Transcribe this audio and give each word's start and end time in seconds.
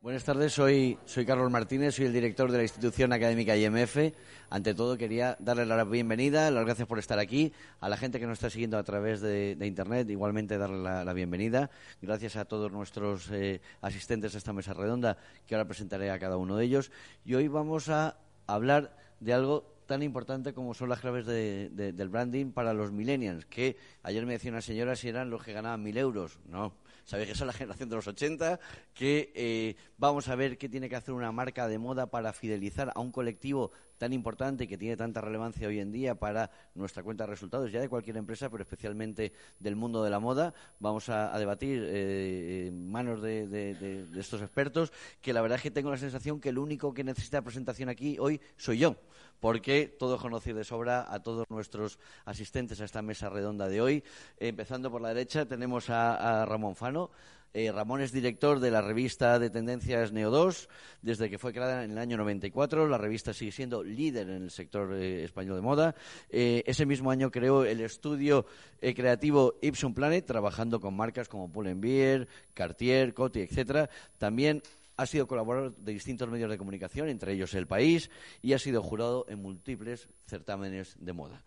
Buenas 0.00 0.22
tardes, 0.22 0.52
soy, 0.52 0.96
soy 1.06 1.26
Carlos 1.26 1.50
Martínez, 1.50 1.96
soy 1.96 2.06
el 2.06 2.12
director 2.12 2.52
de 2.52 2.58
la 2.58 2.62
institución 2.62 3.12
académica 3.12 3.56
IMF. 3.56 4.14
Ante 4.48 4.72
todo, 4.72 4.96
quería 4.96 5.36
darle 5.40 5.66
la 5.66 5.82
bienvenida, 5.82 6.52
las 6.52 6.64
gracias 6.64 6.86
por 6.86 7.00
estar 7.00 7.18
aquí, 7.18 7.52
a 7.80 7.88
la 7.88 7.96
gente 7.96 8.20
que 8.20 8.26
nos 8.28 8.34
está 8.38 8.48
siguiendo 8.48 8.78
a 8.78 8.84
través 8.84 9.20
de, 9.20 9.58
Internet, 9.60 10.08
igualmente 10.08 10.56
darle 10.56 11.04
la, 11.04 11.12
bienvenida. 11.14 11.68
Gracias 12.00 12.36
a 12.36 12.44
todos 12.44 12.70
nuestros 12.70 13.28
eh, 13.32 13.60
asistentes 13.80 14.36
a 14.36 14.38
esta 14.38 14.52
mesa 14.52 14.72
redonda, 14.72 15.18
que 15.48 15.56
ahora 15.56 15.66
presentaré 15.66 16.12
a 16.12 16.18
cada 16.20 16.36
uno 16.36 16.56
de 16.56 16.64
ellos. 16.64 16.92
Y 17.24 17.34
hoy 17.34 17.48
vamos 17.48 17.88
a 17.88 18.18
hablar 18.46 18.96
de 19.18 19.32
algo 19.32 19.74
tan 19.86 20.04
importante 20.04 20.52
como 20.52 20.74
son 20.74 20.90
las 20.90 21.00
claves 21.00 21.26
del 21.26 22.08
branding 22.08 22.52
para 22.52 22.72
los 22.72 22.92
millennials, 22.92 23.46
que 23.46 23.76
ayer 24.04 24.24
me 24.26 24.34
decía 24.34 24.52
una 24.52 24.60
señora 24.60 24.94
si 24.94 25.08
eran 25.08 25.28
los 25.28 25.42
que 25.42 25.52
ganaban 25.52 25.82
mil 25.82 25.98
euros. 25.98 26.38
No, 26.46 26.72
sabéis 27.08 27.30
que 27.30 27.34
son 27.34 27.46
la 27.46 27.54
generación 27.54 27.88
de 27.88 27.96
los 27.96 28.06
80, 28.06 28.60
que 28.92 29.32
eh, 29.34 29.76
vamos 29.96 30.28
a 30.28 30.36
ver 30.36 30.58
qué 30.58 30.68
tiene 30.68 30.90
que 30.90 30.96
hacer 30.96 31.14
una 31.14 31.32
marca 31.32 31.66
de 31.66 31.78
moda 31.78 32.10
para 32.10 32.34
fidelizar 32.34 32.92
a 32.94 33.00
un 33.00 33.12
colectivo 33.12 33.72
tan 33.96 34.12
importante 34.12 34.68
que 34.68 34.76
tiene 34.76 34.94
tanta 34.94 35.22
relevancia 35.22 35.68
hoy 35.68 35.80
en 35.80 35.90
día 35.90 36.16
para 36.16 36.50
nuestra 36.74 37.02
cuenta 37.02 37.24
de 37.24 37.30
resultados 37.30 37.72
ya 37.72 37.80
de 37.80 37.88
cualquier 37.88 38.18
empresa, 38.18 38.50
pero 38.50 38.62
especialmente 38.62 39.32
del 39.58 39.74
mundo 39.74 40.04
de 40.04 40.10
la 40.10 40.20
moda. 40.20 40.52
Vamos 40.80 41.08
a, 41.08 41.36
debatir 41.38 41.82
eh, 41.82 42.66
en 42.68 42.90
manos 42.90 43.22
de, 43.22 44.06
estos 44.14 44.42
expertos, 44.42 44.92
que 45.22 45.32
la 45.32 45.40
verdad 45.40 45.56
es 45.56 45.62
que 45.62 45.70
tengo 45.70 45.90
la 45.90 45.96
sensación 45.96 46.40
que 46.40 46.50
el 46.50 46.58
único 46.58 46.92
que 46.92 47.04
necesita 47.04 47.40
presentación 47.40 47.88
aquí 47.88 48.18
hoy 48.20 48.38
soy 48.58 48.78
yo, 48.80 48.96
porque 49.40 49.94
todo 49.98 50.18
conocer 50.18 50.54
de 50.54 50.64
sobra 50.64 51.06
a 51.12 51.22
todos 51.22 51.46
nuestros 51.48 51.98
asistentes 52.24 52.80
a 52.80 52.84
esta 52.84 53.02
mesa 53.02 53.28
redonda 53.28 53.68
de 53.68 53.80
hoy. 53.80 54.04
empezando 54.38 54.90
por 54.90 55.00
la 55.00 55.08
derecha 55.08 55.46
tenemos 55.46 55.90
a 55.90 56.44
Ramón 56.46 56.76
Fano. 56.76 57.10
Eh, 57.54 57.72
Ramón 57.72 58.02
es 58.02 58.12
director 58.12 58.60
de 58.60 58.70
la 58.70 58.82
revista 58.82 59.38
de 59.38 59.48
tendencias 59.48 60.12
Neo2 60.12 60.68
desde 61.00 61.30
que 61.30 61.38
fue 61.38 61.52
creada 61.52 61.82
en 61.82 61.92
el 61.92 61.98
año 61.98 62.16
94. 62.18 62.86
La 62.88 62.98
revista 62.98 63.32
sigue 63.32 63.52
siendo 63.52 63.82
líder 63.82 64.28
en 64.28 64.42
el 64.44 64.50
sector 64.50 64.94
eh, 64.94 65.24
español 65.24 65.56
de 65.56 65.62
moda. 65.62 65.94
Eh, 66.28 66.62
ese 66.66 66.84
mismo 66.84 67.10
año 67.10 67.30
creó 67.30 67.64
el 67.64 67.80
estudio 67.80 68.46
creativo 68.80 69.54
Ipsum 69.62 69.94
Planet, 69.94 70.24
trabajando 70.24 70.78
con 70.78 70.94
marcas 70.94 71.28
como 71.28 71.50
Pull&Bear, 71.50 72.28
Cartier, 72.54 73.14
Coty, 73.14 73.40
etcétera. 73.40 73.88
También 74.18 74.62
ha 74.98 75.06
sido 75.06 75.26
colaborador 75.26 75.76
de 75.76 75.92
distintos 75.92 76.28
medios 76.28 76.50
de 76.50 76.58
comunicación, 76.58 77.08
entre 77.08 77.32
ellos 77.32 77.54
El 77.54 77.66
País, 77.66 78.10
y 78.42 78.52
ha 78.52 78.58
sido 78.58 78.82
jurado 78.82 79.24
en 79.28 79.40
múltiples 79.40 80.08
certámenes 80.26 80.96
de 80.98 81.12
moda. 81.12 81.44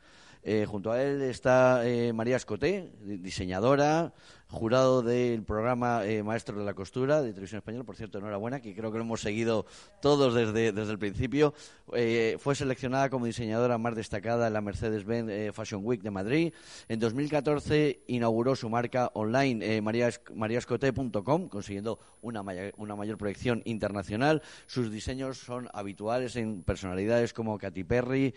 junto 0.66 0.92
a 0.92 1.04
él 1.04 1.22
está 1.22 1.84
María 2.14 2.38
Escoté, 2.38 2.92
diseñadora, 3.04 4.14
jurado 4.52 5.02
del 5.02 5.44
programa 5.44 6.06
eh, 6.06 6.24
Maestro 6.24 6.60
de 6.60 6.66
la 6.66 6.74
Costura 6.74 7.22
de 7.22 7.32
Televisión 7.32 7.60
Española, 7.60 7.86
por 7.86 7.96
cierto, 7.96 8.18
enhorabuena, 8.18 8.60
que 8.60 8.76
creo 8.76 8.92
que 8.92 8.98
lo 8.98 9.06
hemos 9.06 9.22
seguido 9.22 9.66
todos 10.02 10.34
desde, 10.34 10.74
desde 10.74 10.92
el 10.92 11.00
principio. 11.00 11.54
Eh, 11.94 12.36
fue 12.38 12.54
seleccionada 12.54 13.10
como 13.10 13.26
diseñadora 13.26 13.78
más 13.78 13.96
destacada 13.96 14.48
en 14.48 14.54
la 14.54 14.62
Mercedes-Benz 14.62 15.30
eh, 15.32 15.52
Fashion 15.54 15.82
Week 15.86 16.02
de 16.02 16.12
Madrid. 16.12 16.54
En 16.90 17.00
2014 17.00 18.04
inauguró 18.08 18.56
su 18.56 18.70
marca 18.70 19.10
online 19.14 19.82
mariascote.com, 19.82 21.48
consiguiendo 21.48 22.00
una, 22.22 22.44
una 22.76 22.96
mayor 22.96 23.18
proyección 23.18 23.62
internacional. 23.64 24.42
Sus 24.68 24.92
diseños 24.92 25.38
son 25.38 25.70
habituales 25.74 26.36
en 26.36 26.64
personalidades 26.64 27.34
como 27.34 27.58
Katy 27.58 27.86
Perry, 27.86 28.34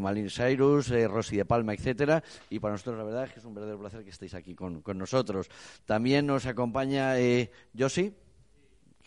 Malin 0.00 0.30
Cyrus, 0.30 0.88
Rosy 0.88 1.36
de 1.36 1.44
Palma, 1.44 1.74
etcétera. 1.74 2.22
Y 2.48 2.60
para 2.60 2.72
nosotros, 2.72 2.96
la 2.96 3.04
verdad, 3.04 3.24
es 3.24 3.32
que 3.32 3.40
es 3.40 3.44
un 3.44 3.54
verdadero 3.54 3.80
placer 3.80 4.04
que 4.04 4.10
estéis 4.10 4.34
aquí 4.34 4.54
con, 4.54 4.82
con 4.82 4.96
nosotros. 4.96 5.47
También 5.86 6.26
nos 6.26 6.46
acompaña 6.46 7.18
eh, 7.18 7.50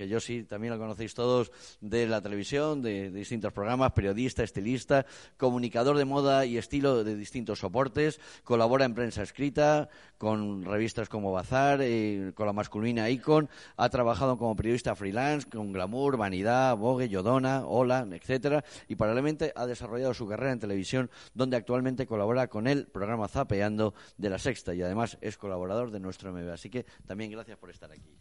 que 0.02 0.08
yo 0.08 0.20
sí, 0.20 0.44
también 0.44 0.74
lo 0.74 0.80
conocéis 0.80 1.14
todos 1.14 1.52
de 1.80 2.08
la 2.08 2.22
televisión, 2.22 2.82
de, 2.82 3.12
distintos 3.12 3.54
programas, 3.54 3.92
periodista, 3.92 4.42
estilista, 4.42 5.06
comunicador 5.38 5.96
de 5.96 6.06
moda 6.06 6.44
y 6.44 6.58
estilo 6.58 7.04
de 7.04 7.16
distintos 7.16 7.60
soportes, 7.60 8.20
colabora 8.44 8.86
en 8.86 8.96
prensa 8.96 9.22
escrita, 9.22 9.90
con 10.18 10.66
revistas 10.66 11.08
como 11.08 11.32
Bazar, 11.32 11.82
eh, 11.84 12.32
con 12.34 12.48
la 12.48 12.54
masculina 12.54 13.12
Icon, 13.12 13.48
ha 13.78 13.90
trabajado 13.90 14.40
como 14.40 14.56
periodista 14.56 14.96
freelance, 14.96 15.48
con 15.48 15.72
Glamour, 15.72 16.18
Vanidad, 16.18 16.76
Vogue, 16.78 17.08
Yodona, 17.08 17.68
Hola, 17.68 18.08
etcétera, 18.12 18.66
y 18.88 18.96
paralelamente 18.96 19.54
ha 19.56 19.68
desarrollado 19.68 20.16
su 20.16 20.28
carrera 20.28 20.52
en 20.52 20.60
televisión, 20.60 21.12
donde 21.36 21.58
actualmente 21.58 22.08
colabora 22.08 22.48
con 22.48 22.66
el 22.66 22.88
programa 22.88 23.28
Zapeando 23.28 23.94
de 24.18 24.32
la 24.32 24.40
Sexta, 24.40 24.74
y 24.74 24.82
además 24.82 25.20
es 25.22 25.38
colaborador 25.38 25.92
de 25.92 26.00
nuestro 26.00 26.34
MB. 26.34 26.50
Así 26.50 26.72
que 26.72 26.88
también 27.06 27.30
gracias 27.30 27.60
por 27.60 27.70
estar 27.70 27.92
aquí. 27.92 28.18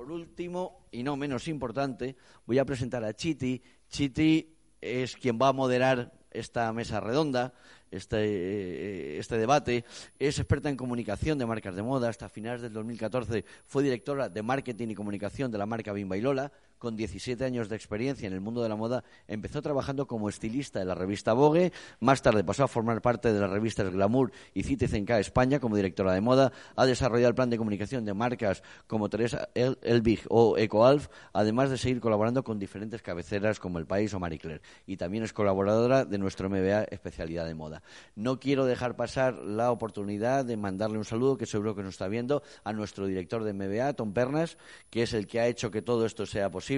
Por 0.00 0.12
último, 0.12 0.86
y 0.92 1.02
no 1.02 1.14
menos 1.14 1.46
importante, 1.46 2.16
voy 2.46 2.58
a 2.58 2.64
presentar 2.64 3.04
a 3.04 3.12
Chiti. 3.12 3.60
Chiti 3.90 4.50
es 4.80 5.14
quien 5.14 5.38
va 5.38 5.48
a 5.48 5.52
moderar 5.52 6.10
esta 6.30 6.72
mesa 6.72 7.00
redonda, 7.00 7.52
este, 7.90 8.16
eh, 8.16 9.18
este, 9.18 9.36
debate. 9.36 9.84
Es 10.18 10.38
experta 10.38 10.70
en 10.70 10.78
comunicación 10.78 11.36
de 11.36 11.44
marcas 11.44 11.76
de 11.76 11.82
moda. 11.82 12.08
Hasta 12.08 12.30
finales 12.30 12.62
del 12.62 12.72
2014 12.72 13.44
fue 13.66 13.82
directora 13.82 14.30
de 14.30 14.42
marketing 14.42 14.88
y 14.88 14.94
comunicación 14.94 15.50
de 15.50 15.58
la 15.58 15.66
marca 15.66 15.92
Bimba 15.92 16.16
y 16.16 16.22
Lola 16.22 16.50
con 16.80 16.96
17 16.96 17.44
años 17.44 17.68
de 17.68 17.76
experiencia 17.76 18.26
en 18.26 18.32
el 18.32 18.40
mundo 18.40 18.62
de 18.62 18.68
la 18.70 18.74
moda, 18.74 19.04
empezó 19.28 19.60
trabajando 19.60 20.06
como 20.06 20.30
estilista 20.30 20.78
de 20.78 20.86
la 20.86 20.94
revista 20.94 21.34
Vogue, 21.34 21.72
más 22.00 22.22
tarde 22.22 22.42
pasó 22.42 22.64
a 22.64 22.68
formar 22.68 23.02
parte 23.02 23.32
de 23.32 23.38
las 23.38 23.50
revistas 23.50 23.92
Glamour 23.92 24.32
y 24.54 24.62
Citizen 24.62 25.04
K 25.04 25.20
España 25.20 25.60
como 25.60 25.76
directora 25.76 26.14
de 26.14 26.22
moda, 26.22 26.52
ha 26.74 26.86
desarrollado 26.86 27.28
el 27.28 27.34
plan 27.34 27.50
de 27.50 27.58
comunicación 27.58 28.06
de 28.06 28.14
marcas 28.14 28.62
como 28.86 29.10
Teresa 29.10 29.50
Elbig 29.54 30.22
o 30.30 30.56
EcoAlf, 30.56 31.08
además 31.34 31.68
de 31.68 31.76
seguir 31.76 32.00
colaborando 32.00 32.42
con 32.42 32.58
diferentes 32.58 33.02
cabeceras 33.02 33.60
como 33.60 33.78
El 33.78 33.86
País 33.86 34.14
o 34.14 34.18
Marie 34.18 34.38
Claire, 34.38 34.62
y 34.86 34.96
también 34.96 35.22
es 35.22 35.34
colaboradora 35.34 36.06
de 36.06 36.16
nuestro 36.16 36.48
MBA 36.48 36.84
especialidad 36.84 37.44
de 37.44 37.54
moda. 37.54 37.82
No 38.16 38.40
quiero 38.40 38.64
dejar 38.64 38.96
pasar 38.96 39.34
la 39.34 39.70
oportunidad 39.70 40.46
de 40.46 40.56
mandarle 40.56 40.96
un 40.96 41.04
saludo, 41.04 41.36
que 41.36 41.44
seguro 41.44 41.76
que 41.76 41.82
nos 41.82 41.94
está 41.94 42.08
viendo, 42.08 42.42
a 42.64 42.72
nuestro 42.72 43.06
director 43.06 43.44
de 43.44 43.52
MBA, 43.52 43.92
Tom 43.92 44.14
Pernas, 44.14 44.56
que 44.88 45.02
es 45.02 45.12
el 45.12 45.26
que 45.26 45.40
ha 45.40 45.46
hecho 45.46 45.70
que 45.70 45.82
todo 45.82 46.06
esto 46.06 46.24
sea 46.24 46.50
posible 46.50 46.69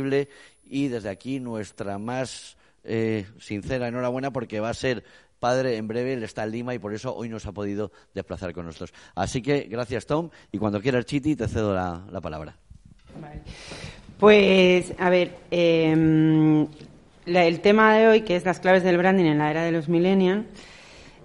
y 0.65 0.89
desde 0.89 1.11
aquí 1.11 1.41
nuestra 1.41 1.99
más 1.99 2.57
eh, 2.85 3.27
sincera 3.39 3.89
enhorabuena 3.89 4.33
porque 4.33 4.61
va 4.61 4.71
a 4.71 4.75
ser 4.75 5.05
padre 5.39 5.77
en 5.77 5.89
breve, 5.89 6.15
él 6.15 6.23
está 6.23 6.45
en 6.45 6.53
Lima 6.53 6.75
y 6.75 6.79
por 6.79 6.95
eso 6.95 7.15
hoy 7.15 7.29
nos 7.29 7.47
ha 7.47 7.53
podido 7.53 7.91
desplazar 8.15 8.53
con 8.53 8.65
nosotros. 8.65 8.95
Así 9.15 9.43
que 9.43 9.63
gracias 9.63 10.07
Tom 10.07 10.31
y 10.51 10.59
cuando 10.59 10.81
quieras 10.81 11.05
Chiti 11.05 11.37
te 11.37 11.49
cedo 11.49 11.75
la, 11.75 12.21
palabra. 12.23 12.57
Pues 14.19 14.95
a 14.99 15.11
ver, 15.11 15.37
em, 15.51 16.67
el 17.27 17.61
tema 17.61 17.97
de 17.97 18.09
hoy 18.09 18.21
que 18.23 18.37
es 18.37 18.45
las 18.45 18.61
claves 18.61 18.85
del 18.85 18.99
branding 18.99 19.25
en 19.25 19.39
la 19.39 19.51
era 19.51 19.63
de 19.65 19.73
los 19.73 19.89
millennials 19.89 20.47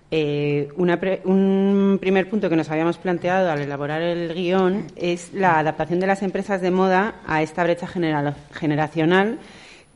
eh, 0.10 0.70
un 0.78 1.98
primer 2.00 2.30
punto 2.30 2.50
que 2.50 2.56
nos 2.56 2.70
habíamos 2.70 2.98
planteado 2.98 3.52
al 3.52 3.60
elaborar 3.60 4.02
el 4.02 4.34
guion 4.34 4.88
es 4.96 5.34
la 5.34 5.60
adaptación 5.60 6.00
de 6.00 6.08
las 6.08 6.24
empresas 6.24 6.62
de 6.62 6.72
moda 6.72 7.16
a 7.28 7.42
esta 7.42 7.64
brecha 7.64 7.88
generacional 7.88 9.40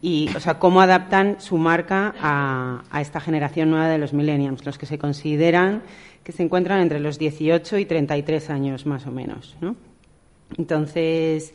y, 0.01 0.29
o 0.35 0.39
sea, 0.39 0.59
cómo 0.59 0.81
adaptan 0.81 1.39
su 1.39 1.57
marca 1.57 2.13
a, 2.19 3.01
esta 3.01 3.21
generación 3.21 3.69
nueva 3.69 3.87
de 3.87 3.99
los 3.99 4.13
millennials, 4.13 4.65
los 4.65 4.77
que 4.77 4.85
se 4.85 4.97
consideran 4.97 5.83
que 6.23 6.31
se 6.31 6.43
encuentran 6.43 6.81
entre 6.81 6.99
los 6.99 7.17
18 7.17 7.77
y 7.77 7.85
33 7.85 8.49
años 8.51 8.85
más 8.85 9.07
o 9.07 9.11
menos, 9.11 9.55
¿no? 9.59 9.75
Entonces, 10.57 11.53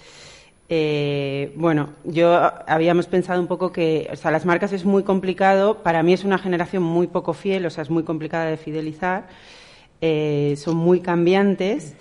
eh, 0.68 1.52
bueno, 1.56 1.90
yo 2.04 2.36
habíamos 2.66 3.06
pensado 3.06 3.40
un 3.40 3.46
poco 3.46 3.70
que, 3.70 4.08
o 4.12 4.16
sea, 4.16 4.30
las 4.30 4.44
marcas 4.44 4.72
es 4.72 4.84
muy 4.84 5.04
complicado. 5.04 5.82
Para 5.82 6.02
mí 6.02 6.12
es 6.12 6.24
una 6.24 6.38
generación 6.38 6.82
muy 6.82 7.06
poco 7.06 7.32
fiel, 7.34 7.66
o 7.66 7.70
sea, 7.70 7.82
es 7.82 7.90
muy 7.90 8.02
complicada 8.02 8.46
de 8.46 8.56
fidelizar. 8.56 9.28
Eh, 10.00 10.54
son 10.58 10.76
muy 10.76 11.00
cambiantes 11.00 11.94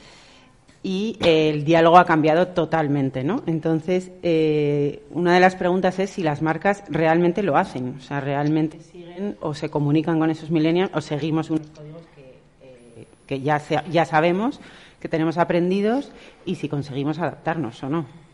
y 0.84 1.18
el 1.22 1.64
diálogo 1.64 1.98
ha 1.98 2.06
cambiado 2.06 2.50
totalmente, 2.50 3.24
¿no? 3.24 3.44
Entonces, 3.46 4.12
eh, 4.22 5.04
una 5.12 5.34
de 5.34 5.40
las 5.40 5.56
preguntas 5.56 5.98
es 6.00 6.10
si 6.12 6.22
las 6.22 6.42
marcas 6.42 6.84
realmente 6.90 7.42
lo 7.42 7.58
hacen, 7.58 7.96
o 7.98 8.02
sea, 8.02 8.20
realmente 8.20 8.80
siguen 8.80 9.38
o 9.40 9.54
se 9.54 9.70
comunican 9.70 10.20
con 10.20 10.30
esos 10.30 10.52
millennials 10.52 10.92
o 10.94 11.02
seguimos 11.02 11.50
unos 11.50 11.68
códigos 11.70 12.04
que, 12.16 13.08
que 13.26 13.42
ya, 13.42 13.60
ya 13.90 14.06
sabemos, 14.06 14.60
que 15.00 15.10
tenemos 15.10 15.38
aprendidos 15.38 16.12
y 16.46 16.56
si 16.56 16.70
conseguimos 16.70 17.18
adaptarnos 17.18 17.82
o 17.82 17.90
no. 17.90 18.25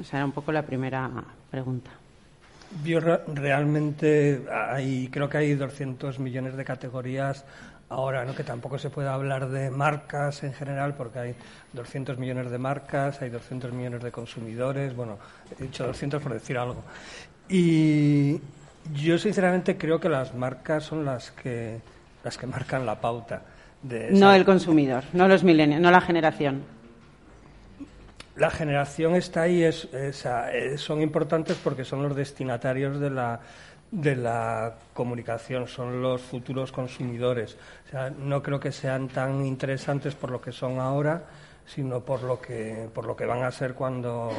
Esa 0.00 0.18
era 0.18 0.26
un 0.26 0.32
poco 0.32 0.52
la 0.52 0.62
primera 0.62 1.10
pregunta. 1.50 1.90
Yo 2.84 3.00
realmente 3.00 4.42
hay, 4.50 5.08
creo 5.08 5.28
que 5.28 5.38
hay 5.38 5.54
200 5.54 6.18
millones 6.18 6.56
de 6.56 6.64
categorías 6.64 7.44
ahora, 7.90 8.24
¿no? 8.24 8.34
que 8.34 8.44
tampoco 8.44 8.78
se 8.78 8.90
puede 8.90 9.08
hablar 9.08 9.50
de 9.50 9.70
marcas 9.70 10.42
en 10.42 10.54
general 10.54 10.94
porque 10.94 11.18
hay 11.18 11.34
200 11.74 12.18
millones 12.18 12.50
de 12.50 12.58
marcas, 12.58 13.20
hay 13.20 13.28
200 13.28 13.72
millones 13.72 14.02
de 14.02 14.10
consumidores, 14.10 14.96
bueno, 14.96 15.18
he 15.58 15.64
dicho 15.64 15.86
200 15.86 16.22
por 16.22 16.32
decir 16.32 16.56
algo. 16.56 16.82
Y 17.48 18.40
yo 18.94 19.18
sinceramente 19.18 19.76
creo 19.76 20.00
que 20.00 20.08
las 20.08 20.34
marcas 20.34 20.84
son 20.84 21.04
las 21.04 21.30
que, 21.30 21.80
las 22.24 22.38
que 22.38 22.46
marcan 22.46 22.86
la 22.86 23.00
pauta. 23.00 23.42
De 23.82 24.10
no 24.12 24.32
el 24.32 24.44
consumidor, 24.44 25.04
no 25.12 25.28
los 25.28 25.44
milenios, 25.44 25.80
no 25.80 25.90
la 25.90 26.00
generación. 26.00 26.62
La 28.36 28.50
generación 28.50 29.14
está 29.14 29.42
ahí, 29.42 29.62
es, 29.62 29.88
son 30.76 31.02
importantes 31.02 31.58
porque 31.62 31.84
son 31.84 32.02
los 32.02 32.16
destinatarios 32.16 32.98
de 32.98 33.10
la, 33.10 33.40
de 33.90 34.16
la 34.16 34.74
comunicación, 34.94 35.68
son 35.68 36.00
los 36.00 36.22
futuros 36.22 36.72
consumidores. 36.72 37.58
O 37.86 37.90
sea, 37.90 38.10
no 38.10 38.42
creo 38.42 38.58
que 38.58 38.72
sean 38.72 39.08
tan 39.08 39.44
interesantes 39.44 40.14
por 40.14 40.30
lo 40.30 40.40
que 40.40 40.50
son 40.50 40.80
ahora, 40.80 41.24
sino 41.66 42.00
por 42.00 42.22
lo 42.22 42.40
que, 42.40 42.88
por 42.92 43.04
lo 43.04 43.14
que 43.14 43.26
van 43.26 43.42
a 43.42 43.50
ser 43.50 43.74
cuando 43.74 44.30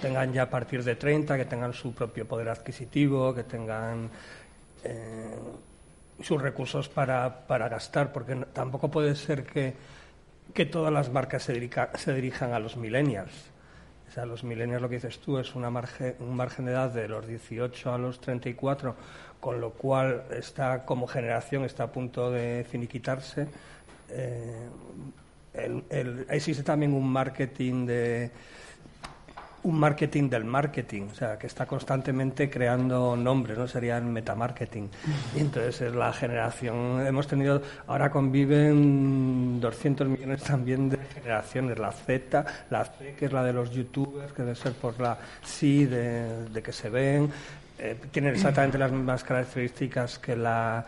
tengan 0.00 0.32
ya 0.32 0.44
a 0.44 0.50
partir 0.50 0.82
de 0.82 0.96
30, 0.96 1.36
que 1.36 1.44
tengan 1.44 1.74
su 1.74 1.94
propio 1.94 2.26
poder 2.26 2.48
adquisitivo, 2.48 3.34
que 3.34 3.44
tengan 3.44 4.08
eh, 4.84 5.36
sus 6.20 6.40
recursos 6.40 6.88
para, 6.88 7.46
para 7.46 7.68
gastar, 7.68 8.10
porque 8.10 8.36
tampoco 8.54 8.90
puede 8.90 9.14
ser 9.14 9.44
que, 9.44 9.74
que 10.52 10.66
todas 10.66 10.92
las 10.92 11.10
marcas 11.10 11.42
se, 11.42 11.52
dirijan 12.14 12.52
a 12.52 12.58
los 12.58 12.76
millennials 12.76 13.54
o 14.08 14.12
sea, 14.14 14.26
los 14.26 14.44
milenios, 14.44 14.80
lo 14.80 14.88
que 14.88 14.94
dices 14.94 15.18
tú, 15.18 15.38
es 15.38 15.56
una 15.56 15.70
margen, 15.70 16.14
un 16.20 16.36
margen 16.36 16.66
de 16.66 16.70
edad 16.70 16.88
de 16.88 17.08
los 17.08 17.26
18 17.26 17.94
a 17.94 17.98
los 17.98 18.20
34, 18.20 18.94
con 19.40 19.60
lo 19.60 19.70
cual 19.70 20.22
está 20.30 20.84
como 20.84 21.08
generación 21.08 21.64
está 21.64 21.82
a 21.82 21.90
punto 21.90 22.30
de 22.30 22.64
finiquitarse. 22.70 23.48
Eh, 24.10 24.68
existe 26.28 26.62
también 26.62 26.92
un 26.92 27.10
marketing 27.10 27.86
de 27.86 28.30
un 29.64 29.78
marketing 29.78 30.28
del 30.28 30.44
marketing, 30.44 31.08
o 31.10 31.14
sea, 31.14 31.38
que 31.38 31.46
está 31.46 31.66
constantemente 31.66 32.50
creando 32.50 33.16
nombres, 33.16 33.56
¿no? 33.56 33.66
Sería 33.66 33.96
el 33.96 34.04
metamarketing. 34.04 34.90
Y 35.34 35.40
entonces 35.40 35.80
es 35.80 35.94
la 35.94 36.12
generación, 36.12 37.06
hemos 37.06 37.26
tenido, 37.26 37.62
ahora 37.86 38.10
conviven 38.10 39.60
200 39.60 40.08
millones 40.08 40.42
también 40.42 40.90
de 40.90 40.98
generaciones, 41.14 41.78
la 41.78 41.92
Z, 41.92 42.44
la 42.70 42.84
C, 42.84 43.14
que 43.18 43.24
es 43.26 43.32
la 43.32 43.42
de 43.42 43.52
los 43.52 43.70
youtubers, 43.70 44.32
que 44.32 44.42
debe 44.42 44.54
ser 44.54 44.72
por 44.74 45.00
la 45.00 45.18
C 45.42 45.86
de, 45.86 46.62
que 46.62 46.72
se 46.72 46.90
ven, 46.90 47.30
eh, 47.78 47.96
tienen 48.10 48.34
exactamente 48.34 48.78
las 48.78 48.92
mismas 48.92 49.24
características 49.24 50.18
que 50.18 50.36
la 50.36 50.84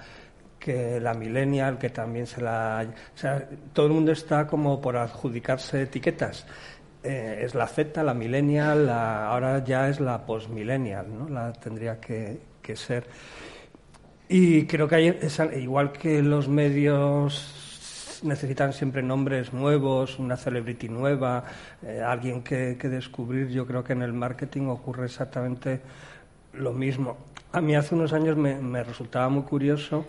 que 0.58 0.98
la 0.98 1.14
millennial, 1.14 1.78
que 1.78 1.90
también 1.90 2.26
se 2.26 2.40
la... 2.40 2.84
O 3.14 3.16
sea, 3.16 3.48
todo 3.72 3.86
el 3.86 3.92
mundo 3.92 4.10
está 4.10 4.48
como 4.48 4.80
por 4.80 4.96
adjudicarse 4.96 5.82
etiquetas. 5.82 6.44
Eh, 7.06 7.44
es 7.44 7.54
la 7.54 7.68
Z, 7.68 8.02
la 8.02 8.14
millennial, 8.14 8.88
ahora 8.88 9.62
ya 9.62 9.88
es 9.88 10.00
la 10.00 10.26
postmillennial, 10.26 11.06
¿no? 11.16 11.28
La 11.28 11.52
tendría 11.52 12.00
que, 12.00 12.40
ser. 12.74 13.06
Y 14.28 14.66
creo 14.66 14.88
que 14.88 14.96
hay, 14.96 15.18
igual 15.56 15.92
que 15.92 16.20
los 16.20 16.48
medios 16.48 18.20
necesitan 18.24 18.72
siempre 18.72 19.04
nombres 19.04 19.52
nuevos, 19.52 20.18
una 20.18 20.36
celebrity 20.36 20.88
nueva, 20.88 21.44
eh, 21.80 22.02
alguien 22.04 22.42
que, 22.42 22.74
descubrir, 22.74 23.50
yo 23.50 23.68
creo 23.68 23.84
que 23.84 23.92
en 23.92 24.02
el 24.02 24.12
marketing 24.12 24.66
ocurre 24.66 25.04
exactamente 25.04 25.80
lo 26.54 26.72
mismo. 26.72 27.18
A 27.52 27.60
mí 27.60 27.76
hace 27.76 27.94
unos 27.94 28.12
años 28.14 28.36
me, 28.36 28.56
me 28.56 28.82
resultaba 28.82 29.28
muy 29.28 29.44
curioso, 29.44 30.04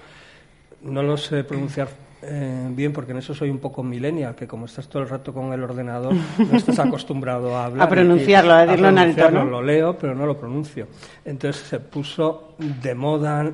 no 0.81 1.03
lo 1.03 1.15
sé 1.15 1.43
pronunciar 1.43 1.89
eh, 2.21 2.67
bien, 2.71 2.93
porque 2.93 3.11
en 3.11 3.19
eso 3.19 3.33
soy 3.35 3.49
un 3.49 3.59
poco 3.59 3.83
millennial, 3.83 4.35
que 4.35 4.47
como 4.47 4.65
estás 4.65 4.87
todo 4.87 5.03
el 5.03 5.09
rato 5.09 5.33
con 5.33 5.53
el 5.53 5.63
ordenador, 5.63 6.13
no 6.37 6.57
estás 6.57 6.79
acostumbrado 6.79 7.55
a 7.55 7.65
hablar. 7.65 7.87
a 7.87 7.89
pronunciarlo, 7.89 8.53
a 8.53 8.65
decirlo 8.65 8.89
en 8.89 8.97
alto, 8.97 9.29
Lo 9.29 9.61
leo, 9.61 9.97
pero 9.97 10.15
no 10.15 10.25
lo 10.25 10.37
pronuncio. 10.37 10.87
Entonces 11.23 11.61
se 11.63 11.79
puso 11.79 12.55
de 12.57 12.95
moda 12.95 13.51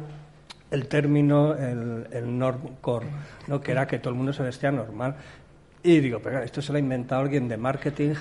el 0.72 0.88
término, 0.88 1.54
el, 1.56 2.08
el 2.12 2.38
normcore, 2.38 3.08
¿no? 3.48 3.62
que 3.62 3.72
era 3.72 3.86
que 3.86 4.00
todo 4.00 4.12
el 4.12 4.16
mundo 4.16 4.34
se 4.34 4.44
vestía 4.44 4.72
normal. 4.72 5.16
Y 5.84 6.00
digo, 6.00 6.20
pero 6.24 6.42
esto 6.42 6.62
se 6.62 6.72
lo 6.72 6.78
ha 6.78 6.80
inventado 6.80 7.22
alguien 7.22 7.50
de 7.50 7.58
marketing, 7.58 8.14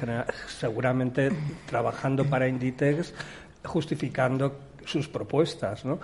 seguramente 0.49 1.31
trabajando 1.67 2.25
para 2.25 2.49
Inditex, 2.49 3.15
justificando 3.65 4.59
sus 4.85 5.09
propuestas, 5.09 5.85
¿no? 5.85 6.01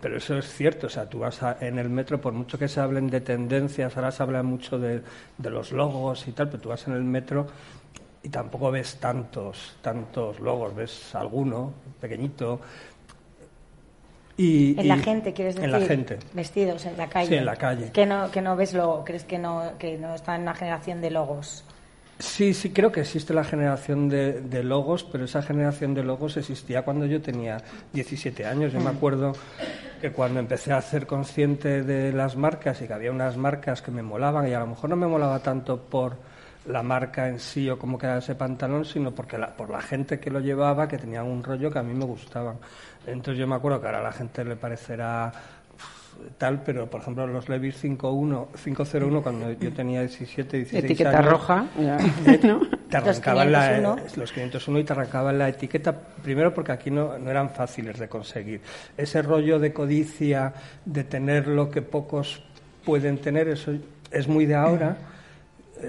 Pero 0.00 0.16
eso 0.16 0.38
es 0.38 0.46
cierto, 0.52 0.86
o 0.86 0.90
sea, 0.90 1.06
tú 1.06 1.20
vas 1.20 1.40
en 1.60 1.78
el 1.78 1.88
metro, 1.88 2.20
por 2.20 2.32
mucho 2.32 2.58
que 2.58 2.68
se 2.68 2.80
hablen 2.80 3.08
de 3.08 3.20
tendencias, 3.20 3.96
ahora 3.96 4.12
se 4.12 4.22
habla 4.22 4.42
mucho 4.42 4.78
de, 4.78 5.02
los 5.38 5.72
logos 5.72 6.26
y 6.28 6.32
tal, 6.32 6.48
pero 6.48 6.62
tú 6.62 6.68
vas 6.68 6.86
en 6.86 6.94
el 6.94 7.04
metro 7.04 7.46
y 8.22 8.28
tampoco 8.28 8.70
ves 8.70 8.96
tantos, 8.96 9.76
tantos 9.80 10.38
logos, 10.40 10.74
ves 10.74 11.14
alguno, 11.14 11.72
pequeñito. 12.00 12.60
Y, 14.36 14.78
en 14.78 14.88
la 14.88 14.98
gente, 14.98 15.32
quieres 15.32 15.56
decir. 15.56 15.72
En 15.72 15.80
la 15.80 15.86
gente. 15.86 16.18
Vestidos 16.32 16.86
en 16.86 16.96
la 16.96 17.08
calle. 17.08 17.28
Sí, 17.28 17.34
en 17.34 17.44
la 17.44 17.56
calle. 17.56 17.90
Que 17.92 18.06
no, 18.06 18.30
que 18.30 18.40
no 18.40 18.56
ves 18.56 18.72
lo, 18.72 19.04
crees 19.04 19.24
que 19.24 19.38
no, 19.38 19.72
que 19.78 19.98
no 19.98 20.14
está 20.14 20.34
en 20.36 20.42
una 20.42 20.54
generación 20.54 21.00
de 21.00 21.10
logos. 21.10 21.64
Sí, 22.20 22.52
sí, 22.52 22.70
creo 22.70 22.92
que 22.92 23.00
existe 23.00 23.32
la 23.32 23.44
generación 23.44 24.10
de, 24.10 24.62
logos, 24.62 25.04
pero 25.04 25.24
esa 25.24 25.40
generación 25.40 25.94
de 25.94 26.04
logos 26.04 26.36
existía 26.36 26.82
cuando 26.82 27.06
yo 27.06 27.22
tenía 27.22 27.62
17 27.94 28.44
años. 28.44 28.74
Yo 28.74 28.80
me 28.80 28.90
acuerdo 28.90 29.32
que 30.02 30.12
cuando 30.12 30.38
empecé 30.38 30.74
a 30.74 30.82
ser 30.82 31.06
consciente 31.06 31.82
de 31.82 32.12
las 32.12 32.36
marcas 32.36 32.82
y 32.82 32.86
que 32.86 32.92
había 32.92 33.10
unas 33.10 33.38
marcas 33.38 33.80
que 33.80 33.90
me 33.90 34.02
molaban, 34.02 34.46
y 34.48 34.52
a 34.52 34.60
lo 34.60 34.66
mejor 34.66 34.90
no 34.90 34.96
me 34.96 35.06
molaba 35.06 35.38
tanto 35.38 35.80
por 35.80 36.18
la 36.66 36.82
marca 36.82 37.26
en 37.26 37.40
sí 37.40 37.70
o 37.70 37.78
cómo 37.78 37.96
quedaba 37.96 38.18
ese 38.18 38.34
pantalón, 38.34 38.84
sino 38.84 39.12
porque 39.12 39.38
por 39.56 39.70
la 39.70 39.80
gente 39.80 40.20
que 40.20 40.30
lo 40.30 40.40
llevaba, 40.40 40.88
que 40.88 40.98
tenía 40.98 41.22
un 41.22 41.42
rollo 41.42 41.70
que 41.70 41.78
a 41.78 41.82
mí 41.82 41.94
me 41.94 42.04
gustaba. 42.04 42.56
Entonces 43.06 43.38
yo 43.38 43.46
me 43.46 43.54
acuerdo 43.54 43.80
que 43.80 43.86
ahora 43.86 44.00
a 44.00 44.02
la 44.02 44.12
gente 44.12 44.44
le 44.44 44.56
parecerá 44.56 45.32
tal, 46.38 46.62
pero 46.62 46.88
por 46.88 47.00
ejemplo 47.00 47.26
los 47.26 47.48
Levis 47.48 47.76
51, 47.76 48.48
501 48.62 49.22
cuando 49.22 49.52
yo 49.52 49.72
tenía 49.72 50.00
17, 50.00 50.56
16 50.56 50.84
etiqueta 50.84 51.22
roja, 51.22 51.66
te 52.90 52.96
arrancaban 52.96 53.52
la, 53.52 53.96
los 54.16 54.32
501 54.32 54.78
y 54.78 54.84
te 54.84 54.92
arrancaban 54.92 55.38
la 55.38 55.48
etiqueta, 55.48 55.94
primero 56.22 56.52
porque 56.54 56.72
aquí 56.72 56.90
no, 56.90 57.18
no 57.18 57.30
eran 57.30 57.50
fáciles 57.50 57.98
de 57.98 58.08
conseguir. 58.08 58.60
Ese 58.96 59.22
rollo 59.22 59.58
de 59.58 59.72
codicia, 59.72 60.52
de 60.84 61.04
tener 61.04 61.46
lo 61.46 61.70
que 61.70 61.82
pocos 61.82 62.42
pueden 62.84 63.18
tener, 63.18 63.48
eso 63.48 63.72
es 64.10 64.28
muy 64.28 64.46
de 64.46 64.54
ahora 64.54 64.96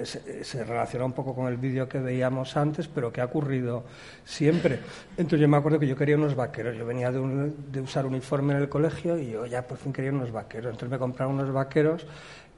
se, 0.04 0.64
relaciona 0.64 1.04
un 1.04 1.12
poco 1.12 1.34
con 1.34 1.46
el 1.48 1.56
vídeo 1.56 1.88
que 1.88 1.98
veíamos 1.98 2.56
antes, 2.56 2.88
pero 2.88 3.12
que 3.12 3.20
ha 3.20 3.26
ocurrido 3.26 3.84
siempre. 4.24 4.78
Entonces 5.16 5.40
yo 5.40 5.48
me 5.48 5.56
acuerdo 5.56 5.78
que 5.78 5.86
yo 5.86 5.96
quería 5.96 6.16
unos 6.16 6.34
vaqueros. 6.34 6.76
Yo 6.76 6.86
venía 6.86 7.10
de, 7.10 7.52
de 7.70 7.80
usar 7.80 8.06
uniforme 8.06 8.54
en 8.54 8.60
el 8.60 8.68
colegio 8.68 9.18
y 9.18 9.30
yo 9.30 9.46
ya 9.46 9.66
por 9.66 9.78
fin 9.78 9.92
quería 9.92 10.12
unos 10.12 10.32
vaqueros. 10.32 10.72
Entonces 10.72 10.90
me 10.90 10.98
compraron 10.98 11.34
unos 11.34 11.52
vaqueros 11.52 12.06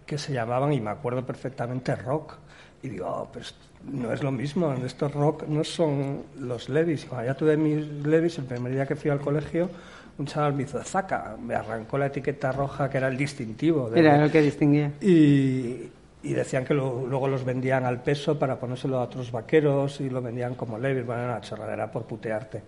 que 0.06 0.18
se 0.18 0.32
llamaban, 0.32 0.72
y 0.72 0.80
me 0.80 0.90
acuerdo 0.90 1.24
perfectamente, 1.24 1.94
rock. 1.96 2.34
Y 2.82 2.88
digo, 2.88 3.06
oh, 3.06 3.28
pero 3.32 3.46
no 3.90 4.12
es 4.12 4.22
lo 4.22 4.30
mismo, 4.30 4.72
estos 4.84 5.12
rock 5.12 5.44
no 5.48 5.64
son 5.64 6.22
los 6.38 6.68
Levis. 6.68 7.06
Cuando 7.06 7.26
ya 7.26 7.34
tuve 7.34 7.56
mis 7.56 7.86
Levis, 8.04 8.38
el 8.38 8.44
primer 8.44 8.72
día 8.72 8.86
que 8.86 8.96
fui 8.96 9.10
al 9.10 9.20
colegio, 9.20 9.70
un 10.18 10.26
chaval 10.26 10.54
me 10.54 10.64
hizo 10.64 10.82
zaca, 10.82 11.36
me 11.40 11.54
arrancó 11.54 11.98
la 11.98 12.06
etiqueta 12.06 12.52
roja 12.52 12.88
que 12.90 12.98
era 12.98 13.08
el 13.08 13.16
distintivo. 13.16 13.90
era 13.94 14.18
lo 14.18 14.30
que 14.30 14.42
distinguía. 14.42 14.92
Y, 15.00 15.90
y 16.24 16.32
decían 16.32 16.64
que 16.64 16.72
luego 16.72 17.28
los 17.28 17.44
vendían 17.44 17.84
al 17.84 18.02
peso 18.02 18.38
para 18.38 18.58
ponérselo 18.58 18.98
a 18.98 19.02
otros 19.02 19.30
vaqueros 19.30 20.00
y 20.00 20.08
lo 20.08 20.22
vendían 20.22 20.54
como 20.54 20.78
Levis, 20.78 21.04
bueno, 21.04 21.24
una 21.24 21.40
chorradera 21.40 21.90
por 21.90 22.04
putearte. 22.04 22.62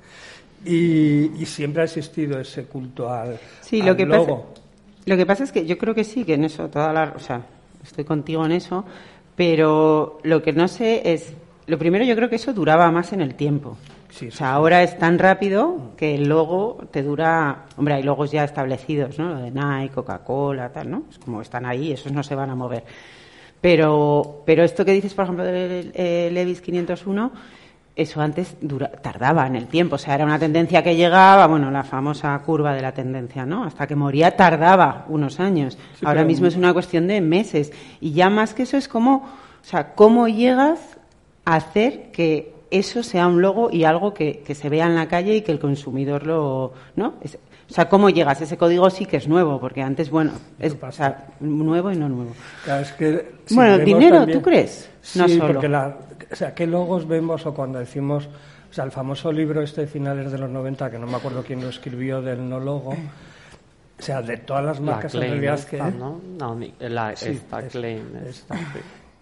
Y, 0.64 1.44
siempre 1.46 1.82
ha 1.82 1.84
existido 1.84 2.38
ese 2.38 2.64
culto 2.64 3.10
al, 3.10 3.38
sí, 3.60 3.82
lo 3.82 3.96
que 3.96 4.04
logo. 4.04 4.42
Pasa, 4.42 4.62
lo 5.06 5.16
que 5.16 5.26
pasa 5.26 5.44
es 5.44 5.52
que 5.52 5.64
yo 5.64 5.78
creo 5.78 5.94
que 5.94 6.04
sí, 6.04 6.24
que 6.24 6.34
en 6.34 6.44
eso, 6.44 6.68
toda 6.68 6.92
la, 6.92 7.14
o 7.16 7.18
sea, 7.18 7.42
estoy 7.82 8.04
contigo 8.04 8.44
en 8.44 8.52
eso, 8.52 8.84
pero 9.34 10.18
lo 10.22 10.42
que 10.42 10.52
no 10.52 10.68
sé 10.68 11.12
es, 11.12 11.32
lo 11.66 11.78
primero 11.78 12.04
yo 12.04 12.14
creo 12.14 12.28
que 12.28 12.36
eso 12.36 12.52
duraba 12.52 12.90
más 12.90 13.12
en 13.12 13.22
el 13.22 13.34
tiempo. 13.36 13.78
Sí, 14.10 14.28
o 14.28 14.32
sea, 14.32 14.52
ahora 14.52 14.82
es 14.82 14.98
tan 14.98 15.18
rápido 15.18 15.92
que 15.96 16.14
el 16.14 16.28
logo 16.28 16.78
te 16.90 17.02
dura. 17.02 17.66
Hombre, 17.76 17.94
hay 17.94 18.02
logos 18.02 18.30
ya 18.30 18.44
establecidos, 18.44 19.18
¿no? 19.18 19.28
Lo 19.28 19.40
de 19.40 19.50
Nike, 19.50 19.94
Coca-Cola, 19.94 20.70
tal, 20.70 20.90
¿no? 20.90 21.02
Es 21.10 21.18
como 21.18 21.42
están 21.42 21.66
ahí, 21.66 21.92
esos 21.92 22.12
no 22.12 22.22
se 22.22 22.34
van 22.34 22.50
a 22.50 22.54
mover. 22.54 22.84
Pero, 23.60 24.42
pero 24.44 24.62
esto 24.64 24.84
que 24.84 24.92
dices, 24.92 25.14
por 25.14 25.24
ejemplo, 25.24 25.44
del 25.44 25.90
eh, 25.94 26.30
Levis 26.32 26.60
501, 26.60 27.32
eso 27.96 28.20
antes 28.20 28.56
tardaba 29.02 29.46
en 29.46 29.56
el 29.56 29.66
tiempo. 29.66 29.94
O 29.94 29.98
sea, 29.98 30.14
era 30.14 30.24
una 30.24 30.38
tendencia 30.38 30.82
que 30.82 30.94
llegaba, 30.94 31.46
bueno, 31.46 31.70
la 31.70 31.82
famosa 31.82 32.38
curva 32.44 32.74
de 32.74 32.82
la 32.82 32.92
tendencia, 32.92 33.46
¿no? 33.46 33.64
Hasta 33.64 33.86
que 33.86 33.96
moría 33.96 34.36
tardaba 34.36 35.06
unos 35.08 35.40
años. 35.40 35.78
Ahora 36.04 36.20
mismo 36.26 36.46
es 36.46 36.56
una 36.56 36.72
cuestión 36.74 37.06
de 37.06 37.20
meses. 37.22 37.72
Y 38.00 38.12
ya 38.12 38.28
más 38.28 38.52
que 38.52 38.64
eso 38.64 38.76
es 38.76 38.86
como, 38.88 39.16
o 39.16 39.64
sea, 39.64 39.94
cómo 39.94 40.28
llegas 40.28 40.98
a 41.46 41.54
hacer 41.56 42.10
que 42.12 42.54
eso 42.70 43.02
sea 43.02 43.28
un 43.28 43.40
logo 43.40 43.70
y 43.72 43.84
algo 43.84 44.12
que, 44.12 44.40
que 44.46 44.54
se 44.54 44.68
vea 44.68 44.86
en 44.86 44.96
la 44.96 45.06
calle 45.08 45.34
y 45.36 45.40
que 45.42 45.52
el 45.52 45.58
consumidor 45.60 46.26
lo, 46.26 46.72
¿no? 46.96 47.14
Es- 47.22 47.38
o 47.68 47.72
sea, 47.72 47.88
¿cómo 47.88 48.10
llegas? 48.10 48.40
Ese 48.40 48.56
código 48.56 48.88
sí 48.90 49.06
que 49.06 49.16
es 49.16 49.26
nuevo, 49.28 49.58
porque 49.60 49.82
antes, 49.82 50.10
bueno, 50.10 50.32
es 50.58 50.76
o 50.80 50.92
sea, 50.92 51.26
nuevo 51.40 51.90
y 51.90 51.96
no 51.96 52.08
nuevo. 52.08 52.32
Claro, 52.64 52.82
es 52.82 52.92
que 52.92 53.32
si 53.46 53.54
Bueno, 53.54 53.78
dinero, 53.78 54.18
también- 54.18 54.38
¿tú 54.38 54.44
crees? 54.44 54.88
Sí, 55.02 55.18
No 55.18 55.28
solo. 55.28 55.46
porque 55.48 55.68
la, 55.68 55.96
o 56.30 56.36
sea, 56.36 56.54
¿qué 56.54 56.66
logos 56.66 57.06
vemos 57.08 57.44
o 57.46 57.54
cuando 57.54 57.78
decimos, 57.78 58.28
o 58.70 58.72
sea, 58.74 58.84
el 58.84 58.90
famoso 58.92 59.32
libro 59.32 59.62
este 59.62 59.82
de 59.82 59.86
finales 59.88 60.30
de 60.32 60.38
los 60.38 60.50
90, 60.50 60.90
que 60.90 60.98
no 60.98 61.06
me 61.06 61.16
acuerdo 61.16 61.42
quién 61.42 61.60
lo 61.60 61.68
escribió 61.68 62.22
del 62.22 62.48
no 62.48 62.60
logo, 62.60 62.90
o 62.90 64.02
sea, 64.02 64.22
de 64.22 64.36
todas 64.36 64.64
las 64.64 64.78
La 64.80 64.92
marcas 64.92 65.14
en 65.14 65.20
Klein 65.20 65.32
realidad 65.32 65.54
esta, 65.54 65.70
que 65.70 65.78
¿no? 65.98 66.20
No, 66.38 66.58
la, 66.80 67.16
Sí, 67.16 67.30
esta 67.30 67.60
es- 67.60 67.72
Klein, 67.72 68.02
esta, 68.28 68.56
sí. 68.56 68.62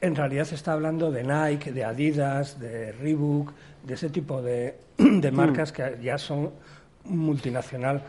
en 0.00 0.16
realidad 0.16 0.44
se 0.44 0.54
está 0.56 0.72
hablando 0.72 1.10
de 1.10 1.22
Nike, 1.24 1.72
de 1.72 1.84
Adidas, 1.84 2.58
de 2.60 2.92
Reebok, 2.92 3.52
de 3.84 3.94
ese 3.94 4.10
tipo 4.10 4.42
de, 4.42 4.74
de 4.98 5.30
marcas 5.30 5.72
que 5.72 5.98
ya 6.02 6.18
son 6.18 6.50
multinacional. 7.04 8.02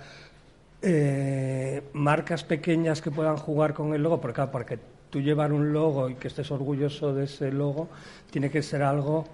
Eh, 0.88 1.82
marcas 1.94 2.44
pequeñas 2.44 3.02
que 3.02 3.10
puedan 3.10 3.38
jugar 3.38 3.74
con 3.74 3.96
el 3.96 4.04
logo, 4.04 4.22
porque 4.22 4.36
claro, 4.36 4.52
porque 4.52 4.78
tú 5.10 5.20
llevar 5.20 5.52
un 5.52 5.74
logo 5.74 6.10
y 6.12 6.14
que 6.14 6.28
estés 6.28 6.52
orgulloso 6.52 7.12
de 7.12 7.24
ese 7.24 7.52
logo, 7.52 7.90
tiene 8.30 8.52
que 8.52 8.62
ser 8.62 8.84
algo 8.84 9.26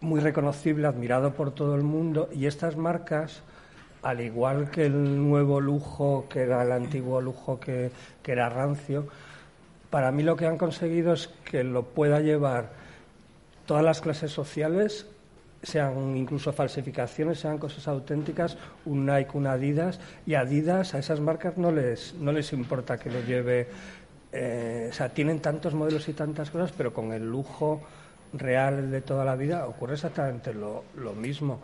muy 0.00 0.20
reconocible, 0.20 0.86
admirado 0.86 1.34
por 1.34 1.50
todo 1.50 1.74
el 1.74 1.82
mundo, 1.82 2.28
y 2.32 2.46
estas 2.46 2.76
marcas, 2.76 3.42
al 4.02 4.20
igual 4.20 4.70
que 4.70 4.86
el 4.86 5.28
nuevo 5.28 5.60
lujo, 5.60 6.26
que 6.28 6.42
era 6.42 6.62
el 6.62 6.70
antiguo 6.70 7.20
lujo 7.20 7.58
que, 7.58 7.90
que 8.22 8.30
era 8.30 8.48
rancio, 8.48 9.08
para 9.90 10.12
mí 10.12 10.22
lo 10.22 10.36
que 10.36 10.46
han 10.46 10.58
conseguido 10.58 11.14
es 11.14 11.28
que 11.44 11.64
lo 11.64 11.82
pueda 11.82 12.20
llevar 12.20 12.70
todas 13.66 13.82
las 13.82 14.00
clases 14.00 14.30
sociales, 14.30 15.08
sean 15.64 16.16
incluso 16.16 16.52
falsificaciones, 16.52 17.40
sean 17.40 17.58
cosas 17.58 17.88
auténticas, 17.88 18.56
un 18.84 19.06
Nike, 19.06 19.30
un 19.34 19.46
Adidas, 19.46 19.98
y 20.26 20.34
Adidas 20.34 20.94
a 20.94 20.98
esas 20.98 21.20
marcas 21.20 21.56
no 21.58 21.72
les, 21.72 22.14
no 22.14 22.30
les 22.32 22.52
importa 22.52 22.98
que 22.98 23.10
lo 23.10 23.20
lleve, 23.22 23.66
eh, 24.32 24.88
o 24.90 24.92
sea, 24.92 25.08
tienen 25.08 25.40
tantos 25.40 25.74
modelos 25.74 26.08
y 26.08 26.12
tantas 26.12 26.50
cosas, 26.50 26.72
pero 26.76 26.92
con 26.92 27.12
el 27.12 27.28
lujo 27.28 27.80
real 28.32 28.90
de 28.90 29.00
toda 29.00 29.24
la 29.24 29.36
vida 29.36 29.66
ocurre 29.66 29.94
exactamente 29.94 30.52
lo, 30.54 30.84
lo 30.96 31.12
mismo. 31.14 31.60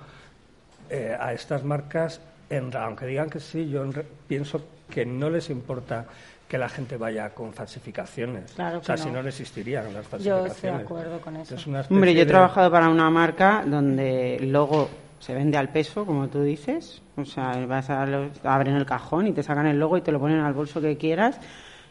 Eh, 0.88 1.16
a 1.18 1.32
estas 1.32 1.62
marcas, 1.62 2.20
en- 2.48 2.74
aunque 2.76 3.06
digan 3.06 3.30
que 3.30 3.38
sí, 3.40 3.68
yo 3.68 3.84
en 3.84 3.92
pienso 4.26 4.62
que 4.88 5.06
no 5.06 5.30
les 5.30 5.50
importa 5.50 6.06
que 6.50 6.58
la 6.58 6.68
gente 6.68 6.96
vaya 6.96 7.30
con 7.30 7.52
falsificaciones. 7.54 8.50
Claro 8.54 8.80
o 8.80 8.82
sea, 8.82 8.96
que 8.96 9.02
si 9.02 9.06
no. 9.08 9.14
no, 9.14 9.22
no 9.22 9.28
existirían 9.28 9.84
las 9.94 10.02
Yo 10.04 10.10
falsificaciones. 10.10 10.52
estoy 10.56 10.70
de 10.70 10.76
acuerdo 10.76 11.20
con 11.20 11.36
eso. 11.36 11.54
Hombre, 11.90 12.12
yo 12.12 12.22
he 12.22 12.24
de- 12.24 12.30
trabajado 12.30 12.70
para 12.72 12.88
una 12.88 13.08
marca 13.08 13.62
donde 13.64 14.34
el 14.34 14.50
logo 14.50 14.90
se 15.20 15.32
vende 15.32 15.56
al 15.58 15.68
peso, 15.68 16.04
como 16.04 16.26
tú 16.28 16.42
dices. 16.42 17.02
O 17.16 17.24
sea, 17.24 17.64
vas 17.66 17.88
a 17.88 18.04
los- 18.04 18.44
abren 18.44 18.74
el 18.74 18.84
cajón 18.84 19.28
y 19.28 19.32
te 19.32 19.44
sacan 19.44 19.66
el 19.68 19.78
logo 19.78 19.96
y 19.96 20.00
te 20.00 20.10
lo 20.10 20.18
ponen 20.18 20.40
al 20.40 20.52
bolso 20.52 20.80
que 20.80 20.96
quieras. 20.96 21.38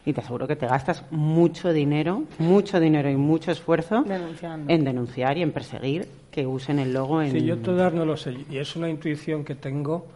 Y 0.04 0.12
te 0.12 0.20
aseguro 0.20 0.46
que 0.46 0.56
te 0.56 0.66
gastas 0.66 1.04
mucho 1.10 1.72
dinero, 1.72 2.24
mucho 2.38 2.80
dinero 2.80 3.08
y 3.10 3.16
mucho 3.16 3.50
esfuerzo 3.52 4.02
Denunciando. 4.02 4.70
en 4.72 4.84
denunciar 4.84 5.38
y 5.38 5.42
en 5.42 5.52
perseguir 5.52 6.06
que 6.30 6.46
usen 6.46 6.78
el 6.78 6.92
logo 6.92 7.22
en. 7.22 7.32
Sí, 7.32 7.44
yo 7.44 7.56
todas 7.58 7.92
no 7.94 8.04
lo 8.04 8.16
sé. 8.18 8.34
Y 8.50 8.58
es 8.58 8.76
una 8.76 8.88
intuición 8.90 9.42
que 9.44 9.54
tengo 9.54 10.06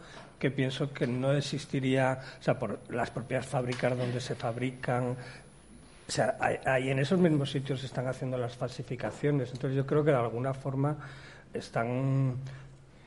que 0.44 0.50
pienso 0.50 0.92
que 0.92 1.06
no 1.06 1.32
existiría, 1.32 2.18
o 2.38 2.42
sea, 2.42 2.58
por 2.58 2.78
las 2.90 3.10
propias 3.10 3.46
fábricas 3.46 3.96
donde 3.96 4.20
se 4.20 4.34
fabrican. 4.34 5.16
O 6.06 6.12
sea, 6.12 6.36
ahí- 6.66 6.90
en 6.90 6.98
esos 6.98 7.18
mismos 7.18 7.50
sitios 7.50 7.80
se 7.80 7.86
están 7.86 8.06
haciendo 8.08 8.36
las 8.36 8.54
falsificaciones. 8.54 9.50
Entonces 9.52 9.74
yo 9.74 9.86
creo 9.86 10.04
que 10.04 10.10
de 10.10 10.18
alguna 10.18 10.52
forma 10.52 10.98
están 11.54 12.34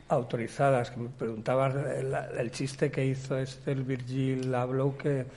autorizadas. 0.09 0.97
Me 0.97 1.09
preguntabas 1.09 1.75
el, 1.75 2.11
el 2.39 2.49
chiste 2.51 2.89
que 2.89 3.05
hizo 3.05 3.37
este 3.37 3.71
el 3.71 3.83
Virgil 3.83 4.55
Abloh 4.55 4.97
que 4.97 5.27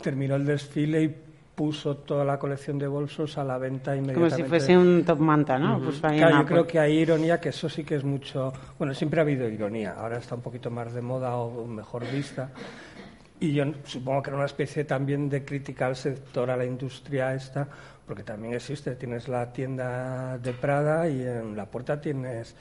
terminó 0.00 0.36
el 0.36 0.46
desfile 0.46 1.02
y 1.02 1.16
puso 1.56 1.96
toda 1.96 2.24
la 2.24 2.38
colección 2.38 2.78
de 2.78 2.86
bolsos 2.86 3.38
a 3.38 3.42
la 3.42 3.56
venta 3.56 3.92
como 3.92 4.04
inmediatamente. 4.04 4.36
si 4.36 4.48
fuese 4.48 4.76
un 4.76 5.02
top 5.04 5.18
manta, 5.18 5.58
¿no? 5.58 5.80
Pues 5.80 6.04
ahí 6.04 6.18
Claro, 6.18 6.40
yo 6.40 6.46
creo 6.46 6.66
que 6.66 6.78
hay 6.78 6.98
ironía, 6.98 7.40
que 7.40 7.48
eso 7.48 7.68
sí 7.68 7.82
que 7.82 7.96
es 7.96 8.04
mucho. 8.04 8.52
Bueno, 8.78 8.92
siempre 8.92 9.20
ha 9.20 9.22
habido 9.22 9.48
ironía, 9.48 9.94
ahora 9.94 10.18
está 10.18 10.34
un 10.34 10.42
poquito 10.42 10.70
más 10.70 10.92
de 10.92 11.00
moda 11.00 11.34
o 11.36 11.66
mejor 11.66 12.04
vista. 12.12 12.50
Y 13.40 13.52
yo 13.52 13.64
supongo 13.84 14.22
que 14.22 14.30
era 14.30 14.36
una 14.36 14.46
especie 14.46 14.84
también 14.84 15.28
de 15.28 15.44
crítica 15.44 15.86
al 15.86 15.96
sector, 15.96 16.50
a 16.50 16.56
la 16.56 16.64
industria 16.64 17.34
esta, 17.34 17.66
porque 18.06 18.22
también 18.22 18.54
existe. 18.54 18.94
Tienes 18.94 19.28
la 19.28 19.52
tienda 19.52 20.38
de 20.38 20.52
Prada 20.52 21.08
y 21.08 21.22
en 21.22 21.56
la 21.56 21.66
puerta 21.66 22.00
tienes. 22.00 22.54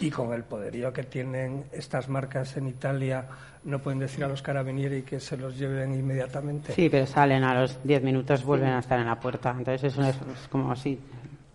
Y 0.00 0.10
con 0.10 0.32
el 0.32 0.42
poderío 0.42 0.92
que 0.92 1.04
tienen 1.04 1.64
estas 1.72 2.08
marcas 2.08 2.56
en 2.56 2.68
Italia, 2.68 3.26
no 3.64 3.78
pueden 3.78 3.98
decir 4.00 4.24
a 4.24 4.28
los 4.28 4.42
carabinieri 4.42 5.02
que 5.02 5.20
se 5.20 5.36
los 5.36 5.56
lleven 5.58 5.94
inmediatamente. 5.94 6.72
Sí, 6.72 6.88
pero 6.88 7.06
salen 7.06 7.44
a 7.44 7.60
los 7.60 7.82
10 7.84 8.02
minutos, 8.02 8.44
vuelven 8.44 8.70
a 8.70 8.80
estar 8.80 8.98
en 8.98 9.06
la 9.06 9.18
puerta. 9.18 9.54
Entonces 9.56 9.92
eso 9.92 10.02
es, 10.02 10.16
es 10.16 10.48
como 10.48 10.72
así. 10.72 10.98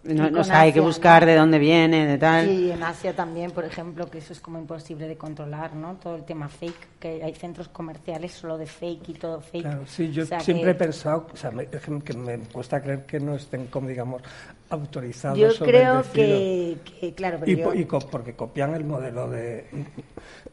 No, 0.04 0.30
no 0.32 0.38
con 0.38 0.46
sé, 0.46 0.54
hay 0.54 0.74
que 0.74 0.80
buscar 0.80 1.22
¿no? 1.22 1.28
de 1.28 1.36
dónde 1.36 1.60
viene, 1.60 2.08
de 2.08 2.18
tal. 2.18 2.50
Y 2.50 2.72
en 2.72 2.82
Asia 2.82 3.16
también, 3.16 3.52
por 3.52 3.66
ejemplo, 3.66 4.10
que 4.10 4.18
eso 4.18 4.34
es 4.34 4.40
como 4.40 4.58
imposible 4.58 5.08
de 5.08 5.16
controlar, 5.16 5.76
¿no? 5.76 5.96
Todo 5.96 6.16
el 6.16 6.24
tema 6.24 6.50
fake, 6.50 7.00
que 7.00 7.24
hay 7.24 7.36
centros 7.36 7.68
comerciales 7.68 8.32
solo 8.32 8.58
de 8.58 8.66
fake 8.66 9.10
y 9.10 9.14
todo 9.14 9.42
fake. 9.42 9.62
Claro, 9.62 9.84
sí, 9.86 10.12
yo 10.12 10.24
O 10.24 10.26
sea 10.26 10.40
siempre 10.40 10.66
que 10.66 10.72
he 10.72 10.76
pensado, 10.88 11.28
o 11.32 11.38
sea, 11.38 11.52
me, 11.52 11.68
que 11.68 12.14
me 12.14 12.40
cuesta 12.40 12.82
creer 12.82 13.06
que 13.06 13.20
no 13.20 13.36
estén, 13.36 13.68
como 13.68 13.88
digamos, 13.88 14.24
autorizados. 14.72 15.38
Yo 15.38 15.50
o 15.50 15.66
creo 15.66 16.04
que, 16.14 16.78
que, 17.00 17.14
claro, 17.14 17.38
pero 17.40 17.52
Y, 17.52 17.58
yo- 17.58 17.74
y 17.74 17.86
porque 17.86 18.34
copian 18.34 18.74
el 18.74 18.86
modelo 18.86 19.30
de, 19.30 19.66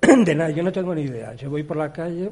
de 0.24 0.34
nada. 0.34 0.50
Yo 0.50 0.62
no 0.62 0.72
tengo 0.72 0.94
ni 0.94 1.02
idea. 1.02 1.34
Yo 1.34 1.48
voy 1.50 1.62
por 1.62 1.76
la 1.76 1.92
calle, 1.92 2.30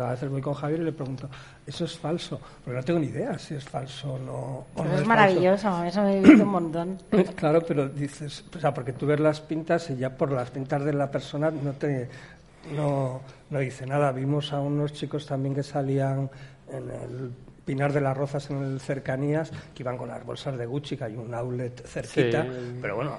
a 0.00 0.10
veces 0.10 0.28
voy 0.28 0.40
con 0.42 0.54
Javier 0.54 0.80
y 0.80 0.84
le 0.84 0.92
pregunto, 0.92 1.28
¿eso 1.66 1.84
es 1.86 1.98
falso? 1.98 2.40
Porque 2.64 2.78
no 2.78 2.84
tengo 2.84 3.00
ni 3.00 3.06
idea 3.06 3.38
si 3.38 3.54
es 3.54 3.64
falso 3.64 4.14
o 4.14 4.18
no. 4.18 4.32
o 4.32 4.66
pero 4.74 4.84
no 4.84 4.90
es 4.90 4.96
falso. 4.96 5.08
maravilloso, 5.08 5.84
eso 5.84 6.02
me 6.02 6.18
he 6.18 6.20
visto 6.22 6.42
un 6.42 6.48
montón. 6.50 6.98
Claro, 7.36 7.62
pero 7.66 7.88
dices, 7.88 8.44
o 8.54 8.58
sea, 8.58 8.72
porque 8.72 8.92
tú 8.92 9.06
ves 9.06 9.18
las 9.20 9.40
pintas 9.40 9.90
y 9.90 9.96
ya 9.96 10.10
por 10.16 10.30
las 10.30 10.50
pintas 10.50 10.84
de 10.84 10.92
la 10.92 11.10
persona 11.10 11.50
no 11.50 11.72
te 11.72 12.08
no, 12.76 13.20
no 13.50 13.58
dice 13.58 13.86
nada. 13.86 14.12
Vimos 14.12 14.52
a 14.52 14.60
unos 14.60 14.92
chicos 14.92 15.26
también 15.26 15.54
que 15.54 15.62
salían 15.62 16.30
en 16.70 16.90
el 16.90 17.30
Pinar 17.64 17.92
de 17.92 18.00
las 18.00 18.16
Rozas 18.16 18.50
en 18.50 18.62
el 18.62 18.80
cercanías 18.80 19.50
que 19.74 19.82
iban 19.82 19.96
con 19.96 20.08
las 20.08 20.24
bolsas 20.24 20.56
de 20.58 20.66
Gucci, 20.66 20.96
que 20.96 21.04
hay 21.04 21.16
un 21.16 21.34
outlet 21.34 21.86
cerquita, 21.86 22.42
Sí, 22.42 22.78
pero 22.80 22.96
bueno, 22.96 23.18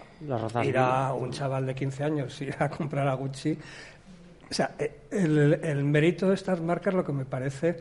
ir 0.63 0.77
a 0.77 1.13
un 1.13 1.31
chaval 1.31 1.65
de 1.65 1.75
15 1.75 2.03
años 2.03 2.41
ir 2.41 2.55
a 2.59 2.69
comprar 2.69 3.07
a 3.07 3.13
Gucci. 3.15 3.57
O 4.49 4.53
sea, 4.53 4.75
eh, 4.77 5.07
el, 5.11 5.59
el 5.63 5.83
mérito 5.83 6.29
de 6.29 6.35
estas 6.35 6.61
marcas, 6.61 6.93
lo 6.93 7.03
que 7.03 7.11
me 7.11 7.25
parece 7.25 7.77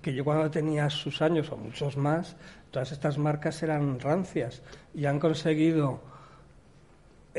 que 0.00 0.14
yo 0.14 0.24
cuando 0.24 0.50
tenía 0.50 0.88
sus 0.90 1.20
años, 1.22 1.50
o 1.50 1.56
muchos 1.56 1.96
más, 1.96 2.36
todas 2.70 2.92
estas 2.92 3.18
marcas 3.18 3.62
eran 3.62 4.00
rancias 4.00 4.62
y 4.94 5.06
han 5.06 5.18
conseguido 5.18 6.00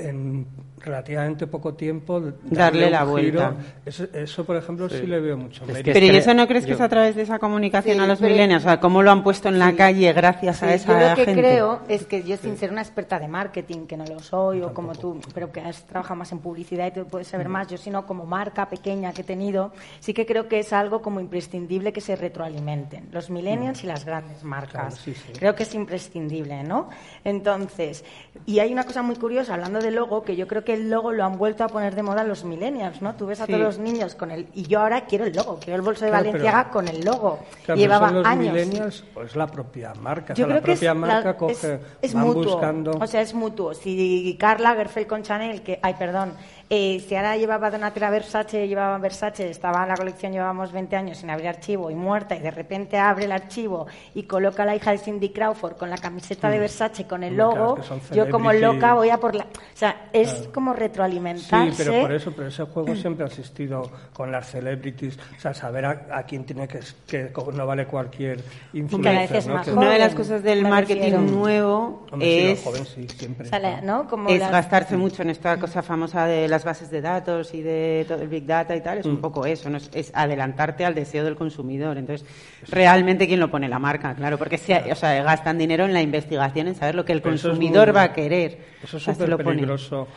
en 0.08 0.48
relativamente 0.82 1.46
poco 1.46 1.74
tiempo 1.74 2.22
Darle 2.44 2.90
la 2.90 3.04
vuelta. 3.04 3.50
giro. 3.50 3.56
Eso, 3.86 4.06
eso, 4.14 4.46
por 4.46 4.56
ejemplo, 4.56 4.88
sí, 4.88 5.00
Sí. 5.02 5.08
le 5.08 5.20
veo 5.20 5.36
mucho 5.36 5.64
Es 5.64 5.68
mérito. 5.68 5.84
que 5.86 5.92
Pero 5.94 6.06
¿y 6.06 6.16
eso 6.18 6.34
no 6.34 6.48
crees 6.48 6.64
que 6.64 6.70
yo- 6.70 6.76
es 6.76 6.82
a 6.82 6.88
través 6.88 7.16
de 7.18 7.24
esa 7.24 7.38
comunicación 7.38 7.98
Sí, 7.98 8.02
a 8.04 8.08
los 8.08 8.22
millennials? 8.22 8.64
O 8.64 8.68
sea, 8.68 8.80
¿cómo 8.80 9.04
lo 9.04 9.12
han 9.12 9.22
puesto 9.22 9.50
en 9.50 9.60
la 9.60 9.76
calle 9.76 10.14
gracias 10.14 10.64
a 10.64 10.74
esa 10.74 10.94
yo 11.02 11.10
lo 11.10 11.16
que 11.16 11.26
gente? 11.26 11.42
creo 11.42 11.82
es 11.90 12.06
que 12.06 12.24
yo 12.24 12.38
sin 12.38 12.56
ser 12.58 12.72
una 12.72 12.82
experta 12.82 13.20
de 13.20 13.28
marketing, 13.28 13.88
que 13.88 13.98
no 13.98 14.06
lo 14.06 14.20
soy, 14.20 14.62
o 14.62 14.74
como 14.74 14.96
tú, 14.96 15.20
pero 15.34 15.52
que 15.52 15.60
has 15.60 15.86
trabajado 15.86 16.16
más 16.16 16.32
en 16.32 16.40
publicidad 16.40 16.88
y 16.88 16.92
tú 16.92 17.06
puedes 17.08 17.28
saber 17.28 17.50
más, 17.50 17.68
yo 17.68 17.78
sino 17.78 18.06
como 18.06 18.26
marca 18.26 18.70
pequeña 18.70 19.12
que 19.12 19.22
he 19.22 19.26
tenido, 19.26 19.74
sí 20.00 20.14
que 20.14 20.26
creo 20.26 20.48
que 20.48 20.60
es 20.60 20.72
algo 20.72 21.02
como 21.02 21.20
imprescindible 21.20 21.92
que 21.92 22.00
se 22.00 22.16
retroalimenten 22.16 23.10
los 23.12 23.30
millennials 23.30 23.84
y 23.84 23.88
las 23.88 24.06
grandes 24.06 24.46
marcas. 24.46 24.72
Claro, 24.72 24.92
sí, 24.96 25.14
sí. 25.14 25.34
Creo 25.38 25.56
que 25.56 25.64
es 25.64 25.76
imprescindible, 25.76 26.64
¿no? 26.64 26.88
Entonces, 27.26 28.06
y 28.46 28.60
hay 28.60 28.72
una 28.72 28.86
cosa 28.86 29.02
muy 29.02 29.16
curiosa, 29.18 29.54
hablando 29.56 29.80
de 29.80 29.89
logo, 29.92 30.24
que 30.24 30.36
yo 30.36 30.48
creo 30.48 30.64
que 30.64 30.74
el 30.74 30.90
logo 30.90 31.12
lo 31.12 31.24
han 31.24 31.38
vuelto 31.38 31.64
a 31.64 31.68
poner 31.68 31.96
de 31.96 32.04
moda 32.04 32.24
los 32.24 32.44
millennials, 32.44 33.02
¿no? 33.02 33.16
Tú 33.16 33.26
ves 33.28 33.42
a 33.42 33.46
Sí. 33.46 33.52
todos 33.54 33.64
los 33.66 33.80
niños 33.80 34.16
con 34.16 34.32
el... 34.32 34.48
Y 34.54 34.64
yo 34.64 34.80
ahora 34.82 35.06
quiero 35.06 35.26
el 35.26 35.34
logo, 35.36 35.58
quiero 35.60 35.76
el 35.78 35.82
bolso 35.82 36.06
de 36.06 36.12
Claro, 36.12 36.24
pero- 36.24 36.34
Valenciaga 36.34 36.70
con 36.70 36.88
el 36.88 37.04
logo. 37.04 37.40
Claro, 37.66 37.80
Llevaba 37.80 38.12
los 38.12 38.26
años. 38.26 38.54
millennials 38.54 39.04
o 39.16 39.22
es 39.24 39.36
la 39.36 39.48
propia 39.48 39.94
marca. 39.96 40.34
Yo 40.34 40.46
o 40.46 40.48
sea, 40.50 40.60
creo 40.60 40.62
la 40.62 40.66
que 40.66 40.72
es 40.74 40.80
propia 40.80 40.94
la- 40.94 41.00
marca 41.00 41.30
es, 41.32 41.36
coge, 41.36 41.80
es 42.02 42.14
van 42.14 42.24
mutuo. 42.28 42.44
buscando... 42.44 42.92
O 43.00 43.08
sea, 43.08 43.22
es 43.22 43.34
mutuo. 43.34 43.74
Si 43.74 44.36
Carla 44.40 44.76
Gerfeld 44.76 45.08
con 45.08 45.24
Chanel, 45.24 45.62
que, 45.62 45.80
ay, 45.82 45.96
perdón, 45.98 46.34
Eh, 46.72 47.04
si 47.08 47.16
ahora 47.16 47.36
llevaba 47.36 47.72
Donatella 47.72 48.12
Versace, 48.12 48.68
llevaba 48.68 48.96
Versace, 49.00 49.50
estaba 49.50 49.82
en 49.82 49.90
la 49.90 49.96
colección, 49.96 50.32
llevábamos 50.32 50.72
20 50.72 50.96
años 50.96 51.18
sin 51.18 51.32
abrir 51.32 51.48
archivo 51.48 51.90
y 51.90 51.96
muerta, 51.96 52.36
y 52.36 52.40
de 52.42 52.52
repente 52.52 52.96
abre 53.00 53.26
el 53.26 53.32
archivo 53.32 53.88
y 54.14 54.24
coloca 54.24 54.62
a 54.62 54.66
la 54.68 54.76
hija 54.76 54.92
de 54.92 55.00
Cindy 55.00 55.30
Crawford 55.30 55.78
con 55.78 55.90
la 55.90 55.98
camiseta 55.98 56.48
de 56.48 56.60
Versace, 56.60 57.06
con 57.08 57.24
el 57.24 57.34
Mm. 57.34 57.38
Logo, 57.38 57.78
yo 58.14 58.30
como 58.30 58.52
celebrities. 58.52 58.62
loca 58.62 58.94
voy 58.94 59.10
a 59.10 59.18
por 59.18 59.34
la... 59.34 59.46
O 59.46 59.48
sea, 59.74 60.10
es 60.14 60.32
Claro. 60.32 60.52
como 60.52 60.74
Sí, 60.74 60.80
retroalimentarse. 60.80 61.84
pero 61.84 62.02
por 62.02 62.12
eso, 62.12 62.34
pero 62.36 62.48
ese 62.50 62.64
juego 62.66 62.96
siempre 62.96 63.24
ha 63.24 63.28
existido 63.30 63.90
con 64.14 64.32
las 64.32 64.52
celebrities, 64.52 65.18
o 65.38 65.40
sea, 65.42 65.56
saber 65.56 65.86
a, 65.86 66.06
a 66.12 66.22
quién 66.24 66.44
tiene 66.46 66.68
que, 66.68 66.82
que 67.08 67.32
no 67.52 67.66
vale 67.66 67.88
cualquier 67.88 68.44
influencer, 68.74 69.42
joven. 69.42 69.76
Una 69.78 69.92
de 69.94 70.00
las 70.00 70.14
cosas 70.14 70.44
del 70.44 70.62
me 70.62 70.70
marketing 70.70 71.00
refiero. 71.14 71.22
nuevo 71.22 72.06
Hombre, 72.12 72.28
sí, 72.30 72.48
es 72.52 72.64
jóvenes 72.64 72.90
sí, 72.90 73.08
siempre. 73.10 73.48
O 73.48 73.50
sea, 73.50 73.58
la- 73.58 73.82
¿no? 73.82 74.08
Como 74.08 74.30
es 74.30 74.40
las- 74.40 74.52
gastarse 74.52 74.96
mucho 74.98 75.24
en 75.24 75.32
esta 75.32 75.58
cosa 75.58 75.82
famosa 75.82 76.26
de 76.28 76.48
las 76.48 76.59
bases 76.66 76.90
de 76.92 77.02
datos 77.02 77.54
y 77.54 77.62
de 77.62 78.06
todo 78.08 78.22
el 78.22 78.28
big 78.28 78.46
data 78.46 78.76
y 78.76 78.82
tal, 78.82 79.00
es 79.00 79.06
Mm. 79.06 79.10
un 79.10 79.22
poco 79.22 79.46
eso, 79.46 79.70
¿no? 79.70 79.78
es, 79.78 79.90
es 79.94 80.12
adelantarte 80.14 80.86
al 80.86 80.94
deseo 80.96 81.24
del 81.24 81.36
consumidor. 81.36 81.98
Entonces, 81.98 82.28
realmente 82.70 83.28
quién 83.28 83.40
lo 83.40 83.50
pone 83.52 83.68
la 83.70 83.80
marca, 83.80 84.14
claro, 84.16 84.38
porque 84.38 84.58
se, 84.58 84.92
o 84.92 84.96
sea, 84.96 85.22
gastan 85.24 85.58
dinero 85.58 85.86
en 85.86 85.94
la 85.94 86.02
investigación, 86.02 86.68
en 86.68 86.76
saber 86.76 86.96
lo 86.96 87.06
que 87.06 87.14
el 87.14 87.22
Pero 87.22 87.32
consumidor 87.34 87.88
muy- 87.88 87.96
va 87.96 88.04
a 88.04 88.14
querer. 88.14 88.60
Eso 88.84 88.98
es 88.98 89.04
súper 89.04 89.38
peligroso. 89.38 90.08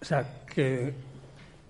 O 0.00 0.04
sea, 0.04 0.24
que 0.54 0.92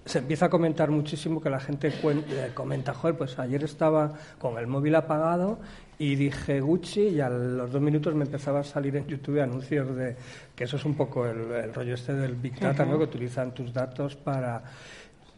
se 0.04 0.18
empieza 0.18 0.46
a 0.46 0.48
comentar 0.50 0.90
muchísimo 0.90 1.40
que 1.40 1.50
la 1.50 1.58
gente 1.58 1.92
cuen- 2.02 2.24
eh, 2.30 2.50
comenta, 2.54 2.94
joder, 2.94 3.16
pues 3.16 3.38
ayer 3.38 3.64
estaba 3.64 4.12
con 4.38 4.56
el 4.58 4.66
móvil 4.68 4.94
apagado 4.94 5.58
y 5.98 6.14
dije 6.14 6.60
Gucci 6.60 7.08
y 7.08 7.20
a 7.20 7.28
los 7.28 7.72
dos 7.72 7.80
minutos 7.80 8.14
me 8.14 8.24
empezaba 8.24 8.60
a 8.60 8.64
salir 8.64 8.96
en 8.96 9.06
YouTube 9.06 9.40
anuncios 9.40 9.96
de 9.96 10.16
que 10.54 10.64
eso 10.64 10.76
es 10.76 10.84
un 10.84 10.94
poco 10.94 11.26
el, 11.26 11.50
el 11.52 11.74
rollo 11.74 11.94
este 11.94 12.12
del 12.14 12.34
Big 12.34 12.58
Data, 12.60 12.84
¿no? 12.84 12.98
Que 12.98 13.04
utilizan 13.04 13.52
tus 13.52 13.72
datos 13.72 14.16
para... 14.16 14.62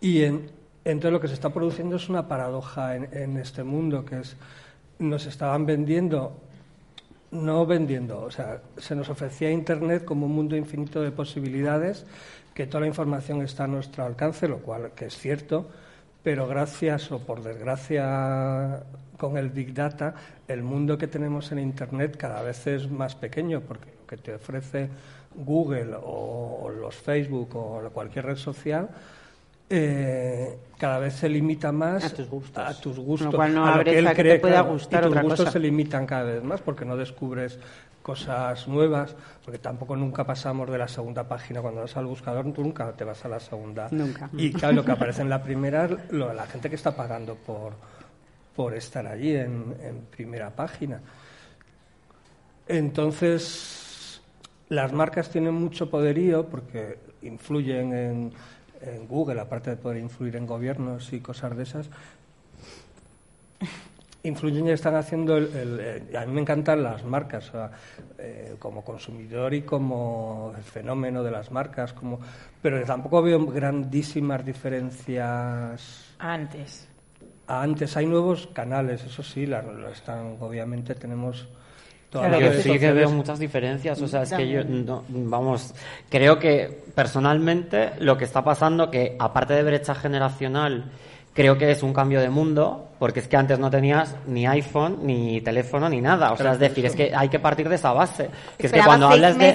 Y 0.00 0.22
en, 0.22 0.50
entonces 0.84 1.12
lo 1.12 1.20
que 1.20 1.28
se 1.28 1.34
está 1.34 1.50
produciendo 1.50 1.96
es 1.96 2.08
una 2.08 2.26
paradoja 2.26 2.96
en, 2.96 3.08
en 3.12 3.36
este 3.36 3.62
mundo, 3.62 4.04
que 4.04 4.20
es 4.20 4.36
nos 4.98 5.26
estaban 5.26 5.64
vendiendo 5.64 6.40
no 7.30 7.66
vendiendo, 7.66 8.22
o 8.22 8.30
sea, 8.30 8.62
se 8.78 8.94
nos 8.94 9.08
ofrecía 9.10 9.50
Internet 9.50 10.04
como 10.04 10.26
un 10.26 10.32
mundo 10.34 10.56
infinito 10.56 11.02
de 11.02 11.10
posibilidades, 11.10 12.06
que 12.54 12.66
toda 12.66 12.80
la 12.82 12.86
información 12.86 13.42
está 13.42 13.64
a 13.64 13.66
nuestro 13.66 14.04
alcance, 14.04 14.48
lo 14.48 14.58
cual 14.58 14.92
que 14.94 15.06
es 15.06 15.18
cierto, 15.18 15.68
pero 16.22 16.46
gracias 16.48 17.12
o 17.12 17.20
por 17.20 17.42
desgracia 17.42 18.82
con 19.18 19.36
el 19.36 19.50
Big 19.50 19.74
Data, 19.74 20.14
el 20.46 20.62
mundo 20.62 20.96
que 20.96 21.06
tenemos 21.08 21.52
en 21.52 21.58
Internet 21.58 22.16
cada 22.16 22.40
vez 22.42 22.66
es 22.66 22.90
más 22.90 23.14
pequeño, 23.16 23.60
porque 23.60 23.90
lo 24.00 24.06
que 24.06 24.16
te 24.16 24.34
ofrece 24.34 24.88
Google 25.34 25.94
o, 26.02 26.70
los 26.80 26.94
Facebook 26.94 27.54
o 27.56 27.90
cualquier 27.92 28.24
red 28.26 28.36
social 28.36 28.88
eh, 29.70 30.56
cada 30.78 30.98
vez 30.98 31.14
se 31.14 31.28
limita 31.28 31.72
más 31.72 32.04
A 32.04 32.14
tus 32.14 32.28
gustos. 32.30 32.64
a 32.66 32.80
tus 32.80 32.98
gustos, 32.98 33.30
Lo 33.32 33.36
cual 33.36 33.54
no 33.54 33.64
a 33.66 33.68
lo 33.68 33.74
abres 33.74 33.92
que 33.92 33.98
él 33.98 34.06
a 34.06 34.10
que 34.10 34.16
te 34.16 34.22
cree, 34.22 34.38
pueda 34.38 34.60
gustar 34.62 35.04
y 35.04 35.08
tus 35.08 35.20
gustos 35.20 35.38
cosa. 35.40 35.50
se 35.50 35.58
limitan 35.58 36.06
cada 36.06 36.22
vez 36.22 36.42
más 36.42 36.62
porque 36.62 36.84
no 36.86 36.96
descubres 36.96 37.58
cosas 38.02 38.66
nuevas, 38.66 39.14
porque 39.44 39.58
tampoco 39.58 39.94
nunca 39.94 40.24
pasamos 40.24 40.70
de 40.70 40.78
la 40.78 40.88
segunda 40.88 41.28
página. 41.28 41.60
Cuando 41.60 41.82
vas 41.82 41.94
al 41.98 42.06
buscador, 42.06 42.50
tú 42.54 42.62
nunca 42.62 42.90
te 42.92 43.04
vas 43.04 43.22
a 43.26 43.28
la 43.28 43.38
segunda. 43.40 43.88
Nunca. 43.90 44.30
Y 44.32 44.50
claro, 44.52 44.76
lo 44.76 44.84
que 44.86 44.92
aparece 44.92 45.20
en 45.20 45.28
la 45.28 45.42
primera 45.42 45.84
es 45.84 46.12
lo- 46.12 46.32
la 46.32 46.46
gente 46.46 46.70
que 46.70 46.76
está 46.76 46.96
pagando 46.96 47.34
por, 47.34 47.74
por 48.58 48.74
estar 48.74 49.06
allí 49.06 49.36
en, 49.36 50.02
primera 50.10 50.50
página. 50.50 51.00
Entonces, 52.66 54.20
las 54.68 54.92
marcas 54.92 55.30
tienen 55.30 55.54
mucho 55.54 55.88
poderío 55.88 56.48
porque 56.48 56.98
influyen 57.22 57.92
en, 57.92 58.32
Google, 59.08 59.40
aparte 59.40 59.70
de 59.70 59.76
poder 59.76 59.98
influir 59.98 60.34
en 60.34 60.44
gobiernos 60.44 61.12
y 61.12 61.20
cosas 61.20 61.56
de 61.56 61.62
esas, 61.62 61.88
influyen 64.24 64.66
y 64.66 64.70
están 64.70 64.96
haciendo 64.96 65.36
el, 65.36 66.08
a 66.16 66.26
mí 66.26 66.32
me 66.32 66.40
encantan 66.40 66.82
las 66.82 67.04
marcas 67.04 67.52
eh, 68.18 68.56
como 68.58 68.84
consumidor 68.84 69.54
y 69.54 69.62
como 69.62 70.52
el 70.56 70.64
fenómeno 70.64 71.22
de 71.22 71.30
las 71.30 71.52
marcas 71.52 71.92
como 71.92 72.18
pero 72.60 72.84
tampoco 72.84 73.22
veo 73.22 73.46
grandísimas 73.46 74.44
diferencias 74.44 76.14
Antes. 76.18 76.88
Antes 77.48 77.96
hay 77.96 78.06
nuevos 78.06 78.46
canales 78.52 79.02
eso 79.04 79.22
sí 79.22 79.46
la- 79.46 79.62
lo 79.62 79.88
están 79.88 80.36
obviamente 80.40 80.94
tenemos 80.94 81.48
todas 82.10 82.28
Claro, 82.28 82.44
las 82.46 82.56
Yo 82.56 82.72
sí 82.72 82.78
que 82.78 82.92
veo 82.92 83.10
muchas 83.10 83.38
diferencias, 83.38 84.00
o 84.00 84.08
sea, 84.08 84.22
es 84.22 84.32
que 84.32 84.48
yo, 84.48 84.64
no- 84.64 85.04
vamos, 85.08 85.74
creo 86.08 86.38
que 86.38 86.84
personalmente 86.94 87.90
lo 88.00 88.16
que 88.16 88.24
está 88.24 88.42
pasando, 88.42 88.90
que 88.90 89.16
aparte 89.18 89.52
de 89.54 89.62
brecha 89.62 89.94
generacional, 89.94 90.84
creo 91.34 91.58
que 91.58 91.70
es 91.70 91.82
un 91.82 91.92
cambio 91.92 92.20
de 92.20 92.30
mundo, 92.30 92.88
porque 92.98 93.20
es 93.20 93.28
que 93.28 93.36
antes 93.36 93.58
no 93.58 93.70
tenías 93.70 94.16
ni 94.26 94.46
iPhone, 94.46 95.00
ni 95.02 95.40
teléfono, 95.42 95.88
ni 95.88 96.00
nada, 96.00 96.32
o 96.32 96.36
sea, 96.36 96.52
es 96.52 96.58
decir, 96.58 96.86
es 96.86 96.96
que 96.96 97.12
hay 97.14 97.28
que 97.28 97.38
partir 97.38 97.68
de 97.68 97.74
esa 97.76 97.92
base. 97.92 98.28
Que 98.56 98.66
es 98.66 98.72
que 98.72 98.80
cuando 98.80 99.06
hablas 99.08 99.38
de... 99.38 99.52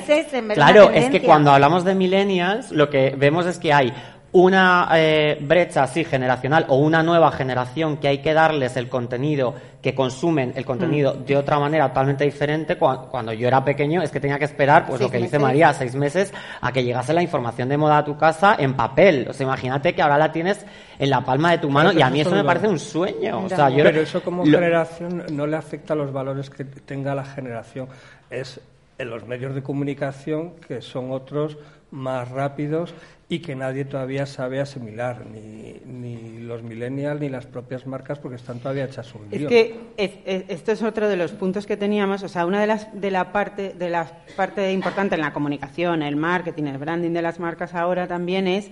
Claro, 0.53 0.91
es 0.91 1.09
que 1.09 1.21
cuando 1.23 1.51
hablamos 1.51 1.83
de 1.83 1.95
millennials, 1.95 2.71
lo 2.71 2.89
que 2.89 3.15
vemos 3.17 3.45
es 3.47 3.57
que 3.57 3.73
hay 3.73 3.91
una 4.33 4.89
eh, 4.95 5.37
brecha 5.41 5.83
así 5.83 6.03
generacional 6.03 6.65
o 6.67 6.77
una 6.77 7.03
nueva 7.03 7.31
generación 7.31 7.97
que 7.97 8.07
hay 8.07 8.17
que 8.17 8.33
darles 8.33 8.75
el 8.77 8.89
contenido 8.89 9.53
que 9.81 9.93
consumen 9.93 10.53
el 10.55 10.65
contenido 10.65 11.13
Mm. 11.13 11.25
de 11.25 11.37
otra 11.37 11.59
manera 11.59 11.87
totalmente 11.89 12.23
diferente 12.23 12.79
Cua- 12.79 13.09
cuando 13.09 13.31
yo 13.33 13.47
era 13.47 13.63
pequeño 13.63 14.01
es 14.01 14.09
que 14.09 14.19
tenía 14.19 14.39
que 14.39 14.45
esperar 14.45 14.87
pues 14.87 14.99
lo 15.01 15.09
que 15.11 15.17
dice. 15.19 15.37
María 15.37 15.71
seis 15.73 15.93
meses 15.95 16.33
a 16.61 16.71
que 16.71 16.83
llegase 16.83 17.13
la 17.13 17.21
información 17.21 17.69
de 17.69 17.77
moda 17.77 17.99
a 17.99 18.03
tu 18.05 18.17
casa 18.17 18.55
en 18.57 18.73
papel 18.73 19.27
o 19.29 19.33
sea 19.33 19.45
imagínate 19.45 19.93
que 19.93 20.01
ahora 20.01 20.17
la 20.17 20.31
tienes 20.31 20.65
en 20.97 21.09
la 21.11 21.21
palma 21.21 21.51
de 21.51 21.59
tu 21.59 21.69
mano 21.69 21.91
Claro, 21.91 21.99
y 21.99 22.01
a 22.01 22.09
mí 22.09 22.19
eso 22.21 22.29
eso 22.29 22.35
me 22.37 22.41
lo- 22.43 22.47
parece 22.47 22.67
un 22.67 22.79
sueño 22.79 23.39
o 23.45 23.49
sea 23.49 23.69
yo 23.69 23.83
pero 23.83 24.01
eso 24.01 24.23
como 24.23 24.45
lo- 24.45 24.57
generación 24.57 25.25
no 25.31 25.45
le 25.45 25.57
afecta 25.57 25.93
a 25.93 25.95
los 25.95 26.11
valores 26.11 26.49
que 26.49 26.63
tenga 26.65 27.13
la 27.13 27.23
generación. 27.25 27.87
Es 28.31 28.59
en 28.97 29.09
los 29.09 29.27
medios 29.27 29.53
de 29.53 29.61
comunicación 29.61 30.53
que 30.67 30.81
son 30.81 31.11
otros 31.11 31.57
más 31.91 32.29
rápidos 32.29 32.93
y 33.33 33.39
que 33.39 33.55
nadie 33.55 33.83
todavía 33.85 34.27
sabe 34.27 34.59
asimilar, 34.61 35.25
ni, 35.25 35.81
ni 35.85 36.37
los 36.37 36.61
millennials 36.61 37.19
ni 37.19 37.29
las 37.29 37.47
propias 37.47 37.87
marcas, 37.87 38.19
porque 38.19 38.35
están 38.35 38.59
todavía 38.59 38.85
hechas 38.85 39.11
un 39.15 39.23
Es 39.31 39.39
lío. 39.39 39.49
que 39.49 39.75
es- 39.97 40.11
es- 40.25 40.43
esto 40.49 40.71
es 40.71 40.83
otro 40.83 41.09
de 41.09 41.17
los 41.17 41.31
puntos 41.31 41.65
que 41.65 41.75
teníamos, 41.75 42.21
o 42.21 42.27
sea, 42.27 42.45
una 42.45 42.61
de 42.61 42.67
las 42.67 42.87
de 42.93 43.09
la 43.09 43.31
parte 43.31 43.73
de 43.73 43.89
la 43.89 44.05
parte 44.35 44.71
importante 44.71 45.15
en 45.15 45.21
la 45.21 45.33
comunicación, 45.33 46.03
el 46.03 46.15
marketing, 46.15 46.65
el 46.65 46.77
branding 46.77 47.11
de 47.11 47.21
las 47.23 47.39
marcas 47.39 47.73
ahora 47.73 48.07
también 48.07 48.45
es 48.47 48.69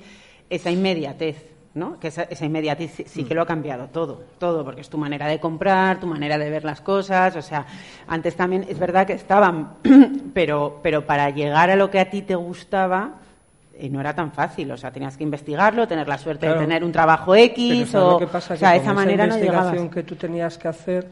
esa 0.51 0.69
inmediatez, 0.69 1.43
¿no? 1.73 1.99
Que 1.99 2.09
esa, 2.09 2.23
esa 2.23 2.45
inmediatez 2.45 2.91
sí, 2.91 3.03
sí 3.07 3.23
que 3.23 3.33
lo 3.33 3.41
ha 3.41 3.45
cambiado 3.47 3.87
todo, 3.87 4.25
todo, 4.37 4.63
porque 4.63 4.81
es 4.81 4.89
tu 4.89 4.99
manera 4.99 5.25
de 5.25 5.39
comprar, 5.39 5.99
tu 5.99 6.05
manera 6.05 6.37
de 6.37 6.51
ver 6.51 6.63
las 6.65 6.81
cosas, 6.81 7.35
o 7.35 7.41
sea, 7.41 7.65
antes 8.07 8.35
también 8.35 8.63
es 8.69 8.77
verdad 8.77 9.07
que 9.07 9.13
estaban, 9.13 9.77
pero 10.35 10.81
pero 10.83 11.07
para 11.07 11.31
llegar 11.31 11.71
a 11.71 11.75
lo 11.75 11.89
que 11.89 11.99
a 11.99 12.11
ti 12.11 12.21
te 12.21 12.35
gustaba 12.35 13.15
no 13.89 13.99
era 13.99 14.13
tan 14.13 14.31
fácil, 14.31 14.71
o 14.71 14.77
sea, 14.77 14.91
tenías 14.91 15.17
que 15.17 15.23
investigarlo, 15.23 15.87
tener 15.87 16.07
la 16.07 16.17
suerte 16.17 16.45
Claro. 16.45 16.59
de 16.59 16.65
tener 16.67 16.83
un 16.83 16.91
trabajo 16.91 17.33
Pero 17.33 17.45
X 17.45 17.89
¿sabes 17.89 17.95
o, 17.95 18.11
lo 18.11 18.19
que 18.19 18.27
pasa? 18.27 18.53
o 18.53 18.57
sea, 18.57 18.71
de 18.71 18.77
esa 18.77 18.93
manera 18.93 19.25
no 19.25 19.33
investigación 19.35 19.89
que 19.89 20.03
tú 20.03 20.15
tenías 20.15 20.57
que 20.57 20.67
hacer 20.67 21.07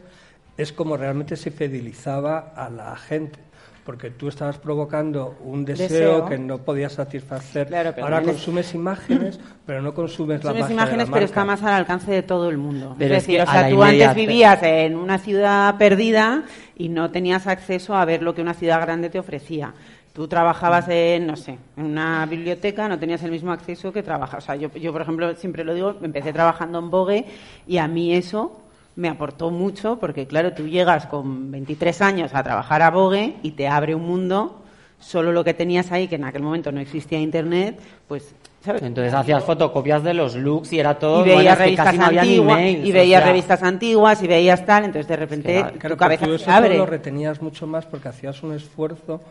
es 0.56 0.72
como 0.72 0.96
realmente 0.96 1.36
se 1.36 1.50
fidelizaba 1.50 2.52
a 2.54 2.68
la 2.70 2.94
gente. 2.96 3.38
Porque 3.82 4.10
tú 4.10 4.28
estabas 4.28 4.58
provocando 4.58 5.38
un 5.42 5.64
deseo, 5.64 5.88
Deseo. 5.88 6.26
que 6.26 6.38
no 6.38 6.58
podías 6.58 6.92
satisfacer. 6.92 7.66
Claro, 7.68 7.92
pero 7.94 8.06
Ahora 8.06 8.22
consumes 8.22 8.72
imágenes, 8.74 9.40
pero 9.66 9.80
no 9.80 9.94
consumes 9.94 10.44
la 10.44 10.52
las 10.52 10.60
magia 10.60 10.74
imágenes, 10.74 11.06
de 11.06 11.10
la 11.10 11.14
pero 11.14 11.24
está 11.24 11.44
más 11.46 11.62
al 11.62 11.72
alcance 11.72 12.12
de 12.12 12.22
todo 12.22 12.50
el 12.50 12.58
mundo. 12.58 12.94
Pero 12.98 13.14
es 13.14 13.22
es 13.22 13.26
decir, 13.26 13.36
que 13.38 13.42
o 13.46 13.48
a 13.48 13.52
sea, 13.52 13.62
la 13.62 13.70
tú 13.70 13.82
antes 13.82 14.14
vivías 14.14 14.62
en 14.62 14.96
una 14.96 15.18
ciudad 15.18 15.76
perdida 15.78 16.44
y 16.76 16.90
no 16.90 17.10
tenías 17.10 17.46
acceso 17.46 17.96
a 17.96 18.04
ver 18.04 18.22
lo 18.22 18.34
que 18.34 18.42
una 18.42 18.54
ciudad 18.54 18.80
grande 18.82 19.08
te 19.08 19.18
ofrecía. 19.18 19.72
Tú 20.12 20.26
trabajabas 20.26 20.88
en, 20.88 21.26
no 21.26 21.36
sé, 21.36 21.56
en 21.76 21.84
una 21.84 22.26
biblioteca, 22.26 22.88
no 22.88 22.98
tenías 22.98 23.22
el 23.22 23.30
mismo 23.30 23.52
acceso 23.52 23.92
que 23.92 24.02
trabajas. 24.02 24.42
O 24.42 24.46
sea, 24.46 24.56
yo, 24.56 24.68
yo, 24.74 24.92
por 24.92 25.02
ejemplo, 25.02 25.34
siempre 25.36 25.64
lo 25.64 25.72
digo, 25.72 25.96
empecé 26.02 26.32
trabajando 26.32 26.80
en 26.80 26.90
Vogue 26.90 27.24
y 27.66 27.78
a 27.78 27.86
mí 27.86 28.12
eso 28.14 28.60
me 28.96 29.08
aportó 29.08 29.50
mucho 29.50 29.98
porque, 29.98 30.26
claro, 30.26 30.52
tú 30.52 30.66
llegas 30.66 31.06
con 31.06 31.50
23 31.50 32.02
años 32.02 32.34
a 32.34 32.42
trabajar 32.42 32.82
a 32.82 32.90
Vogue 32.90 33.36
y 33.42 33.52
te 33.52 33.68
abre 33.68 33.94
un 33.94 34.02
mundo, 34.02 34.62
solo 34.98 35.32
lo 35.32 35.44
que 35.44 35.54
tenías 35.54 35.92
ahí, 35.92 36.08
que 36.08 36.16
en 36.16 36.24
aquel 36.24 36.42
momento 36.42 36.72
no 36.72 36.80
existía 36.80 37.18
Internet, 37.18 37.80
pues, 38.08 38.34
¿sabes? 38.64 38.82
entonces 38.82 39.14
hacías 39.14 39.42
fotocopias 39.44 40.02
de 40.02 40.12
los 40.12 40.34
looks 40.34 40.72
y 40.72 40.80
era 40.80 40.98
todo 40.98 41.24
y 41.24 41.28
veías 41.30 41.56
que 41.56 41.64
revistas 41.64 41.94
no 41.94 42.04
antiguas 42.04 42.60
y 42.60 42.90
o 42.90 42.94
veías 42.94 43.22
sea, 43.22 43.30
revistas 43.30 43.62
antiguas 43.62 44.22
y 44.22 44.26
veías 44.26 44.66
tal 44.66 44.84
entonces 44.84 45.08
de 45.08 45.16
repente 45.16 45.64
Claro, 45.78 45.94
tu 45.94 45.98
cabeza 45.98 46.26
tú 46.26 46.34
eso 46.34 46.50
abre 46.50 46.76
lo 46.76 46.84
retenías 46.84 47.40
mucho 47.40 47.66
más 47.66 47.86
porque 47.86 48.08
hacías 48.08 48.42
un 48.42 48.52
esfuerzo 48.52 49.22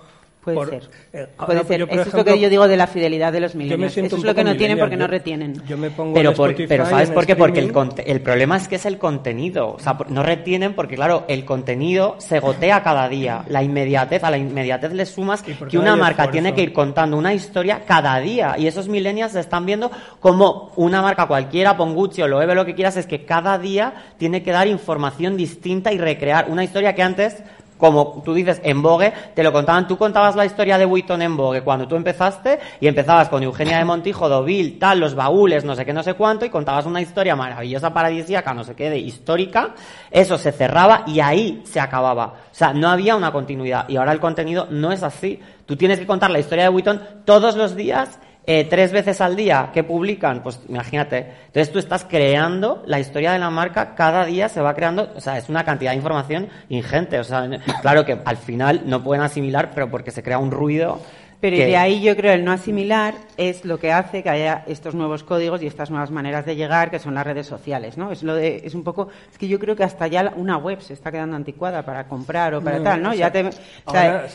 Puede 0.44 0.66
ser. 0.66 0.90
Eh, 1.12 1.28
Puede 1.46 1.64
ser. 1.66 1.82
Eso 1.82 2.02
es 2.02 2.14
lo 2.14 2.24
que 2.24 2.40
yo 2.40 2.50
digo 2.50 2.68
de 2.68 2.78
la 2.78 2.88
fidelidad 2.88 3.34
de 3.34 3.42
los 3.42 3.56
millennials. 3.56 3.98
Eso 3.98 4.16
es 4.16 4.24
lo 4.24 4.34
que 4.34 4.44
no 4.44 4.56
tienen 4.56 4.80
porque 4.80 4.96
no 4.96 5.08
retienen. 5.08 5.62
Yo 5.68 5.78
me 5.78 5.92
pongo 5.92 6.14
pero, 6.14 6.34
pero 6.68 6.86
¿sabes 6.86 7.12
por 7.12 7.26
qué? 7.26 7.36
Porque 7.36 7.60
el, 7.60 7.74
el 8.06 8.22
problema 8.22 8.58
es 8.58 8.68
que 8.68 8.76
es 8.76 8.86
el 8.86 8.98
contenido. 8.98 9.74
O 9.74 9.80
sea, 9.80 9.98
no 10.10 10.24
retienen 10.24 10.76
porque, 10.76 10.96
claro, 10.96 11.26
el 11.28 11.44
contenido 11.44 12.16
se 12.20 12.40
gotea 12.40 12.82
cada 12.84 13.10
día. 13.10 13.44
La 13.48 13.64
inmediatez, 13.64 14.24
a 14.24 14.32
la 14.32 14.38
inmediatez 14.38 14.94
le 14.94 15.06
sumas 15.06 15.44
que 15.44 15.78
una 15.78 15.96
marca 15.96 16.32
tiene 16.32 16.54
que 16.54 16.62
ir 16.62 16.74
contando 16.74 17.18
una 17.18 17.34
historia 17.34 17.84
cada 17.86 18.20
día. 18.20 18.56
Y 18.58 18.68
esos 18.68 18.88
millennials 18.88 19.36
están 19.36 19.66
viendo 19.66 19.92
como 20.20 20.72
una 20.78 21.02
marca 21.02 21.28
cualquiera, 21.28 21.76
Pongucci 21.76 22.22
o 22.22 22.28
Loewe, 22.28 22.56
lo 22.56 22.66
que 22.66 22.76
quieras, 22.76 22.98
es 22.98 23.06
que 23.06 23.26
cada 23.26 23.58
día 23.58 23.94
tiene 24.18 24.42
que 24.42 24.52
dar 24.52 24.68
información 24.68 25.36
distinta 25.36 25.92
y 25.92 25.98
recrear 25.98 26.50
una 26.50 26.64
historia 26.64 26.96
que 26.96 27.04
antes 27.04 27.44
como 27.80 28.22
tú 28.26 28.34
dices, 28.34 28.60
en 28.64 28.82
Vogue, 28.82 29.14
te 29.34 29.42
lo 29.42 29.54
contaban, 29.54 29.88
tú 29.88 29.98
contabas 29.98 30.36
la 30.36 30.46
historia 30.46 30.78
de 30.78 30.86
Witton 30.86 31.22
en 31.22 31.38
Vogue 31.38 31.62
cuando 31.62 31.88
tú 31.88 31.96
empezaste 31.96 32.60
y 32.82 32.88
empezabas 32.88 33.30
con 33.30 33.42
Eugenia 33.42 33.78
de 33.78 33.86
Montijo, 33.86 34.28
Dovil, 34.28 34.78
tal, 34.78 35.00
los 35.00 35.16
baúles, 35.16 35.64
no 35.64 35.76
sé 35.76 35.86
qué, 35.86 35.94
no 35.94 36.04
sé 36.04 36.14
cuánto, 36.16 36.46
y 36.46 36.50
contabas 36.50 36.86
una 36.86 37.02
historia 37.02 37.38
maravillosa, 37.38 37.94
paradisíaca, 37.94 38.54
no 38.54 38.66
sé 38.66 38.76
qué, 38.76 38.90
de 38.90 39.00
histórica, 39.00 39.76
eso 40.12 40.38
se 40.38 40.52
cerraba 40.52 41.04
y 41.08 41.22
ahí 41.22 41.62
se 41.64 41.80
acababa. 41.80 42.26
O 42.26 42.56
sea, 42.56 42.74
no 42.74 42.90
había 42.90 43.16
una 43.16 43.32
continuidad 43.32 43.88
y 43.88 43.96
ahora 43.96 44.12
el 44.12 44.20
contenido 44.20 44.68
no 44.70 44.92
es 44.92 45.02
así. 45.02 45.40
Tú 45.66 45.78
tienes 45.78 46.00
que 46.00 46.06
contar 46.06 46.32
la 46.32 46.40
historia 46.40 46.66
de 46.66 46.70
Witton 46.70 47.02
todos 47.24 47.56
los 47.56 47.78
días 47.78 48.20
eh, 48.52 48.66
tres 48.68 48.92
veces 48.92 49.22
al 49.22 49.36
día 49.36 49.70
que 49.72 49.84
publican, 49.84 50.42
pues 50.42 50.60
imagínate. 50.68 51.34
Entonces 51.46 51.72
tú 51.72 51.78
estás 51.78 52.04
creando 52.04 52.82
la 52.88 53.00
historia 53.00 53.32
de 53.32 53.38
la 53.38 53.52
marca, 53.52 53.94
cada 53.94 54.26
día 54.26 54.50
se 54.50 54.60
va 54.60 54.74
creando, 54.74 55.12
o 55.16 55.22
sea, 55.22 55.38
es 55.38 55.50
una 55.50 55.64
cantidad 55.64 55.92
de 55.92 55.98
información 55.98 56.50
ingente. 56.68 57.20
O 57.20 57.24
sea, 57.24 57.48
claro 57.84 58.06
que 58.06 58.18
al 58.26 58.38
final 58.38 58.82
no 58.86 59.04
pueden 59.04 59.24
asimilar, 59.24 59.70
pero 59.76 59.92
porque 59.92 60.10
se 60.10 60.24
crea 60.24 60.40
un 60.40 60.50
ruido 60.50 61.00
pero 61.40 61.56
de 61.56 61.78
ahí 61.78 62.02
yo 62.02 62.16
creo 62.18 62.34
el 62.34 62.44
no 62.44 62.52
asimilar 62.52 63.16
es 63.38 63.64
lo 63.64 63.80
que 63.80 63.94
hace 63.94 64.22
que 64.24 64.30
haya 64.30 64.64
estos 64.68 64.94
nuevos 64.94 65.24
códigos 65.24 65.62
y 65.62 65.68
estas 65.68 65.90
nuevas 65.90 66.12
maneras 66.12 66.46
de 66.46 66.56
llegar, 66.56 66.92
que 66.92 67.00
son 67.00 67.14
las 67.14 67.26
redes 67.26 67.48
sociales, 67.48 67.98
¿no? 67.98 68.12
Es 68.12 68.24
lo 68.24 68.36
de, 68.36 68.62
es 68.66 68.76
un 68.76 68.84
poco, 68.84 69.08
es 69.32 69.38
que 69.38 69.48
yo 69.48 69.58
creo 69.58 69.76
que 69.76 69.84
hasta 69.84 70.08
ya 70.08 70.34
una 70.36 70.58
web 70.58 70.82
se 70.82 70.94
está 70.94 71.12
quedando 71.12 71.38
anticuada 71.38 71.84
para 71.84 72.08
comprar 72.08 72.56
o 72.56 72.62
para 72.62 72.84
tal, 72.84 73.02
¿no? 73.02 73.14
ya 73.14 73.32
te, 73.32 73.50
ahora, 73.86 74.28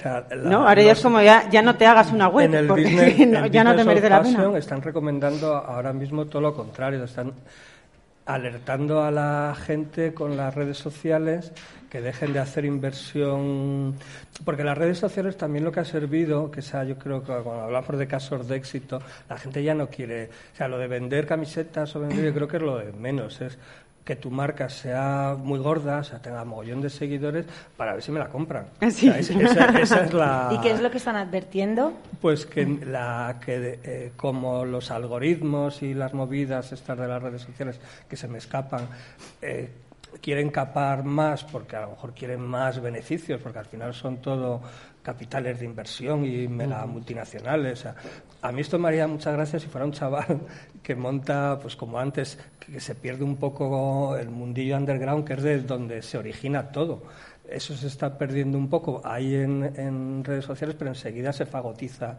no, 0.43 0.67
ahora 0.67 0.83
ya 0.83 0.93
es 0.93 1.01
como 1.01 1.21
ya, 1.21 1.49
ya 1.51 1.61
no 1.61 1.77
te 1.77 1.87
hagas 1.87 2.11
una 2.11 2.29
web 2.29 2.67
porque 2.67 3.31
ya 3.51 3.65
no 3.65 3.77
te 3.77 3.85
merece 3.85 4.09
la 4.09 4.23
pena. 4.23 4.57
Están 4.57 4.81
recomendando 4.81 5.55
ahora 5.55 5.93
mismo 5.93 6.25
todo 6.25 6.41
lo 6.41 6.55
contrario, 6.55 7.05
están 7.05 7.35
alertando 8.27 9.03
a 9.03 9.11
la 9.11 9.55
gente 9.55 10.15
con 10.15 10.37
las 10.37 10.55
redes 10.55 10.79
sociales 10.79 11.53
que 11.91 12.01
dejen 12.01 12.33
de 12.33 12.41
hacer 12.41 12.65
inversión, 12.65 13.95
porque 14.45 14.65
las 14.65 14.77
redes 14.77 14.99
sociales 14.99 15.37
también 15.37 15.65
lo 15.65 15.71
que 15.71 15.79
ha 15.79 15.85
servido, 15.85 16.51
que 16.51 16.61
sea, 16.61 16.83
yo 16.83 16.99
creo 16.99 17.21
que 17.21 17.27
cuando 17.27 17.63
hablamos 17.63 17.97
de 17.97 18.09
casos 18.09 18.49
de 18.49 18.57
éxito, 18.57 19.01
la 19.29 19.39
gente 19.39 19.63
ya 19.63 19.75
no 19.75 19.89
quiere, 19.89 20.29
o 20.55 20.57
sea, 20.57 20.67
lo 20.67 20.77
de 20.77 20.89
vender 20.89 21.25
camisetas 21.25 21.95
o 21.95 22.01
vender, 22.01 22.25
yo 22.25 22.35
creo 22.35 22.49
que 22.49 22.57
es 22.57 22.63
lo 22.65 22.79
de 22.79 22.93
menos, 22.93 23.41
es 23.41 23.59
que 24.05 24.17
tu 24.17 24.31
marca 24.31 24.69
sea 24.69 25.35
muy 25.39 25.59
gorda, 25.59 25.99
o 25.99 26.05
sea, 26.05 26.21
tenga 26.21 26.45
mogollón 26.45 26.83
de 26.83 26.91
seguidores, 26.91 27.47
para 27.77 27.95
ver 27.95 28.03
si 28.03 28.13
me 28.13 28.19
la 28.19 28.29
compran. 28.29 28.67
esa, 28.81 29.19
es 29.19 30.13
la... 30.13 30.51
¿Y 30.53 30.61
qué 30.61 30.73
es 30.73 30.81
lo 30.81 30.91
que 30.91 30.99
están 30.99 31.17
advirtiendo? 31.17 31.95
Pues 32.21 32.45
que, 32.45 32.67
la, 32.67 33.41
que 33.45 33.81
eh, 33.83 34.13
como 34.17 34.65
los 34.67 34.91
algoritmos 34.91 35.83
y 35.83 35.95
las 35.95 36.13
movidas 36.13 36.73
estas 36.73 36.99
de 36.99 37.09
las 37.09 37.23
redes 37.23 37.43
sociales 37.43 37.81
que 38.09 38.17
se 38.17 38.29
me 38.29 38.39
escapan, 38.39 38.87
eh, 39.41 39.71
quieren 40.21 40.51
capar 40.51 41.05
más 41.05 41.45
porque 41.45 41.77
a 41.77 41.83
lo 41.83 41.91
mejor 41.91 42.13
quieren 42.13 42.41
más 42.41 42.81
beneficios, 42.81 43.41
porque 43.41 43.59
al 43.59 43.67
final 43.67 43.95
son 43.95 44.19
todo 44.19 44.61
capitales 45.03 45.61
de 45.61 45.67
inversión 45.67 46.25
y 46.25 46.49
mega 46.49 46.85
multinacionales. 46.87 47.87
A 48.45 48.53
mí 48.53 48.61
esto 48.61 48.79
me 48.79 48.89
haría 48.89 49.07
muchas 49.07 49.33
gracias 49.33 49.63
si 49.63 49.69
fuera 49.69 49.87
un 49.87 49.93
chaval 49.93 50.39
que 50.83 50.95
monta, 50.95 51.59
pues 51.63 51.77
como 51.77 51.99
antes, 51.99 52.39
que 52.61 52.79
se 52.79 52.95
pierde 52.95 53.25
un 53.25 53.37
poco 53.37 54.19
el 54.19 54.29
mundillo 54.29 54.77
underground, 54.77 55.25
que 55.25 55.33
es 55.33 55.43
de 55.43 55.63
donde 55.63 56.03
se 56.03 56.19
origina 56.19 56.71
todo. 56.71 57.05
Eso 57.49 57.75
se 57.75 57.87
está 57.87 58.19
perdiendo 58.19 58.59
un 58.59 58.69
poco 58.69 59.01
ahí 59.03 59.35
en, 59.35 60.23
redes 60.23 60.45
sociales, 60.45 60.77
pero 60.79 60.91
enseguida 60.91 61.33
se 61.33 61.47
fagotiza 61.47 62.19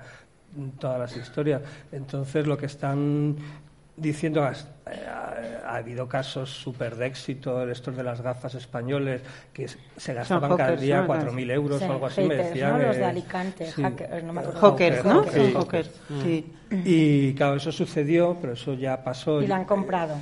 todas 0.80 1.00
las 1.00 1.16
historias. 1.16 1.62
Entonces, 1.92 2.48
lo 2.48 2.58
que 2.58 2.66
están 2.66 3.36
diciendo, 3.98 4.46
eh, 4.46 5.08
ha, 5.08 5.76
habido 5.76 6.08
casos 6.08 6.50
súper 6.50 6.96
de 6.96 7.08
éxito, 7.08 7.70
estos 7.70 7.96
de 7.96 8.04
las 8.04 8.22
gafas 8.22 8.56
españoles, 8.56 9.22
que 9.54 9.68
se 9.68 10.14
gastaban 10.14 10.56
cada 10.56 10.76
día 10.76 11.06
4.000 11.06 11.52
euros 11.52 11.82
o 11.82 11.92
algo 11.92 12.06
así, 12.06 12.22
me 12.22 12.36
decían. 12.36 12.80
¿no? 12.80 12.88
Los 12.88 12.98
de 12.98 13.06
Alicante, 13.06 13.72
hackers, 13.72 14.24
no 14.24 14.34
me 14.34 14.42
¿no? 15.04 15.26
Sí. 16.24 16.54
Y 16.72 17.34
claro, 17.36 17.56
eso 17.56 17.72
sucedió, 17.72 18.38
pero 18.40 18.54
eso 18.54 18.74
ya 18.74 19.04
pasó. 19.04 19.42
¿Y 19.42 19.48
lo 19.48 19.56
han 19.56 19.66
comprado? 19.66 20.16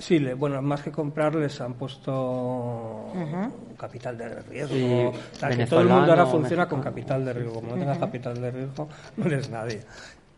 Sí, 0.00 0.18
bueno, 0.18 0.62
más 0.62 0.80
que 0.80 0.90
comprar 0.90 1.34
les 1.34 1.60
han 1.60 1.74
puesto 1.74 3.12
capital 3.76 4.16
de 4.16 4.28
riesgo. 4.42 5.12
todo 5.68 5.80
el 5.80 5.88
mundo 5.88 6.10
ahora 6.10 6.24
funciona 6.24 6.66
con 6.66 6.80
capital 6.80 7.22
de 7.24 7.34
riesgo. 7.34 7.54
Como 7.54 7.74
no 7.74 7.78
tengas 7.78 7.98
capital 7.98 8.40
de 8.40 8.50
riesgo, 8.50 8.88
no 9.16 9.26
eres 9.26 9.50
nadie. 9.50 9.82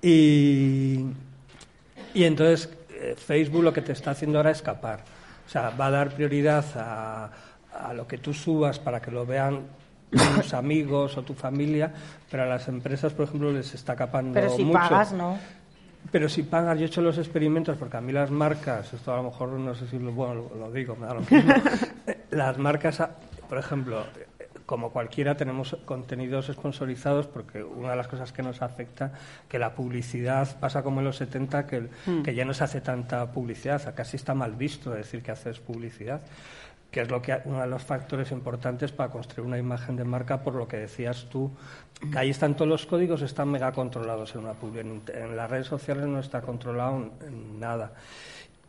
Y, 0.03 1.07
y 2.13 2.25
entonces 2.25 2.71
eh, 3.03 3.15
Facebook 3.17 3.63
lo 3.63 3.73
que 3.73 3.83
te 3.83 3.93
está 3.93 4.13
haciendo 4.13 4.39
ahora 4.39 4.51
es 4.51 4.59
escapar. 4.59 5.01
O 5.47 5.51
sea, 5.51 5.71
va 5.71 5.87
a 5.87 5.91
dar 5.91 6.11
prioridad 6.15 6.65
a, 6.77 7.31
a 7.73 7.93
lo 7.93 8.07
que 8.07 8.19
tú 8.19 8.33
subas 8.33 8.79
para 8.79 9.01
que 9.01 9.11
lo 9.11 9.27
vean 9.27 9.63
tus 10.11 10.55
amigos 10.55 11.17
o 11.17 11.23
tu 11.23 11.35
familia, 11.35 11.93
pero 12.31 12.45
a 12.45 12.47
las 12.47 12.69
empresas, 12.69 13.13
por 13.13 13.27
ejemplo, 13.27 13.53
les 13.53 13.75
está 13.75 13.97
capando 13.97 14.35
Pero 14.35 14.51
si 14.51 14.65
pagas, 14.65 15.13
¿no? 15.13 15.39
Pero 16.11 16.29
si 16.29 16.43
pagas, 16.43 16.79
yo 16.79 16.85
he 16.85 16.89
hecho 16.89 17.01
los 17.01 17.17
experimentos, 17.19 17.77
porque 17.79 17.97
a 17.97 18.01
mí 18.01 18.13
las 18.13 18.31
marcas, 18.31 18.93
esto 18.93 19.13
a 19.13 19.17
lo 19.19 19.25
mejor 19.25 19.51
no 19.51 19.75
sé 19.75 19.87
si 19.87 19.99
lo, 19.99 20.13
bueno, 20.13 20.51
lo, 20.59 20.71
digo, 20.73 20.97
me 20.97 21.07
da 21.07 21.15
lo 21.15 21.21
mismo. 21.21 21.55
las 22.31 22.59
marcas, 22.59 23.03
por 23.49 23.59
ejemplo, 23.59 24.05
como 24.67 24.91
cualquiera, 24.91 25.37
tenemos 25.37 25.77
contenidos 25.85 26.47
sponsorizados 26.47 27.27
porque 27.27 27.63
una 27.63 27.91
de 27.91 27.97
las 27.97 28.09
cosas 28.09 28.33
que 28.33 28.43
nos 28.43 28.63
afecta 28.63 29.13
que 29.49 29.59
la 29.59 29.75
publicidad 29.75 30.59
pasa 30.61 30.83
como 30.83 31.01
en 31.01 31.07
los 31.07 31.17
70 31.17 31.67
que, 31.67 31.89
hmm. 32.07 32.23
que 32.23 32.35
ya 32.35 32.45
no 32.45 32.55
se 32.55 32.65
hace 32.65 32.81
tanta 32.81 33.33
publicidad, 33.33 33.95
casi 33.95 34.17
está 34.17 34.35
mal 34.35 34.53
visto 34.53 34.91
decir 34.91 35.23
que 35.23 35.31
haces 35.31 35.61
publicidad 35.61 36.23
que 36.93 37.01
es 37.01 37.11
lo 37.11 37.23
que 37.23 37.41
uno 37.47 37.63
de 37.63 37.67
los 37.67 37.83
factores 37.83 38.31
importantes 38.33 38.93
para 38.93 39.11
construir 39.11 39.47
una 39.47 39.57
imagen 39.59 39.97
de 39.97 40.05
marca, 40.05 40.43
por 40.43 40.55
lo 40.55 40.69
que 40.69 40.77
decías 40.77 41.27
tú, 41.31 41.51
que 42.13 42.19
ahí 42.19 42.29
están 42.29 42.55
todos 42.55 42.69
los 42.69 42.85
códigos, 42.85 43.23
están 43.23 43.49
mega 43.49 43.73
controlados 43.73 44.35
en 44.35 44.43
una 44.43 44.53
publicidad. 44.53 45.17
En, 45.17 45.35
las 45.35 45.51
redes 45.51 45.67
sociales 45.67 46.07
no 46.07 46.21
está 46.21 46.43
controlado 46.43 47.11
en 47.27 47.59
nada. 47.59 47.93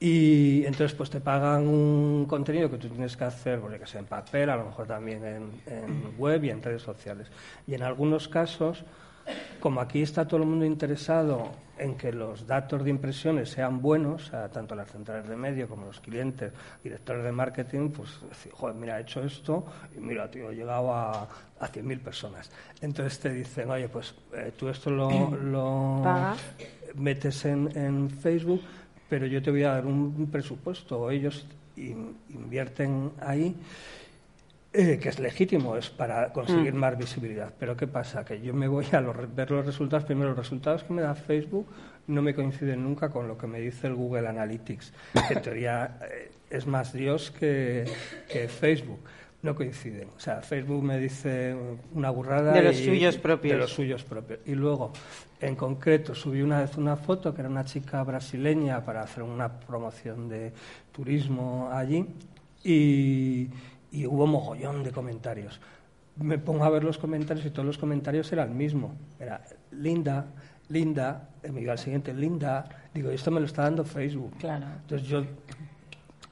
Y 0.06 0.66
entonces 0.66 0.94
pues 0.96 1.10
te 1.10 1.22
pagan 1.22 1.66
un 1.66 2.26
contenido 2.26 2.70
que 2.70 2.78
tú 2.78 2.89
tienes 2.89 3.16
que 3.16 3.24
hacer, 3.24 3.62
porque 3.62 3.80
que 3.80 3.86
sea 3.86 4.02
en 4.02 4.06
papel, 4.06 4.50
a 4.50 4.58
lo 4.58 4.66
mejor 4.66 4.86
también 4.86 5.24
en, 5.66 6.18
web 6.18 6.44
y 6.44 6.50
en 6.50 6.62
redes 6.62 6.82
sociales. 6.82 7.32
Y 7.66 7.74
en 7.74 7.84
algunos 7.84 8.28
casos, 8.28 8.84
como 9.62 9.80
aquí 9.80 10.02
está 10.02 10.28
todo 10.28 10.42
el 10.42 10.46
mundo 10.46 10.66
interesado 10.66 11.52
en 11.78 11.96
que 11.96 12.12
los 12.12 12.46
datos 12.46 12.84
de 12.84 12.89
impresiones 12.89 13.50
sean 13.52 13.82
buenos, 13.82 14.30
tanto 14.52 14.76
las 14.76 14.92
centrales 14.92 15.26
de 15.26 15.38
medio 15.38 15.70
como 15.70 15.86
los 15.86 16.02
clientes, 16.02 16.52
directores 16.84 17.24
de 17.24 17.32
marketing, 17.32 17.92
pues 17.92 18.20
decir, 18.28 18.52
joder, 18.52 18.76
mira, 18.76 19.00
he 19.00 19.04
hecho 19.04 19.24
esto 19.24 19.66
y 19.96 20.02
mira, 20.02 20.30
tío, 20.30 20.52
he 20.52 20.56
llegado 20.56 20.94
a, 20.94 21.30
a 21.62 21.72
100.000 21.72 22.00
personas. 22.02 22.52
Entonces 22.82 23.20
te 23.20 23.30
dicen, 23.30 23.72
oye, 23.72 23.88
pues 23.88 24.13
eh, 24.34 24.52
tú 24.58 24.68
esto 24.68 24.89
lo, 24.89 25.34
lo 25.34 26.04
metes 26.96 27.46
en, 27.46 27.72
en 27.78 28.10
Facebook 28.10 28.62
pero 29.13 29.28
yo 29.28 29.43
te 29.43 29.52
voy 29.52 29.62
a 29.62 29.73
dar 29.73 29.86
un 29.86 30.28
presupuesto, 30.32 31.12
ellos 31.12 31.45
invierten 31.78 33.12
ahí, 33.21 33.56
eh, 34.73 34.97
que 34.99 35.10
es 35.10 35.19
legítimo, 35.19 35.78
es 35.78 35.91
para 35.91 36.34
conseguir 36.34 36.73
mm. 36.73 36.78
más 36.78 36.97
visibilidad. 36.97 37.54
Pero 37.60 37.78
¿qué 37.78 37.86
pasa? 37.86 38.26
Que 38.26 38.41
yo 38.41 38.56
me 38.56 38.67
voy 38.67 38.88
a 38.91 39.02
ver 39.02 39.52
los 39.52 39.67
resultados, 39.67 40.06
primero 40.06 40.30
los 40.30 40.38
resultados 40.39 40.84
que 40.84 40.93
me 40.93 41.04
da 41.04 41.13
Facebook 41.13 41.67
no 42.08 42.23
me 42.23 42.34
coinciden 42.34 42.84
nunca 42.84 43.10
con 43.10 43.28
lo 43.28 43.38
que 43.38 43.45
me 43.45 43.60
dice 43.60 43.86
el 43.86 43.93
Google 43.93 44.28
Analytics, 44.28 44.93
que 45.28 45.34
en 45.36 45.41
teoría 45.43 45.99
eh, 46.10 46.32
es 46.49 46.65
más 46.65 46.91
Dios 46.91 47.30
que, 47.30 47.86
que 48.28 48.47
Facebook 48.47 48.99
no 49.43 49.53
coinciden. 49.53 50.08
O 50.15 50.19
sea, 50.19 50.41
Facebook 50.41 50.82
me 50.84 50.97
dice 50.97 51.56
una 51.93 52.10
burrada. 52.10 52.53
De 52.53 52.63
los 52.63 52.77
suyos 52.77 53.17
propios. 53.17 53.53
De 53.53 53.60
los 53.60 53.71
suyos 53.71 54.03
propios. 54.03 54.39
Y 54.45 54.56
luego, 54.56 54.93
en 55.39 55.56
concreto, 55.56 56.15
subí 56.15 56.41
una 56.41 56.62
vez 56.62 56.77
una 56.77 56.95
foto 56.95 57.34
que 57.34 57.41
era 57.41 57.49
una 57.49 57.65
chica 57.65 58.01
brasileña 58.03 58.84
para 58.84 59.01
hacer 59.01 59.21
una 59.21 59.60
promoción 59.60 60.29
de 60.29 60.53
turismo 60.91 61.69
allí 61.71 62.08
y, 62.63 63.49
hubo 64.06 64.25
mogollón 64.25 64.82
de 64.82 64.91
comentarios. 64.91 65.60
Me 66.15 66.38
pongo 66.38 66.63
a 66.63 66.69
ver 66.69 66.84
los 66.84 66.97
comentarios 66.97 67.45
y 67.45 67.49
todos 67.49 67.65
los 67.65 67.77
comentarios 67.77 68.32
eran 68.32 68.49
el 68.49 68.56
mismo. 68.56 68.95
Era 69.19 69.43
linda, 69.71 70.25
linda, 70.69 71.29
me 71.43 71.60
digo 71.60 71.71
al 71.73 71.79
siguiente, 71.79 72.13
linda. 72.13 72.63
Digo, 72.93 73.10
esto 73.10 73.29
me 73.29 73.41
lo 73.41 73.45
está 73.45 73.63
dando 73.63 73.84
Facebook. 73.84 74.38
Claro. 74.38 74.67
Entonces 74.84 75.08
yo 75.08 75.25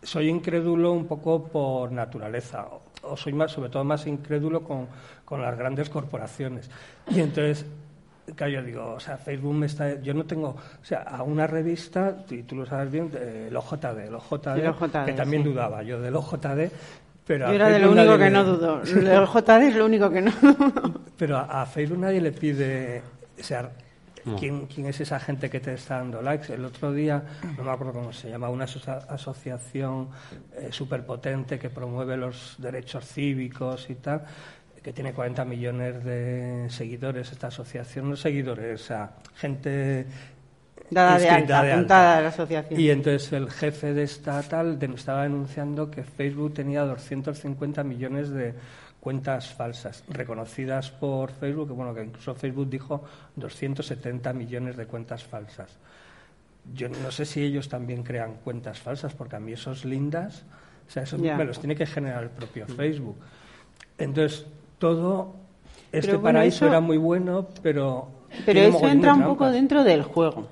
soy 0.02 0.30
incrédulo 0.30 0.94
un 0.94 1.08
poco 1.08 1.44
por 1.44 1.92
naturaleza, 1.92 2.68
o 3.04 3.18
soy 3.18 3.34
más, 3.34 3.52
sobre 3.52 3.70
todo 3.70 3.84
más 3.84 4.08
incrédulo 4.08 4.64
con, 4.64 4.88
con 5.26 5.42
las 5.42 5.58
grandes 5.58 5.90
corporaciones. 5.90 6.70
Y 7.10 7.20
entonces 7.20 7.66
Claro, 8.36 8.54
yo 8.54 8.64
digo, 8.64 8.94
o 8.94 9.00
sea, 9.00 9.18
Facebook 9.18 9.54
me 9.54 9.66
está... 9.66 10.00
Yo 10.02 10.14
no 10.14 10.26
tengo... 10.26 10.50
O 10.50 10.86
sea, 10.86 11.02
a 11.02 11.24
una 11.24 11.48
revista, 11.48 12.18
y 12.30 12.44
tú 12.44 12.56
lo 12.56 12.66
sabes 12.66 12.92
bien, 12.92 13.12
el 13.14 13.56
OJD, 13.56 14.08
el 14.08 14.16
OJD, 14.16 15.06
que 15.06 15.14
también 15.14 15.44
dudaba 15.44 15.84
yo 15.84 16.00
del 16.00 16.16
OJD, 16.16 16.72
pero 17.26 17.48
yo 17.48 17.54
era 17.54 17.70
de 17.70 17.80
lo 17.80 17.92
único 17.92 18.18
que 18.18 18.30
no 18.30 18.44
dudo. 18.44 18.82
El 18.84 19.24
OJD 19.24 19.50
es 19.50 19.76
lo 19.76 19.86
único 19.86 20.10
que 20.10 20.22
no 20.22 20.32
Pero 21.18 21.38
a, 21.38 21.66
Facebook 21.66 22.00
nadie 22.00 22.22
le 22.22 22.32
pide... 22.32 23.02
O 23.40 23.44
sea, 23.44 23.70
¿quién, 24.40 24.68
¿quién, 24.68 24.88
es 24.88 25.02
esa 25.02 25.20
gente 25.20 25.50
que 25.50 25.60
te 25.60 25.74
está 25.74 25.98
dando 25.98 26.22
likes? 26.22 26.54
El 26.54 26.66
otro 26.66 26.92
día, 26.92 27.24
no 27.58 27.64
me 27.64 27.72
acuerdo 27.72 27.94
cómo 27.94 28.14
se 28.14 28.30
llama, 28.30 28.50
una 28.50 28.66
asociación 28.66 30.10
eh, 30.56 30.70
superpotente 30.72 31.58
que 31.60 31.70
promueve 31.70 32.18
los 32.18 32.56
derechos 32.58 33.06
cívicos 33.06 33.90
y 33.90 33.96
tal 33.96 34.26
que 34.82 34.94
tiene 34.94 35.14
40 35.14 35.46
millones 35.46 36.04
de 36.04 36.66
seguidores, 36.70 37.32
esta 37.32 37.48
asociación, 37.48 38.10
no 38.10 38.16
seguidores, 38.16 38.82
o 38.82 38.84
sea, 38.84 39.12
gente 39.36 40.08
dada 40.90 41.18
de 41.18 41.30
alta, 41.30 41.60
apuntada 41.60 42.18
a 42.18 42.22
la 42.22 42.30
asociación. 42.30 42.80
Y 42.80 42.90
entonces 42.90 43.32
el 43.34 43.50
jefe 43.50 43.94
de 43.94 44.04
esta 44.04 44.42
tal 44.44 44.78
estaba 44.82 45.24
denunciando 45.24 45.92
que 45.92 46.04
Facebook 46.04 46.56
tenía 46.56 46.82
250 46.82 47.84
millones 47.84 48.30
de 48.32 48.54
cuentas 49.02 49.50
falsas 49.50 50.04
reconocidas 50.08 50.92
por 50.92 51.32
Facebook, 51.32 51.68
que 51.68 51.74
bueno, 51.74 51.94
que 51.94 52.04
incluso 52.04 52.34
Facebook 52.36 52.70
dijo 52.70 53.04
270 53.36 54.32
millones 54.32 54.78
de 54.78 54.86
cuentas 54.86 55.24
falsas. 55.24 55.78
Yo 56.74 56.88
no 56.88 57.12
sé 57.12 57.26
si 57.26 57.44
ellos 57.44 57.68
también 57.68 58.04
crean 58.04 58.36
cuentas 58.44 58.80
falsas, 58.80 59.14
porque 59.14 59.36
a 59.36 59.40
mí 59.40 59.52
esos 59.52 59.84
lindas, 59.84 60.44
o 60.88 60.92
sea, 60.92 61.04
esos 61.04 61.20
me 61.20 61.44
los 61.44 61.60
tiene 61.60 61.76
que 61.76 61.88
generar 61.88 62.24
el 62.24 62.30
propio. 62.30 62.68
Facebook. 62.68 63.18
Entonces, 63.98 64.46
todo, 64.78 65.36
este 65.92 66.18
paraíso 66.20 66.68
era 66.68 66.80
muy 66.80 66.98
bueno, 66.98 67.48
pero... 67.64 68.08
Pero 68.46 68.60
eso 68.62 68.88
entra 68.88 69.14
un 69.14 69.24
poco 69.24 69.50
dentro 69.50 69.84
del 69.84 70.04
juego 70.04 70.48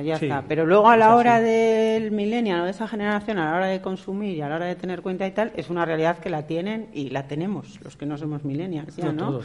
ya 0.00 0.14
está. 0.14 0.44
Pero 0.48 0.64
luego 0.64 0.88
a 0.88 0.96
la 0.96 1.16
hora 1.16 1.40
del 1.40 2.10
millennial 2.10 2.62
o 2.62 2.64
de 2.64 2.70
esa 2.70 2.88
generación, 2.88 3.38
a 3.38 3.50
la 3.50 3.56
hora 3.56 3.66
de 3.66 3.80
consumir 3.80 4.36
y 4.36 4.40
a 4.40 4.48
la 4.48 4.56
hora 4.56 4.66
de 4.66 4.76
tener 4.76 5.02
cuenta 5.02 5.26
y 5.26 5.32
tal, 5.32 5.52
es 5.56 5.68
una 5.70 5.84
realidad 5.84 6.18
que 6.18 6.30
la 6.30 6.46
tienen 6.46 6.88
y 6.92 7.10
la 7.10 7.26
tenemos, 7.26 7.80
los 7.82 7.96
que 7.96 8.06
no 8.06 8.16
somos 8.16 8.44
millennials, 8.44 8.96
ya, 8.96 9.12
¿no? 9.12 9.40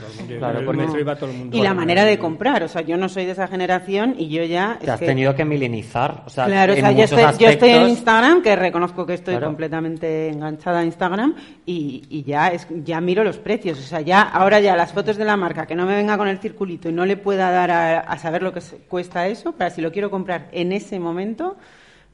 Y 1.52 1.62
la 1.62 1.74
manera 1.74 2.06
de 2.06 2.18
comprar, 2.18 2.64
o 2.64 2.68
sea, 2.68 2.82
yo 2.82 2.98
no 2.98 3.10
soy 3.10 3.26
de 3.26 3.32
esa 3.32 3.48
generación 3.48 4.16
y 4.18 4.30
yo 4.30 4.44
ya... 4.44 4.78
Te 4.80 4.92
has 4.92 5.00
tenido 5.00 5.36
que 5.36 5.44
milenizar, 5.44 6.24
o 6.26 6.30
sea, 6.30 6.46
Claro, 6.46 6.74
o 6.74 6.76
sea, 6.76 6.92
yo 6.92 7.04
estoy, 7.50 7.70
en 7.72 7.90
Instagram, 7.90 8.42
que 8.42 8.56
reconozco 8.56 9.06
que 9.06 9.16
estoy 9.16 9.38
completamente 9.40 10.30
enganchada 10.30 10.80
a 10.80 10.86
Instagram 10.86 11.36
y, 11.66 12.04
y 12.10 12.24
ya, 12.24 12.50
es, 12.50 12.68
ya 12.84 13.02
miro 13.02 13.24
los 13.24 13.38
precios, 13.38 13.80
o 13.80 13.84
sea, 13.84 14.02
ya, 14.02 14.22
ahora 14.22 14.60
ya 14.60 14.76
las 14.76 14.94
fotos 14.94 15.18
de 15.18 15.26
la 15.26 15.36
marca, 15.36 15.66
que 15.66 15.76
no 15.76 15.86
me 15.86 15.96
venga 15.96 16.18
con 16.18 16.28
el 16.28 16.38
circulito 16.40 16.90
y 16.90 16.94
no 16.94 17.06
le 17.06 17.18
pueda 17.18 17.52
dar 17.52 17.72
a, 17.72 18.00
a 18.00 18.18
saber 18.18 18.44
lo 18.44 18.54
que 18.54 18.62
cuesta 18.88 19.28
eso, 19.28 19.54
para 19.54 19.70
si 19.70 19.82
lo 19.82 19.92
quiero 19.92 20.10
comprar 20.10 20.37
en 20.52 20.71
ese 20.71 21.00
momento, 21.00 21.58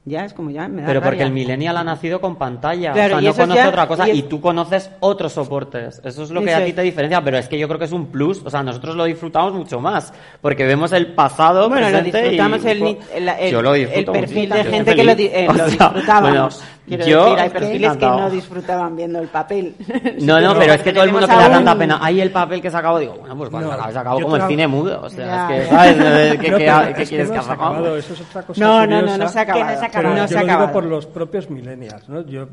ya 0.06 0.24
es 0.26 0.34
como 0.34 0.50
ya 0.50 0.68
me 0.68 0.82
da 0.82 0.88
Pero 0.88 1.00
porque 1.00 1.22
el 1.22 1.30
millennial 1.30 1.76
ha 1.78 1.84
nacido 1.84 2.20
con 2.20 2.36
pantalla, 2.36 2.92
o 2.92 2.94
sea, 2.94 3.20
no 3.20 3.34
conoce 3.34 3.66
otra 3.66 3.86
cosa 3.86 4.08
y, 4.08 4.22
tú 4.24 4.40
conoces 4.40 4.90
otros 5.00 5.32
soportes. 5.32 6.00
Eso 6.04 6.24
es 6.24 6.30
lo 6.30 6.42
que 6.42 6.54
a 6.54 6.64
ti 6.64 6.72
te 6.72 6.82
diferencia, 6.82 7.22
pero 7.22 7.38
es 7.38 7.48
que 7.48 7.58
yo 7.58 7.66
creo 7.66 7.78
que 7.78 7.86
es 7.86 7.92
un 7.92 8.08
plus, 8.08 8.42
o 8.44 8.50
sea, 8.50 8.62
nosotros 8.62 8.96
lo 8.96 9.04
disfrutamos 9.04 9.54
mucho 9.54 9.80
más, 9.80 10.12
porque 10.42 10.64
vemos 10.64 10.92
el 10.92 11.14
pasado, 11.14 11.68
bueno, 11.68 11.88
lo 11.88 12.02
disfrutamos 12.02 12.64
el, 12.64 12.98
el, 13.14 14.04
perfil 14.04 14.50
de 14.50 14.64
gente 14.64 14.94
que 14.94 15.04
lo, 15.04 15.12
eh, 15.12 15.48
disfrutábamos. 15.70 16.62
Quiero 16.86 17.06
yo, 17.06 17.24
decir, 17.24 17.38
hay 17.38 17.50
perfiles 17.50 17.96
que 17.96 18.06
no 18.06 18.30
disfrutaban 18.30 18.96
viendo 18.96 19.18
el 19.18 19.28
papel. 19.28 19.74
No, 20.20 20.40
no, 20.40 20.54
pero 20.58 20.74
es 20.74 20.82
que 20.82 20.92
todo 20.92 21.04
el 21.04 21.12
mundo 21.12 21.26
que 21.26 21.34
le 21.34 21.42
da 21.42 21.50
tanta 21.50 21.76
pena. 21.76 21.98
Hay 22.00 22.20
el 22.20 22.30
papel 22.30 22.60
que 22.60 22.70
se 22.70 22.76
acabó, 22.76 22.98
digo, 22.98 23.14
bueno, 23.14 23.36
pues 23.36 23.50
cuando 23.50 23.70
se 23.90 23.98
acabó 23.98 24.20
como 24.20 24.36
el 24.36 24.42
cine 24.42 24.66
mudo. 24.66 25.00
O 25.02 25.10
sea, 25.10 25.50
es 25.50 25.62
que, 25.64 25.70
¿sabes? 25.70 25.96
¿Qué, 26.32 26.38
qué, 26.38 27.06
quieres 27.06 27.30
que, 27.30 27.36
ha 27.36 27.40
acabado? 27.40 27.96
Eso 27.96 28.12
es 28.12 28.20
otra 28.20 28.42
cosa 28.42 28.60
no, 28.60 28.86
no, 28.86 29.02
no, 29.02 29.18
no 29.18 29.28
se 29.28 29.38
ha 29.38 29.42
acabado. 29.42 29.64
No 29.64 29.78
se 29.78 29.84
ha 29.84 29.88
acabado. 29.88 30.26
yo 30.26 30.40
lo 30.40 30.46
digo 30.46 30.72
por 30.72 30.84
los 30.84 31.06
propios 31.06 31.50
millennials, 31.50 32.08
¿no? 32.08 32.20
Yo, 32.26 32.48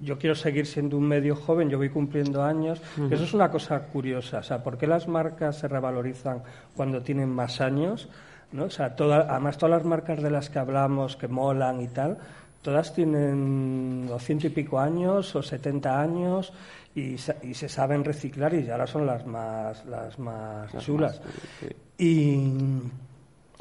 yo 0.00 0.18
quiero 0.18 0.34
seguir 0.34 0.66
siendo 0.66 0.96
un 0.96 1.06
medio 1.06 1.34
joven, 1.36 1.68
yo 1.68 1.78
voy 1.78 1.88
cumpliendo 1.88 2.42
años. 2.42 2.80
Eso 3.10 3.24
es 3.24 3.34
una 3.34 3.50
cosa 3.50 3.78
curiosa. 3.80 4.38
O 4.38 4.42
sea, 4.42 4.62
¿por 4.62 4.78
qué 4.78 4.86
las 4.86 5.08
marcas 5.08 5.58
se 5.58 5.68
revalorizan 5.68 6.42
cuando 6.76 7.02
tienen 7.02 7.28
más 7.28 7.60
años? 7.60 8.08
¿no? 8.52 8.64
O 8.64 8.70
sea, 8.70 8.94
toda, 8.94 9.26
además 9.28 9.58
todas 9.58 9.78
las 9.78 9.84
marcas 9.84 10.22
de 10.22 10.30
las 10.30 10.48
que 10.48 10.58
hablamos, 10.58 11.16
que 11.16 11.28
molan 11.28 11.80
y 11.80 11.88
tal, 11.88 12.18
Todas 12.64 12.94
tienen 12.94 14.06
doscientos 14.06 14.46
y 14.46 14.54
pico 14.54 14.78
años 14.80 15.36
o 15.36 15.42
setenta 15.42 16.00
años 16.00 16.50
y, 16.94 17.18
se 17.18 17.68
saben 17.68 18.02
reciclar 18.02 18.54
y 18.54 18.70
ahora 18.70 18.86
son 18.86 19.04
las 19.04 19.26
más, 19.26 19.84
las 19.84 20.18
más 20.18 20.72
chulas. 20.78 21.20
Y. 21.98 22.48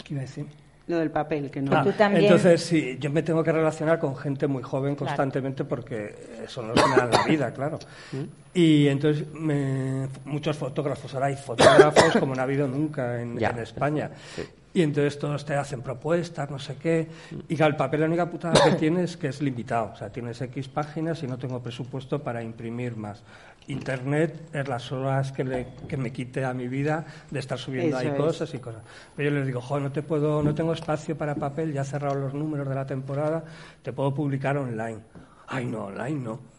¿Qué 0.06 0.14
iba 0.14 0.22
a 0.22 0.22
decir? 0.22 0.46
Lo 0.88 1.00
del 1.00 1.12
papel, 1.12 1.52
que 1.52 1.62
no. 1.62 1.76
Ah, 1.76 1.86
entonces, 2.14 2.62
sí, 2.62 2.98
yo 2.98 3.12
me 3.12 3.24
tengo 3.24 3.44
que 3.44 3.52
relacionar 3.52 4.00
con 4.00 4.16
gente 4.16 4.48
muy 4.48 4.64
joven 4.64 4.96
constantemente 4.96 5.66
porque 5.66 6.46
son 6.48 6.70
los 6.70 6.82
que 6.82 6.90
me 6.90 6.96
dan 6.96 7.12
la 7.12 7.24
vida, 7.24 7.54
claro. 7.54 7.80
Y 8.54 8.88
entonces, 8.88 9.26
muchos 10.24 10.56
fotógrafos, 10.56 11.14
ahora 11.14 11.26
hay 11.26 11.36
fotógrafos 11.36 12.16
como 12.22 12.36
no 12.36 12.40
ha 12.40 12.46
habido 12.46 12.70
nunca 12.70 13.22
en, 13.22 13.44
en 13.44 13.60
España. 13.60 14.12
Y 14.74 14.82
entonces 14.82 15.20
todos 15.20 15.46
te 15.46 15.56
hacen 15.56 15.82
propuestas, 15.82 16.50
no 16.50 16.58
sé 16.58 16.78
qué. 16.78 17.08
Y 17.48 17.56
que 17.56 17.64
el 17.64 17.76
papel 17.76 18.02
la 18.02 18.08
única 18.08 18.30
putada 18.30 18.64
que 18.64 18.72
tienes 18.80 19.12
es 19.12 19.18
que 19.18 19.28
es 19.28 19.42
limitado. 19.42 19.92
O 19.94 19.96
sea, 19.96 20.10
tienes 20.10 20.42
X 20.42 20.68
páginas 20.68 21.22
y 21.22 21.28
no 21.28 21.38
tengo 21.38 21.62
presupuesto 21.62 22.24
para 22.24 22.42
imprimir 22.42 22.96
más. 22.96 23.24
Internet 23.68 24.50
es 24.52 24.68
las 24.68 24.92
horas 24.92 25.32
que, 25.32 25.44
le, 25.44 25.68
que 25.88 25.96
me 25.96 26.12
quite 26.12 26.44
a 26.44 26.54
mi 26.54 26.68
vida 26.68 27.06
de 27.30 27.40
estar 27.40 27.58
subiendo 27.58 27.98
ahí 27.98 28.12
cosas 28.18 28.54
y 28.54 28.60
cosas. 28.60 28.82
Pero 29.16 29.30
yo 29.30 29.36
les 29.36 29.46
digo, 29.46 29.62
joder, 29.62 29.84
no, 29.84 29.92
te 29.92 30.02
puedo, 30.02 30.44
no 30.44 30.54
tengo 30.54 30.74
espacio 30.74 31.18
para 31.18 31.36
papel, 31.36 31.72
ya 31.72 31.82
he 31.82 31.86
cerrado 31.86 32.16
los 32.16 32.34
números 32.34 32.68
de 32.68 32.76
la 32.76 32.86
temporada, 32.86 33.44
te 33.82 33.94
puedo 33.94 34.14
publicar 34.14 34.58
online. 34.58 35.00
Ay, 35.48 35.66
no, 35.66 35.86
online 35.86 36.20
no. 36.20 36.53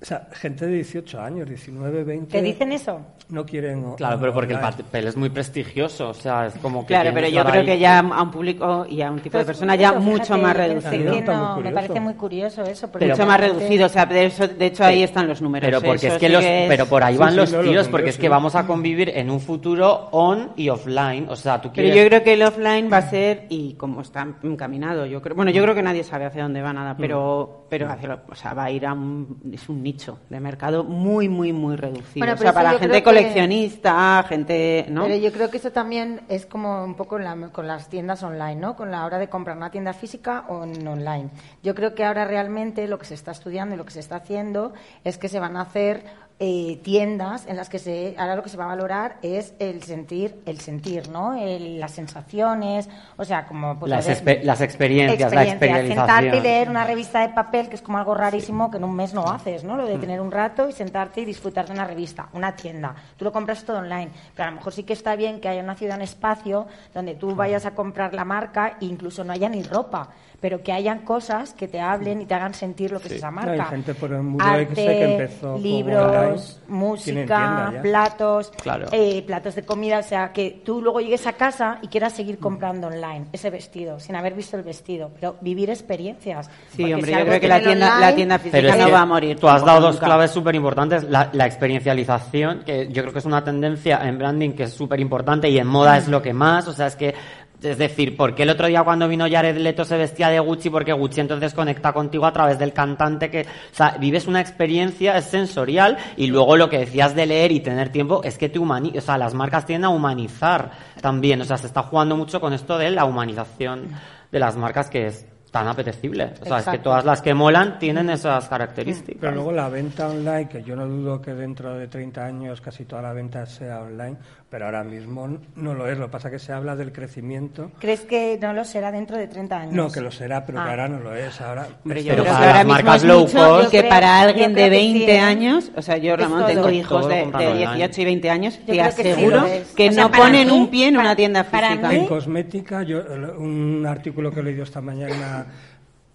O 0.00 0.04
sea, 0.04 0.28
gente 0.32 0.66
de 0.66 0.74
18 0.74 1.20
años, 1.20 1.48
19, 1.48 2.04
20. 2.04 2.30
¿Te 2.30 2.42
dicen 2.42 2.70
eso? 2.70 3.00
No 3.30 3.44
quieren. 3.44 3.94
Claro, 3.96 4.18
pero 4.20 4.32
porque 4.32 4.54
el 4.54 4.60
papel 4.60 5.08
es 5.08 5.16
muy 5.16 5.28
prestigioso, 5.28 6.10
o 6.10 6.14
sea, 6.14 6.46
es 6.46 6.54
como 6.54 6.82
que. 6.82 6.94
Claro, 6.94 7.10
pero 7.12 7.28
yo 7.28 7.44
creo 7.44 7.64
que 7.64 7.78
ya 7.78 7.98
a 7.98 8.22
un 8.22 8.30
público 8.30 8.86
y 8.88 9.02
a 9.02 9.10
un 9.10 9.20
tipo 9.20 9.36
de 9.36 9.44
pues 9.44 9.58
persona 9.58 9.74
ya 9.74 9.92
mucho 9.92 10.38
más 10.38 10.56
reducido. 10.56 11.14
me 11.62 11.72
parece 11.72 12.00
muy 12.00 12.14
curioso 12.14 12.62
eso. 12.62 12.88
mucho 12.98 13.26
más 13.26 13.40
reducido, 13.40 13.86
o 13.86 13.88
sea, 13.88 14.06
de, 14.06 14.32
hecho 14.60 14.84
ahí 14.84 15.02
están 15.02 15.28
los 15.28 15.42
números. 15.42 15.66
Pero 15.66 15.82
porque 15.82 16.06
es 16.06 16.14
que 16.14 16.28
los, 16.28 16.42
pero 16.42 16.86
por 16.86 17.02
ahí 17.02 17.16
van 17.16 17.36
los 17.36 17.50
tiros, 17.50 17.88
porque 17.88 18.10
es 18.10 18.18
que 18.18 18.28
vamos 18.28 18.54
a 18.54 18.66
convivir 18.66 19.10
en 19.10 19.30
un 19.30 19.40
futuro 19.40 20.08
on 20.12 20.52
y 20.56 20.68
offline, 20.68 21.28
o 21.28 21.36
sea, 21.36 21.60
tú 21.60 21.70
quieres. 21.72 21.92
Pero 21.92 22.04
yo 22.04 22.08
creo 22.08 22.22
que 22.22 22.32
el 22.34 22.42
offline 22.42 22.90
va 22.90 22.98
a 22.98 23.10
ser 23.10 23.46
y 23.50 23.74
como 23.74 24.00
está 24.00 24.26
encaminado, 24.42 25.04
yo 25.04 25.20
creo, 25.20 25.36
bueno, 25.36 25.50
yo 25.50 25.62
creo 25.62 25.74
que 25.74 25.82
nadie 25.82 26.04
sabe 26.04 26.24
hacia 26.24 26.44
dónde 26.44 26.62
va 26.62 26.72
nada, 26.72 26.96
pero, 26.96 27.66
pero 27.68 27.88
o 28.30 28.34
sea, 28.34 28.54
va 28.54 28.64
a 28.64 28.70
ir 28.70 28.86
a 28.86 28.94
un, 28.94 29.40
es 29.52 29.68
un 29.68 29.82
nicho 29.88 30.18
de 30.28 30.38
mercado 30.38 30.84
muy, 30.84 31.28
muy, 31.28 31.52
muy 31.52 31.76
reducido. 31.76 32.32
o 32.32 32.36
sea, 32.36 32.52
para 32.52 32.78
gente 32.78 33.02
coleccionista, 33.02 34.24
gente, 34.28 34.86
¿no? 34.90 35.04
Pero 35.04 35.16
yo 35.16 35.32
creo 35.32 35.50
que 35.50 35.56
eso 35.56 35.72
también 35.72 36.20
es 36.28 36.44
como 36.44 36.84
un 36.84 36.94
poco 36.94 37.18
con 37.52 37.66
las 37.66 37.88
tiendas 37.88 38.22
online, 38.22 38.56
¿no? 38.56 38.76
Con 38.76 38.90
la 38.90 39.06
hora 39.06 39.18
de 39.18 39.28
comprar 39.28 39.56
una 39.56 39.70
tienda 39.70 39.94
física 39.94 40.44
o 40.48 40.64
en 40.64 40.86
online. 40.86 41.30
Yo 41.62 41.74
creo 41.74 41.94
que 41.94 42.04
ahora 42.04 42.26
realmente 42.26 42.86
lo 42.86 42.98
que 42.98 43.06
se 43.06 43.14
está 43.14 43.30
estudiando 43.30 43.74
y 43.74 43.78
lo 43.78 43.84
que 43.86 43.92
se 43.92 44.00
está 44.00 44.16
haciendo 44.16 44.74
es 45.04 45.16
que 45.16 45.28
se 45.28 45.40
van 45.40 45.56
a 45.56 45.62
hacer 45.62 46.04
eh, 46.40 46.78
tiendas 46.84 47.46
en 47.48 47.56
las 47.56 47.68
que 47.68 47.80
se 47.80 48.14
ahora 48.16 48.36
lo 48.36 48.44
que 48.44 48.48
se 48.48 48.56
va 48.56 48.64
a 48.64 48.68
valorar 48.68 49.16
es 49.22 49.54
el 49.58 49.82
sentir 49.82 50.36
el 50.46 50.60
sentir 50.60 51.08
no 51.08 51.34
las 51.34 51.90
sensaciones 51.90 52.88
o 53.16 53.24
sea 53.24 53.44
como 53.44 53.76
pues, 53.76 53.90
las, 53.90 54.06
las 54.06 54.60
experiencias, 54.60 55.32
la 55.32 55.44
experienciación. 55.44 56.06
sentarte 56.06 56.36
y 56.36 56.40
leer 56.40 56.70
una 56.70 56.84
revista 56.84 57.22
de 57.26 57.30
papel 57.30 57.68
que 57.68 57.74
es 57.74 57.82
como 57.82 57.98
algo 57.98 58.14
rarísimo 58.14 58.70
que 58.70 58.76
en 58.76 58.84
un 58.84 58.94
mes 58.94 59.14
no 59.14 59.28
haces 59.28 59.64
no 59.64 59.76
lo 59.76 59.84
de 59.84 59.96
mm. 59.96 60.00
tener 60.00 60.20
un 60.20 60.30
rato 60.30 60.68
y 60.68 60.72
sentarte 60.72 61.22
y 61.22 61.24
disfrutar 61.24 61.66
de 61.66 61.72
una 61.72 61.84
revista 61.84 62.28
una 62.32 62.54
tienda. 62.54 62.94
Tú 63.16 63.24
lo 63.24 63.32
compras 63.32 63.64
todo 63.64 63.78
online 63.78 64.10
pero 64.36 64.46
a 64.46 64.50
lo 64.52 64.58
mejor 64.58 64.72
sí 64.72 64.84
que 64.84 64.92
está 64.92 65.16
bien 65.16 65.40
que 65.40 65.48
haya 65.48 65.62
una 65.64 65.74
ciudad 65.74 65.96
en 65.96 66.02
espacio 66.02 66.68
donde 66.94 67.16
tú 67.16 67.34
vayas 67.34 67.66
a 67.66 67.74
comprar 67.74 68.14
la 68.14 68.24
marca 68.24 68.76
e 68.80 68.84
incluso 68.84 69.24
no 69.24 69.32
haya 69.32 69.48
ni 69.48 69.64
ropa 69.64 70.10
pero 70.40 70.62
que 70.62 70.72
hayan 70.72 71.00
cosas 71.00 71.52
que 71.52 71.66
te 71.66 71.80
hablen 71.80 72.22
y 72.22 72.26
te 72.26 72.34
hagan 72.34 72.54
sentir 72.54 72.92
lo 72.92 73.00
que 73.00 73.08
es 73.08 73.14
esa 73.14 73.30
marca. 73.30 73.52
hay 73.52 73.70
gente 73.70 73.94
por 73.94 74.12
el 74.12 74.22
mundo 74.22 74.44
Arte, 74.44 74.74
que 74.74 75.12
empezó 75.14 75.58
libros, 75.58 76.60
música, 76.68 77.74
platos, 77.82 78.52
eh, 78.92 79.22
platos 79.26 79.56
de 79.56 79.64
comida, 79.64 79.98
o 79.98 80.02
sea, 80.02 80.32
que 80.32 80.62
tú 80.64 80.80
luego 80.80 81.00
llegues 81.00 81.26
a 81.26 81.32
casa 81.32 81.78
y 81.82 81.88
quieras 81.88 82.12
seguir 82.12 82.38
comprando 82.38 82.86
online 82.86 83.26
ese 83.32 83.50
vestido, 83.50 83.98
sin 83.98 84.14
haber 84.14 84.34
visto 84.34 84.56
el 84.56 84.62
vestido, 84.62 85.10
pero 85.14 85.36
vivir 85.40 85.70
experiencias. 85.70 86.48
Sí, 86.70 86.92
hombre, 86.92 87.12
yo 87.12 87.24
creo 87.24 87.40
que 87.40 87.48
la 87.48 87.60
tienda, 87.60 87.98
la 87.98 88.14
tienda 88.14 88.38
física 88.38 88.76
no 88.76 88.90
va 88.90 89.00
a 89.00 89.06
morir. 89.06 89.38
Tú 89.40 89.48
has 89.48 89.64
dado 89.64 89.80
dos 89.80 89.98
claves 89.98 90.30
súper 90.30 90.54
importantes, 90.54 91.02
la, 91.04 91.30
la 91.32 91.46
experiencialización, 91.46 92.62
que 92.64 92.88
yo 92.88 93.02
creo 93.02 93.12
que 93.12 93.18
es 93.18 93.24
una 93.24 93.42
tendencia 93.42 93.98
en 94.04 94.18
branding 94.18 94.52
que 94.52 94.64
es 94.64 94.72
súper 94.72 95.00
importante 95.00 95.48
y 95.48 95.58
en 95.58 95.66
moda 95.66 95.96
es 95.96 96.06
lo 96.06 96.22
que 96.22 96.32
más, 96.32 96.68
o 96.68 96.72
sea, 96.72 96.86
es 96.86 96.94
que 96.94 97.14
Es 97.62 97.76
decir, 97.76 98.16
¿por 98.16 98.34
qué 98.34 98.44
el 98.44 98.50
otro 98.50 98.68
día 98.68 98.84
cuando 98.84 99.08
vino 99.08 99.26
Jared 99.28 99.56
Leto 99.56 99.84
se 99.84 99.96
vestía 99.96 100.28
de 100.28 100.38
Gucci? 100.38 100.70
Porque 100.70 100.92
Gucci 100.92 101.20
entonces 101.20 101.54
conecta 101.54 101.92
contigo 101.92 102.24
a 102.26 102.32
través 102.32 102.58
del 102.58 102.72
cantante 102.72 103.30
que... 103.30 103.42
O 103.42 103.74
sea, 103.74 103.96
vives 103.98 104.26
una 104.26 104.40
experiencia, 104.40 105.16
es 105.16 105.24
sensorial, 105.24 105.98
y 106.16 106.28
luego 106.28 106.56
lo 106.56 106.68
que 106.68 106.78
decías 106.78 107.14
de 107.16 107.26
leer 107.26 107.50
y 107.50 107.60
tener 107.60 107.90
tiempo 107.90 108.22
es 108.22 108.38
que 108.38 108.48
te 108.48 108.58
humani... 108.58 108.92
O 108.96 109.00
sea, 109.00 109.18
las 109.18 109.34
marcas 109.34 109.66
tienden 109.66 109.86
a 109.86 109.88
humanizar 109.88 110.70
también. 111.00 111.40
O 111.40 111.44
sea, 111.44 111.56
se 111.58 111.66
está 111.66 111.82
jugando 111.82 112.16
mucho 112.16 112.40
con 112.40 112.52
esto 112.52 112.78
de 112.78 112.90
la 112.90 113.04
humanización 113.04 113.88
de 114.30 114.38
las 114.38 114.56
marcas 114.56 114.88
que 114.88 115.06
es 115.06 115.26
tan 115.50 115.66
apetecible. 115.66 116.34
O 116.42 116.44
sea, 116.44 116.58
es 116.58 116.66
que 116.66 116.78
todas 116.78 117.04
las 117.04 117.22
que 117.22 117.34
molan 117.34 117.78
tienen 117.78 118.10
esas 118.10 118.48
características. 118.48 119.20
Pero 119.20 119.34
luego 119.34 119.52
la 119.52 119.68
venta 119.68 120.08
online, 120.08 120.48
que 120.48 120.62
yo 120.62 120.76
no 120.76 120.86
dudo 120.86 121.20
que 121.20 121.34
dentro 121.34 121.74
de 121.74 121.88
30 121.88 122.24
años 122.24 122.60
casi 122.60 122.84
toda 122.84 123.02
la 123.02 123.12
venta 123.12 123.46
sea 123.46 123.80
online, 123.80 124.16
pero 124.50 124.64
ahora 124.64 124.82
mismo 124.82 125.38
no 125.56 125.74
lo 125.74 125.88
es. 125.88 125.98
Lo 125.98 126.06
que 126.06 126.12
pasa 126.12 126.28
es 126.28 126.32
que 126.32 126.38
se 126.38 126.52
habla 126.52 126.74
del 126.74 126.92
crecimiento. 126.92 127.70
¿Crees 127.78 128.00
que 128.02 128.38
no 128.40 128.52
lo 128.54 128.64
será 128.64 128.90
dentro 128.90 129.18
de 129.18 129.26
30 129.26 129.56
años? 129.56 129.74
No, 129.74 129.90
que 129.90 130.00
lo 130.00 130.10
será, 130.10 130.44
pero 130.46 130.58
que 130.58 130.64
ah. 130.64 130.70
ahora 130.70 130.88
no 130.88 131.00
lo 131.00 131.14
es. 131.14 131.40
Ahora, 131.40 131.68
pero 131.84 132.00
yo 132.00 132.12
creo 132.14 132.24
que 132.24 132.30
ahora 132.30 132.64
mismo 132.64 132.94
es 132.94 133.04
mucho 133.04 133.62
y 133.64 133.66
que 133.68 133.84
para 133.84 134.20
alguien 134.20 134.54
de 134.54 134.70
20 134.70 135.18
años, 135.18 135.70
o 135.76 135.82
sea, 135.82 135.98
yo 135.98 136.16
Ramón 136.16 136.46
tengo 136.46 136.70
hijos 136.70 137.08
de, 137.08 137.26
18 137.26 138.00
y 138.00 138.04
20 138.04 138.30
años, 138.30 138.58
te 138.64 138.80
aseguro 138.80 139.46
que, 139.76 139.90
no 139.90 140.10
ponen 140.10 140.50
un 140.50 140.68
pie 140.68 140.88
en 140.88 140.96
una 140.96 141.14
tienda 141.14 141.44
física. 141.44 141.92
En 141.92 142.06
cosmética, 142.06 142.82
yo, 142.82 143.02
un 143.38 143.84
artículo 143.86 144.30
que 144.30 144.40
he 144.40 144.42
leído 144.42 144.62
esta 144.62 144.80
mañana 144.80 145.46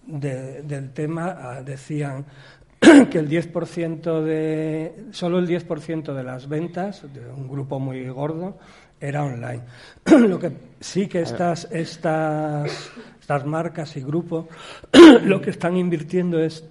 del 0.06 0.92
tema 0.92 1.36
ah, 1.40 1.62
decían 1.62 2.26
que 3.10 3.18
el 3.18 3.28
10% 3.28 4.22
de 4.22 5.06
solo 5.10 5.38
el 5.38 5.48
10% 5.48 6.14
de 6.14 6.22
las 6.22 6.48
ventas 6.48 7.02
de 7.12 7.26
un 7.26 7.48
grupo 7.48 7.78
muy 7.78 8.08
gordo 8.08 8.58
era 9.00 9.24
online. 9.24 9.62
lo 10.28 10.38
que 10.38 10.52
sí 10.80 11.06
que 11.06 11.20
estas 11.20 11.68
estas 11.70 12.90
estas 13.20 13.46
marcas 13.46 13.96
y 13.96 14.00
grupos 14.02 14.46
lo 15.24 15.40
que 15.40 15.50
están 15.50 15.76
invirtiendo 15.76 16.38
es 16.38 16.64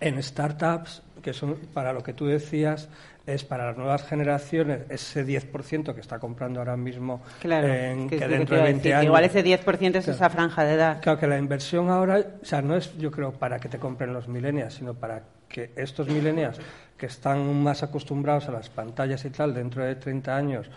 en 0.00 0.22
startups 0.22 1.02
que 1.22 1.32
son 1.32 1.56
para 1.72 1.92
lo 1.92 2.02
que 2.02 2.12
tú 2.12 2.26
decías 2.26 2.88
es 3.26 3.44
para 3.44 3.66
las 3.66 3.76
nuevas 3.76 4.02
generaciones 4.04 4.80
ese 4.88 5.24
10% 5.24 5.94
que 5.94 6.00
está 6.00 6.18
comprando 6.18 6.60
ahora 6.60 6.76
mismo 6.76 7.22
claro, 7.40 7.68
que, 8.08 8.18
dentro 8.26 8.56
de 8.56 8.62
20 8.62 8.94
años. 8.94 9.04
Igual 9.04 9.24
ese 9.24 9.44
10% 9.44 9.96
es 9.96 10.08
esa 10.08 10.28
franja 10.28 10.64
de 10.64 10.74
edad. 10.74 11.00
Claro, 11.00 11.18
que 11.18 11.26
la 11.26 11.38
inversión 11.38 11.88
ahora, 11.88 12.24
o 12.42 12.44
sea, 12.44 12.62
no 12.62 12.76
es 12.76 12.96
yo 12.98 13.10
creo 13.10 13.32
para 13.32 13.60
que 13.60 13.68
te 13.68 13.78
compren 13.78 14.12
los 14.12 14.28
millennials, 14.28 14.74
sino 14.74 14.94
para 14.94 15.22
que 15.48 15.70
estos 15.76 16.08
millennials 16.08 16.58
que 16.96 17.06
están 17.06 17.62
más 17.62 17.82
acostumbrados 17.82 18.48
a 18.48 18.52
las 18.52 18.68
pantallas 18.70 19.24
y 19.24 19.30
tal, 19.30 19.54
dentro 19.54 19.84
de 19.84 19.94
30 19.94 20.36
años, 20.36 20.70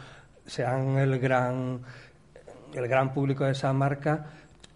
sean 0.45 0.97
el 0.97 1.19
gran, 1.19 1.81
el 2.73 2.88
gran 2.88 3.13
público 3.13 3.45
de 3.45 3.53
esa 3.53 3.73
marca, 3.73 4.27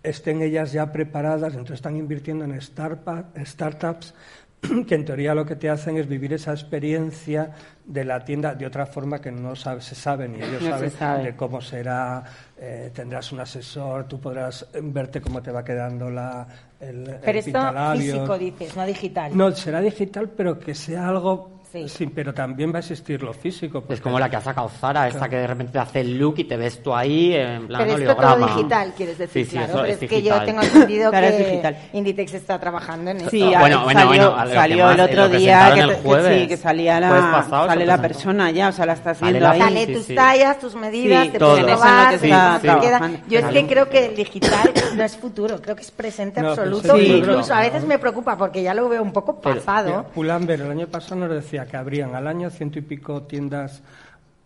estén 0.01 0.41
ellas 0.41 0.71
ya 0.71 0.91
preparadas, 0.91 1.53
entonces 1.53 1.75
están 1.75 1.97
invirtiendo 1.97 2.45
en 2.45 2.59
startups 2.61 4.13
que 4.87 4.95
en 4.95 5.05
teoría 5.05 5.33
lo 5.33 5.45
que 5.45 5.55
te 5.55 5.69
hacen 5.69 5.97
es 5.97 6.07
vivir 6.07 6.33
esa 6.33 6.51
experiencia 6.51 7.51
de 7.85 8.03
la 8.03 8.23
tienda 8.23 8.55
de 8.55 8.65
otra 8.65 8.85
forma 8.85 9.19
que 9.19 9.31
no 9.31 9.55
sabe, 9.55 9.81
se 9.81 9.95
sabe 9.95 10.27
ni 10.27 10.41
ellos 10.41 10.63
saben 10.63 11.23
de 11.23 11.35
cómo 11.35 11.61
será, 11.61 12.23
eh, 12.57 12.91
tendrás 12.93 13.31
un 13.31 13.39
asesor, 13.39 14.07
tú 14.07 14.19
podrás 14.19 14.67
verte 14.81 15.21
cómo 15.21 15.41
te 15.41 15.51
va 15.51 15.63
quedando 15.63 16.09
la, 16.09 16.45
el, 16.79 17.17
pero 17.23 17.39
esto 17.39 17.59
físico 17.93 18.37
dices, 18.37 18.75
no 18.75 18.85
digital. 18.85 19.37
No, 19.37 19.51
será 19.51 19.81
digital, 19.81 20.29
pero 20.29 20.59
que 20.59 20.75
sea 20.75 21.07
algo 21.07 21.58
Sí. 21.71 22.07
pero 22.07 22.33
también 22.33 22.71
va 22.71 22.77
a 22.77 22.79
existir 22.79 23.21
lo 23.21 23.31
físico. 23.31 23.83
Es 23.89 24.01
como 24.01 24.19
la 24.19 24.29
que 24.29 24.37
ha 24.37 24.41
sacado 24.41 24.69
Zara, 24.69 25.07
esta 25.07 25.29
que 25.29 25.35
de 25.35 25.47
repente 25.47 25.73
te 25.73 25.79
hace 25.79 26.01
el 26.01 26.17
look 26.17 26.35
y 26.37 26.45
te 26.45 26.57
ves 26.57 26.81
tú 26.81 26.95
ahí 26.95 27.35
en 27.35 27.67
plan 27.67 27.83
Pero 27.85 27.97
esto 27.97 28.15
todo 28.15 28.47
digital, 28.47 28.93
quieres 28.97 29.17
decir, 29.19 29.45
sí, 29.45 29.51
claro. 29.51 29.73
Pero 29.81 29.85
es, 29.85 29.99
que 29.99 30.21
yo 30.23 30.43
tengo 30.43 30.61
entendido 30.63 31.11
que 31.11 31.75
Inditex 31.93 32.33
está 32.33 32.59
trabajando 32.59 33.11
en 33.11 33.17
esto. 33.17 33.29
Sí, 33.29 33.51
bueno, 33.59 33.83
bueno, 33.83 34.07
bueno, 34.07 34.35
salió 34.51 34.91
el 34.91 34.99
otro 34.99 35.29
día 35.29 35.73
que, 35.75 36.39
sí, 36.39 36.47
que 36.47 36.57
salía 36.57 36.99
la, 36.99 37.45
sale 37.47 37.85
la 37.85 38.01
persona 38.01 38.49
ya, 38.49 38.69
o 38.69 38.71
sea, 38.71 38.85
la 38.87 38.93
estás 38.93 39.21
viendo 39.21 39.47
ahí. 39.47 39.59
Sale 39.59 39.87
tus 39.87 40.15
tallas, 40.15 40.59
tus 40.59 40.75
medidas, 40.75 41.31
te 41.31 41.39
puedes 41.39 41.65
probar, 41.65 42.19
Yo 43.27 43.39
es 43.39 43.45
que 43.45 43.67
creo 43.67 43.89
que 43.89 44.07
el 44.07 44.15
digital 44.15 44.73
no 44.95 45.03
es 45.03 45.15
futuro, 45.17 45.61
creo 45.61 45.75
que 45.75 45.83
es 45.83 45.91
presente 45.91 46.39
absoluto. 46.39 46.97
Incluso 46.97 47.53
a 47.53 47.61
veces 47.61 47.85
me 47.85 47.99
preocupa 47.99 48.35
porque 48.35 48.63
ya 48.63 48.73
lo 48.73 48.89
veo 48.89 49.03
un 49.03 49.13
poco 49.13 49.39
pasado. 49.39 50.05
Pulamber 50.15 50.61
el 50.61 50.71
año 50.71 50.87
pasado 50.87 51.21
nos 51.21 51.29
decía 51.29 51.58
que 51.65 51.77
habrían 51.77 52.15
al 52.15 52.27
año 52.27 52.49
ciento 52.49 52.79
y 52.79 52.81
pico 52.81 53.23
tiendas 53.23 53.81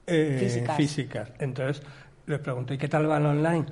eh, 0.07 0.65
físicas. 0.75 1.29
Entonces 1.39 1.83
les 2.27 2.39
pregunté, 2.39 2.75
¿y 2.75 2.77
qué 2.77 2.87
tal 2.87 3.07
van 3.07 3.25
online? 3.25 3.65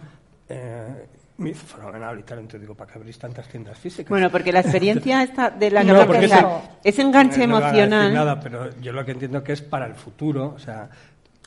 Eh, 0.50 1.06
me 1.38 1.54
fenomenal 1.54 2.20
y 2.20 2.24
tal, 2.24 2.40
entonces 2.40 2.62
digo, 2.62 2.76
¿para 2.76 2.92
qué 2.92 3.00
abrís 3.00 3.18
tantas 3.18 3.48
tiendas 3.48 3.78
físicas? 3.78 4.10
Bueno, 4.10 4.30
porque 4.30 4.52
la 4.52 4.60
experiencia 4.60 5.24
está 5.24 5.50
de 5.50 5.72
la 5.72 5.82
que 5.82 5.88
no, 5.88 6.06
porque 6.06 6.30
es 6.84 7.00
enganche 7.00 7.44
emocional. 7.44 8.14
nada, 8.14 8.40
pero 8.40 8.70
yo 8.80 8.92
lo 8.94 9.04
que 9.04 9.12
entiendo 9.12 9.44
que 9.44 9.54
es 9.54 9.62
para 9.62 9.88
el 9.88 9.96
futuro, 9.96 10.54
o 10.56 10.60
sea, 10.60 10.90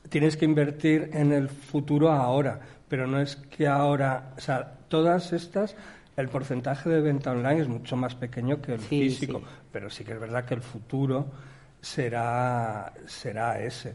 tienes 0.08 0.36
que 0.36 0.44
invertir 0.44 1.10
en 1.12 1.32
el 1.32 1.48
futuro 1.48 2.10
ahora, 2.10 2.58
pero 2.88 3.06
no 3.06 3.20
es 3.20 3.36
que 3.36 3.68
ahora, 3.68 4.32
o 4.36 4.40
sea, 4.40 4.72
todas 4.88 5.32
estas 5.32 5.76
el 6.16 6.28
porcentaje 6.28 6.88
de 6.88 7.00
venta 7.00 7.32
online 7.32 7.62
es 7.62 7.68
mucho 7.68 7.96
más 7.96 8.14
pequeño 8.14 8.60
que 8.60 8.74
el 8.74 8.80
físico, 8.80 9.42
pero 9.72 9.90
sí 9.90 10.04
que 10.04 10.12
es 10.12 10.20
verdad 10.20 10.44
que 10.44 10.54
el 10.54 10.62
futuro 10.62 11.26
será, 11.84 12.92
será 13.06 13.60
ese. 13.60 13.94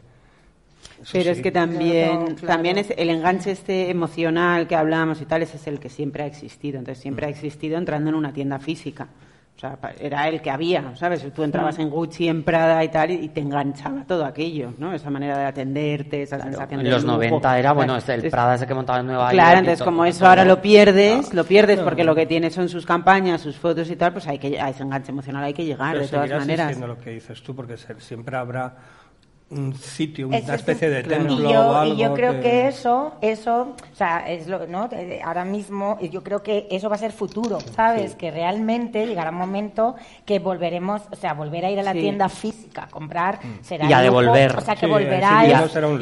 Pero 1.12 1.30
es 1.30 1.42
que 1.42 1.50
también, 1.50 2.36
también 2.36 2.78
es 2.78 2.92
el 2.96 3.10
enganche 3.10 3.50
este 3.50 3.90
emocional 3.90 4.66
que 4.66 4.76
hablamos 4.76 5.20
y 5.20 5.26
tal, 5.26 5.42
ese 5.42 5.56
es 5.56 5.66
el 5.66 5.80
que 5.80 5.88
siempre 5.88 6.22
ha 6.22 6.26
existido. 6.26 6.78
Entonces 6.78 7.02
siempre 7.02 7.26
ha 7.26 7.28
existido 7.28 7.76
entrando 7.76 8.10
en 8.10 8.16
una 8.16 8.32
tienda 8.32 8.58
física. 8.58 9.08
O 9.60 9.68
sea, 9.68 9.78
era 10.00 10.26
el 10.26 10.40
que 10.40 10.50
había, 10.50 10.96
¿sabes? 10.96 11.30
Tú 11.34 11.42
entrabas 11.42 11.78
en 11.78 11.90
Gucci, 11.90 12.28
en 12.28 12.44
Prada 12.44 12.82
y 12.82 12.88
tal, 12.88 13.10
y 13.10 13.28
te 13.28 13.40
enganchaba 13.40 14.06
todo 14.06 14.24
aquello, 14.24 14.72
¿no? 14.78 14.94
Esa 14.94 15.10
manera 15.10 15.36
de 15.36 15.44
atenderte, 15.44 16.22
esa 16.22 16.40
sensación 16.40 16.82
de 16.82 16.88
En 16.88 16.94
los 16.94 17.04
90 17.04 17.58
era, 17.58 17.72
bueno, 17.72 17.98
el 17.98 18.30
Prada 18.30 18.54
ese 18.54 18.66
que 18.66 18.72
montaba 18.72 19.00
en 19.00 19.08
Nueva 19.08 19.24
York. 19.24 19.34
Claro, 19.34 19.58
entonces 19.58 19.84
como 19.84 20.06
eso 20.06 20.26
ahora 20.26 20.46
lo 20.46 20.62
pierdes, 20.62 21.34
lo 21.34 21.44
pierdes 21.44 21.78
porque 21.80 22.04
lo 22.04 22.14
que 22.14 22.24
tienes 22.24 22.54
son 22.54 22.70
sus 22.70 22.86
campañas, 22.86 23.42
sus 23.42 23.58
fotos 23.58 23.90
y 23.90 23.96
tal, 23.96 24.14
pues 24.14 24.26
hay 24.28 24.38
que, 24.38 24.58
a 24.58 24.70
ese 24.70 24.82
enganche 24.82 25.12
emocional 25.12 25.44
hay 25.44 25.52
que 25.52 25.66
llegar, 25.66 25.98
de 25.98 26.08
todas 26.08 26.30
maneras. 26.30 26.78
lo 26.78 26.96
que 26.96 27.10
dices 27.10 27.42
tú, 27.42 27.54
porque 27.54 27.76
siempre 27.76 28.38
habrá 28.38 28.74
un 29.50 29.74
sitio, 29.74 30.28
una 30.28 30.38
especie 30.38 30.88
de 30.88 31.02
templo 31.02 31.34
y 31.34 31.52
yo, 31.52 31.60
o 31.60 31.74
algo. 31.74 31.94
Y 31.94 31.96
yo 31.98 32.14
creo 32.14 32.40
que, 32.40 32.68
eso, 32.68 33.14
eso, 33.20 33.74
o 33.92 33.96
sea, 33.96 34.28
es 34.28 34.46
lo, 34.46 34.66
¿no? 34.68 34.88
Ahora 35.24 35.44
mismo, 35.44 35.98
yo 36.00 36.22
creo 36.22 36.42
que 36.42 36.68
eso 36.70 36.88
va 36.88 36.94
a 36.94 36.98
ser 36.98 37.10
futuro, 37.10 37.58
¿sabes? 37.74 38.14
Que 38.14 38.30
realmente 38.30 39.06
llegará 39.06 39.30
un 39.30 39.38
momento 39.38 39.96
que 40.24 40.38
volveremos, 40.38 41.02
o 41.10 41.16
sea, 41.16 41.34
volver 41.34 41.64
a 41.64 41.70
ir 41.70 41.80
a 41.80 41.82
la 41.82 41.92
tienda 41.92 42.28
física 42.28 42.84
a 42.84 42.88
comprar 42.88 43.40
mm. 43.44 43.64
será. 43.64 43.90
Y 43.90 43.92
a 43.92 44.00
devolver. 44.00 44.56
o 44.56 44.60
sea, 44.60 44.76
que 44.76 44.86
volverá. 44.86 45.46
Y, 45.46 45.52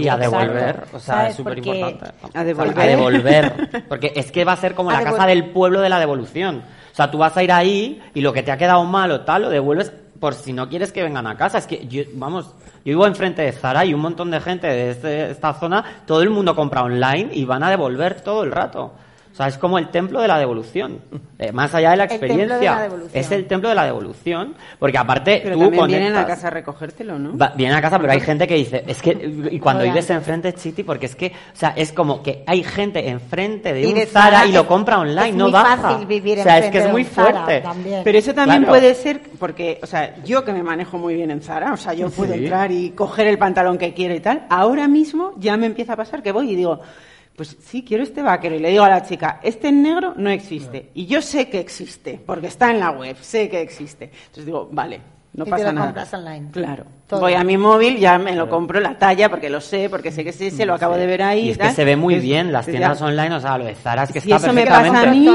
a, 0.08 0.16
devolver, 0.18 0.84
o 0.92 0.98
sea, 0.98 1.28
es 1.28 1.36
súper 1.36 1.58
importante. 1.58 2.06
A 2.34 2.44
devolver. 2.44 2.80
A 2.80 2.86
devolver. 2.86 3.86
Porque 3.88 4.12
es 4.14 4.30
que 4.30 4.44
va 4.44 4.52
a 4.52 4.56
ser 4.56 4.74
como 4.74 4.92
la 4.92 5.02
casa 5.02 5.26
del 5.26 5.50
pueblo 5.50 5.80
de 5.80 5.88
la 5.88 5.98
devolución. 5.98 6.62
O 6.92 6.94
sea, 6.94 7.10
tú 7.10 7.16
vas 7.16 7.36
a 7.36 7.42
ir 7.42 7.52
ahí 7.52 8.02
y 8.12 8.20
lo 8.20 8.32
que 8.32 8.42
te 8.42 8.50
ha 8.50 8.58
quedado 8.58 8.84
mal 8.84 9.10
o 9.12 9.20
tal, 9.20 9.42
lo 9.42 9.50
devuelves 9.50 9.92
por 10.20 10.34
si 10.34 10.52
no 10.52 10.68
quieres 10.68 10.92
que 10.92 11.02
vengan 11.02 11.26
a 11.26 11.36
casa. 11.36 11.58
Es 11.58 11.66
que, 11.66 11.86
yo, 11.86 12.02
vamos, 12.14 12.54
yo 12.84 12.92
vivo 12.92 13.06
enfrente 13.06 13.42
de 13.42 13.52
Zara 13.52 13.84
y 13.84 13.94
un 13.94 14.00
montón 14.00 14.30
de 14.30 14.40
gente 14.40 14.66
de 14.66 14.90
este, 14.90 15.30
esta 15.30 15.54
zona, 15.54 16.02
todo 16.06 16.22
el 16.22 16.30
mundo 16.30 16.54
compra 16.54 16.82
online 16.82 17.30
y 17.32 17.44
van 17.44 17.62
a 17.62 17.70
devolver 17.70 18.20
todo 18.20 18.44
el 18.44 18.52
rato. 18.52 18.92
O 19.38 19.40
sea, 19.40 19.46
es 19.46 19.56
como 19.56 19.78
el 19.78 19.88
templo 19.90 20.20
de 20.20 20.26
la 20.26 20.36
devolución. 20.36 20.98
Eh, 21.38 21.52
más 21.52 21.72
allá 21.72 21.92
de 21.92 21.96
la 21.96 22.04
experiencia. 22.06 22.88
es 23.12 23.30
el 23.30 23.46
templo 23.46 23.68
de 23.68 23.76
la 23.76 23.84
devolución. 23.84 24.56
Porque 24.80 24.98
aparte 24.98 25.40
pero 25.44 25.54
tú 25.54 25.70
también 25.70 25.86
vienen 25.86 26.16
a 26.16 26.26
casa 26.26 26.48
a 26.48 26.50
recogértelo, 26.50 27.20
¿no? 27.20 27.50
vienen 27.54 27.76
a 27.76 27.80
casa, 27.80 28.00
pero 28.00 28.12
hay 28.12 28.18
gente 28.18 28.48
que 28.48 28.56
dice, 28.56 28.82
es 28.84 29.00
que, 29.00 29.12
y 29.52 29.60
cuando 29.60 29.84
vives 29.84 30.10
enfrente, 30.10 30.52
Chiti, 30.54 30.82
porque 30.82 31.06
es 31.06 31.14
que, 31.14 31.28
o 31.28 31.56
sea, 31.56 31.72
es 31.76 31.92
como 31.92 32.20
que 32.20 32.42
hay 32.48 32.64
gente 32.64 33.08
enfrente 33.08 33.72
de 33.72 33.86
un 33.86 34.06
Zara 34.08 34.44
y 34.44 34.50
lo 34.50 34.66
compra 34.66 34.98
online, 34.98 35.30
no 35.30 35.52
baja. 35.52 35.76
Fácil 35.76 36.06
vivir 36.08 36.40
o 36.40 36.42
sea, 36.42 36.58
es 36.58 36.72
que 36.72 36.78
es 36.78 36.90
muy 36.90 37.04
fuerte. 37.04 37.62
Pero 38.02 38.18
eso 38.18 38.34
también 38.34 38.64
puede 38.64 38.92
ser, 38.96 39.20
porque, 39.38 39.78
o 39.80 39.86
sea, 39.86 40.16
yo 40.24 40.44
que 40.44 40.52
me 40.52 40.64
manejo 40.64 40.98
muy 40.98 41.14
bien 41.14 41.30
en 41.30 41.42
Zara, 41.42 41.72
o 41.72 41.76
sea, 41.76 41.94
yo 41.94 42.10
puedo 42.10 42.34
entrar 42.34 42.72
y 42.72 42.90
coger 42.90 43.28
el 43.28 43.38
pantalón 43.38 43.78
que 43.78 43.94
quiero 43.94 44.16
y 44.16 44.20
tal, 44.20 44.46
ahora 44.50 44.88
mismo 44.88 45.34
ya 45.36 45.56
me 45.56 45.66
empieza 45.66 45.92
a 45.92 45.96
pasar 45.96 46.24
que 46.24 46.32
voy 46.32 46.50
y 46.50 46.56
digo, 46.56 46.80
pues 47.38 47.56
sí, 47.60 47.84
quiero 47.84 48.02
este 48.02 48.20
vaquero. 48.20 48.56
Y 48.56 48.58
le 48.58 48.70
digo 48.70 48.82
a 48.82 48.88
la 48.88 49.04
chica, 49.04 49.38
este 49.44 49.68
en 49.68 49.80
negro 49.80 50.12
no 50.16 50.28
existe. 50.28 50.90
Y 50.94 51.06
yo 51.06 51.22
sé 51.22 51.48
que 51.48 51.60
existe, 51.60 52.20
porque 52.26 52.48
está 52.48 52.72
en 52.72 52.80
la 52.80 52.90
web, 52.90 53.16
sé 53.20 53.48
que 53.48 53.60
existe. 53.60 54.06
Entonces 54.06 54.44
digo, 54.44 54.68
vale, 54.72 55.00
no 55.34 55.44
pasa 55.44 55.56
te 55.56 55.64
lo 55.66 55.72
nada. 55.72 55.86
compras 55.86 56.14
online. 56.14 56.50
Claro. 56.50 56.84
Voy 57.10 57.34
a 57.34 57.44
mi 57.44 57.56
móvil, 57.56 57.96
ya 57.96 58.18
me 58.18 58.34
lo 58.34 58.50
compro 58.50 58.80
la 58.80 58.98
talla, 58.98 59.30
porque 59.30 59.48
lo 59.48 59.60
sé, 59.60 59.88
porque 59.88 60.10
sé 60.10 60.24
que 60.24 60.30
es 60.30 60.40
ese, 60.40 60.66
lo 60.66 60.74
acabo 60.74 60.96
de 60.96 61.06
ver 61.06 61.22
ahí. 61.22 61.46
Y 61.46 61.50
es 61.50 61.58
que 61.58 61.70
se 61.70 61.84
ve 61.84 61.94
muy 61.94 62.16
bien 62.16 62.52
las 62.52 62.66
tiendas 62.66 63.00
online, 63.00 63.36
o 63.36 63.40
sea, 63.40 63.56
lo 63.56 63.66
de 63.66 63.76
Zara 63.76 64.02
es 64.02 64.12
que 64.12 64.20
si 64.20 64.32
está 64.32 64.48
eso 64.48 64.52
me 64.52 64.66
pasa 64.66 65.02
a 65.02 65.06
mí, 65.06 65.28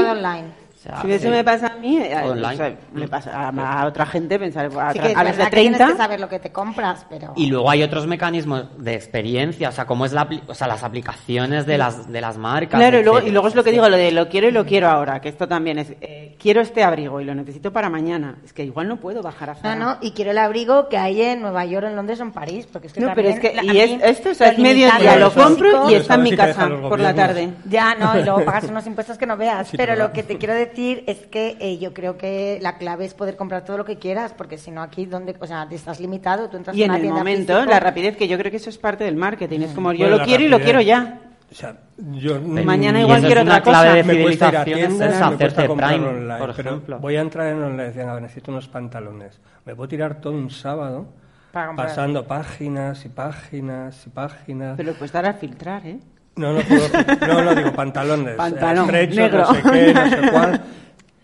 si 1.02 1.12
eso 1.12 1.30
me 1.30 1.42
pasa 1.42 1.68
a 1.68 1.76
mí, 1.76 1.98
eh, 1.98 2.76
me 2.92 3.08
pasa 3.08 3.48
a, 3.48 3.86
otra 3.86 4.04
gente 4.06 4.38
pensar 4.38 4.66
a, 4.66 4.92
sí 4.92 4.98
a 4.98 5.24
los 5.24 5.36
de 5.36 5.46
30. 5.46 5.50
tienes 5.50 5.78
que 5.78 5.96
saber 5.96 6.20
lo 6.20 6.28
que 6.28 6.38
te 6.38 6.52
compras, 6.52 7.06
pero... 7.08 7.32
Y 7.36 7.46
luego 7.46 7.70
hay 7.70 7.82
otros 7.82 8.06
mecanismos 8.06 8.66
de 8.76 8.94
experiencia, 8.94 9.70
o 9.70 9.72
sea, 9.72 9.86
como 9.86 10.04
es 10.04 10.12
la, 10.12 10.28
o 10.46 10.54
sea, 10.54 10.66
las 10.66 10.82
aplicaciones 10.82 11.64
de 11.66 11.78
las, 11.78 12.10
de 12.10 12.20
las 12.20 12.36
marcas. 12.36 12.78
Claro, 12.78 13.00
y 13.00 13.02
luego, 13.02 13.26
y 13.26 13.30
luego, 13.30 13.48
es 13.48 13.54
lo 13.54 13.64
que 13.64 13.72
digo, 13.72 13.88
lo 13.88 13.96
de 13.96 14.12
lo 14.12 14.28
quiero 14.28 14.48
y 14.48 14.52
lo 14.52 14.66
quiero 14.66 14.88
ahora, 14.88 15.20
que 15.20 15.30
esto 15.30 15.48
también 15.48 15.78
es, 15.78 15.94
eh, 16.00 16.36
quiero 16.38 16.60
este 16.60 16.82
abrigo 16.82 17.20
y 17.20 17.24
lo 17.24 17.34
necesito 17.34 17.72
para 17.72 17.88
mañana. 17.88 18.36
Es 18.44 18.52
que 18.52 18.64
igual 18.64 18.88
no 18.88 18.98
puedo 18.98 19.22
bajar 19.22 19.50
a 19.50 19.54
Zara. 19.54 19.76
No, 19.76 19.84
no, 19.86 19.98
y 20.02 20.12
quiero 20.12 20.32
el 20.32 20.38
abrigo 20.38 20.88
que 20.88 20.98
hay 20.98 21.22
en 21.22 21.40
Nueva 21.40 21.64
York, 21.64 21.86
en 21.86 21.96
Londres 21.96 22.20
o 22.20 22.24
en 22.24 22.32
París, 22.32 22.68
porque 22.70 22.88
es 22.88 22.92
que 22.92 23.00
No, 23.00 23.12
pero 23.14 23.28
es 23.30 23.40
que, 23.40 23.54
y 23.62 23.78
es, 23.78 24.02
esto 24.02 24.30
es 24.30 24.58
medio 24.58 24.90
día, 24.98 25.16
lo 25.16 25.32
compro 25.32 25.90
y 25.90 25.94
está 25.94 26.16
en 26.16 26.22
mi 26.22 26.36
casa 26.36 26.68
por 26.68 27.00
la 27.00 27.14
tarde. 27.14 27.54
Ya, 27.64 27.94
no, 27.94 28.18
y 28.18 28.22
luego 28.22 28.44
pagas 28.44 28.64
unos 28.64 28.86
impuestos 28.86 29.16
que 29.16 29.26
no 29.26 29.36
veas. 29.36 29.70
pero 29.76 29.96
lo 29.96 30.12
que 30.12 30.22
te 30.22 30.36
quiero 30.36 30.54
decir 30.54 30.73
es 31.06 31.26
que 31.26 31.56
eh, 31.60 31.78
yo 31.78 31.94
creo 31.94 32.16
que 32.16 32.58
la 32.60 32.78
clave 32.78 33.04
es 33.04 33.14
poder 33.14 33.36
comprar 33.36 33.64
todo 33.64 33.78
lo 33.78 33.84
que 33.84 33.98
quieras, 33.98 34.32
porque 34.32 34.58
si 34.58 34.70
no 34.70 34.82
aquí 34.82 35.06
donde, 35.06 35.36
o 35.38 35.46
sea, 35.46 35.68
te 35.68 35.74
estás 35.74 36.00
limitado, 36.00 36.48
tú 36.48 36.56
entras 36.56 36.76
y 36.76 36.82
en, 36.82 36.94
en 36.94 37.04
el 37.04 37.12
momento, 37.12 37.64
la 37.64 37.80
rapidez, 37.80 38.16
que 38.16 38.28
yo 38.28 38.38
creo 38.38 38.50
que 38.50 38.58
eso 38.58 38.70
es 38.70 38.78
parte 38.78 39.04
del 39.04 39.16
marketing, 39.16 39.60
es 39.60 39.72
como 39.72 39.92
yo 39.92 40.08
lo 40.08 40.22
quiero 40.22 40.44
y 40.44 40.48
lo 40.48 40.60
quiero 40.60 40.80
ya. 40.80 41.20
O 41.50 41.54
sea, 41.54 41.76
yo 41.96 42.40
mañana 42.40 43.00
igual 43.00 43.22
quiero 43.22 43.42
otra 43.42 43.62
clave 43.62 43.88
cosa. 43.88 43.94
de 43.94 44.04
fidelización 44.04 45.02
es 45.02 45.20
hacerte 45.20 45.68
Prime, 45.68 46.08
online, 46.08 46.38
por 46.38 46.50
ejemplo. 46.50 46.98
voy 46.98 47.16
a 47.16 47.20
entrar 47.20 47.46
en 47.48 47.62
online, 47.62 47.84
decían, 47.84 48.08
a 48.08 48.14
ver, 48.14 48.22
necesito 48.22 48.50
unos 48.50 48.66
pantalones. 48.66 49.40
Me 49.64 49.76
puedo 49.76 49.88
tirar 49.88 50.20
todo 50.20 50.32
un 50.32 50.50
sábado 50.50 51.06
pasando 51.52 52.26
páginas 52.26 53.04
y 53.04 53.08
páginas 53.08 54.04
y 54.06 54.10
páginas. 54.10 54.74
Pero 54.76 54.94
pues 54.94 55.12
dar 55.12 55.26
a 55.26 55.34
filtrar, 55.34 55.86
¿eh? 55.86 56.00
No, 56.36 56.52
no, 56.52 56.60
puedo, 56.62 56.88
no, 57.26 57.42
no, 57.42 57.54
digo 57.54 57.72
pantalones. 57.72 58.34
Pantalón, 58.34 58.90
negro. 58.90 59.38
no 59.38 59.54
sé 59.54 59.62
qué, 59.62 59.94
no 59.94 60.10
sé 60.10 60.16
cuál. 60.32 60.64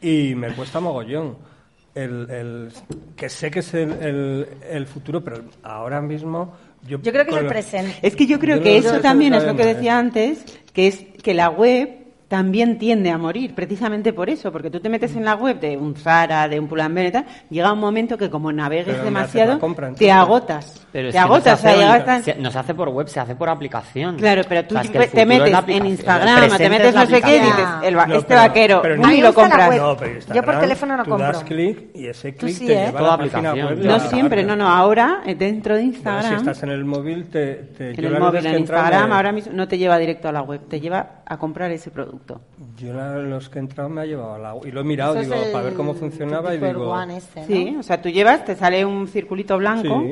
Y 0.01 0.35
me 0.35 0.53
cuesta 0.55 0.81
mogollón. 0.81 1.37
El, 1.93 2.31
el, 2.31 2.73
que 3.17 3.29
sé 3.29 3.51
que 3.51 3.59
es 3.59 3.75
el, 3.75 3.93
el, 4.01 4.49
el 4.71 4.87
futuro, 4.87 5.25
pero 5.25 5.43
ahora 5.65 6.01
mismo 6.01 6.55
yo, 6.87 7.01
yo, 7.03 7.13
creo 7.13 7.25
que 7.25 7.33
es 7.33 7.37
el 7.37 7.47
presente. 7.47 7.99
Es 8.03 8.17
que 8.17 8.27
yo 8.27 8.39
creo 8.39 8.63
que 8.63 8.79
eso 8.79 9.01
también 9.01 9.35
es 9.35 9.45
lo 9.45 9.57
que 9.57 9.65
decía 9.65 9.99
antes, 9.99 10.45
que 10.73 10.87
es 10.87 11.05
que 11.23 11.35
la 11.35 11.51
web 11.51 12.00
también 12.31 12.79
tiende 12.79 13.11
a 13.11 13.19
morir, 13.19 13.57
precisamente 13.57 14.13
por 14.13 14.31
eso, 14.31 14.53
porque 14.53 14.71
tú 14.71 14.79
te 14.79 14.89
metes 14.89 15.17
en 15.17 15.25
la 15.25 15.35
web 15.35 15.59
de 15.59 15.77
un 15.77 15.97
Zara, 15.97 16.47
de 16.47 16.61
un 16.61 16.69
Pull&Bear 16.69 17.07
y 17.09 17.11
tal, 17.11 17.27
llega 17.51 17.73
un 17.73 17.81
momento 17.81 18.17
que 18.17 18.31
como 18.31 18.53
navegues 18.53 19.03
demasiado, 19.03 19.59
te 19.99 20.13
agotas. 20.13 20.87
te 20.93 21.19
agotas, 21.19 21.65
no 22.39 22.53
se 22.53 22.59
hace 22.61 22.73
por 22.73 22.89
web, 22.91 23.09
se 23.09 23.19
hace 23.19 23.35
por 23.35 23.49
aplicación. 23.49 24.17
Claro, 24.17 24.43
pero 24.49 24.65
tú 24.65 24.77
te 24.77 25.27
metes 25.27 25.59
en 25.67 25.87
Instagram, 25.87 26.57
te 26.57 26.71
metes 26.71 26.95
no 26.95 27.07
sé 27.07 27.21
qué 27.21 27.37
y 27.37 27.41
dices, 27.41 27.69
este 28.15 28.35
vaquero, 28.37 28.83
y 29.13 29.21
lo 29.21 29.35
compras. 29.35 29.77
Yo 30.33 30.45
por 30.45 30.61
teléfono 30.61 30.97
no 30.97 31.05
compro. 31.05 31.27
das 31.27 31.43
clic 31.43 31.89
y 31.97 32.07
ese 32.07 32.37
clic 32.37 32.59
te 32.59 32.73
¿eh? 32.73 32.87
lleva 32.87 33.01
a 33.01 33.03
la 33.03 33.19
página 33.19 33.55
web. 33.55 33.79
No 33.83 33.99
siempre, 33.99 34.45
no, 34.45 34.55
no, 34.55 34.69
ahora 34.69 35.23
eh, 35.27 35.35
dentro 35.35 35.75
de 35.75 35.83
Instagram. 35.83 36.31
si 36.31 36.37
estás 36.37 36.63
en 36.63 36.71
el 36.71 36.85
móvil, 36.85 37.29
te, 37.29 37.73
en 37.77 38.05
el 38.05 38.21
móvil, 38.21 38.47
en 38.47 38.59
Instagram, 38.61 39.11
ahora 39.11 39.33
mismo 39.33 39.53
no 39.53 39.67
te 39.67 39.79
lleva 39.79 39.99
directo 39.99 40.29
a 40.29 40.33
la 40.33 40.43
web, 40.43 40.61
te 40.69 40.79
lleva 40.79 41.20
a 41.31 41.39
comprar 41.39 41.71
ese 41.71 41.93
producto. 41.93 42.41
Yo 42.77 42.93
los 42.93 43.49
que 43.49 43.61
he 43.61 43.63
entrado 43.63 43.89
me 43.89 44.01
ha 44.01 44.05
llevado 44.05 44.35
al 44.35 44.47
agua. 44.47 44.67
Y 44.67 44.73
lo 44.73 44.81
he 44.81 44.85
mirado, 44.85 45.15
digo, 45.15 45.37
para 45.53 45.67
ver 45.67 45.75
cómo 45.75 45.95
funcionaba 45.95 46.53
y 46.57 46.59
digo... 46.59 46.93
Este, 47.03 47.47
Sí, 47.47 47.77
o 47.79 47.85
sea, 47.85 48.03
tú 48.03 48.09
llevas, 48.09 48.45
te 48.45 48.57
sale 48.57 48.85
un 48.85 49.07
circulito 49.07 49.57
blanco, 49.57 50.03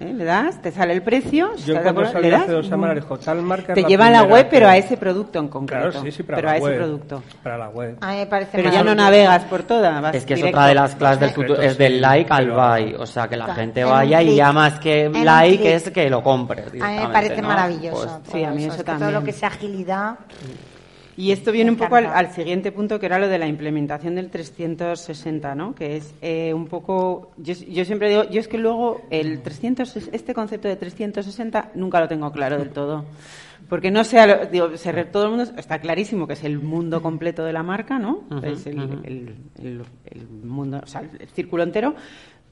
¿eh? 0.00 0.14
le 0.14 0.24
das, 0.24 0.62
te 0.62 0.72
sale 0.72 0.94
el 0.94 1.02
precio, 1.02 1.54
Yo 1.66 1.82
cuando 1.82 2.06
salí 2.06 2.30
hace 2.30 2.52
dos 2.52 2.66
semanas 2.66 2.96
dijo, 2.96 3.18
tal 3.18 3.42
marca 3.42 3.74
Te 3.74 3.84
lleva 3.84 4.06
a 4.06 4.10
la 4.10 4.22
web, 4.22 4.48
pero 4.50 4.68
a 4.68 4.78
ese 4.78 4.96
producto 4.96 5.38
en 5.38 5.48
concreto. 5.48 5.90
Claro, 5.90 6.02
sí, 6.02 6.12
sí, 6.12 6.22
para 6.22 6.36
pero 6.36 6.48
a 6.48 6.56
ese 6.56 6.78
producto. 6.78 7.22
Para 7.42 7.58
la 7.58 7.68
web. 7.68 7.98
A 8.00 8.12
mí 8.12 8.16
me 8.16 8.26
parece 8.26 8.50
pero 8.56 8.72
ya 8.72 8.82
no 8.82 8.94
navegas 8.94 9.44
por 9.44 9.64
toda. 9.64 10.10
es 10.12 10.24
que 10.24 10.32
es 10.32 10.42
otra 10.42 10.66
de 10.66 10.74
las 10.74 10.94
clases 10.94 11.20
del 11.20 11.30
futuro, 11.30 11.60
es 11.60 11.76
del 11.76 12.00
like 12.00 12.32
al 12.32 12.50
buy. 12.50 12.94
O 12.94 13.04
sea, 13.04 13.28
que 13.28 13.36
la 13.36 13.54
gente 13.54 13.84
vaya 13.84 14.22
y 14.22 14.36
ya 14.36 14.50
más 14.50 14.80
que 14.80 15.10
like 15.10 15.74
es 15.74 15.90
que 15.90 16.08
lo 16.08 16.22
compre. 16.22 16.62
A 16.80 16.90
mí 16.90 16.96
me 17.00 17.08
parece 17.12 17.42
maravilloso. 17.42 18.20
Pues, 18.24 18.32
sí, 18.32 18.44
a 18.44 18.50
mí 18.50 18.64
eso, 18.64 18.82
también. 18.82 19.10
Todo 19.10 19.20
lo 19.20 19.24
que 19.26 19.32
sea 19.32 19.48
agilidad. 19.48 20.16
Y 21.18 21.32
esto 21.32 21.50
viene 21.50 21.68
un 21.72 21.76
poco 21.76 21.96
al, 21.96 22.32
siguiente 22.32 22.70
punto, 22.70 23.00
que 23.00 23.06
era 23.06 23.18
lo 23.18 23.26
de 23.26 23.38
la 23.38 23.48
implementación 23.48 24.14
del 24.14 24.30
360, 24.30 25.52
¿no? 25.56 25.74
Que 25.74 25.96
es 25.96 26.14
eh, 26.22 26.54
un 26.54 26.68
poco... 26.68 27.32
Yo, 27.38 27.56
siempre 27.84 28.08
digo, 28.08 28.30
yo 28.30 28.38
es 28.38 28.46
que 28.46 28.56
luego 28.56 29.00
el 29.10 29.42
300, 29.42 29.96
este 30.12 30.32
concepto 30.32 30.68
de 30.68 30.76
360 30.76 31.72
nunca 31.74 31.98
lo 31.98 32.06
tengo 32.06 32.30
claro 32.30 32.56
del 32.56 32.70
todo. 32.70 33.04
Porque 33.68 33.90
no 33.90 34.04
sea, 34.04 34.46
digo, 34.46 34.70
todo 35.10 35.24
el 35.24 35.30
mundo 35.30 35.52
está 35.56 35.80
clarísimo 35.80 36.28
que 36.28 36.34
es 36.34 36.44
el 36.44 36.60
mundo 36.60 37.02
completo 37.02 37.44
de 37.44 37.52
la 37.52 37.64
marca, 37.64 37.98
¿no? 37.98 38.22
es 38.44 38.66
el, 38.66 39.34
el, 39.56 40.28
mundo, 40.44 40.80
o 40.84 40.86
sea, 40.86 41.00
el 41.00 41.28
círculo 41.30 41.64
entero. 41.64 41.96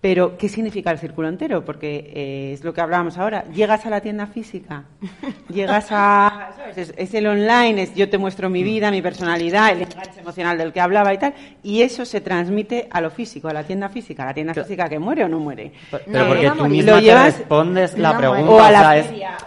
Pero, 0.00 0.36
¿qué 0.36 0.48
significa 0.48 0.90
el 0.90 0.98
círculo 0.98 1.28
entero? 1.28 1.64
Porque 1.64 2.12
eh, 2.14 2.52
es 2.52 2.62
lo 2.62 2.74
que 2.74 2.80
hablábamos 2.80 3.16
ahora. 3.16 3.44
Llegas 3.52 3.86
a 3.86 3.90
la 3.90 4.00
tienda 4.00 4.26
física, 4.26 4.84
llegas 5.48 5.88
a. 5.90 6.50
Es, 6.76 7.14
el 7.14 7.26
online, 7.26 7.82
es 7.82 7.94
yo 7.94 8.08
te 8.08 8.18
muestro 8.18 8.50
mi 8.50 8.62
vida, 8.62 8.90
mi 8.90 9.00
personalidad, 9.00 9.72
el 9.72 9.82
enganche 9.82 10.20
emocional 10.20 10.58
del 10.58 10.72
que 10.72 10.80
hablaba 10.80 11.14
y 11.14 11.18
tal, 11.18 11.34
y 11.62 11.82
eso 11.82 12.04
se 12.04 12.20
transmite 12.20 12.88
a 12.90 13.00
lo 13.00 13.10
físico, 13.10 13.48
a 13.48 13.54
la 13.54 13.64
tienda 13.64 13.88
física. 13.88 14.24
¿La 14.24 14.34
tienda 14.34 14.52
física 14.52 14.88
que 14.88 14.98
muere 14.98 15.24
o 15.24 15.28
no 15.28 15.38
muere? 15.38 15.72
Pero, 15.90 16.28
porque 16.28 16.50
tú 16.50 16.66
misma 16.66 17.00
te 17.00 17.24
respondes 17.24 17.98
la 17.98 18.18
pregunta. 18.18 18.50
O 18.50 18.60
a 18.60 18.70
la 18.70 19.02
feria, 19.02 19.38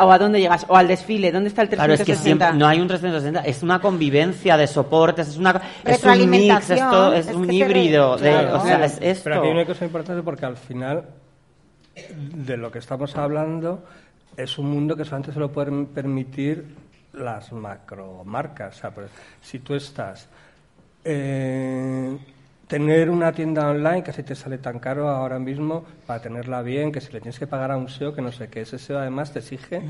o, 0.00 0.12
a, 0.12 0.18
dónde 0.18 0.40
llegas, 0.40 0.64
o 0.68 0.76
al 0.76 0.86
desfile, 0.86 1.32
¿dónde 1.32 1.48
está 1.48 1.62
el 1.62 1.68
360? 1.68 1.76
Claro, 1.76 1.92
es 1.94 2.20
que 2.20 2.24
siempre, 2.24 2.52
no 2.52 2.66
hay 2.66 2.80
un 2.80 2.88
360, 2.88 3.40
es 3.40 3.62
una 3.62 3.80
convivencia 3.80 4.56
de 4.56 4.66
soportes, 4.68 5.28
es, 5.28 5.36
una, 5.36 5.60
es 5.84 6.04
un 6.04 6.30
mix, 6.30 6.70
esto, 6.70 7.12
es, 7.12 7.26
un 7.28 7.52
híbrido. 7.52 8.16
De, 8.16 8.34
o 8.34 8.62
sea, 8.62 8.84
es 8.84 8.98
esto. 9.02 9.24
Pero 9.24 9.36
aquí 9.36 9.46
hay 9.48 9.52
una 9.52 9.66
cosa 9.66 9.87
importante 9.88 10.22
porque 10.22 10.46
al 10.46 10.56
final 10.56 11.04
de 12.34 12.56
lo 12.56 12.70
que 12.70 12.78
estamos 12.78 13.16
hablando 13.16 13.84
es 14.36 14.56
un 14.58 14.70
mundo 14.70 14.96
que 14.96 15.04
solamente 15.04 15.32
se 15.32 15.40
lo 15.40 15.50
pueden 15.50 15.86
permitir 15.86 16.76
las 17.12 17.52
macromarcas. 17.52 18.76
O 18.76 18.80
sea, 18.80 18.90
pues, 18.90 19.10
si 19.40 19.58
tú 19.58 19.74
estás... 19.74 20.28
Eh, 21.04 22.16
tener 22.68 23.08
una 23.08 23.32
tienda 23.32 23.68
online 23.70 24.04
que 24.04 24.12
te 24.12 24.34
sale 24.34 24.58
tan 24.58 24.78
caro 24.78 25.08
ahora 25.08 25.38
mismo 25.38 25.84
para 26.06 26.20
tenerla 26.20 26.60
bien, 26.62 26.92
que 26.92 27.00
si 27.00 27.10
le 27.12 27.20
tienes 27.20 27.38
que 27.38 27.46
pagar 27.46 27.72
a 27.72 27.78
un 27.78 27.88
SEO, 27.88 28.14
que 28.14 28.20
no 28.20 28.30
sé 28.30 28.48
qué, 28.48 28.60
ese 28.60 28.78
SEO 28.78 28.98
además 28.98 29.32
te 29.32 29.38
exige 29.38 29.82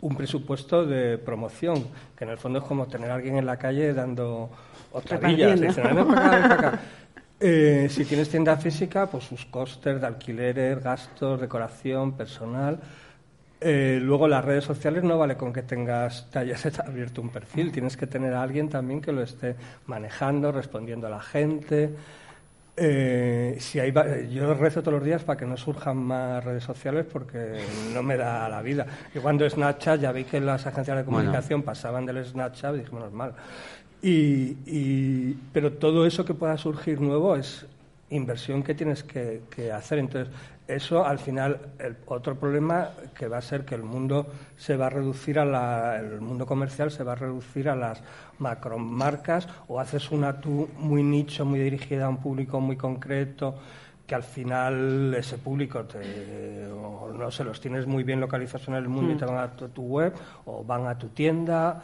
un 0.00 0.16
presupuesto 0.16 0.86
de 0.86 1.18
promoción, 1.18 1.88
que 2.16 2.24
en 2.24 2.30
el 2.30 2.38
fondo 2.38 2.60
es 2.60 2.64
como 2.64 2.86
tener 2.86 3.10
a 3.10 3.16
alguien 3.16 3.36
en 3.36 3.46
la 3.46 3.56
calle 3.56 3.92
dando 3.92 4.48
otra 4.92 5.18
Eh, 7.46 7.88
si 7.90 8.06
tienes 8.06 8.30
tienda 8.30 8.56
física, 8.56 9.06
pues 9.06 9.24
sus 9.24 9.44
costes 9.44 10.00
de 10.00 10.06
alquileres, 10.06 10.82
gastos, 10.82 11.38
decoración, 11.38 12.12
personal. 12.16 12.80
Eh, 13.60 13.98
luego 14.00 14.26
las 14.26 14.42
redes 14.42 14.64
sociales 14.64 15.04
no 15.04 15.18
vale 15.18 15.36
con 15.36 15.52
que 15.52 15.62
tengas, 15.62 16.30
te 16.30 16.38
hayas 16.38 16.78
abierto 16.80 17.20
un 17.20 17.28
perfil, 17.28 17.70
tienes 17.70 17.98
que 17.98 18.06
tener 18.06 18.32
a 18.32 18.42
alguien 18.42 18.70
también 18.70 19.02
que 19.02 19.12
lo 19.12 19.22
esté 19.22 19.56
manejando, 19.84 20.52
respondiendo 20.52 21.06
a 21.06 21.10
la 21.10 21.20
gente. 21.20 21.90
Eh, 22.78 23.58
si 23.60 23.78
hay, 23.78 23.92
yo 24.32 24.54
rezo 24.54 24.80
todos 24.80 24.94
los 24.94 25.04
días 25.04 25.22
para 25.22 25.38
que 25.38 25.44
no 25.44 25.58
surjan 25.58 25.98
más 25.98 26.42
redes 26.42 26.64
sociales 26.64 27.04
porque 27.04 27.60
no 27.92 28.02
me 28.02 28.16
da 28.16 28.48
la 28.48 28.62
vida. 28.62 28.86
Y 29.14 29.18
cuando 29.18 29.48
Snapchat, 29.48 30.00
ya 30.00 30.12
vi 30.12 30.24
que 30.24 30.40
las 30.40 30.66
agencias 30.66 30.96
de 30.96 31.04
comunicación 31.04 31.62
pasaban 31.62 32.06
del 32.06 32.24
Snapchat 32.24 32.74
y 32.76 32.78
dije, 32.78 32.90
menos 32.90 33.12
mal. 33.12 33.34
Y, 34.06 35.32
pero 35.52 35.72
todo 35.72 36.04
eso 36.04 36.26
que 36.26 36.34
pueda 36.34 36.58
surgir 36.58 37.00
nuevo 37.00 37.36
es 37.36 37.64
inversión 38.10 38.62
que 38.62 38.74
tienes 38.74 39.02
que, 39.02 39.72
hacer. 39.72 39.98
Entonces, 39.98 40.34
eso 40.68 41.06
al 41.06 41.18
final, 41.18 41.58
el 41.78 41.96
otro 42.04 42.34
problema 42.38 42.90
que 43.16 43.28
va 43.28 43.38
a 43.38 43.42
ser 43.42 43.64
que 43.64 43.74
el 43.74 43.82
mundo 43.82 44.26
se 44.58 44.76
va 44.76 44.88
a 44.88 44.90
reducir 44.90 45.38
a 45.38 45.46
la, 45.46 45.98
el 45.98 46.20
mundo 46.20 46.44
comercial 46.44 46.90
se 46.90 47.02
va 47.02 47.12
a 47.12 47.16
reducir 47.16 47.66
a 47.68 47.76
las 47.76 48.02
macromarcas 48.38 49.48
o 49.68 49.80
haces 49.80 50.10
una 50.10 50.38
tú 50.38 50.68
muy 50.78 51.02
nicho, 51.02 51.46
muy 51.46 51.58
dirigida 51.58 52.04
a 52.04 52.08
un 52.10 52.18
público 52.18 52.60
muy 52.60 52.76
concreto 52.76 53.54
que 54.06 54.14
al 54.14 54.22
final 54.22 55.14
ese 55.14 55.38
público 55.38 55.84
te, 55.84 56.66
no 56.68 57.30
se 57.30 57.42
los 57.42 57.58
tienes 57.58 57.86
muy 57.86 58.04
bien 58.04 58.20
localizados 58.20 58.68
en 58.68 58.74
el 58.74 58.86
mundo 58.86 59.12
y 59.12 59.14
mm. 59.14 59.18
te 59.18 59.24
van 59.24 59.38
a 59.38 59.50
tu 59.50 59.82
web 59.82 60.12
o 60.44 60.62
van 60.62 60.86
a 60.86 60.98
tu 60.98 61.08
tienda 61.08 61.82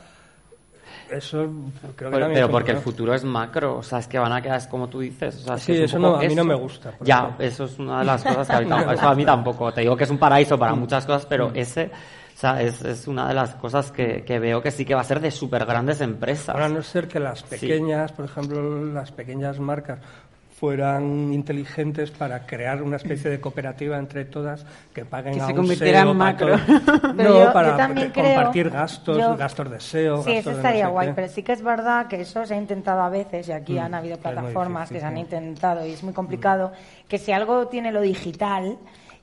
eso 1.11 1.51
creo 1.97 2.11
que 2.11 2.16
pero, 2.16 2.28
pero 2.32 2.51
porque 2.51 2.72
el 2.72 2.78
futuro 2.78 3.14
es 3.14 3.24
macro, 3.24 3.78
o 3.78 3.82
sea, 3.82 3.99
es 3.99 4.07
que 4.07 4.18
van 4.18 4.32
a 4.32 4.41
quedar 4.41 4.68
como 4.68 4.88
tú 4.88 5.01
dices. 5.01 5.47
O 5.49 5.59
sí, 5.59 5.72
eso 5.72 5.99
no, 5.99 6.16
a 6.16 6.20
mí 6.20 6.34
no 6.34 6.45
me 6.45 6.55
gusta. 6.55 6.95
Ya, 7.01 7.36
eso 7.38 7.64
es 7.64 7.78
una 7.78 8.01
de 8.01 8.05
las 8.05 8.22
cosas 8.22 8.49
que 8.49 8.55
a 8.55 8.61
mí, 8.61 8.68
eso 8.95 9.09
a 9.09 9.14
mí 9.14 9.24
tampoco. 9.24 9.72
Te 9.72 9.82
digo 9.82 9.97
que 9.97 10.05
es 10.05 10.11
un 10.11 10.18
paraíso 10.18 10.59
para 10.59 10.74
muchas 10.74 11.07
cosas, 11.07 11.26
pero 11.26 11.51
mm. 11.51 11.57
ese 11.57 11.91
o 12.34 12.38
sea, 12.41 12.62
es, 12.62 12.82
es, 12.82 13.07
una 13.07 13.28
de 13.28 13.34
las 13.34 13.55
cosas 13.57 13.93
que, 13.93 14.24
que, 14.24 14.38
veo 14.38 14.62
que 14.62 14.70
sí 14.70 14.86
que 14.86 14.95
va 14.95 15.03
a 15.03 15.05
ser 15.05 15.20
de 15.20 15.30
súper 15.30 15.66
grandes 15.66 16.01
empresas. 16.01 16.49
Ahora, 16.49 16.70
no 16.70 16.80
ser 16.80 17.07
que 17.07 17.20
las 17.20 17.43
pequeñas, 17.43 18.12
por 18.12 18.24
ejemplo, 18.24 18.86
las 18.86 19.12
pequeñas 19.12 19.61
marcas 19.61 19.99
fueran 20.61 21.33
inteligentes 21.33 22.11
para 22.11 22.45
crear 22.45 22.83
una 22.83 22.97
especie 22.97 23.31
de 23.31 23.41
cooperativa 23.41 23.97
entre 23.97 24.27
todas 24.27 24.67
que 24.93 25.07
paguen 25.07 25.33
Que 25.33 25.41
a 25.41 25.47
se 25.47 25.53
un 25.53 25.57
convirtiera 25.57 26.01
en 26.01 26.05
para 26.05 26.15
macro. 26.19 26.57
Pero 27.01 27.15
no, 27.15 27.23
yo- 27.25 27.45
yo 27.47 27.53
para 27.55 27.77
también 27.79 28.09
que- 28.13 28.21
creo- 28.21 28.35
compartir 28.35 28.69
gastos, 28.69 29.17
yo- 29.17 29.37
gastos 29.39 29.71
de 29.71 29.81
SEO. 29.81 30.23
Sí, 30.23 30.33
eso 30.33 30.51
no 30.51 30.57
estaría 30.59 30.89
guay, 30.89 31.09
qué. 31.09 31.15
pero 31.15 31.29
sí 31.29 31.43
que 31.43 31.53
es 31.53 31.63
verdad 31.63 32.09
que 32.09 32.21
eso 32.21 32.45
se 32.45 32.53
ha 32.53 32.59
intentado 32.59 33.01
a 33.01 33.09
veces, 33.09 33.49
y 33.49 33.53
aquí 33.53 33.73
Mm, 33.73 33.79
han 33.79 33.95
habido 33.95 34.19
plataformas 34.19 34.83
difícil, 34.91 34.97
que 34.97 35.01
se 35.01 35.07
han 35.07 35.17
intentado 35.17 35.87
y 35.87 35.93
es 35.93 36.03
muy 36.03 36.13
complicado, 36.13 36.73
que 37.09 37.17
si 37.17 37.33
algo 37.33 37.67
tiene 37.69 37.91
lo 37.91 38.03
digital, 38.03 38.77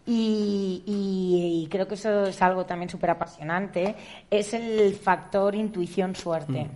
y, 0.08 0.82
y- 0.88 1.64
y 1.66 1.68
creo 1.70 1.88
que 1.88 1.94
eso 1.96 2.24
es 2.26 2.42
algo 2.42 2.66
también 2.66 2.90
súper 2.90 3.12
apasionante, 3.12 3.96
es 4.32 4.54
el 4.56 4.96
factor 4.96 5.54
intuición-suerte. 5.54 6.68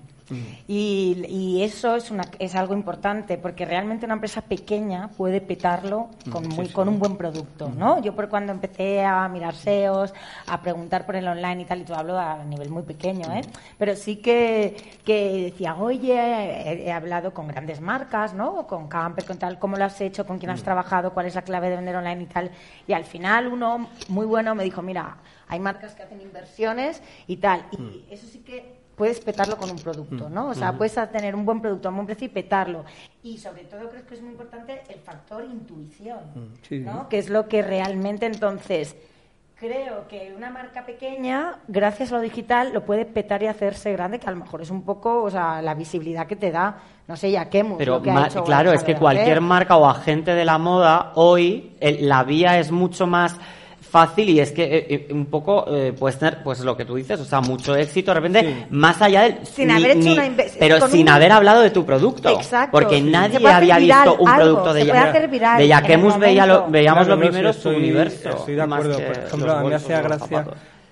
Y, 0.67 1.25
y 1.27 1.63
eso 1.63 1.95
es, 1.95 2.11
una, 2.11 2.23
es 2.39 2.55
algo 2.55 2.73
importante 2.73 3.37
porque 3.37 3.65
realmente 3.65 4.05
una 4.05 4.15
empresa 4.15 4.41
pequeña 4.41 5.09
puede 5.09 5.41
petarlo 5.41 6.09
con, 6.31 6.47
muy, 6.49 6.69
con 6.69 6.87
un 6.87 6.99
buen 6.99 7.17
producto, 7.17 7.69
¿no? 7.69 8.01
Yo 8.01 8.15
por 8.15 8.29
cuando 8.29 8.51
empecé 8.51 9.03
a 9.03 9.27
mirar 9.27 9.55
SEOs, 9.55 10.13
a 10.47 10.61
preguntar 10.61 11.05
por 11.05 11.15
el 11.15 11.27
online 11.27 11.63
y 11.63 11.65
tal, 11.65 11.81
y 11.81 11.83
todo 11.83 11.97
hablo 11.97 12.17
a 12.17 12.43
nivel 12.43 12.69
muy 12.69 12.83
pequeño, 12.83 13.31
¿eh? 13.33 13.41
Pero 13.77 13.95
sí 13.95 14.17
que, 14.17 14.99
que 15.03 15.51
decía, 15.51 15.75
oye, 15.75 16.13
he, 16.13 16.87
he 16.87 16.91
hablado 16.91 17.33
con 17.33 17.47
grandes 17.47 17.81
marcas, 17.81 18.33
¿no? 18.33 18.67
Con 18.67 18.87
Camper, 18.87 19.25
con 19.25 19.37
tal, 19.37 19.59
¿cómo 19.59 19.77
lo 19.77 19.85
has 19.85 19.99
hecho? 20.01 20.25
¿Con 20.25 20.39
quién 20.39 20.51
has 20.51 20.63
trabajado? 20.63 21.13
¿Cuál 21.13 21.25
es 21.25 21.35
la 21.35 21.41
clave 21.41 21.69
de 21.69 21.75
vender 21.75 21.95
online 21.95 22.23
y 22.23 22.25
tal? 22.27 22.51
Y 22.87 22.93
al 22.93 23.03
final 23.05 23.47
uno 23.47 23.89
muy 24.07 24.25
bueno 24.25 24.55
me 24.55 24.63
dijo, 24.63 24.81
mira, 24.81 25.17
hay 25.47 25.59
marcas 25.59 25.95
que 25.95 26.03
hacen 26.03 26.21
inversiones 26.21 27.01
y 27.27 27.37
tal. 27.37 27.65
Y 27.71 28.05
eso 28.09 28.25
sí 28.27 28.39
que 28.39 28.80
puedes 29.01 29.19
petarlo 29.19 29.57
con 29.57 29.71
un 29.71 29.77
producto, 29.79 30.29
¿no? 30.29 30.49
O 30.49 30.53
sea, 30.53 30.73
puedes 30.73 30.93
tener 31.11 31.33
un 31.33 31.43
buen 31.43 31.59
producto 31.59 31.87
a 31.87 31.89
un 31.89 31.95
buen 31.97 32.05
precio 32.05 32.27
y 32.27 32.29
petarlo. 32.29 32.85
Y 33.23 33.39
sobre 33.39 33.63
todo 33.63 33.89
creo 33.89 34.05
que 34.05 34.13
es 34.13 34.21
muy 34.21 34.29
importante 34.33 34.79
el 34.89 34.99
factor 34.99 35.43
intuición, 35.43 36.19
sí. 36.61 36.77
¿no? 36.81 37.09
Que 37.09 37.17
es 37.17 37.27
lo 37.31 37.47
que 37.47 37.63
realmente 37.63 38.27
entonces 38.27 38.95
creo 39.55 40.07
que 40.07 40.31
una 40.37 40.51
marca 40.51 40.85
pequeña, 40.85 41.55
gracias 41.67 42.11
a 42.11 42.17
lo 42.17 42.21
digital, 42.21 42.73
lo 42.73 42.85
puede 42.85 43.05
petar 43.05 43.41
y 43.41 43.47
hacerse 43.47 43.91
grande, 43.91 44.19
que 44.19 44.27
a 44.27 44.31
lo 44.31 44.37
mejor 44.37 44.61
es 44.61 44.69
un 44.69 44.83
poco, 44.83 45.23
o 45.23 45.31
sea, 45.31 45.63
la 45.63 45.73
visibilidad 45.73 46.27
que 46.27 46.35
te 46.35 46.51
da, 46.51 46.77
no 47.07 47.15
sé, 47.15 47.31
ya 47.31 47.49
qué 47.49 47.65
Pero 47.79 47.95
lo 47.95 48.01
que 48.03 48.11
ha 48.11 48.13
ma- 48.13 48.27
hecho 48.27 48.43
claro, 48.43 48.71
es 48.71 48.83
que 48.83 48.95
cualquier 48.95 49.41
marca 49.41 49.77
o 49.77 49.87
agente 49.87 50.35
de 50.35 50.45
la 50.45 50.59
moda 50.59 51.11
hoy 51.15 51.75
el- 51.79 52.07
la 52.07 52.23
vía 52.23 52.59
es 52.59 52.71
mucho 52.71 53.07
más 53.07 53.35
fácil 53.91 54.29
y 54.29 54.39
es 54.39 54.51
que 54.53 54.63
eh, 54.63 54.85
eh, 54.89 55.07
un 55.13 55.25
poco 55.25 55.65
eh, 55.67 55.93
puedes 55.97 56.17
tener 56.17 56.41
pues 56.43 56.61
lo 56.61 56.77
que 56.77 56.85
tú 56.85 56.95
dices, 56.95 57.19
o 57.19 57.25
sea, 57.25 57.41
mucho 57.41 57.75
éxito 57.75 58.11
de 58.11 58.15
repente 58.15 58.39
Sí. 58.41 58.65
más 58.69 59.01
allá 59.01 59.23
del 59.23 59.45
Sin 59.45 59.69
haber 59.69 59.97
hecho 59.97 60.13
una 60.13 60.25
inve- 60.27 60.51
pero 60.57 60.87
sin 60.87 61.01
un- 61.01 61.09
haber 61.09 61.31
hablado 61.33 61.61
de 61.61 61.71
tu 61.71 61.85
producto, 61.85 62.29
Exacto. 62.29 62.71
porque 62.71 63.01
nadie 63.01 63.37
había 63.45 63.59
viral 63.79 63.81
visto 64.05 64.23
un 64.23 64.29
algo, 64.29 64.41
producto 64.43 64.73
de 64.73 64.81
se 64.83 64.87
puede 64.87 65.01
ya 65.03 65.09
hacer 65.09 65.27
viral 65.29 65.57
de 65.57 65.67
Yaquemus 65.67 66.17
veía 66.19 66.45
lo- 66.45 66.67
veíamos 66.69 67.05
Claro, 67.05 67.19
lo 67.19 67.23
no, 67.25 67.29
primero 67.29 67.51
su 67.53 67.57
estoy- 67.69 67.75
universo, 67.75 68.29
Estoy 68.29 68.55
de 68.55 68.65
más 68.67 68.79
acuerdo. 68.79 68.97
que 68.97 69.03
Por 69.05 69.17
ejemplo, 69.25 69.51
a 69.53 69.63
mí 69.63 69.73
hacía 69.73 70.01
gracia. 70.01 70.45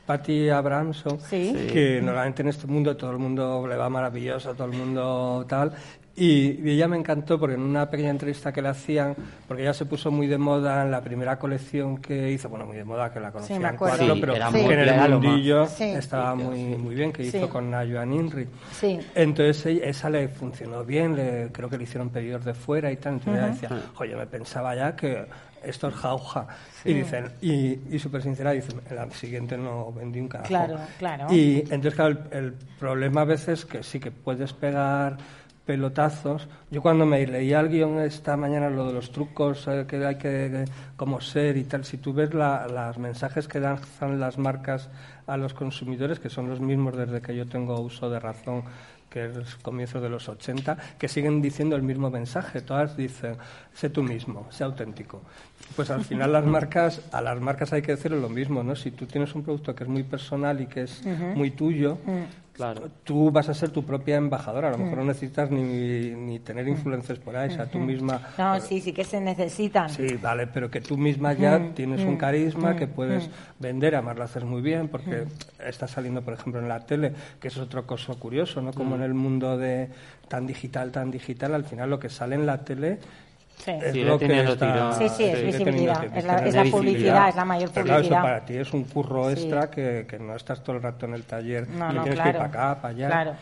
Patty 0.06 0.50
Abramson, 0.50 1.20
Sí. 1.22 1.54
que 1.72 2.02
normalmente 2.02 2.42
en 2.42 2.48
este 2.50 2.66
mundo 2.66 2.98
todo 2.98 3.12
el 3.12 3.20
mundo 3.20 3.68
le 3.68 3.76
va 3.76 3.90
maravilloso, 3.90 4.56
todo 4.56 4.66
el 4.66 4.74
mundo 4.74 5.46
tal. 5.48 5.72
Y, 6.20 6.60
y 6.64 6.72
ella 6.72 6.88
me 6.88 6.98
encantó 6.98 7.40
porque 7.40 7.56
en 7.56 7.62
una 7.62 7.90
pequeña 7.90 8.10
entrevista 8.10 8.52
que 8.52 8.62
le 8.62 8.68
hacían, 8.70 9.16
porque 9.48 9.64
ella 9.64 9.74
se 9.74 9.86
puso 9.86 10.12
muy 10.12 10.28
de 10.28 10.38
moda 10.38 10.84
en 10.84 10.92
la 10.92 11.02
primera 11.02 11.40
colección 11.40 11.98
que 12.00 12.32
hizo, 12.32 12.50
bueno, 12.50 12.66
muy 12.66 12.76
de 12.76 12.84
moda, 12.84 13.12
que 13.12 13.20
la 13.22 13.30
acuerdo. 13.30 13.48
cuatro, 13.78 14.14
Sí, 14.16 14.20
pero 14.20 14.36
era 14.36 14.48
que 14.52 14.62
muy- 14.64 14.74
en 14.74 14.80
el 14.80 15.10
mundillo 15.12 15.66
Sí. 15.68 15.84
estaba 15.86 16.36
muy, 16.36 16.60
muy 16.76 16.94
bien, 16.96 17.14
que 17.14 17.24
hizo 17.24 17.40
Sí. 17.46 17.48
con 17.48 17.72
Nayoan 17.72 18.12
Inri. 18.14 18.48
Sí. 18.72 19.00
Entonces 19.16 19.66
ella- 19.66 19.86
esa 19.86 20.10
le 20.10 20.28
funcionó 20.28 20.84
bien, 20.84 21.16
le, 21.16 21.50
creo 21.54 21.70
que 21.70 21.78
le 21.78 21.84
hicieron 21.86 22.10
pedidos 22.10 22.44
de 22.44 22.54
fuera 22.54 22.92
y 22.92 22.98
tal. 22.98 23.14
Entonces 23.14 23.42
ella 23.42 23.52
decía, 23.54 23.70
oye, 23.98 24.16
me 24.16 24.28
pensaba 24.28 24.76
ya 24.76 24.96
que 24.96 25.26
esto 25.64 25.88
es 25.90 25.96
jauja. 25.96 26.48
Y 26.86 26.94
dicen, 26.94 27.26
y, 27.42 27.80
y 27.96 28.00
súper 28.00 28.22
sincera, 28.24 28.52
dice, 28.52 28.72
en 28.90 28.96
la 28.96 29.10
siguiente 29.12 29.58
no 29.58 29.92
vendí 29.92 30.20
un 30.20 30.28
carajo. 30.30 30.48
Claro, 30.48 30.78
claro. 30.98 31.28
Y 31.34 31.60
entonces, 31.70 31.96
claro, 31.96 32.18
el, 32.32 32.38
el 32.46 32.54
problema 32.80 33.22
a 33.22 33.26
veces 33.26 33.66
que 33.66 33.84
sí 33.84 34.00
que 34.00 34.12
puedes 34.12 34.54
pegar 34.54 35.18
pelotazos. 35.70 36.48
Yo 36.72 36.82
cuando 36.82 37.06
me 37.06 37.28
leía 37.28 37.60
el 37.60 37.70
guion 37.70 38.00
esta 38.00 38.36
mañana, 38.36 38.72
lo 38.72 38.88
de 38.88 38.94
los 38.94 39.12
trucos 39.12 39.68
eh, 39.68 39.86
que 39.88 40.04
hay 40.04 40.16
que, 40.16 40.66
como 40.96 41.22
ser 41.22 41.58
y 41.58 41.64
tal, 41.64 41.86
si 41.86 41.98
tú 41.98 42.12
ves 42.12 42.34
los 42.34 42.98
mensajes 42.98 43.48
que 43.48 43.60
dan 43.60 43.78
las 44.20 44.40
marcas 44.40 44.90
a 45.30 45.38
los 45.38 45.54
consumidores, 45.54 46.20
que 46.20 46.30
son 46.30 46.50
los 46.50 46.60
mismos 46.60 46.98
desde 46.98 47.22
que 47.22 47.36
yo 47.36 47.46
tengo 47.46 47.80
uso 47.80 48.10
de 48.10 48.20
razón, 48.20 48.64
que 49.10 49.26
es 49.26 49.56
comienzo 49.64 50.00
de 50.02 50.10
los 50.10 50.30
80, 50.30 50.78
que 51.00 51.08
siguen 51.08 51.42
diciendo 51.42 51.76
el 51.76 51.82
mismo 51.82 52.10
mensaje. 52.12 52.62
Todas 52.62 52.96
dicen, 52.96 53.36
sé 53.74 53.90
tú 53.90 54.04
mismo, 54.04 54.46
sé 54.52 54.64
auténtico. 54.64 55.22
Pues 55.76 55.90
al 55.90 56.04
final 56.04 56.32
las 56.32 56.46
marcas, 56.46 57.02
a 57.12 57.22
las 57.22 57.40
marcas 57.42 57.74
hay 57.74 57.82
que 57.82 57.94
decirle 57.96 58.20
lo 58.20 58.30
mismo, 58.30 58.64
¿no? 58.64 58.76
Si 58.76 58.92
tú 58.92 59.06
tienes 59.06 59.34
un 59.36 59.44
producto 59.44 59.74
que 59.74 59.84
es 59.84 59.90
muy 59.90 60.04
personal 60.04 60.62
y 60.62 60.68
que 60.68 60.84
es 60.84 61.04
muy 61.36 61.52
tuyo, 61.52 61.98
Claro. 62.54 62.90
tú 63.06 63.32
vas 63.32 63.48
a 63.48 63.54
ser 63.54 63.70
tu 63.70 63.86
propia 63.86 64.18
embajadora. 64.18 64.68
A 64.68 64.72
lo 64.72 64.78
mejor 64.80 64.98
no 64.98 65.06
necesitas 65.06 65.50
ni, 65.50 65.62
ni 66.12 66.40
tener 66.40 66.68
influencers 66.68 67.18
por 67.20 67.36
ahí, 67.38 67.50
o 67.50 67.54
sea, 67.54 67.66
tú 67.68 67.80
misma... 67.80 68.20
No, 68.38 68.60
sí, 68.60 68.82
sí 68.82 68.92
que 68.92 69.06
se 69.06 69.22
necesitan. 69.22 69.90
Sí, 69.90 70.18
vale, 70.22 70.46
pero 70.48 70.70
que 70.70 70.82
tú 70.82 70.98
misma 70.98 71.32
ya 71.34 71.74
tienes 71.74 72.02
un 72.02 72.18
carisma 72.18 72.76
que 72.76 72.86
puedes 72.86 73.30
vender, 73.60 73.96
además 73.96 74.18
lo 74.18 74.24
haces 74.26 74.44
muy 74.44 74.62
bien 74.62 74.90
porque 74.90 75.19
estás 75.64 75.92
saliendo, 75.92 76.22
por 76.22 76.34
ejemplo, 76.34 76.62
en 76.62 76.68
la 76.70 76.80
tele, 76.86 77.14
que 77.40 77.48
es 77.50 77.58
otro 77.58 77.86
cosa 77.86 78.14
curioso, 78.16 78.62
¿no? 78.62 78.72
Como 78.74 78.96
en 78.96 79.02
el 79.04 79.14
mundo 79.14 79.58
de 79.58 79.90
tan 80.28 80.46
digital, 80.48 80.92
tan 80.92 81.12
digital, 81.12 81.54
al 81.56 81.64
final 81.66 81.90
lo 81.90 82.00
que 82.00 82.10
sale 82.10 82.36
en 82.36 82.46
la 82.46 82.58
tele 82.64 83.00
Sí. 83.58 83.72
es 83.72 83.94
lo 83.98 84.18
que 84.18 84.40
está... 84.42 84.94
Sí, 84.94 85.10
sí, 85.10 85.24
es 85.26 85.46
visibilidad, 85.46 86.06
es 86.16 86.24
la- 86.24 86.38
es 86.38 86.56
la 86.56 86.64
visibilidad. 86.64 86.72
publicidad, 86.72 87.30
es 87.30 87.36
la 87.36 87.44
mayor 87.46 87.70
Pero 87.74 87.86
claro, 87.88 88.00
publicidad. 88.00 88.20
eso 88.20 88.24
para 88.24 88.46
ti 88.46 88.54
es 88.56 88.74
un 88.74 88.84
curro 88.86 89.26
Sí. 89.28 89.34
extra 89.34 89.70
que, 89.70 90.06
que 90.10 90.18
no 90.18 90.34
estás 90.38 90.64
todo 90.64 90.78
el 90.78 90.82
rato 90.82 91.06
en 91.08 91.14
el 91.14 91.24
taller 91.24 91.68
No, 91.68 91.92
y 91.92 91.96
no, 91.96 92.04
tienes 92.04 92.22
que 92.22 92.30
ir 92.30 92.36
para 92.38 92.46
acá, 92.48 92.82
para 92.82 92.94
allá. 92.94 93.08
Claro. 93.08 93.34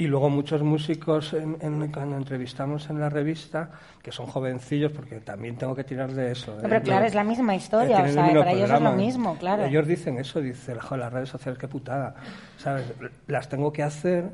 Y 0.00 0.06
luego 0.06 0.30
muchos 0.30 0.62
músicos, 0.62 1.34
en- 1.34 1.58
en- 1.60 1.92
cuando 1.92 2.16
entrevistamos 2.16 2.88
en 2.88 2.98
la 3.00 3.10
revista, 3.10 3.70
que 4.02 4.10
son 4.10 4.26
jovencillos, 4.26 4.92
porque 4.92 5.20
también 5.20 5.56
tengo 5.56 5.74
que 5.74 5.84
tirar 5.84 6.10
de 6.12 6.32
eso. 6.32 6.52
¿eh? 6.54 6.60
pero 6.62 6.80
claro, 6.82 7.04
es 7.04 7.14
la 7.14 7.22
misma 7.24 7.54
historia, 7.54 7.98
Eh, 8.00 8.10
o 8.10 8.12
sea, 8.12 8.26
para 8.38 8.52
ellos 8.52 8.70
es 8.70 8.80
lo 8.80 8.92
mismo, 8.92 9.36
claro. 9.38 9.64
Ellos 9.64 9.86
dicen 9.86 10.16
eso, 10.18 10.40
dicen, 10.40 10.78
joder, 10.78 11.00
las 11.00 11.12
redes 11.12 11.28
sociales, 11.28 11.58
qué 11.58 11.68
putada. 11.68 12.14
¿Sabes? 12.56 12.84
Las 13.26 13.48
tengo 13.50 13.70
que 13.72 13.82
hacer, 13.82 14.30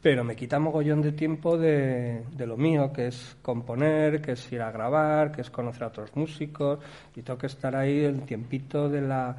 pero 0.00 0.24
me 0.24 0.34
quita 0.36 0.58
mogollón 0.58 1.02
de 1.02 1.12
tiempo 1.12 1.58
de, 1.58 2.22
de 2.34 2.46
lo 2.46 2.56
mío, 2.56 2.90
que 2.90 3.08
es 3.08 3.36
componer, 3.42 4.22
que 4.22 4.32
es 4.32 4.52
ir 4.52 4.62
a 4.62 4.70
grabar, 4.70 5.32
que 5.32 5.42
es 5.42 5.50
conocer 5.50 5.82
a 5.84 5.86
otros 5.88 6.16
músicos, 6.16 6.78
y 7.14 7.20
tengo 7.20 7.38
que 7.38 7.48
estar 7.48 7.76
ahí 7.76 8.04
el 8.04 8.22
tiempito 8.22 8.88
de 8.88 9.02
la... 9.02 9.36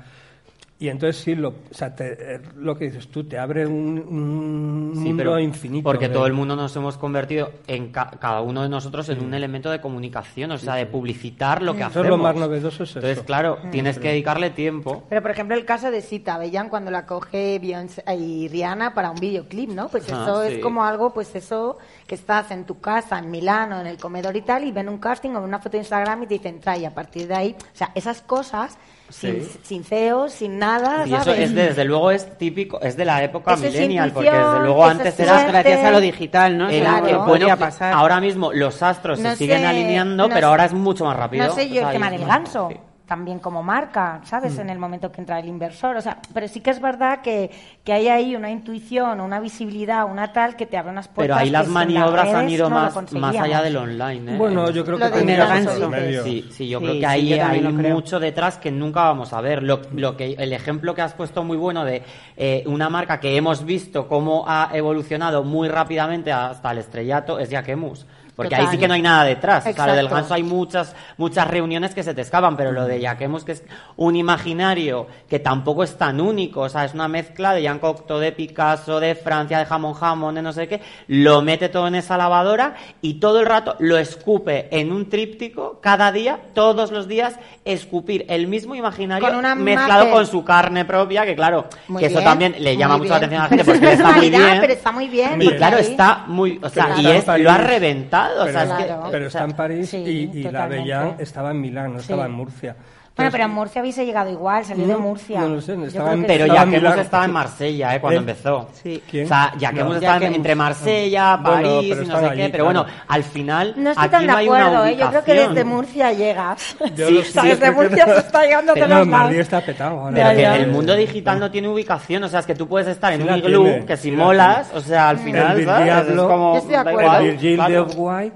Y 0.82 0.88
entonces 0.88 1.22
sí, 1.22 1.36
lo, 1.36 1.50
o 1.50 1.54
sea, 1.74 1.94
te- 1.94 2.36
eh, 2.36 2.40
lo 2.56 2.74
que 2.78 2.86
dices 2.86 3.10
tú, 3.10 3.26
te 3.26 3.38
abre 3.38 3.68
un, 3.68 4.00
un 4.00 4.92
Sí, 4.94 5.00
mundo 5.10 5.18
pero 5.18 5.40
infinito. 5.40 5.84
Porque 5.84 6.08
todo 6.08 6.26
el 6.26 6.32
mundo 6.32 6.56
nos 6.56 6.74
hemos 6.78 6.98
convertido 6.98 7.52
en 7.68 7.92
ca- 7.92 8.12
cada 8.18 8.40
uno 8.40 8.64
de 8.64 8.70
nosotros 8.70 9.10
en 9.10 9.20
un 9.22 9.34
elemento 9.34 9.70
de 9.72 9.82
comunicación, 9.82 10.52
o 10.52 10.58
sea, 10.58 10.76
de 10.76 10.86
publicitar 10.86 11.62
lo 11.62 11.74
que 11.74 11.80
Eso 11.82 11.88
hacemos. 11.90 12.06
es 12.06 12.10
lo 12.12 12.18
más 12.18 12.36
novedoso, 12.38 12.84
es 12.84 12.92
Entonces, 12.96 13.18
eso. 13.18 13.26
claro, 13.26 13.58
tienes 13.72 14.00
que 14.00 14.08
dedicarle 14.08 14.52
tiempo. 14.52 15.04
Pero, 15.10 15.22
por 15.22 15.32
ejemplo, 15.32 15.54
el 15.58 15.66
caso 15.66 15.92
de 15.92 16.00
Sita 16.02 16.38
Bellan 16.38 16.70
cuando 16.70 16.92
la 16.92 17.06
coge 17.06 17.60
Beyoncé 17.60 18.02
y 18.18 18.48
Rihanna 18.48 18.94
para 18.94 19.12
un 19.12 19.20
videoclip, 19.20 19.72
¿no? 19.72 19.90
Pues 19.90 20.10
Ah, 20.10 20.24
eso 20.24 20.46
sí. 20.46 20.54
es 20.54 20.60
como 20.60 20.86
algo, 20.86 21.14
pues 21.14 21.36
eso, 21.36 21.78
que 22.08 22.16
estás 22.16 22.52
en 22.52 22.64
tu 22.64 22.80
casa, 22.80 23.20
en 23.20 23.30
Milano, 23.30 23.82
en 23.82 23.88
el 23.88 23.98
comedor 23.98 24.34
y 24.38 24.44
tal, 24.44 24.64
y 24.64 24.72
ven 24.72 24.88
un 24.88 25.00
casting 25.00 25.32
o 25.32 25.42
una 25.44 25.60
foto 25.60 25.72
de 25.72 25.80
Instagram 25.80 26.24
y 26.24 26.28
te 26.28 26.34
dicen, 26.36 26.62
trae, 26.62 26.80
y 26.80 26.86
a 26.86 26.94
partir 26.96 27.28
de 27.28 27.36
ahí, 27.36 27.56
o 27.60 27.76
sea, 27.76 27.92
esas 27.96 28.22
cosas, 28.22 28.78
Sí. 29.10 29.48
sin 29.64 29.84
CEOs, 29.84 30.32
sin 30.34 30.60
nada, 30.60 31.06
Y 31.08 31.14
eso 31.14 31.32
es, 31.34 31.54
desde 31.56 31.84
luego, 31.84 32.12
es 32.12 32.38
típico, 32.38 32.80
es 32.82 32.96
de 32.96 33.06
la 33.06 33.24
época 33.24 33.54
Eso 33.56 33.66
es 33.66 33.74
millennial, 33.74 34.12
porque 34.12 34.30
desde 34.32 34.60
luego 34.60 34.86
antes 34.86 35.14
es 35.14 35.20
era... 35.20 35.44
Gracias 35.48 35.84
a 35.84 35.92
lo 35.92 36.00
digital, 36.00 36.58
¿no? 36.58 36.70
era 36.70 37.00
Claro. 37.02 37.06
que, 37.26 37.30
podía 37.32 37.56
pasar. 37.56 37.92
ahora 37.94 38.20
mismo 38.22 38.54
los 38.54 38.82
astros 38.84 39.20
No 39.20 39.32
se 39.32 39.36
siguen 39.38 39.62
sé, 39.62 39.66
alineando, 39.68 40.16
no 40.16 40.28
pero 40.30 40.40
sé- 40.40 40.46
ahora 40.46 40.66
es 40.66 40.74
mucho 40.74 41.06
más 41.06 41.18
rápido. 41.18 41.48
No 41.48 41.54
sé 41.54 41.68
yo 41.70 41.76
O 41.76 41.80
sea, 41.80 41.88
el 41.88 41.94
tema 41.94 42.12
del 42.12 42.26
ganso. 42.26 42.70
sí. 42.72 42.78
También 43.10 43.40
como 43.40 43.64
marca, 43.64 44.22
¿sabes? 44.24 44.56
Mm. 44.56 44.62
En 44.62 44.70
el 44.70 44.78
momento 44.78 45.12
que 45.12 45.20
entra 45.20 45.40
el 45.40 45.48
inversor. 45.48 45.98
O 45.98 46.02
sea, 46.02 46.20
pero 46.32 46.48
sí 46.48 46.60
que 46.60 46.70
es 46.70 46.80
verdad 46.80 47.24
que, 47.24 47.50
que 47.84 47.92
hay 47.92 48.08
ahí 48.08 48.36
una 48.36 48.52
intuición, 48.52 49.20
una 49.20 49.40
visibilidad, 49.40 50.06
una 50.06 50.32
tal 50.32 50.56
que 50.56 50.68
te 50.68 50.78
abre 50.78 50.92
unas 50.92 51.08
puertas. 51.08 51.38
Pero 51.38 51.44
ahí 51.44 51.50
las 51.50 51.68
maniobras 51.68 52.28
han 52.28 52.46
redes 52.46 52.52
ido 52.52 52.70
no 52.70 52.76
más, 52.76 53.14
más 53.14 53.36
allá 53.36 53.64
del 53.64 53.78
online. 53.78 54.36
¿eh? 54.36 54.38
Bueno, 54.38 54.70
yo 54.70 54.86
creo 54.86 55.00
Lo 55.00 55.12
que 55.12 55.26
medio. 55.26 56.24
Sí, 56.24 56.48
sí, 56.52 56.70
yo 56.70 56.78
Sí, 56.78 56.86
creo 56.86 56.94
que 56.94 57.00
sí, 57.00 57.06
ahí 57.06 57.40
también 57.40 57.66
hay 57.66 57.92
mucho 57.92 58.20
detrás 58.20 58.60
que 58.60 58.70
nunca 58.70 59.06
vamos 59.06 59.34
a 59.34 59.42
ver. 59.42 59.64
Lo, 59.64 59.82
lo 59.92 60.16
que 60.16 60.36
el 60.38 60.54
ejemplo 60.54 60.94
que 60.94 61.02
has 61.02 61.16
puesto 61.16 61.44
muy 61.44 61.58
bueno 61.58 61.86
de 61.86 62.04
eh, 62.38 62.64
una 62.68 62.92
marca 62.92 63.20
que 63.20 63.36
hemos 63.36 63.66
visto 63.66 64.08
cómo 64.08 64.46
ha 64.48 64.70
evolucionado 64.74 65.44
muy 65.44 65.68
rápidamente 65.68 66.32
hasta 66.32 66.70
el 66.70 66.78
estrellato 66.78 67.40
es 67.40 67.50
Yaquemus. 67.50 68.06
Porque 68.40 68.56
ahí 68.56 68.68
sí 68.72 68.78
que 68.78 68.88
no 68.88 68.94
hay 68.94 69.02
nada 69.02 69.26
detrás. 69.26 69.68
O 69.68 69.74
sea, 69.74 69.86
lo 69.86 69.96
del 69.96 70.08
ganso 70.08 70.34
hay 70.34 70.44
muchas, 70.44 70.96
muchas 71.18 71.46
reuniones 71.46 71.94
que 71.94 72.04
se 72.04 72.14
te 72.14 72.22
escapan, 72.22 72.56
pero 72.56 72.72
lo 72.72 72.86
de 72.86 73.02
Yaquemus, 73.02 73.44
que 73.44 73.52
es 73.52 73.64
un 73.98 74.16
imaginario 74.16 75.08
que 75.28 75.40
tampoco 75.40 75.84
es 75.84 75.98
tan 75.98 76.22
único, 76.22 76.62
o 76.62 76.70
sea, 76.70 76.86
es 76.86 76.94
una 76.94 77.10
mezcla 77.10 77.54
de 77.54 77.64
Jean 77.64 77.80
Cocteau, 77.80 78.18
de 78.18 78.32
Picasso, 78.32 79.02
de 79.02 79.16
Francia, 79.16 79.60
de 79.60 79.66
jamón 79.66 79.94
jamón, 79.94 80.36
de 80.36 80.42
no 80.42 80.54
sé 80.54 80.70
qué, 80.70 80.80
lo 81.08 81.42
mete 81.42 81.68
todo 81.68 81.88
en 81.88 81.96
esa 81.96 82.16
lavadora 82.16 82.76
y 83.02 83.16
todo 83.16 83.42
el 83.42 83.46
rato 83.46 83.76
lo 83.80 83.98
escupe 83.98 84.70
en 84.72 84.94
un 84.94 85.10
tríptico, 85.10 85.80
cada 85.82 86.14
día, 86.14 86.40
todos 86.54 86.92
los 86.92 87.10
días, 87.10 87.36
escupir 87.66 88.26
el 88.30 88.48
mismo 88.48 88.74
imaginario 88.74 89.28
Con 89.28 89.36
una 89.36 89.54
mezclado 89.54 90.12
con 90.12 90.26
su 90.26 90.46
carne 90.46 90.86
propia, 90.86 91.26
que 91.26 91.36
claro, 91.36 91.68
Muy 91.90 92.00
que 92.00 92.08
eso 92.08 92.22
también 92.22 92.56
le 92.58 92.78
llama 92.78 92.98
mucho 92.98 93.10
la 93.10 93.18
atención 93.18 93.42
a 93.42 93.44
la 93.44 93.50
gente 93.50 93.66
porque 93.66 93.86
es 93.92 94.00
está 94.00 94.12
muy 94.14 94.30
bien. 94.30 94.58
pero 94.62 94.74
está 94.74 94.92
muy 94.92 95.08
bien. 95.08 95.42
Y 95.42 95.56
claro, 95.56 95.78
está 95.78 96.24
muy, 96.28 96.58
o 96.64 96.70
sea, 96.70 96.96
y 96.98 97.08
es, 97.08 97.28
lo 97.28 97.52
ha 97.52 97.58
reventado, 97.58 98.29
o 98.38 98.48
sea, 98.48 98.62
Pero, 98.64 98.74
es 98.74 98.78
que, 98.80 98.86
Claro. 98.86 99.08
pero 99.12 99.28
está 99.28 99.44
en 99.44 99.52
París 99.54 99.90
Sí, 99.90 99.98
y, 100.34 100.40
y 100.40 100.44
la. 100.44 100.68
Bellán 100.68 101.16
estaba 101.20 101.52
en 101.52 101.62
Milán, 101.62 101.94
no 101.94 102.00
estaba 102.00 102.26
en 102.26 102.32
Murcia. 102.32 102.76
Bueno, 103.20 103.32
pero 103.32 103.44
en 103.46 103.52
Murcia 103.52 103.80
habéis 103.82 103.98
llegado 103.98 104.30
igual, 104.32 104.66
salió 104.66 104.88
de 104.88 104.96
Murcia. 104.98 105.42
no 105.42 105.48
lo 105.50 105.62
sé, 105.62 105.76
Yo 105.76 105.86
estaba 105.86 106.06
creo 106.06 106.14
en- 106.16 106.22
que 106.22 106.28
Pero 106.28 106.46
ya 106.48 106.66
que 106.66 106.76
hemos 106.78 106.98
estado 106.98 107.24
en 107.26 107.32
Marsella, 107.40 107.96
¿eh? 107.96 108.00
Cuando 108.02 108.20
¿Eh? 108.20 108.22
empezó. 108.22 108.70
Sí. 108.82 109.04
¿Quién? 109.10 109.26
O 109.26 109.28
sea, 109.28 109.54
ya 109.58 109.70
que 109.70 109.76
No. 109.76 109.82
hemos 109.82 109.96
estado 109.98 110.26
entre 110.26 110.56
Marsella, 110.56 111.40
París 111.44 111.98
y 112.02 112.06
no 112.08 112.20
sé 112.20 112.26
allí, 112.26 112.36
qué, 112.42 112.50
pero 112.50 112.66
bueno, 112.66 112.86
al 113.08 113.24
final 113.24 113.74
No 113.78 113.90
estoy 113.92 114.06
aquí 114.06 114.12
tan 114.12 114.22
de 114.22 114.28
no 114.28 114.38
hay 114.38 114.48
una 114.50 114.66
acuerdo, 114.68 114.86
¿eh? 114.86 114.96
Yo 114.98 115.10
creo 115.10 115.24
que 115.24 115.34
desde 115.34 115.64
Murcia 115.64 116.12
llegas. 116.14 116.76
Sí, 116.96 117.22
desde 117.44 117.72
Murcia 117.72 118.06
se 118.06 118.18
está 118.20 118.44
llegando 118.44 118.74
de 118.74 118.80
en 118.82 118.90
Madrid 118.90 119.12
lados. 119.12 119.32
está 119.36 119.62
petado 119.62 120.00
ahora. 120.00 120.32
Pero 120.36 120.54
el 120.54 120.68
mundo 120.72 120.96
digital 120.96 121.40
no 121.40 121.52
tiene 121.52 121.68
ubicación, 121.68 122.24
o 122.24 122.28
sea, 122.30 122.40
es 122.42 122.46
que 122.46 122.56
tú 122.56 122.68
puedes 122.68 122.88
estar 122.88 123.12
en 123.14 123.24
un 123.24 123.36
iglú, 123.38 123.86
que 123.86 123.98
si 123.98 124.12
la 124.12 124.24
molas, 124.24 124.72
o 124.74 124.82
sea, 124.82 125.10
al 125.10 125.20
final, 125.20 125.64
¿sabes? 125.66 126.08
Es 126.10 126.16
como, 126.16 126.54
Yo 126.54 126.58
estoy 126.60 126.72
de 126.72 126.76
da 126.76 126.82
acuerdo. 126.82 127.02
igual, 127.02 127.26
el 127.26 127.32
Virgil 127.38 127.66
de 127.68 127.80
Off-White, 127.80 128.36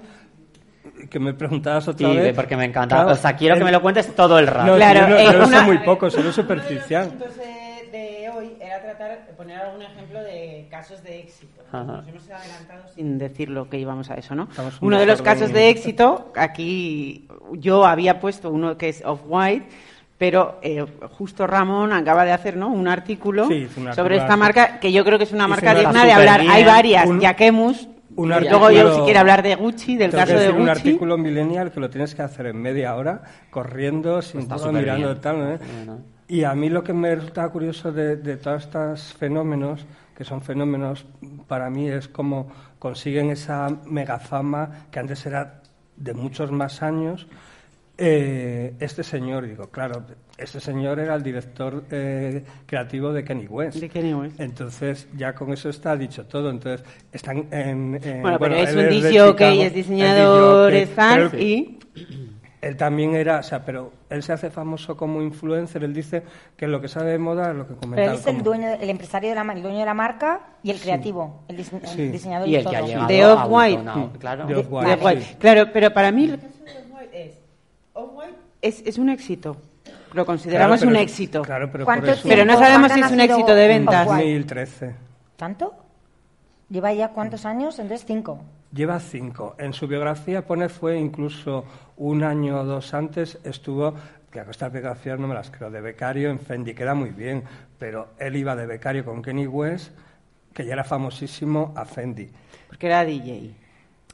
que 1.14 1.20
me 1.20 1.34
preguntabas 1.36 1.88
otra 1.88 2.10
Sí, 2.10 2.18
vez. 2.18 2.36
porque 2.36 2.58
me 2.58 2.66
encanta. 2.66 2.96
Claro, 2.96 3.12
o 3.12 3.16
sea, 3.16 3.36
quiero 3.36 3.56
que 3.56 3.64
me 3.64 3.72
lo 3.72 3.82
cuentes 3.82 4.14
todo 4.16 4.40
el 4.40 4.48
rato. 4.48 4.72
No, 4.72 4.76
Claro, 4.78 5.08
yo 5.08 5.16
no, 5.16 5.32
yo 5.32 5.38
lo 5.38 5.46
sé 5.46 5.50
una- 5.54 5.62
muy 5.62 5.78
poco, 5.78 6.10
solo 6.10 6.32
superficial. 6.34 7.12
Uno 7.16 7.20
de 7.20 7.26
los 7.28 7.38
de, 7.38 8.30
hoy 8.36 8.54
era 8.60 8.82
tratar 8.82 9.12
de 9.28 9.34
poner 9.34 9.60
algún 9.62 9.84
ejemplo 9.84 10.22
de 10.24 10.68
casos 10.72 11.04
de 11.04 11.20
éxito. 11.20 11.62
Ajá. 11.72 11.84
Nos 11.84 12.08
hemos 12.08 12.30
adelantado 12.32 12.84
sin 12.96 13.18
decir 13.20 13.50
lo 13.50 13.70
que 13.70 13.78
íbamos 13.78 14.10
a 14.10 14.16
eso, 14.16 14.34
¿no? 14.34 14.48
Estamos 14.50 14.82
un 14.82 14.88
Uno 14.88 14.98
de 15.00 15.06
los 15.06 15.22
casos 15.22 15.54
de 15.54 15.70
éxito, 15.70 16.32
aquí 16.36 17.28
yo 17.54 17.86
había 17.86 18.20
puesto 18.20 18.50
uno 18.50 18.76
que 18.76 18.90
es 18.90 19.04
Off-White, 19.06 19.68
pero 20.18 20.58
eh, 20.64 20.84
justo 21.12 21.46
Ramón 21.46 21.94
acaba 21.94 22.26
de 22.26 22.32
hacer 22.32 22.58
¿no? 22.58 22.70
un 22.70 22.88
artículo 22.88 23.48
Sí, 23.48 23.68
sobre 23.96 24.18
esta 24.18 24.36
marca, 24.36 24.80
que 24.80 24.92
yo 24.92 25.04
creo 25.06 25.20
que 25.20 25.26
es 25.26 25.32
una 25.32 25.48
marca 25.48 25.76
digna 25.76 26.06
de 26.06 26.12
hablar. 26.14 26.42
Hay 26.50 26.64
varias, 26.64 27.06
Un- 27.08 27.20
Yaquemus, 27.20 27.88
un 28.16 28.30
y 28.30 28.34
artículo- 28.34 28.60
luego 28.60 28.72
yo 28.72 28.96
si 28.96 29.02
quiero 29.06 29.20
hablar 29.20 29.44
de 29.44 29.56
Gucci, 29.56 29.96
del 29.98 30.12
caso 30.12 30.34
de 30.34 30.40
decir 30.40 30.52
un 30.54 30.60
Gucci. 30.68 30.72
artículo 30.72 31.18
millennial 31.18 31.72
que 31.72 31.80
lo 31.80 31.90
tienes 31.90 32.14
que 32.16 32.22
hacer 32.22 32.48
en 32.48 32.62
media 32.62 32.96
hora, 32.96 33.22
corriendo, 33.50 34.22
sin 34.22 34.48
todo, 34.48 34.72
mirando 34.72 35.16
tal. 35.18 35.54
¿eh? 35.54 35.60
Bueno. 35.78 36.00
Y 36.28 36.44
a 36.46 36.54
mí 36.56 36.70
lo 36.70 36.84
que 36.84 36.94
me 36.94 37.14
resulta 37.16 37.48
curioso 37.50 37.92
de, 37.92 38.16
de 38.18 38.38
todos 38.38 38.64
estos 38.64 39.14
fenómenos, 39.14 39.86
que 40.16 40.24
son 40.24 40.42
fenómenos 40.42 41.06
para 41.48 41.70
mí, 41.70 41.90
es 41.90 42.08
cómo 42.08 42.50
consiguen 42.80 43.30
esa 43.32 43.68
megafama 43.86 44.86
que 44.92 45.00
antes 45.00 45.26
era 45.26 45.62
de 45.98 46.14
muchos 46.14 46.52
más 46.52 46.82
años. 46.82 47.28
Eh, 47.98 48.74
este 48.80 49.04
señor, 49.04 49.46
digo, 49.48 49.68
claro, 49.70 50.04
este 50.38 50.60
señor 50.60 51.00
era 51.00 51.16
el 51.16 51.24
director 51.24 51.84
eh, 51.92 52.44
creativo 52.66 53.14
de 53.14 53.24
Kenny 53.24 53.46
West. 53.48 53.78
De 53.78 53.88
Kanye 53.90 54.16
West. 54.16 54.40
Entonces, 54.40 55.08
ya 55.16 55.34
con 55.34 55.54
eso 55.54 55.70
está 55.70 55.96
dicho 55.96 56.26
todo. 56.26 56.50
Entonces, 56.50 56.84
están 57.12 57.48
en. 57.52 58.00
en- 58.04 58.22
Bueno, 58.22 58.40
pero 58.40 58.56
es 58.56 58.74
un 58.76 58.86
ok, 58.86 58.92
Chicago, 58.92 59.62
es 59.62 59.74
diseñador, 59.74 60.74
es 60.74 60.90
pero 60.90 61.38
y... 61.40 61.80
Él 62.62 62.78
también 62.78 63.14
era, 63.14 63.40
o 63.40 63.44
sea, 63.44 63.66
pero 63.66 63.92
él 64.10 64.24
se 64.24 64.32
hace 64.32 64.50
famoso 64.50 64.96
como 64.96 65.22
influencer. 65.22 65.84
Él 65.84 65.94
dice 65.94 66.24
que 66.56 66.66
lo 66.66 66.80
que 66.80 66.88
sabe 66.88 67.12
de 67.12 67.18
moda 67.20 67.52
es 67.52 67.58
lo 67.58 67.68
que 67.68 67.74
Pero 67.74 67.82
comentaba. 67.82 68.08
él 68.14 68.20
es 68.20 68.26
el 68.26 68.32
como- 68.36 68.44
dueño, 68.46 68.68
el 68.80 68.90
empresario 68.90 69.30
de 69.30 69.36
la, 69.36 69.42
el 69.54 69.62
dueño 69.62 69.80
de 69.80 69.86
la 69.86 69.94
marca 69.94 70.40
y 70.64 70.72
el 70.72 70.80
creativo, 70.80 71.44
el, 71.50 71.58
dise- 71.58 71.82
el 71.82 71.88
Sí. 71.90 72.08
diseñador 72.08 72.48
Y 72.48 72.56
el 72.56 72.64
todo. 72.64 72.72
que 72.72 72.78
ha 72.96 73.06
De 73.06 73.26
Off-White. 73.26 73.84
Claro. 74.18 74.46
De 74.48 74.56
Off-White, 74.56 75.22
sí. 75.24 75.36
Claro, 75.40 75.66
pero 75.74 75.94
para 75.94 76.12
mí 76.14 76.24
el 76.24 76.40
caso 76.40 76.64
de 76.64 76.72
Off-White 76.72 77.26
es, 77.26 77.40
Off-White 77.92 78.34
es, 78.62 78.82
es 78.86 78.98
un 78.98 79.10
éxito. 79.10 79.58
Lo 80.14 80.26
consideramos 80.26 80.80
Claro, 80.80 80.92
pero- 80.92 81.00
un 81.00 81.04
éxito. 81.04 81.42
Claro, 81.42 81.70
pero 81.72 81.86
¿Cuánto 81.86 82.06
por 82.08 82.14
eso. 82.16 82.28
Pero 82.28 82.46
no 82.46 82.54
sabemos 82.54 82.88
¿Cuándo 82.92 82.94
si 82.96 83.02
es 83.02 83.12
un 83.12 83.20
éxito 83.20 83.56
de 83.56 83.68
ventas. 83.68 84.08
Off-White? 84.08 84.24
2013. 84.24 84.96
¿Tanto? 85.36 85.74
¿Lleva 86.70 86.94
ya 86.94 87.10
cuántos 87.10 87.46
años? 87.46 87.78
Entonces 87.80 88.06
cinco. 88.08 88.42
Lleva 88.74 89.00
cinco. 89.00 89.56
En 89.60 89.74
su 89.74 89.88
biografía 89.88 90.46
pone 90.46 90.70
fue 90.70 90.98
incluso 90.98 91.66
un 91.98 92.24
año 92.24 92.62
o 92.62 92.64
dos 92.64 92.94
antes 92.94 93.38
estuvo, 93.44 93.94
que 94.32 94.40
a 94.40 94.44
estas 94.50 94.72
biografías 94.72 95.20
no 95.20 95.28
me 95.28 95.36
las 95.36 95.52
creo, 95.52 95.70
de 95.70 95.82
becario 95.82 96.30
en 96.32 96.40
Fendi, 96.40 96.74
queda 96.74 96.96
muy 96.96 97.10
bien, 97.12 97.44
pero 97.78 98.10
él 98.18 98.36
iba 98.36 98.56
de 98.56 98.66
becario 98.66 99.06
con 99.06 99.22
Kenny 99.22 99.46
West, 99.46 99.92
que 100.54 100.66
ya 100.66 100.74
era 100.74 100.84
famosísimo, 100.84 101.74
a 101.76 101.86
Fendi. 101.86 102.30
Porque 102.68 102.88
era 102.88 103.06
DJ. 103.06 103.54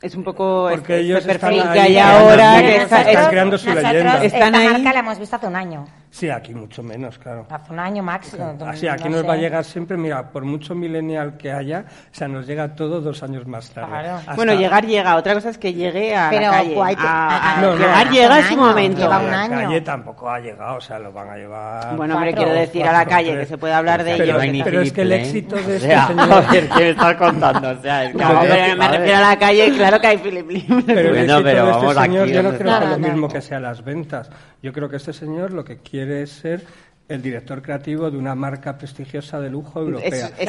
Es 0.02 0.16
un 0.16 0.24
poco 0.24 0.68
Porque 0.70 0.94
este, 0.94 1.00
ellos 1.00 1.20
este 1.20 1.32
están 1.34 1.50
perfil 1.54 1.72
que 1.74 1.80
hay 1.80 1.92
creando- 1.94 2.20
ahora. 2.30 2.62
Que 2.62 2.76
está, 2.78 3.02
están 3.02 3.24
es- 3.24 3.30
creando 3.30 3.58
su 3.58 3.68
nosotros 3.70 3.92
leyenda. 3.94 4.24
Están 4.24 4.42
esta 4.56 4.60
ahí. 4.60 4.68
marca 4.70 4.94
la 4.94 5.00
hemos 5.00 5.20
visto 5.20 5.36
hace 5.36 5.48
un 5.48 5.56
año. 5.56 5.88
Sí, 6.12 6.28
aquí 6.28 6.56
mucho 6.56 6.82
menos, 6.82 7.20
claro. 7.20 7.46
Hace 7.52 7.72
un 7.72 7.78
año 7.80 8.02
máximo. 8.02 8.58
Así, 8.66 8.88
no 8.88 8.92
aquí 8.94 9.10
nos 9.10 9.22
sé. 9.22 9.28
va 9.28 9.34
a 9.34 9.38
llegar 9.38 9.64
siempre, 9.64 9.96
mira, 9.96 10.32
por 10.32 10.44
mucho 10.44 10.74
millennial 10.74 11.38
que 11.38 11.52
haya, 11.52 11.86
o 11.88 12.14
sea, 12.16 12.28
nos 12.28 12.48
llega 12.48 12.74
todo 12.76 13.00
dos 13.00 13.22
años 13.22 13.46
más 13.46 13.70
tarde. 13.70 13.90
Claro. 13.90 14.16
Hasta- 14.16 14.36
Bueno, 14.36 14.54
llegar 14.56 14.88
llega. 14.88 15.16
Otra 15.16 15.36
cosa 15.36 15.50
es 15.52 15.60
que 15.60 15.72
llegue 15.72 16.16
a 16.16 16.30
Pero 16.32 16.48
la 16.48 16.52
calle. 16.52 16.76
White- 16.76 17.02
A- 17.06 17.28
a- 17.28 17.58
a- 17.58 17.62
No, 17.62 17.72
no. 17.72 17.78
llegar 17.78 18.10
llega 18.10 18.32
un 18.32 18.38
en 18.40 18.44
su 18.46 18.58
momento. 18.58 19.02
lleva 19.02 19.20
un 19.20 19.28
la 19.32 19.42
año. 19.44 19.50
calle 19.62 19.82
tampoco 19.82 20.30
ha 20.32 20.40
llegado, 20.40 20.78
o 20.78 20.82
sea, 20.82 20.98
lo 20.98 21.14
van 21.14 21.30
a 21.30 21.36
llevar. 21.38 21.96
Bueno, 21.96 22.16
hombre, 22.16 22.32
Cuatro, 22.32 22.46
quiero 22.46 22.60
decir 22.60 22.82
a 22.84 22.86
la 22.88 22.92
cuatro, 23.00 23.12
calle 23.12 23.32
tres. 23.32 23.40
que 23.42 23.46
se 23.46 23.58
puede 23.60 23.74
hablar 23.76 24.04
de 24.04 24.14
ello. 24.16 24.34
no. 24.34 24.64
Pero 24.64 24.82
es 24.82 24.92
que 24.92 25.02
el 25.02 25.10
Philip 25.10 25.26
éxito 25.26 25.56
de 25.58 25.76
este 25.76 25.80
señor- 25.90 26.30
A 26.40 26.52
ver, 26.52 26.70
¿qué 26.70 26.80
me 26.80 26.90
estás 26.90 27.16
contando? 27.18 27.70
O 27.70 27.82
sea, 27.84 28.06
es 28.06 28.12
que 28.16 28.18
No, 28.18 28.42
ver, 28.42 28.78
me 28.78 28.88
refiero 28.88 29.18
a 29.18 29.22
la 29.22 29.38
calle, 29.38 29.72
claro 29.76 30.02
que 30.02 30.08
hay 30.08 30.18
Philip 30.18 30.50
Lim. 30.50 30.84
Pero 30.88 31.00
el 31.10 31.18
éxito 31.18 31.44
de 31.44 31.52
este 31.70 31.94
señor, 32.02 32.28
yo 32.28 32.42
no 32.44 32.50
¿dónde 32.50 32.58
creo 32.64 32.80
que 32.80 32.86
lo 32.88 32.92
No, 32.92 32.98
no. 32.98 33.08
mismo 33.10 33.28
que 33.28 33.42
sea 33.42 33.60
las 33.60 33.84
ventas. 33.84 34.30
Yo 34.62 34.74
creo 34.74 34.90
que 34.90 34.98
este 34.98 35.14
señor 35.14 35.54
lo 35.54 35.64
que 35.64 35.78
quiere 35.78 36.24
es 36.24 36.32
ser 36.32 36.64
el 37.08 37.24
director 37.24 37.62
creativo 37.64 38.12
de 38.12 38.18
una 38.20 38.36
marca 38.36 38.78
prestigiosa 38.78 39.40
de 39.40 39.50
lujo 39.50 39.80
europea. 39.80 40.30
O 40.40 40.44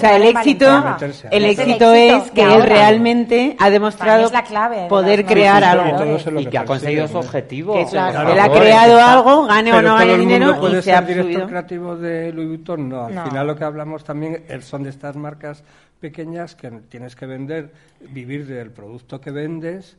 sea, 0.00 0.16
el 0.16 0.22
éxito, 0.22 0.84
el 1.30 1.44
Es 1.44 1.58
éxito 1.58 1.92
es 1.92 2.30
que 2.30 2.42
él 2.42 2.62
realmente 2.62 3.56
ha 3.58 3.68
demostrado 3.68 4.30
clave 4.48 4.82
de 4.82 4.88
poder 4.88 5.26
crear 5.26 5.62
algo. 5.62 6.16
Y 6.40 6.44
que 6.44 6.50
que 6.50 6.58
ha 6.58 6.64
conseguido 6.64 7.06
su 7.08 7.18
objetivo. 7.18 7.76
Él 7.78 7.86
ha 7.98 8.48
creado 8.50 8.92
está- 8.98 9.12
algo, 9.12 9.46
gane 9.46 9.72
o 9.72 9.82
no 9.82 9.94
gane 9.96 10.16
dinero 10.16 10.58
puede 10.58 10.78
y 10.78 10.82
se 10.82 10.92
ha 10.92 10.98
ser 10.98 11.06
director 11.08 11.32
subido. 11.32 11.48
creativo 11.48 11.96
de 11.96 12.32
Louis 12.32 12.48
Vuitton. 12.48 12.88
No, 12.88 13.04
al 13.06 13.14
No. 13.14 13.24
final 13.26 13.46
lo 13.46 13.56
que 13.56 13.64
hablamos 13.64 14.04
también 14.04 14.44
es- 14.48 14.64
son 14.64 14.84
de 14.84 14.90
estas 14.90 15.16
marcas 15.16 15.62
pequeñas 16.00 16.54
que 16.54 16.70
tienes 16.88 17.14
que 17.16 17.26
vender, 17.26 17.72
vivir 18.10 18.46
del 18.46 18.70
producto 18.70 19.20
que 19.20 19.30
vendes 19.32 19.96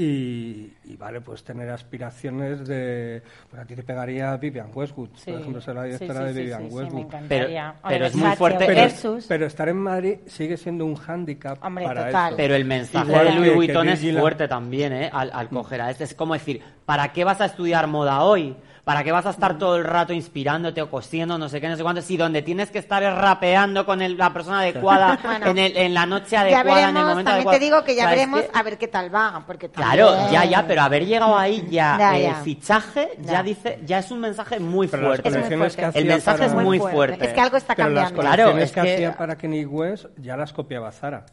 y, 0.00 0.72
y, 0.84 0.96
vale, 0.96 1.20
pues 1.20 1.42
tener 1.42 1.68
aspiraciones 1.70 2.66
de... 2.68 3.20
Pues 3.50 3.60
a 3.62 3.64
ti 3.66 3.74
te 3.74 3.82
pegaría 3.82 4.36
Vivian 4.36 4.70
Westwood, 4.72 5.08
Sí. 5.16 5.32
por 5.32 5.40
ejemplo, 5.40 5.60
ser 5.60 5.74
la 5.74 5.84
directora 5.84 6.20
sí, 6.20 6.24
de 6.26 6.32
sí, 6.32 6.38
Vivian 6.40 6.62
sí, 6.62 6.68
sí, 6.68 6.74
Westwood. 6.76 7.12
me. 7.14 7.28
Pero- 7.28 7.74
pero 7.88 8.06
es 8.06 8.14
muy 8.14 8.36
fuerte- 8.36 8.64
pero, 8.66 8.80
Versus. 8.82 9.24
pero 9.26 9.46
estar 9.46 9.68
en 9.68 9.76
Madrid 9.78 10.16
sigue 10.26 10.56
siendo 10.56 10.84
un 10.86 10.94
hándicap 10.94 11.62
Hombre, 11.64 11.84
para 11.84 12.06
total. 12.06 12.28
eso. 12.28 12.36
Pero 12.36 12.54
el 12.54 12.64
mensaje 12.64 13.08
Igual 13.10 13.26
de 13.26 13.34
Louis 13.34 13.54
Vuitton 13.54 13.88
es 13.88 14.18
fuerte 14.18 14.46
también, 14.48 14.92
¿eh? 14.92 15.10
Al, 15.12 15.30
al 15.32 15.48
coger 15.48 15.80
a 15.80 15.90
este. 15.90 16.04
Es 16.04 16.14
como 16.14 16.34
decir, 16.34 16.62
¿para 16.86 17.12
qué 17.12 17.24
vas 17.24 17.40
a 17.40 17.46
estudiar 17.46 17.86
moda 17.88 18.22
hoy? 18.22 18.54
¿Para 18.88 19.04
qué 19.04 19.12
vas 19.12 19.26
a 19.26 19.30
estar 19.30 19.58
todo 19.58 19.76
el 19.76 19.84
rato 19.84 20.14
inspirándote 20.14 20.80
o 20.80 20.90
cosiendo, 20.90 21.36
no 21.36 21.50
sé 21.50 21.60
qué, 21.60 21.68
no 21.68 21.76
sé 21.76 21.82
cuánto? 21.82 22.00
Si 22.00 22.16
donde 22.16 22.40
tienes 22.40 22.70
que 22.70 22.78
estar 22.78 23.02
es 23.02 23.14
rapeando 23.14 23.84
con 23.84 24.00
el- 24.00 24.16
la 24.16 24.32
persona 24.32 24.60
adecuada, 24.60 25.18
Bueno, 25.22 25.46
en, 25.48 25.58
el- 25.58 25.76
en 25.76 25.92
la 25.92 26.06
noche 26.06 26.30
Ya 26.30 26.40
adecuada, 26.40 26.88
en 26.88 26.96
el 26.96 27.02
momento 27.02 27.16
también 27.16 27.28
adecuado. 27.34 27.58
te 27.58 27.64
digo 27.66 27.84
que 27.84 27.94
ya 27.94 28.08
veremos 28.08 28.40
que- 28.40 28.50
a 28.54 28.62
ver 28.62 28.78
qué 28.78 28.88
tal 28.88 29.14
va. 29.14 29.44
Porque 29.46 29.68
Claro, 29.68 30.06
también- 30.14 30.32
ya, 30.32 30.44
ya, 30.46 30.66
pero 30.66 30.80
haber 30.80 31.04
llegado 31.04 31.36
ahí 31.36 31.66
ya, 31.68 31.96
Ya, 31.98 32.16
el 32.16 32.34
fichaje 32.36 33.10
ya. 33.20 33.32
Ya. 33.32 33.42
dice, 33.42 33.78
ya 33.84 33.98
es 33.98 34.10
un 34.10 34.20
mensaje 34.20 34.58
muy 34.58 34.88
Pero 34.88 35.02
fuerte. 35.08 35.28
Es 35.28 35.34
muy 35.34 35.42
colecciones 35.42 35.76
que 35.76 35.82
fuerte. 35.82 35.98
El 35.98 36.04
mensaje 36.06 36.38
para- 36.38 36.50
es 36.50 36.54
muy 36.64 36.78
fuerte. 36.78 37.26
Es 37.26 37.32
que 37.34 37.40
algo 37.42 37.56
está 37.58 37.74
Pero 37.74 37.88
las 37.90 38.04
cambiando. 38.10 38.36
Claro, 38.36 38.58
es 38.58 38.72
que, 38.72 38.80
que- 38.80 38.94
hacía 38.94 39.16
para 39.18 39.36
Kenny 39.36 39.66
West 39.66 40.06
ya 40.16 40.34
las 40.34 40.54
copiaba 40.54 40.90
Zara. 40.92 41.26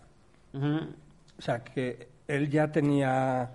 O 0.54 1.42
sea, 1.42 1.64
que 1.64 2.10
él 2.28 2.50
ya 2.50 2.70
tenía, 2.70 3.50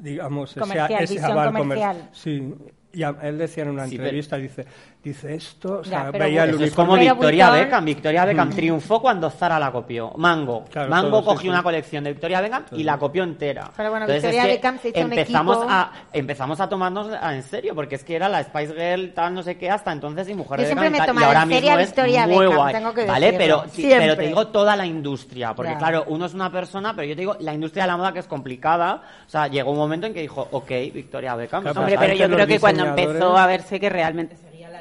digamos, 0.00 0.50
ese- 0.50 0.60
Comercial, 0.60 1.02
ese, 1.02 1.14
visión 1.14 1.32
comer- 1.34 1.52
comercial. 1.62 2.08
Sí, 2.12 2.54
Y 2.96 3.02
a- 3.02 3.14
él 3.22 3.36
decía 3.36 3.62
en 3.64 3.68
una 3.70 3.84
Sí, 3.84 3.90
pero- 3.96 4.04
entrevista, 4.04 4.36
dice, 4.38 4.64
dice 5.10 5.34
esto, 5.34 5.78
o 5.80 5.82
Ya, 5.82 5.88
sea, 5.90 6.12
pero 6.12 6.24
veía 6.24 6.44
el 6.44 6.60
es 6.62 6.74
como 6.74 6.94
Victoria 6.96 7.48
Vuitton- 7.50 7.52
Beckham. 7.64 7.84
Victoria 7.84 8.24
Beckham 8.24 8.50
triunfó 8.50 9.00
cuando 9.00 9.30
Zara 9.30 9.58
la 9.58 9.70
copió. 9.72 10.12
Mango. 10.16 10.64
Claro, 10.70 10.90
Mango 10.90 11.10
todo, 11.20 11.24
cogió 11.24 11.40
sí. 11.42 11.48
una 11.48 11.62
colección 11.62 12.04
de 12.04 12.12
Victoria 12.12 12.40
Beckham 12.40 12.64
y 12.72 12.82
la 12.84 12.98
copió 12.98 13.22
entera. 13.24 13.70
Pero 13.76 13.90
bueno, 13.90 14.06
Entonces 14.06 14.22
Victoria 14.30 14.42
es 14.42 14.46
que 14.48 14.54
Beckham 14.56 14.78
se 14.78 14.88
hizo 14.88 14.98
un 15.00 15.12
empezamos 15.12 15.56
equipo- 15.58 15.70
a 15.70 15.92
empezamos 16.12 16.60
a 16.60 16.68
tomarnos 16.68 17.08
en 17.32 17.42
serio 17.42 17.74
porque 17.74 17.94
es 17.96 18.04
que 18.04 18.16
era 18.16 18.28
la 18.28 18.42
Spice 18.42 18.74
Girl 18.74 19.12
tal 19.14 19.34
no 19.34 19.42
sé 19.42 19.56
qué 19.56 19.70
hasta 19.70 19.92
entonces 19.92 20.28
y 20.28 20.34
mujer 20.34 20.58
Yo 20.58 20.62
de 20.62 20.66
siempre 20.68 20.90
Beckham 20.90 20.92
me 20.92 20.98
he 20.98 21.04
y 21.04 21.06
tomado 21.06 21.26
ahora 21.26 21.42
en 21.42 21.48
serio 21.48 21.60
mismo 21.70 21.76
a 21.78 21.82
es 21.82 21.88
Victoria 21.88 22.26
muy 22.26 22.38
Beckham, 22.46 22.56
guay. 22.56 22.74
tengo 22.74 22.94
que 22.94 23.06
vale, 23.06 23.32
pero 23.34 23.64
pero 23.76 24.16
te 24.16 24.26
digo 24.26 24.46
toda 24.48 24.76
la 24.76 24.86
industria 24.86 25.54
porque 25.54 25.72
Ya. 25.72 25.78
claro 25.78 26.04
uno 26.08 26.26
es 26.26 26.34
una 26.34 26.50
persona 26.50 26.94
pero 26.94 27.08
yo 27.08 27.14
te 27.14 27.20
digo 27.20 27.36
la 27.40 27.54
industria 27.54 27.84
de 27.84 27.88
la 27.88 27.96
moda 27.96 28.12
que 28.12 28.18
es 28.20 28.26
complicada 28.26 29.02
o 29.26 29.30
sea 29.30 29.46
llegó 29.48 29.70
un 29.72 29.78
momento 29.78 30.06
en 30.06 30.14
que 30.14 30.20
dijo 30.22 30.46
ok 30.50 30.68
Victoria 30.92 31.34
Beckham 31.36 31.62
Claro, 31.62 31.70
o 31.70 31.74
sea, 31.74 31.82
Hombre, 31.82 31.96
pero 31.98 32.14
yo 32.14 32.34
creo 32.34 32.46
que 32.46 32.60
cuando 32.60 32.84
empezó 32.86 33.36
a 33.36 33.46
verse 33.46 33.78
que 33.80 33.88
realmente 33.88 34.36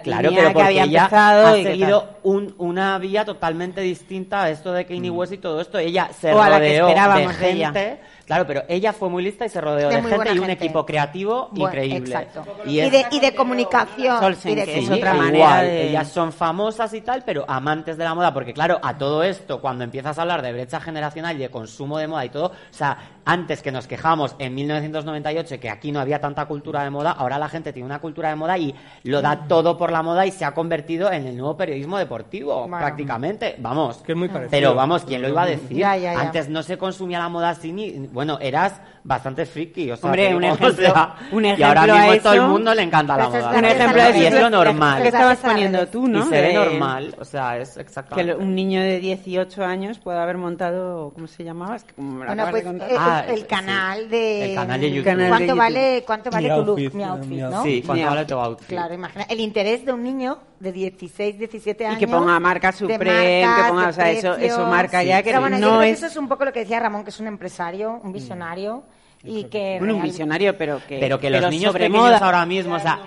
Claro, 0.05 0.29
línea 0.29 0.37
pero 0.39 0.47
que 0.49 0.53
porque 0.53 0.67
había 0.67 0.83
ella 0.85 1.03
empezado 1.03 1.47
ha 1.47 1.57
y 1.57 1.63
seguido 1.63 2.09
un- 2.23 2.55
una 2.57 2.97
vía 2.97 3.25
totalmente 3.25 3.81
distinta 3.81 4.43
a 4.43 4.49
esto 4.49 4.71
de 4.71 4.85
Kanye 4.85 5.09
West 5.09 5.33
y 5.33 5.37
todo 5.37 5.59
esto. 5.59 5.77
Ella 5.77 6.09
se 6.17 6.33
O 6.33 6.41
a 6.41 6.49
la 6.49 6.59
que 6.59 6.67
rodeó 6.79 6.85
de 6.85 6.91
esperábamos 6.91 7.39
de 7.39 7.51
ella. 7.51 7.65
gente. 7.73 7.99
Claro, 8.25 8.47
pero 8.47 8.63
ella 8.67 8.91
fue 8.91 9.07
muy 9.09 9.23
lista 9.23 9.45
y 9.45 9.49
se 9.49 9.61
rodeó 9.61 9.87
De 9.89 10.01
gente 10.01 10.15
y 10.33 10.39
un 10.39 10.45
gente. 10.45 10.51
equipo 10.53 10.83
creativo 10.83 11.49
Bueno, 11.51 11.67
increíble. 11.67 12.09
exacto. 12.15 12.43
Y 12.65 12.77
de, 12.89 13.05
y 13.11 13.19
de 13.19 13.35
comunicación. 13.35 14.19
Solsen, 14.19 14.51
y 14.51 14.55
de 14.55 14.65
que 14.65 14.79
es 14.79 14.85
Sí, 14.87 14.93
otra 14.93 15.11
igual, 15.13 15.17
manera 15.27 15.61
de- 15.61 15.89
Ellas 15.89 16.07
son 16.07 16.31
famosas 16.33 16.91
y 16.95 17.01
tal, 17.01 17.23
pero 17.23 17.45
amantes 17.47 17.97
de 17.97 18.03
la 18.03 18.15
moda, 18.15 18.33
porque 18.33 18.53
claro, 18.53 18.79
a 18.81 18.97
todo 18.97 19.21
esto, 19.23 19.61
cuando 19.61 19.83
empiezas 19.83 20.17
a 20.17 20.21
hablar 20.23 20.41
de 20.41 20.53
brecha 20.53 20.79
generacional 20.79 21.35
y 21.35 21.39
de 21.39 21.49
consumo 21.49 21.99
de 21.99 22.07
moda 22.07 22.25
y 22.25 22.29
todo, 22.29 22.45
o 22.47 22.51
sea, 22.71 22.97
antes 23.25 23.61
que 23.61 23.71
nos 23.71 23.87
quejamos 23.87 24.35
en 24.39 24.53
1998 24.55 25.59
que 25.59 25.69
aquí 25.69 25.91
no 25.91 25.99
había 25.99 26.21
tanta 26.21 26.45
cultura 26.45 26.83
de 26.83 26.89
moda, 26.91 27.11
ahora 27.11 27.37
la 27.39 27.49
gente 27.49 27.73
tiene 27.73 27.85
una 27.85 27.99
cultura 27.99 28.29
de 28.29 28.35
moda 28.35 28.57
y 28.57 28.73
lo 29.03 29.21
da 29.21 29.47
todo 29.47 29.77
por 29.77 29.91
la 29.91 30.03
moda 30.03 30.25
y 30.25 30.31
se 30.31 30.45
ha 30.45 30.53
convertido 30.53 31.11
en 31.11 31.25
el 31.25 31.35
nuevo 31.35 31.57
periodismo 31.57 31.97
deportivo, 31.97 32.61
Bueno. 32.67 32.77
prácticamente. 32.77 33.55
Vamos. 33.59 33.97
Que 33.97 34.11
es 34.11 34.17
muy 34.17 34.27
parecido. 34.27 34.51
Pero 34.51 34.75
vamos, 34.75 35.03
¿quién 35.05 35.21
lo 35.21 35.29
iba 35.29 35.43
a 35.43 35.47
decir? 35.47 35.75
Ya, 35.77 35.97
ya, 35.97 36.13
ya. 36.13 36.19
Antes 36.21 36.49
no 36.49 36.61
se 36.63 36.77
consumía 36.77 37.19
la 37.19 37.29
moda 37.29 37.49
así 37.49 37.71
ni. 37.71 37.91
Bueno, 38.07 38.37
eras 38.39 38.79
bastante 39.07 39.45
friki. 39.45 39.91
O 39.91 39.95
sea, 39.97 40.05
Hombre, 40.09 40.35
un 40.35 40.41
digo, 40.41 40.53
o 40.53 40.55
ejemplo- 40.57 40.73
sea, 40.83 41.15
un 41.31 41.45
y 41.45 41.47
ejemplo 41.49 41.65
ahora 41.67 41.81
a 41.83 41.85
mismo 41.85 42.11
a 42.11 42.17
todo 42.19 42.33
el 42.33 42.39
eso- 42.39 42.47
mundo 42.49 42.73
le 42.73 42.81
encanta 42.81 43.15
la 43.17 43.29
moda. 43.29 43.49
Un 43.55 43.65
ejemplo 43.65 44.01
de 44.03 44.09
eso 44.09 44.17
y 44.19 44.25
es 44.25 44.33
lo 44.41 44.49
normal. 44.49 45.01
que 45.01 45.07
estabas 45.09 45.37
poniendo 45.37 45.87
tú, 45.87 46.07
¿no? 46.07 46.19
Y 46.19 46.23
se 46.23 46.41
ve 46.41 46.53
normal, 46.53 47.15
o 47.19 47.23
sea, 47.23 47.57
es 47.59 47.75
Que 47.75 47.81
exactamente. 47.81 48.33
lo- 48.33 48.39
un 48.39 48.55
niño 48.55 48.81
de 48.81 48.99
18 48.99 49.63
años 49.63 49.99
puede 49.99 50.17
haber 50.19 50.37
montado, 50.37 51.11
¿cómo 51.13 51.27
se 51.27 51.43
llamaba? 51.43 51.75
Es 51.75 51.83
que 51.83 51.93
como 51.93 52.13
me 52.13 52.25
Bueno, 52.25 52.43
pues 52.49 52.63
de 52.63 52.69
contar. 52.69 52.91
eh, 52.91 52.95
Ah, 52.97 53.23
el, 53.27 53.37
sí. 53.37 53.43
canal 53.43 54.09
de... 54.09 54.45
El 54.49 54.55
canal 54.55 54.81
de 54.81 54.89
YouTube. 54.89 55.03
Canal 55.05 55.19
de 55.23 55.29
¿Cuánto 55.29 55.45
YouTube. 55.45 55.57
vale, 55.59 56.03
cuánto 56.05 56.29
vale 56.31 56.49
Mi 56.49 56.55
tu 56.55 56.65
look? 56.65 56.93
Mi 56.95 57.03
outfit, 57.03 57.39
¿no? 57.41 57.63
Sí, 57.63 57.83
¿cuánto 57.85 58.05
vale 58.07 58.25
tu 58.25 58.33
outfit? 58.35 58.67
Claro, 58.69 58.93
imagina. 58.95 59.23
El 59.29 59.39
interés 59.39 59.85
de 59.85 59.93
un 59.93 60.03
niño 60.03 60.39
de 60.59 60.71
16, 60.71 61.37
17 61.37 61.83
Y 61.83 61.87
años. 61.87 61.99
que 61.99 62.07
ponga 62.07 62.39
marca 62.39 62.71
Supreme, 62.71 63.41
que 63.41 63.45
marcas, 63.45 63.69
ponga, 63.69 63.83
de 63.83 63.89
o 63.89 63.93
sea, 63.93 64.11
eso- 64.11 64.35
eso 64.37 64.65
marca 64.65 65.03
ya 65.03 65.21
que 65.21 65.29
Pero 65.29 65.41
bueno, 65.41 65.57
yo 65.57 65.61
no 65.61 65.67
creo 65.73 65.81
que 65.81 65.89
es- 65.91 65.97
eso 65.99 66.07
es 66.07 66.17
un 66.17 66.27
poco 66.27 66.43
lo 66.45 66.51
que 66.53 66.61
decía 66.61 66.79
Ramón, 66.79 67.03
que 67.03 67.11
es 67.11 67.19
un 67.19 67.27
empresario, 67.27 67.99
un 68.03 68.11
visionario. 68.11 68.83
Y 69.25 69.43
que 69.45 69.77
Bueno, 69.79 69.95
un 69.95 70.01
visionario, 70.03 70.57
pero 70.57 70.79
que... 70.87 70.99
Pero 70.99 71.19
que 71.19 71.29
los 71.29 71.49
niños 71.49 71.71
sobre 71.71 71.85
pequeños 71.85 72.05
moda. 72.05 72.17
ahora 72.17 72.45
mismo, 72.45 72.75
o 72.75 72.79
sea, 72.79 72.99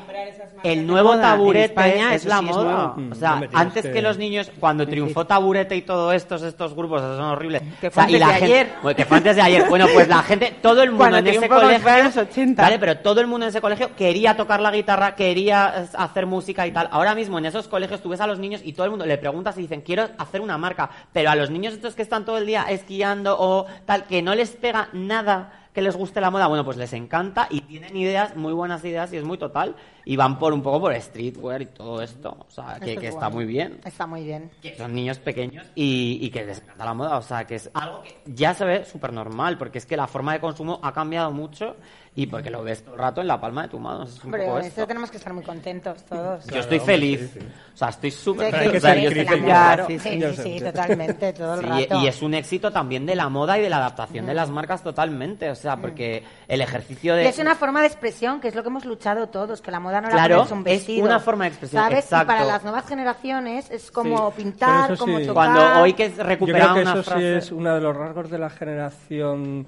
el 0.64 0.86
nuevo 0.86 1.10
moda 1.10 1.16
en 1.16 1.20
taburete 1.38 1.64
España, 1.66 2.14
es 2.14 2.24
la 2.24 2.38
sí 2.40 2.44
moda. 2.46 2.64
nuevo. 2.64 2.82
o 2.82 2.96
Mm, 2.98 3.14
sea, 3.14 3.36
no 3.36 3.46
antes 3.52 3.82
que... 3.84 3.92
que- 3.92 4.02
los 4.02 4.18
niños, 4.18 4.50
cuando 4.58 4.86
triunfó 4.86 5.24
taburete 5.26 5.76
y 5.76 5.82
todo 5.82 6.12
estos, 6.12 6.42
estos 6.42 6.74
grupos, 6.74 7.00
esos 7.00 7.16
son 7.16 7.26
horribles. 7.26 7.62
Que 7.80 7.88
O 7.88 7.90
fue 7.90 8.02
y 8.02 8.06
antes 8.06 8.20
la 8.20 8.26
de 8.26 8.32
gente- 8.34 8.44
ayer. 8.54 8.68
Bueno, 8.82 8.96
que 8.96 9.04
fue 9.04 9.16
antes 9.18 9.36
de 9.36 9.42
ayer. 9.42 9.64
Bueno, 9.68 9.86
pues 9.92 10.08
la 10.08 10.22
gente, 10.22 10.54
todo 10.60 10.82
el 10.82 10.90
mundo 10.90 11.02
Cuando 11.04 11.18
en 11.18 11.26
ese 11.28 11.48
colegio. 11.48 11.80
fuera 11.80 12.02
los 12.04 12.16
80. 12.16 12.62
Vale, 12.62 12.78
pero 12.78 12.98
todo 12.98 13.20
el 13.20 13.26
mundo 13.26 13.46
en 13.46 13.50
ese 13.50 13.60
colegio 13.60 13.94
quería 13.96 14.36
tocar 14.36 14.60
la 14.60 14.70
guitarra, 14.72 15.14
quería 15.14 15.66
hacer 15.96 16.26
música 16.26 16.66
y 16.66 16.72
tal. 16.72 16.88
Ahora 16.90 17.14
mismo 17.14 17.38
en 17.38 17.46
esos 17.46 17.68
colegios 17.68 18.00
tú 18.02 18.08
ves 18.08 18.20
a 18.20 18.26
los 18.26 18.38
niños 18.38 18.60
y 18.64 18.72
todo 18.72 18.84
el 18.84 18.90
mundo 18.90 19.06
le 19.06 19.18
preguntas 19.18 19.56
y 19.58 19.62
dicen, 19.62 19.82
quiero 19.82 20.08
hacer 20.18 20.40
una 20.40 20.58
marca. 20.58 20.90
Pero 21.12 21.30
a 21.30 21.36
los 21.36 21.50
niños 21.50 21.74
estos 21.74 21.94
que 21.94 22.02
están 22.02 22.24
todo 22.24 22.38
el 22.38 22.46
día 22.46 22.64
esquiando 22.68 23.36
o 23.38 23.66
tal, 23.86 24.04
que 24.06 24.22
no 24.22 24.34
les 24.34 24.50
pega 24.50 24.88
nada 24.92 25.52
que 25.72 25.82
les 25.82 25.96
guste 25.96 26.20
la 26.20 26.30
moda, 26.30 26.46
bueno, 26.46 26.64
pues 26.64 26.76
les 26.76 26.92
encanta 26.92 27.46
y 27.50 27.60
tienen 27.62 27.96
ideas, 27.96 28.36
muy 28.36 28.52
buenas 28.52 28.84
ideas 28.84 29.12
y 29.12 29.16
es 29.16 29.24
muy 29.24 29.38
total. 29.38 29.76
Y 30.10 30.16
van 30.16 30.38
por 30.38 30.54
un 30.54 30.62
poco 30.62 30.80
por 30.80 30.94
streetwear 30.98 31.60
y 31.60 31.66
todo 31.66 32.00
esto. 32.00 32.34
O 32.48 32.50
sea, 32.50 32.78
que, 32.80 32.96
que 32.96 33.08
es 33.08 33.14
está 33.14 33.28
muy 33.28 33.44
bien. 33.44 33.78
Está 33.84 34.06
muy 34.06 34.24
bien. 34.24 34.50
Que 34.62 34.74
son 34.74 34.94
niños 34.94 35.18
pequeños 35.18 35.66
y, 35.74 36.18
y 36.22 36.30
que 36.30 36.46
les 36.46 36.62
encanta 36.62 36.84
la 36.86 36.94
moda. 36.94 37.18
O 37.18 37.22
sea, 37.22 37.46
que 37.46 37.56
es 37.56 37.68
algo 37.74 38.02
que 38.02 38.16
ya 38.24 38.54
se 38.54 38.64
ve 38.64 38.84
súper 38.86 39.12
normal, 39.12 39.58
porque 39.58 39.76
es 39.76 39.84
que 39.84 39.98
la 39.98 40.06
forma 40.06 40.32
de 40.32 40.40
consumo 40.40 40.80
ha 40.82 40.92
cambiado 40.94 41.30
mucho 41.30 41.76
y 42.14 42.26
porque 42.26 42.50
lo 42.50 42.64
ves 42.64 42.82
todo 42.82 42.94
el 42.94 43.00
rato 43.00 43.20
en 43.20 43.26
la 43.28 43.38
palma 43.40 43.62
de 43.64 43.68
tu 43.68 43.78
mano. 43.78 44.04
Es 44.04 44.16
un 44.20 44.24
Hombre, 44.24 44.46
poco 44.46 44.56
esto. 44.58 44.68
esto 44.68 44.86
tenemos 44.86 45.10
que 45.10 45.18
estar 45.18 45.32
muy 45.34 45.44
contentos 45.44 46.02
todos. 46.06 46.46
Yo 46.46 46.58
estoy 46.60 46.78
hombre, 46.78 46.80
feliz. 46.94 47.30
sí, 47.34 47.40
sí. 47.40 47.46
O 47.74 47.76
sea, 47.76 47.88
estoy 47.90 48.10
súper 48.10 48.50
feliz. 48.56 48.70
ser 48.70 48.76
O 48.76 48.80
sea, 48.80 48.94
yo 48.96 49.10
crítico. 49.10 49.34
estoy- 49.34 49.48
Ya, 49.48 49.84
sí, 49.86 49.98
sí, 50.00 50.08
sí, 50.10 50.18
yo 50.18 50.32
sí, 50.32 50.60
totalmente, 50.60 51.32
todo 51.34 51.54
el 51.54 51.60
Sí, 51.60 51.66
rato. 51.66 52.02
y 52.02 52.06
es 52.08 52.22
un 52.22 52.34
éxito 52.34 52.72
también 52.72 53.06
de 53.06 53.14
la 53.14 53.28
moda 53.28 53.56
y 53.58 53.62
de 53.62 53.68
la 53.70 53.76
adaptación 53.76 54.26
de 54.26 54.34
las 54.34 54.48
marcas 54.50 54.82
totalmente. 54.82 55.48
O 55.50 55.54
sea, 55.54 55.76
porque 55.76 56.24
el 56.48 56.60
ejercicio 56.60 57.14
Y 57.14 57.18
de. 57.18 57.28
es 57.28 57.38
una 57.38 57.54
forma 57.54 57.82
de 57.82 57.86
expresión, 57.88 58.40
que 58.40 58.48
es 58.48 58.54
lo 58.56 58.62
que 58.62 58.68
hemos 58.70 58.84
luchado 58.86 59.28
todos, 59.28 59.60
que 59.60 59.70
la 59.70 59.78
moda 59.78 59.97
no 60.00 60.08
era 60.08 60.16
Claro, 60.16 60.42
un 60.42 60.66
es 60.66 60.88
una 60.88 61.20
forma 61.20 61.44
de 61.44 61.48
expresión, 61.50 61.82
¿Sabes? 61.82 62.04
exacto. 62.04 62.24
Y 62.24 62.26
para 62.28 62.44
las 62.44 62.62
nuevas 62.62 62.86
generaciones 62.86 63.70
es 63.70 63.90
como 63.90 64.30
Sí, 64.30 64.36
pintar, 64.36 64.96
como 64.96 65.18
sí. 65.18 65.26
tocar. 65.26 65.34
Cuando 65.34 65.80
hoy 65.80 65.92
que 65.94 66.10
Yo 66.10 66.22
recuperar 66.24 66.60
creo 66.62 66.74
que 66.74 66.80
una 66.82 66.90
eso 66.92 67.02
frase. 67.04 67.20
sí 67.20 67.46
es 67.46 67.52
uno 67.52 67.74
de 67.74 67.80
los 67.80 67.96
rasgos 67.96 68.30
de 68.30 68.38
la 68.38 68.50
generación, 68.50 69.66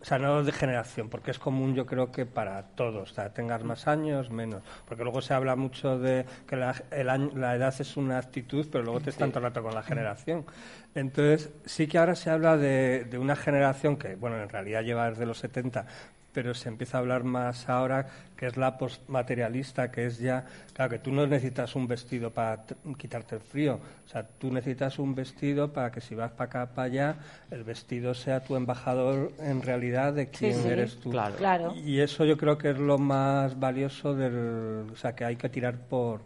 o 0.00 0.04
sea, 0.04 0.18
no 0.18 0.42
de 0.44 0.52
generación, 0.52 1.08
porque 1.08 1.30
es 1.32 1.38
común 1.40 1.74
yo 1.74 1.84
creo 1.86 2.12
que 2.12 2.24
para 2.24 2.62
todos, 2.62 3.10
o 3.10 3.14
sea, 3.14 3.32
tengas 3.34 3.64
más 3.64 3.88
años, 3.88 4.30
menos, 4.30 4.62
porque 4.86 5.02
luego 5.02 5.20
se 5.22 5.34
habla 5.34 5.56
mucho 5.56 5.98
de 5.98 6.24
que 6.46 6.56
la, 6.56 6.74
el 6.92 7.08
año- 7.10 7.30
la 7.34 7.54
edad 7.56 7.74
es 7.78 7.96
una 7.96 8.18
actitud, 8.18 8.66
pero 8.70 8.84
luego 8.84 9.00
te 9.00 9.10
están 9.10 9.30
todo 9.30 9.40
el 9.40 9.44
rato 9.46 9.62
con 9.62 9.74
la 9.74 9.82
generación. 9.82 10.46
Entonces, 10.94 11.50
sí 11.64 11.86
que 11.88 11.98
ahora 11.98 12.14
se 12.14 12.30
habla 12.30 12.56
de, 12.56 13.04
de 13.04 13.18
una 13.18 13.36
generación 13.36 13.96
que, 13.96 14.14
bueno, 14.16 14.40
en 14.40 14.48
realidad 14.48 14.82
lleva 14.82 15.10
desde 15.10 15.26
los 15.26 15.38
70, 15.38 15.86
pero 16.32 16.54
se 16.54 16.68
empieza 16.68 16.98
a 16.98 17.00
hablar 17.00 17.24
más 17.24 17.68
ahora, 17.68 18.06
que 18.36 18.46
es 18.46 18.56
la 18.56 18.78
postmaterialista, 18.78 19.90
que 19.90 20.06
es 20.06 20.18
ya, 20.18 20.44
claro, 20.72 20.90
que 20.90 20.98
tú 20.98 21.10
no 21.10 21.26
necesitas 21.26 21.74
un 21.74 21.86
vestido 21.86 22.30
para 22.30 22.64
quitarte 22.96 23.36
el 23.36 23.40
frío, 23.40 23.80
o 24.06 24.08
sea, 24.08 24.22
tú 24.22 24.52
necesitas 24.52 24.98
un 24.98 25.14
vestido 25.14 25.72
para 25.72 25.90
que 25.90 26.00
si 26.00 26.14
vas 26.14 26.30
para 26.32 26.44
acá, 26.44 26.74
para 26.74 26.86
allá, 26.86 27.16
el 27.50 27.64
vestido 27.64 28.14
sea 28.14 28.40
tu 28.40 28.56
embajador 28.56 29.32
en 29.40 29.62
realidad 29.62 30.12
de 30.12 30.28
quién 30.28 30.62
sí. 30.62 30.68
eres 30.68 31.00
tú. 31.00 31.10
Claro. 31.10 31.36
Claro. 31.36 31.74
Y 31.74 32.00
eso 32.00 32.24
yo 32.24 32.36
creo 32.36 32.58
que 32.58 32.70
es 32.70 32.78
lo 32.78 32.98
más 32.98 33.58
valioso 33.58 34.14
del, 34.14 34.86
o 34.92 34.96
sea, 34.96 35.14
que 35.14 35.24
hay 35.24 35.36
que 35.36 35.48
tirar 35.48 35.76
por, 35.76 36.20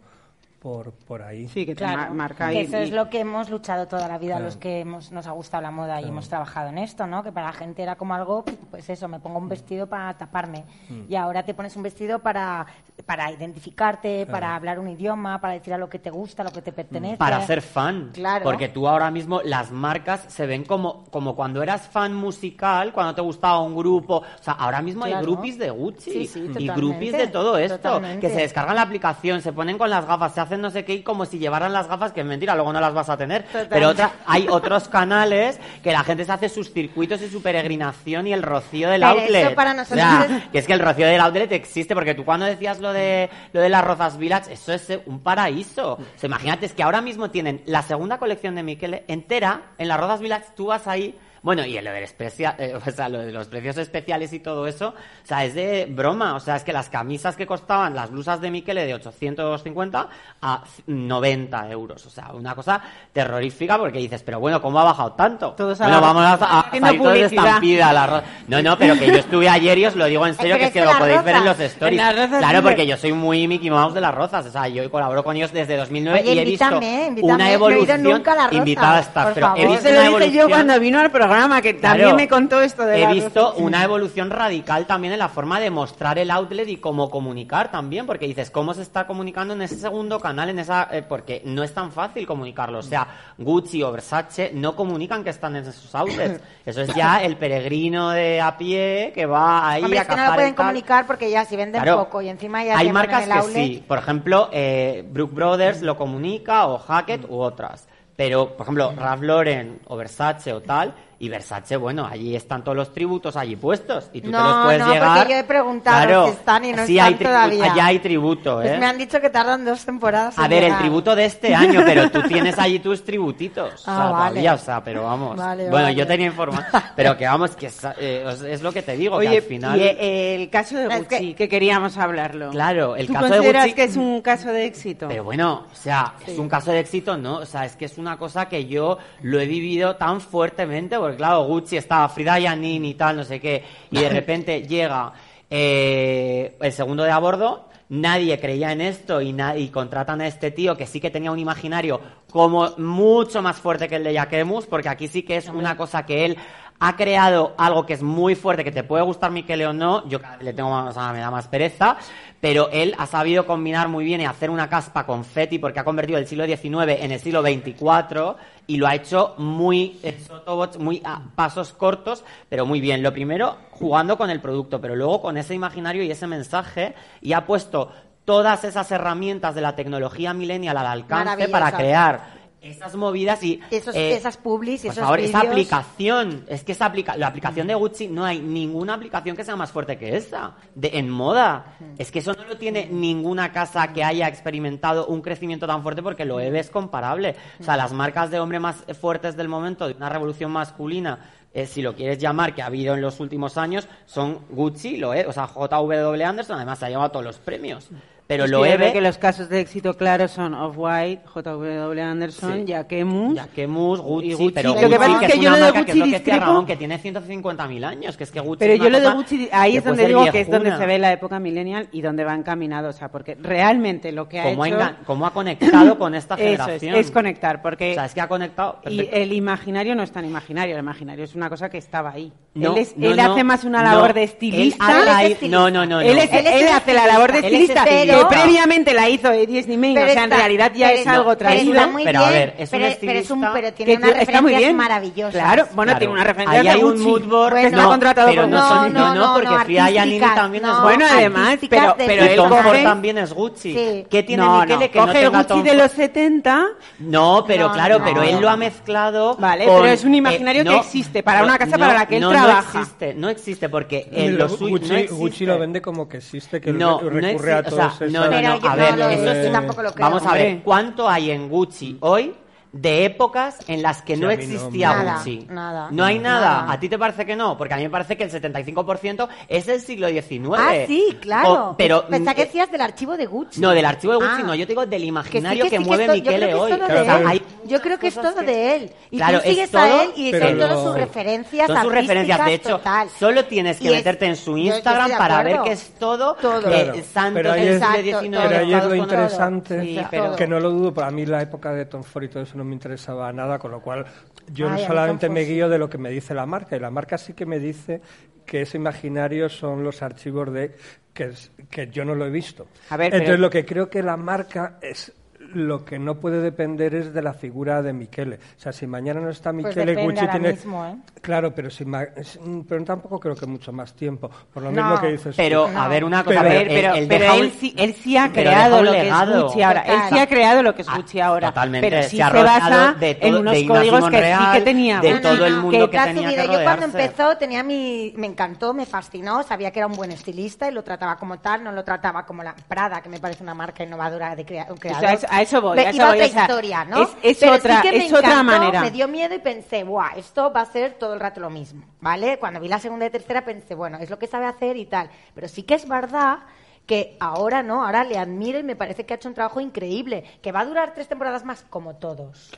por, 0.63 0.93
por 0.93 1.21
ahí. 1.21 1.47
Sí, 1.49 1.65
que 1.65 1.75
te 1.75 1.79
Claro, 1.83 1.97
mar- 1.97 2.13
marca 2.13 2.49
que 2.49 2.59
ahí. 2.59 2.65
eso 2.65 2.77
es 2.77 2.91
lo 2.91 3.09
que 3.09 3.19
hemos 3.19 3.49
luchado 3.49 3.85
toda 3.87 4.07
la 4.07 4.17
vida 4.17 4.35
Claro. 4.35 4.45
los 4.45 4.55
que 4.57 4.79
hemos, 4.79 5.11
nos 5.11 5.27
ha 5.27 5.31
gustado 5.31 5.61
la 5.61 5.71
moda 5.71 6.01
y 6.01 6.05
hemos 6.07 6.29
trabajado 6.29 6.69
en 6.69 6.77
esto, 6.77 7.05
¿no? 7.05 7.21
Que 7.21 7.31
para 7.33 7.47
la 7.47 7.53
gente 7.53 7.83
era 7.83 7.95
como 7.97 8.13
algo, 8.15 8.45
pues 8.71 8.89
eso, 8.89 9.07
me 9.09 9.19
pongo 9.19 9.37
un 9.39 9.49
vestido 9.49 9.87
para 9.87 10.13
taparme. 10.17 10.63
Mm. 10.89 11.01
Y 11.11 11.15
ahora 11.15 11.43
te 11.43 11.53
pones 11.53 11.75
un 11.75 11.83
vestido 11.83 12.19
para, 12.19 12.65
para 13.05 13.29
identificarte, 13.31 14.25
para 14.25 14.55
hablar 14.55 14.79
un 14.79 14.87
idioma, 14.89 15.39
para 15.41 15.53
decir 15.53 15.73
a 15.73 15.77
lo 15.77 15.89
que 15.89 15.99
te 15.99 16.09
gusta, 16.09 16.43
lo 16.43 16.51
que 16.51 16.61
te 16.61 16.71
pertenece. 16.71 17.17
para 17.17 17.41
ser 17.45 17.61
fan. 17.61 18.11
Claro. 18.13 18.43
Porque 18.45 18.69
tú 18.69 18.87
ahora 18.87 19.11
mismo 19.11 19.41
las 19.43 19.71
marcas 19.71 20.25
se 20.29 20.45
ven 20.45 20.63
como, 20.63 21.03
como 21.11 21.35
cuando 21.35 21.61
eras 21.61 21.87
fan 21.87 22.13
musical, 22.13 22.93
cuando 22.93 23.13
te 23.15 23.21
gustaba 23.21 23.59
un 23.61 23.75
grupo. 23.75 24.17
O 24.19 24.23
sea, 24.43 24.53
ahora 24.53 24.81
mismo 24.81 25.03
Claro. 25.03 25.17
hay 25.17 25.23
groupies 25.25 25.57
de 25.57 25.69
Gucci 25.69 26.11
Sí, 26.11 26.27
sí, 26.27 26.51
y 26.57 26.67
groupies 26.67 27.11
de 27.17 27.27
todo 27.27 27.57
esto. 27.57 27.77
totalmente. 27.77 28.19
Que 28.27 28.33
se 28.33 28.41
descargan 28.41 28.75
la 28.75 28.83
aplicación, 28.83 29.41
se 29.41 29.51
ponen 29.51 29.77
con 29.77 29.89
las 29.89 30.05
gafas, 30.05 30.33
se 30.33 30.41
hacen 30.41 30.52
no 30.59 30.69
sé 30.69 30.85
qué 30.85 30.93
y 30.93 31.03
como 31.03 31.25
si 31.25 31.39
llevaran 31.39 31.73
las 31.73 31.87
gafas, 31.87 32.11
que 32.11 32.21
es 32.21 32.25
mentira, 32.25 32.55
luego 32.55 32.73
no 32.73 32.79
las 32.79 32.93
vas 32.93 33.09
a 33.09 33.17
tener. 33.17 33.45
Pero 33.69 33.89
otra, 33.89 34.11
hay 34.25 34.47
otros 34.49 34.87
canales 34.87 35.59
que 35.81 35.91
la 35.91 36.03
gente 36.03 36.25
se 36.25 36.31
hace 36.31 36.49
sus 36.49 36.71
circuitos 36.71 37.21
y 37.21 37.29
su 37.29 37.41
peregrinación 37.41 38.27
y 38.27 38.33
el 38.33 38.43
rocío 38.43 38.89
del 38.89 39.01
Pero 39.01 39.19
outlet. 39.19 39.45
eso 39.47 39.55
para 39.55 39.71
O 39.71 39.75
nosotros 39.75 39.99
sea, 39.99 40.49
que 40.51 40.57
es 40.57 40.67
que 40.67 40.73
el 40.73 40.79
rocío 40.79 41.07
del 41.07 41.21
outlet 41.21 41.51
existe, 41.51 41.93
porque 41.93 42.13
tú 42.15 42.25
cuando 42.25 42.45
decías 42.45 42.79
lo 42.79 42.93
de 42.93 43.29
lo 43.51 43.61
de 43.61 43.69
las 43.69 43.83
Rozas 43.83 44.17
Village, 44.17 44.53
eso 44.53 44.73
es 44.73 44.87
un 45.05 45.19
paraíso. 45.21 45.93
O 45.93 45.99
sea, 46.15 46.27
imagínate, 46.27 46.65
es 46.65 46.73
que 46.73 46.83
ahora 46.83 47.01
mismo 47.01 47.29
tienen 47.29 47.61
la 47.65 47.81
segunda 47.81 48.17
colección 48.17 48.55
de 48.55 48.63
Michele 48.63 49.03
entera 49.07 49.73
en 49.77 49.87
las 49.87 49.99
Rozas 49.99 50.19
Village, 50.19 50.45
tú 50.55 50.67
vas 50.67 50.87
ahí, 50.87 51.17
bueno, 51.43 51.63
y 51.65 51.79
lo, 51.79 51.91
del 51.91 52.03
especia- 52.03 52.55
eh, 52.57 52.73
o 52.87 52.91
sea, 52.91 53.09
lo 53.09 53.19
de 53.19 53.31
los 53.31 53.47
precios 53.47 53.77
especiales 53.77 54.33
y 54.33 54.39
todo 54.39 54.65
eso, 54.65 54.87
o 54.89 55.25
sea, 55.27 55.45
es 55.45 55.53
de 55.53 55.85
broma. 55.89 56.33
O 56.35 56.39
sea, 56.39 56.55
es 56.55 56.63
que 56.63 56.73
las 56.73 56.89
camisas 56.89 57.35
que 57.35 57.45
costaban, 57.45 57.93
las 57.93 58.09
blusas 58.09 58.41
de 58.41 58.49
Michele 58.49 58.85
de 58.85 58.95
850 58.95 60.07
a 60.41 60.63
90 60.87 61.69
euros. 61.69 62.05
O 62.05 62.09
sea, 62.09 62.31
una 62.33 62.55
cosa 62.55 62.81
terrorífica 63.11 63.77
porque 63.77 63.99
dices, 63.99 64.23
pero 64.23 64.39
bueno, 64.39 64.61
¿cómo 64.61 64.79
ha 64.79 64.83
bajado 64.85 65.11
tanto? 65.13 65.51
Todos 65.51 65.77
bueno, 65.79 66.01
vamos 66.01 66.23
a, 66.23 66.33
a, 66.33 66.59
haciendo 66.61 66.87
salir 66.87 67.01
todos 67.01 67.13
de 67.13 67.19
publicidad. 67.19 67.45
estampida 67.45 67.89
a 67.89 67.93
la 67.93 68.07
ro- 68.07 68.21
No, 68.47 68.61
no, 68.61 68.77
pero 68.77 68.95
que 68.97 69.07
yo 69.07 69.17
estuve 69.17 69.49
ayer 69.49 69.77
y 69.77 69.85
os 69.85 69.95
lo 69.95 70.05
digo 70.05 70.25
en 70.25 70.35
serio, 70.35 70.57
que 70.57 70.65
es 70.65 70.71
que 70.71 70.79
que 70.79 70.85
lo 70.85 70.97
podéis 70.97 71.23
ver 71.23 71.35
en 71.35 71.45
los 71.45 71.59
stories. 71.59 72.01
en 72.01 72.29
Claro, 72.39 72.61
porque 72.63 72.87
yo 72.87 72.97
soy 72.97 73.13
muy 73.13 73.47
Mickey 73.47 73.69
Mouse 73.69 73.93
de 73.93 74.01
las 74.01 74.13
rozas. 74.15 74.45
O 74.45 74.51
sea, 74.51 74.67
yo 74.67 74.89
colaboro 74.89 75.23
con 75.23 75.35
ellos 75.35 75.51
desde 75.51 75.75
2009 75.77 76.21
Oye, 76.21 76.33
y 76.33 76.39
he 76.39 76.45
visto 76.45 76.65
invítame, 76.65 77.07
invítame. 77.07 77.33
una 77.33 77.37
No 77.37 77.43
he 77.43 77.47
ido 77.53 77.55
evolución 77.69 78.03
nunca 78.03 78.31
a 78.31 78.35
las 78.35 78.45
rozas, 78.45 78.57
invitada 78.57 78.97
a 78.97 79.01
estar, 79.01 79.33
pero 79.33 79.53
he 79.57 79.67
visto 79.67 79.89
una 79.89 79.99
dije 79.99 80.01
yo 80.01 80.07
evolución. 80.07 80.49
cuando 80.49 80.79
vino 80.79 80.99
al 80.99 81.11
programa. 81.11 81.32
Programa, 81.33 81.61
que 81.61 81.73
también 81.73 82.09
Claro. 82.09 82.15
me 82.17 82.27
contó 82.27 82.61
esto 82.61 82.85
de 82.85 83.03
He 83.03 83.07
visto 83.07 83.53
una 83.55 83.83
evolución 83.83 84.29
radical 84.29 84.85
también 84.85 85.13
en 85.13 85.19
la 85.19 85.29
forma 85.29 85.59
de 85.59 85.69
mostrar 85.69 86.17
el 86.19 86.29
outlet 86.31 86.67
y 86.69 86.77
cómo 86.77 87.09
comunicar 87.09 87.71
también, 87.71 88.05
porque 88.05 88.27
dices, 88.27 88.51
¿cómo 88.51 88.73
se 88.73 88.81
está 88.83 89.07
comunicando 89.07 89.53
en 89.53 89.61
ese 89.63 89.75
segundo 89.75 90.19
canal? 90.19 90.49
en 90.49 90.59
esa 90.59 90.87
eh, 90.91 91.01
Porque 91.01 91.41
no 91.45 91.63
es 91.63 91.73
tan 91.73 91.91
fácil 91.91 92.27
comunicarlo. 92.27 92.79
O 92.79 92.83
sea, 92.83 93.07
Gucci 93.37 93.81
o 93.83 93.91
Versace 93.91 94.51
no 94.53 94.75
comunican 94.75 95.23
que 95.23 95.29
están 95.31 95.55
en 95.55 95.63
esos 95.65 95.93
outlets. 95.95 96.39
Eso 96.65 96.81
es 96.81 96.93
ya 96.93 97.21
el 97.23 97.35
peregrino 97.37 98.11
de 98.11 98.39
a 98.39 98.57
pie 98.57 99.11
que 99.13 99.25
va 99.25 99.69
ahí 99.71 99.83
Hombre, 99.83 99.99
a 99.99 100.01
es 100.03 100.07
que 100.07 100.15
no 100.15 100.25
lo 100.27 100.33
pueden 100.35 100.53
comunicar 100.53 101.07
porque 101.07 101.29
ya 101.31 101.45
si 101.45 101.55
venden 101.55 101.81
Claro. 101.81 102.05
poco 102.05 102.21
y 102.21 102.29
encima 102.29 102.63
ya 102.63 102.77
Hay 102.77 102.91
marcas 102.91 103.23
el 103.23 103.31
que 103.33 103.37
outlet. 103.39 103.65
sí. 103.65 103.83
Por 103.87 103.97
ejemplo, 103.97 104.49
eh, 104.51 105.03
Brook 105.09 105.33
Brothers 105.33 105.81
lo 105.81 105.97
comunica, 105.97 106.67
o 106.67 106.77
Hackett, 106.77 107.25
u 107.29 107.39
otras. 107.39 107.87
Pero, 108.15 108.49
por 108.55 108.61
ejemplo, 108.65 108.93
Ralph 108.95 109.23
Lauren 109.23 109.79
o 109.87 109.97
Versace 109.97 110.53
o 110.53 110.61
tal, 110.61 110.93
y 111.19 111.29
Versace, 111.29 111.77
bueno, 111.77 112.05
allí 112.09 112.35
están 112.35 112.63
todos 112.63 112.75
los 112.75 112.93
tributos 112.93 113.35
allí 113.37 113.55
puestos. 113.55 114.09
Y 114.13 114.21
tú 114.21 114.27
te 114.27 114.31
No, 114.37 114.43
los 114.43 114.65
puedes 114.65 114.79
no, 114.79 114.85
porque 114.87 114.99
llegar. 114.99 115.27
yo 115.29 115.35
he 115.35 115.43
preguntado 115.43 116.05
Claro, 116.05 116.25
si 116.25 116.31
están 116.31 116.65
y 116.65 116.71
no 116.73 116.85
sí 116.85 116.97
están 116.97 117.13
hay 117.13 117.19
todavía. 117.19 117.71
Allá 117.73 117.85
hay 117.85 117.99
tributo, 117.99 118.61
¿eh? 118.61 118.67
Pues 118.67 118.79
me 118.79 118.85
han 118.85 118.97
dicho 118.97 119.21
que 119.21 119.29
tardan 119.29 119.63
dos 119.65 119.85
temporadas. 119.85 120.37
A 120.37 120.43
en 120.45 120.49
ver, 120.49 120.59
el 120.59 120.65
llegar. 120.65 120.79
tributo 120.81 121.15
de 121.15 121.25
este 121.25 121.55
año, 121.55 121.81
pero 121.85 122.09
tú 122.09 122.21
tienes 122.23 122.57
allí 122.59 122.79
tus 122.79 123.03
tributitos. 123.03 123.83
Ah, 123.93 123.95
o 123.95 123.95
sea, 123.95 124.11
vale. 124.11 124.29
todavía, 124.31 124.53
o 124.53 124.57
sea, 124.57 124.83
pero 124.83 125.03
vamos. 125.03 125.37
Vale, 125.37 125.63
bueno, 125.69 125.85
vale. 125.85 125.95
yo 125.95 126.07
tenía 126.07 126.27
información, 126.27 126.81
pero 126.95 127.15
que 127.17 127.25
vamos, 127.25 127.55
que 127.55 127.67
es, 127.67 127.83
eh, 127.99 128.25
es- 128.29 128.41
es 128.41 128.61
lo 128.61 128.71
que 128.71 128.81
te 128.81 128.95
digo, 128.97 129.19
que 129.19 129.27
Oye, 129.27 129.37
al 129.37 129.43
final... 129.43 129.79
y 129.79 129.83
eh, 129.83 130.35
el 130.35 130.49
caso 130.49 130.77
de 130.77 130.87
Es 130.87 130.99
Gucci, 130.99 131.07
que- 131.29 131.35
que, 131.35 131.49
queríamos 131.49 131.97
hablarlo. 131.97 132.49
Claro, 132.51 132.95
el 132.95 133.07
¿Tú 133.07 133.13
caso 133.13 133.25
de 133.25 133.31
consideras 133.31 133.67
Gucci- 133.67 133.73
que 133.75 133.83
es 133.83 133.95
un 133.97 134.21
caso 134.21 134.49
de 134.49 134.65
éxito? 134.65 135.07
Pero 135.07 135.23
bueno, 135.23 135.65
o 135.71 135.75
sea, 135.75 136.13
es 136.25 136.37
un 136.37 136.49
caso 136.49 136.71
de 136.71 136.79
éxito, 136.79 137.17
¿no? 137.17 137.37
O 137.37 137.45
sea, 137.45 137.65
es 137.65 137.75
que 137.75 137.85
es 137.85 137.97
una 137.97 138.17
cosa 138.17 138.47
que 138.49 138.65
yo 138.65 138.97
lo 139.21 139.39
he 139.39 139.45
vivido 139.45 139.95
tan 139.95 140.19
fuertemente, 140.21 140.97
porque 141.03 141.17
claro, 141.17 141.43
Gucci 141.43 141.77
estaba 141.77 142.07
Frida 142.09 142.39
Yanin 142.39 142.85
y 142.85 142.93
tal, 142.93 143.17
no 143.17 143.23
sé 143.23 143.39
qué, 143.39 143.63
y 143.91 143.99
de 143.99 144.09
repente 144.09 144.61
llega 144.63 145.11
eh, 145.49 146.55
el 146.59 146.71
segundo 146.71 147.03
de 147.03 147.11
a 147.11 147.19
bordo, 147.19 147.67
nadie 147.89 148.39
creía 148.39 148.71
en 148.71 148.81
esto 148.81 149.21
y, 149.21 149.35
y 149.57 149.67
contratan 149.67 150.21
a 150.21 150.27
este 150.27 150.51
tío 150.51 150.77
que 150.77 150.87
sí 150.87 150.99
que 150.99 151.11
tenía 151.11 151.31
un 151.31 151.39
imaginario 151.39 151.99
como 152.31 152.71
mucho 152.77 153.41
más 153.41 153.57
fuerte 153.57 153.87
que 153.87 153.97
el 153.97 154.03
de 154.03 154.15
Jaquemus, 154.15 154.65
porque 154.65 154.89
aquí 154.89 155.07
sí 155.07 155.23
que 155.23 155.37
es 155.37 155.49
una 155.49 155.77
cosa 155.77 156.05
que 156.05 156.25
él 156.25 156.37
ha 156.79 156.95
creado 156.95 157.53
algo 157.57 157.85
que 157.85 157.93
es 157.93 158.03
muy 158.03 158.35
fuerte, 158.35 158.63
que 158.63 158.71
te 158.71 158.83
puede 158.83 159.03
gustar 159.03 159.31
Miquele 159.31 159.65
o 159.65 159.73
no, 159.73 160.07
yo 160.07 160.21
cada 160.21 160.37
vez 160.37 160.45
le 160.45 160.53
tengo 160.53 160.69
más, 160.69 160.89
o 160.89 160.99
sea, 160.99 161.13
me 161.13 161.19
da 161.19 161.31
más 161.31 161.47
pereza, 161.47 161.97
pero 162.41 162.69
él 162.71 162.93
ha 162.97 163.05
sabido 163.05 163.45
combinar 163.45 163.87
muy 163.87 164.03
bien 164.03 164.21
y 164.21 164.25
hacer 164.25 164.49
una 164.49 164.69
caspa 164.69 165.05
confeti 165.05 165.59
porque 165.59 165.79
ha 165.79 165.85
convertido 165.85 166.19
el 166.19 166.27
siglo 166.27 166.45
XIX 166.45 166.99
en 166.99 167.11
el 167.11 167.19
siglo 167.19 167.41
XXIV 167.41 168.35
y 168.67 168.77
lo 168.77 168.87
ha 168.87 168.95
hecho 168.95 169.35
muy 169.37 169.99
eh, 170.03 170.19
sotobots, 170.27 170.77
muy 170.77 171.01
a 171.05 171.21
pasos 171.35 171.73
cortos, 171.73 172.23
pero 172.49 172.65
muy 172.65 172.81
bien. 172.81 173.01
Lo 173.01 173.13
primero, 173.13 173.57
jugando 173.71 174.17
con 174.17 174.29
el 174.29 174.41
producto, 174.41 174.81
pero 174.81 174.95
luego 174.95 175.21
con 175.21 175.37
ese 175.37 175.53
imaginario 175.53 176.03
y 176.03 176.11
ese 176.11 176.27
mensaje 176.27 176.95
y 177.21 177.33
ha 177.33 177.45
puesto 177.45 177.91
todas 178.25 178.63
esas 178.63 178.89
herramientas 178.91 179.55
de 179.55 179.61
la 179.61 179.75
tecnología 179.75 180.33
millennial 180.33 180.77
al 180.77 180.87
alcance 180.87 181.49
para 181.49 181.71
crear 181.71 182.42
esas 182.63 182.95
movidas 182.95 183.43
y 183.43 183.59
Esos- 183.69 183.95
eh, 183.95 184.15
esas 184.15 184.37
publis 184.37 184.83
y 184.85 184.87
por 184.87 184.93
esos 184.93 185.03
favor, 185.03 185.19
esa 185.19 185.39
vídeos. 185.41 185.51
aplicación 185.51 186.45
es 186.47 186.63
que 186.63 186.71
esa 186.71 186.85
aplica 186.85 187.17
la 187.17 187.27
aplicación 187.27 187.67
de 187.67 187.75
Gucci 187.75 188.07
no 188.07 188.25
hay 188.25 188.39
ninguna 188.39 188.93
aplicación 188.93 189.35
que 189.35 189.43
sea 189.43 189.55
más 189.55 189.71
fuerte 189.71 189.97
que 189.97 190.15
esa 190.15 190.55
de 190.73 190.91
en 190.93 191.09
moda. 191.09 191.75
Es 191.97 192.11
que 192.11 192.19
eso 192.19 192.33
no 192.33 192.45
lo 192.45 192.57
tiene 192.57 192.87
ninguna 192.89 193.51
casa 193.51 193.91
que 193.93 194.03
haya 194.03 194.27
experimentado 194.27 195.07
un 195.07 195.21
crecimiento 195.21 195.67
tan 195.67 195.83
fuerte 195.83 196.01
porque 196.01 196.25
lo 196.25 196.39
es 196.39 196.69
comparable. 196.69 197.35
O 197.59 197.63
sea 197.63 197.77
las 197.77 197.93
marcas 197.93 198.31
de 198.31 198.39
hombre 198.39 198.59
más 198.59 198.83
fuertes 198.99 199.35
del 199.35 199.49
momento 199.49 199.87
de 199.87 199.93
una 199.93 200.09
revolución 200.09 200.51
masculina 200.51 201.19
eh, 201.55 201.67
si 201.67 201.83
lo 201.83 201.93
quieres 201.93 202.17
llamar, 202.17 202.55
que 202.55 202.63
ha 202.63 202.65
habido 202.65 202.95
en 202.95 203.01
los 203.01 203.19
últimos 203.19 203.59
años, 203.59 203.87
son 204.07 204.39
Gucci, 204.49 204.97
lo 204.97 205.11
o 205.11 205.31
sea, 205.31 205.45
JW 205.45 206.23
Anderson, 206.25 206.55
además 206.55 206.79
se 206.79 206.85
ha 206.85 206.89
llevado 206.89 207.11
todos 207.11 207.25
los 207.25 207.37
premios. 207.37 207.91
Pero 208.25 208.47
lo 208.47 208.63
que 208.63 208.69
yo 208.69 208.75
creo 208.75 208.87
EVE, 208.87 208.93
que 208.93 209.01
los 209.01 209.17
casos 209.17 209.49
de 209.49 209.59
éxito 209.59 209.95
claros 209.95 210.31
son 210.31 210.53
Off-White, 210.53 211.23
JW 211.35 211.99
Anderson, 212.01 212.59
Sí. 212.65 212.71
Jacquemus. 212.71 213.35
Jacquemus, 213.35 213.99
Gucci, 213.99 214.27
y 214.27 214.33
Gucci. 214.33 214.51
pero 214.53 214.69
Lo 214.69 214.75
Gucci, 214.75 214.89
que 214.89 214.95
pasa 214.97 215.11
es 215.13 215.19
que 215.19 215.25
es 215.25 215.33
yo 215.43 215.49
una 215.49 215.57
lo 215.59 215.65
de 215.65 215.71
que 215.73 215.79
es 215.79 215.85
Gucci 215.85 215.99
que 216.01 216.05
discrepo. 216.17 216.39
Ramón, 216.45 216.65
que 216.65 216.75
tiene 216.77 216.99
150.000 216.99 217.83
años, 217.85 218.17
que 218.17 218.23
es 218.23 218.31
que 218.31 218.39
Gucci 218.39 218.59
Pero 218.59 218.75
yo 218.75 218.89
lo 218.89 218.99
de 219.01 219.09
Gucci, 219.11 219.49
ahí 219.51 219.73
que 219.73 219.77
es 219.79 219.83
donde 219.83 220.07
digo 220.07 220.25
que 220.31 220.39
es 220.41 220.49
donde 220.49 220.77
se 220.77 220.85
ve 220.85 220.99
la 220.99 221.11
época 221.11 221.39
millennial 221.39 221.89
y 221.91 222.01
donde 222.01 222.23
va 222.23 222.33
encaminado, 222.33 222.89
o 222.89 222.93
sea, 222.93 223.09
porque 223.09 223.35
realmente 223.39 224.11
lo 224.11 224.27
que 224.29 224.39
ha 224.39 224.43
cómo, 224.43 224.63
ha 224.63 224.67
hecho... 224.69 224.79
cómo 225.05 225.25
ha 225.27 225.33
conectado 225.33 225.97
con 225.99 226.15
esta 226.15 226.35
Eso 226.35 226.43
es, 226.43 226.49
generación. 226.59 226.95
es 226.95 227.11
conectar, 227.11 227.61
porque... 227.61 227.91
O 227.91 227.93
sea, 227.95 228.05
es 228.05 228.13
que 228.13 228.21
ha 228.21 228.27
conectado. 228.29 228.79
Y 228.89 229.09
el 229.11 229.33
imaginario 229.33 229.95
no 229.95 230.03
es 230.03 230.11
tan 230.11 230.23
imaginario, 230.25 230.75
el 230.75 230.81
imaginario 230.81 231.25
es 231.25 231.35
una 231.35 231.49
cosa 231.49 231.69
que 231.69 231.77
estaba 231.77 232.11
ahí. 232.11 232.31
No, 232.55 232.71
él 232.73 232.77
es- 232.83 232.95
no, 232.97 233.07
él 233.09 233.17
no, 233.17 233.33
hace 233.33 233.43
más 233.43 233.63
una 233.63 233.83
no. 233.83 233.91
labor 233.91 234.13
de 234.13 234.23
estilista. 234.23 234.85
ha. 234.87 235.23
No, 235.49 235.69
no, 235.69 235.85
no. 235.85 235.99
él, 236.01 236.17
hace 236.19 236.93
la 236.93 237.05
labor 237.07 237.31
de 237.33 237.39
estilista. 237.39 237.83
Que 238.19 238.25
previamente 238.25 238.93
la 238.93 239.09
hizo 239.09 239.31
Eddie 239.31 239.63
Slimane, 239.63 239.91
o 239.93 239.95
Pero 239.95 240.13
sea, 240.13 240.23
en 240.25 240.31
realidad 240.31 240.71
ya 240.75 240.87
pero- 240.89 240.99
es 241.01 241.07
algo 241.07 241.37
traído. 241.37 241.73
Pero 242.03 242.19
a 242.23 242.29
ver, 242.29 242.55
es 242.57 242.71
un 242.71 242.79
pero, 242.79 242.95
pero 243.01 243.19
es 243.19 243.31
un, 243.31 243.43
estilista 243.43 243.53
pero 243.53 243.73
tiene 243.73 243.91
que 243.93 243.97
unas 243.97 244.13
ti- 244.13 244.19
está 244.19 244.41
muy 244.41 244.51
referencias 244.51 244.59
bien. 244.59 244.75
maravillosas. 244.77 245.33
Claro, 245.33 245.67
bueno, 245.73 245.89
Claro. 245.91 245.99
tiene 245.99 246.13
una 246.13 246.23
referencia 246.23 246.59
Ahí 246.61 246.67
hay 246.67 246.83
un 246.83 247.01
mood 247.01 247.21
board. 247.23 247.51
Bueno, 247.53 247.67
está 247.67 247.83
contratado 247.85 248.27
pero 248.29 248.41
por 248.43 248.51
no, 248.51 248.57
no, 248.59 248.69
son, 248.69 248.93
no, 248.93 249.33
porque 249.33 249.49
no, 249.49 249.59
Frida 249.65 249.85
artísticas, 249.85 250.35
también 250.35 250.63
es 250.65 250.69
no. 250.71 250.81
Bueno, 250.81 251.05
además, 251.11 251.57
pero, 251.69 251.95
pero 251.97 252.25
y 252.25 252.27
él 252.27 252.35
Tom 252.35 252.49
Ford 252.49 252.63
coge... 252.65 252.83
también 252.83 253.17
es 253.17 253.33
Gucci. 253.33 253.73
Sí. 253.73 254.05
¿Qué 254.09 254.23
tiene 254.23 254.43
no, 254.43 254.59
Michele 254.61 254.73
no, 254.85 254.91
que 254.91 254.99
no 254.99 255.05
coge 255.05 255.17
el 255.19 255.25
tenga 255.25 255.37
Gucci 255.39 255.47
Tom 255.53 255.63
de 255.63 255.73
los 255.75 255.91
70 255.91 256.65
No, 256.99 257.43
pero 257.47 257.71
claro, 257.71 258.01
pero 258.03 258.21
él 258.23 258.39
lo 258.39 258.49
ha 258.49 258.57
mezclado. 258.57 259.35
Vale, 259.37 259.65
pero 259.65 259.85
es 259.85 260.03
un 260.03 260.13
eh, 260.13 260.17
imaginario 260.17 260.63
que 260.63 260.75
existe 260.75 261.23
para 261.23 261.43
una 261.43 261.57
casa 261.57 261.77
para 261.77 261.93
la 261.93 262.05
que 262.05 262.15
él 262.17 262.21
no, 262.21 262.29
trabaja. 262.29 262.73
No 262.73 262.79
existe, 262.81 263.13
no 263.13 263.29
existe 263.29 263.69
porque 263.69 264.07
en 264.11 264.37
lo 264.37 264.49
suyo 264.49 264.77
Gucci, 265.11 265.45
lo 265.45 265.57
vende 265.59 265.81
como 265.81 266.07
que 266.07 266.17
existe, 266.17 266.59
que 266.61 266.71
recurre 266.71 267.53
a 267.53 267.63
todos 267.63 268.01
no, 268.11 268.25
no, 268.29 268.41
no, 268.41 268.69
a 268.69 268.75
no 268.75 268.75
ver, 268.75 269.19
eso 269.19 269.31
es- 269.31 269.51
tampoco 269.51 269.83
lo 269.83 269.91
creo. 269.93 270.07
Vamos 270.09 270.25
a 270.25 270.33
ver. 270.33 270.61
¿cuánto 270.63 271.09
hay 271.09 271.31
en 271.31 271.49
Gucci 271.49 271.97
hoy 272.01 272.33
de 272.73 273.05
épocas 273.05 273.57
en 273.67 273.81
las 273.81 274.01
que 274.01 274.15
Sí, 274.15 274.21
no 274.21 274.27
a 274.29 274.31
mí 274.31 274.37
no, 274.37 274.43
existía 274.43 274.89
Nada, 274.95 275.17
Gucci? 275.17 275.47
nada. 275.49 275.87
no 275.91 276.03
hay 276.03 276.17
nada. 276.19 276.39
Nada. 276.63 276.71
¿A 276.73 276.79
ti 276.79 276.89
te 276.89 276.97
parece 276.97 277.25
que 277.25 277.35
no? 277.35 277.55
Porque 277.57 277.75
a 277.75 277.77
mí 277.77 277.83
me 277.83 277.89
parece 277.91 278.17
que 278.17 278.23
el 278.23 278.31
75% 278.31 279.27
es 279.47 279.65
del 279.67 279.79
siglo 279.79 280.07
XIX. 280.09 280.49
Ah, 280.57 280.73
sí, 280.87 281.15
claro. 281.21 281.53
O- 281.53 281.77
pero 281.77 282.07
Pensaba 282.07 282.33
que 282.35 282.41
mm, 282.43 282.45
decías 282.45 282.71
del 282.71 282.81
archivo 282.81 283.15
de 283.15 283.25
Gucci. 283.27 283.61
no, 283.61 283.69
del 283.71 283.85
archivo 283.85 284.13
de 284.13 284.17
Gucci 284.25 284.41
Ah. 284.41 284.43
no, 284.47 284.55
yo 284.55 284.65
te 284.65 284.71
digo 284.71 284.81
del 284.85 284.89
Que 284.91 284.99
sí, 284.99 285.05
imaginario 285.07 285.63
que 285.65 285.69
que, 285.69 285.77
sí, 285.77 285.83
que 285.83 285.87
mueve 285.87 286.03
esto- 286.05 286.15
yo 286.15 286.23
creo 286.23 286.33
Michele 286.33 286.45
que 286.47 286.51
es 286.51 286.59
hoy. 286.59 287.43
Yo 287.65 287.81
creo 287.81 287.99
que 287.99 288.07
es 288.07 288.15
todo 288.15 288.41
de 288.41 288.75
él. 288.75 288.91
Y 289.11 289.17
Claro, 289.17 289.39
tú 289.41 289.47
sigues 289.49 289.63
es 289.65 289.71
todo, 289.71 289.81
a 289.83 290.03
él 290.03 290.09
y 290.15 290.31
son 290.31 290.57
todas 290.57 290.83
sus 290.83 290.95
referencias 290.95 291.67
Son 291.67 291.81
sus 291.83 291.91
referencias. 291.93 292.45
De 292.45 292.53
hecho, 292.55 292.69
total. 292.77 293.09
solo 293.19 293.45
tienes 293.45 293.77
que 293.77 293.83
Y 293.85 293.87
es- 293.89 293.93
meterte 293.97 294.25
en 294.25 294.35
su 294.35 294.57
yo- 294.57 294.65
yo 294.65 294.75
Instagram 294.75 295.11
para 295.17 295.43
ver 295.43 295.61
que 295.61 295.71
es 295.73 295.93
todo, 295.99 296.33
Todo. 296.41 296.57
eh, 296.71 296.91
Claro, 297.13 297.51
ahí 297.53 297.65
del 297.65 297.75
es- 297.75 297.83
siglo 297.83 298.01
XIX. 298.19 298.47
Pero 298.47 298.59
ahí 298.59 298.73
es 298.73 298.83
lo 298.83 298.95
interesante, 298.95 300.05
que 300.37 300.47
no 300.47 300.59
lo 300.59 300.71
dudo, 300.71 300.93
para 300.93 301.11
mí 301.11 301.25
la 301.25 301.41
época 301.41 301.71
de 301.71 301.85
Tom 301.85 302.01
Ford 302.03 302.23
y 302.23 302.27
todo 302.29 302.43
eso 302.43 302.57
no 302.63 302.69
me 302.69 302.75
interesaba 302.75 303.31
nada, 303.33 303.59
con 303.59 303.71
lo 303.71 303.81
cual 303.81 304.05
yo 304.51 304.69
Ay, 304.69 304.81
mí 304.81 304.87
solamente 304.87 305.29
me 305.29 305.41
guío 305.41 305.69
de 305.69 305.77
lo 305.77 305.89
que 305.89 305.97
me 305.97 306.09
dice 306.09 306.33
la 306.33 306.45
marca, 306.45 306.75
y 306.75 306.79
la 306.79 306.89
marca 306.89 307.17
sí 307.17 307.33
que 307.33 307.45
me 307.45 307.59
dice 307.59 308.01
que 308.45 308.61
ese 308.61 308.77
imaginario 308.77 309.49
son 309.49 309.83
los 309.83 310.01
archivos 310.01 310.51
de 310.51 310.75
que, 311.13 311.25
es- 311.25 311.51
que 311.69 311.87
yo 311.87 312.03
no 312.05 312.15
lo 312.15 312.25
he 312.25 312.29
visto. 312.29 312.67
A 312.89 312.97
ver, 312.97 313.07
Entonces 313.07 313.29
pero- 313.29 313.37
lo 313.41 313.49
que 313.49 313.65
creo 313.65 313.89
que 313.89 314.01
la 314.03 314.17
marca 314.17 314.77
es 314.81 315.11
lo 315.55 315.85
que 315.85 315.99
no 315.99 316.15
puede 316.15 316.41
depender 316.41 316.95
es 316.95 317.13
de 317.13 317.21
la 317.21 317.33
figura 317.33 317.81
de 317.81 317.93
Michele. 317.93 318.35
O 318.35 318.59
sea, 318.61 318.71
si 318.71 318.87
mañana 318.87 319.19
no 319.21 319.29
está 319.29 319.51
Pues 319.51 319.65
Michele, 319.65 319.95
Gucci 320.03 320.19
ahora 320.19 320.31
tiene... 320.31 320.51
mismo, 320.51 320.85
¿eh? 320.85 320.95
Claro, 321.21 321.53
pero, 321.55 321.69
si 321.69 321.85
ma- 321.85 322.03
es- 322.03 322.39
pero 322.67 322.83
tampoco 322.83 323.19
creo 323.19 323.35
que 323.35 323.45
mucho 323.45 323.71
más 323.71 323.93
tiempo. 323.93 324.29
Por 324.53 324.63
lo 324.63 324.71
No, 324.71 324.81
mismo 324.83 324.99
que 325.01 325.07
dices 325.13 325.35
Pero, 325.35 325.67
tú. 325.67 325.77
a 325.77 325.87
ver, 325.87 326.03
una 326.03 326.23
cosa. 326.23 326.39
A 326.39 326.43
ver, 326.43 326.67
él- 326.67 326.67
pero, 326.81 326.93
él 326.95 327.05
pero 327.07 327.33
él, 327.35 327.51
sí, 327.59 327.73
él 327.77 327.93
sí 327.93 328.17
ha 328.17 328.29
pero 328.33 328.49
creado 328.49 328.83
lo 328.83 328.91
que 328.91 329.07
es. 329.07 329.13
Gucci 329.43 329.61
ahora. 329.61 329.81
Él 329.81 329.99
sí 330.09 330.19
ha 330.19 330.27
creado 330.27 330.63
lo 330.63 330.75
que 330.75 330.81
es 330.81 330.87
Ah, 330.89 330.95
Gucci 330.97 331.19
ahora. 331.19 331.47
totalmente, 331.49 331.89
Pero 331.89 332.03
se 332.03 332.09
sí 332.09 332.21
ha 332.21 332.29
se 332.31 332.43
basa 332.43 332.69
rodeado 332.69 332.99
de 332.99 333.15
todo- 333.15 333.27
en 333.29 333.35
unos 333.35 333.53
de 333.53 333.65
códigos 333.67 334.09
que 334.09 334.17
sí 334.33 334.43
que 334.53 334.61
tenía. 334.61 334.99
de 334.99 335.19
todo 335.19 335.45
el 335.45 335.55
mundo 335.57 335.89
que 335.89 335.97
ha 335.97 336.05
tenía 336.05 336.29
que. 336.29 336.47
Yo 336.53 336.63
cuando 336.63 336.85
empezó 336.85 337.37
tenía 337.37 337.63
mi... 337.63 338.13
Me 338.17 338.27
encantó, 338.27 338.73
me 338.73 338.85
fascinó, 338.85 339.43
sabía 339.43 339.71
que 339.71 339.79
era 339.79 339.87
un 339.87 339.93
buen 339.95 340.11
estilista 340.11 340.69
y 340.69 340.73
lo 340.73 340.83
trataba 340.83 341.15
como 341.17 341.39
tal, 341.39 341.63
no 341.63 341.71
lo 341.71 341.83
trataba 341.83 342.25
como 342.25 342.43
la 342.43 342.53
Prada, 342.67 343.01
que 343.01 343.09
me 343.09 343.19
parece 343.19 343.43
una 343.43 343.53
marca 343.53 343.83
innovadora 343.83 344.35
de 344.35 344.45
crea- 344.45 344.67
un 344.69 344.77
creador. 344.77 345.19
a 345.29 345.41
eso- 345.43 345.61
voy, 345.61 345.79
a 345.79 345.89
eso 345.89 345.95
iba 345.95 346.05
voy, 346.07 346.15
otra 346.15 346.25
o 346.25 346.29
sea, 346.31 346.41
historia, 346.43 346.85
¿no? 346.85 347.01
es- 347.03 347.09
es 347.21 347.37
Pero 347.39 347.53
otra- 347.53 347.81
sí 347.81 347.89
que 347.89 347.97
me 347.97 348.05
es 348.05 348.13
otra 348.13 348.31
encantó, 348.31 348.43
manera. 348.43 348.81
Me 348.81 348.91
dio 348.91 349.07
miedo 349.07 349.33
y 349.35 349.39
pensé, 349.39 349.83
guau, 349.83 350.17
esto 350.17 350.51
va 350.51 350.61
a 350.61 350.65
ser 350.65 350.93
todo 350.93 351.13
el 351.13 351.19
rato 351.19 351.39
lo 351.39 351.49
mismo, 351.49 351.85
¿vale? 352.01 352.37
Cuando 352.39 352.59
vi 352.59 352.67
la 352.67 352.79
segunda 352.79 353.05
y 353.05 353.09
tercera 353.09 353.43
pensé, 353.45 353.75
bueno, 353.75 353.97
es 353.99 354.09
lo 354.09 354.19
que 354.19 354.27
sabe 354.27 354.45
hacer 354.45 354.75
y 354.77 354.85
tal. 354.85 355.09
Pero 355.35 355.47
sí 355.47 355.63
que 355.63 355.75
es 355.75 355.87
verdad 355.87 356.39
que 356.85 357.15
ahora 357.19 357.63
no, 357.63 357.85
ahora 357.85 358.03
le 358.03 358.17
admiro 358.17 358.59
y 358.59 358.63
me 358.63 358.75
parece 358.75 359.05
que 359.05 359.13
ha 359.13 359.15
hecho 359.17 359.29
un 359.29 359.35
trabajo 359.35 359.61
increíble, 359.61 360.23
que 360.41 360.51
va 360.51 360.59
a 360.61 360.65
durar 360.65 360.93
tres 360.93 361.07
temporadas 361.07 361.45
más, 361.45 361.63
como 361.69 361.95
todos. 361.95 362.51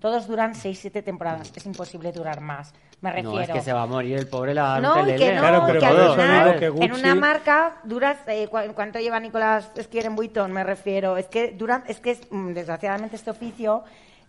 Todos 0.00 0.26
duran 0.28 0.54
seis, 0.54 0.78
siete 0.80 1.02
temporadas, 1.02 1.50
es 1.56 1.64
imposible 1.64 2.12
durar 2.12 2.40
más, 2.42 2.74
me 3.00 3.10
refiero. 3.10 3.32
No, 3.36 3.40
es 3.40 3.48
que 3.48 3.62
se 3.62 3.72
va 3.72 3.82
a 3.82 3.86
morir 3.86 4.18
el 4.18 4.26
pobre 4.26 4.52
la 4.52 4.80
No, 4.80 5.08
y 5.08 5.16
que 5.16 5.34
no, 5.34 5.40
Claro, 5.40 5.62
pero 5.66 5.80
que 5.80 5.86
al 5.86 6.10
final, 6.12 6.58
que 6.58 6.66
en 6.66 6.74
Gucci- 6.74 6.98
una 6.98 7.14
marca 7.14 7.76
duras, 7.84 8.18
eh, 8.26 8.48
¿cu- 8.48 8.58
¿cuánto 8.74 8.98
lleva 8.98 9.18
Nicolás 9.18 9.70
Esquier 9.74 10.04
en 10.06 10.14
Vuitton? 10.16 10.52
Me 10.52 10.62
refiero, 10.62 11.16
es 11.16 11.26
que 11.28 11.52
duran, 11.52 11.82
es 11.88 12.00
que 12.00 12.10
es, 12.10 12.20
mm, 12.30 12.52
desgraciadamente 12.52 13.16
este 13.16 13.30
oficio 13.30 13.82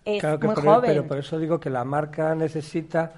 es 0.06 0.22
Claro 0.22 0.40
que 0.40 0.48
muy 0.48 0.56
por- 0.56 0.64
joven. 0.64 0.90
pero 0.90 1.06
por 1.06 1.18
eso 1.18 1.38
digo 1.38 1.60
que 1.60 1.70
la 1.70 1.84
marca 1.84 2.34
necesita 2.36 3.12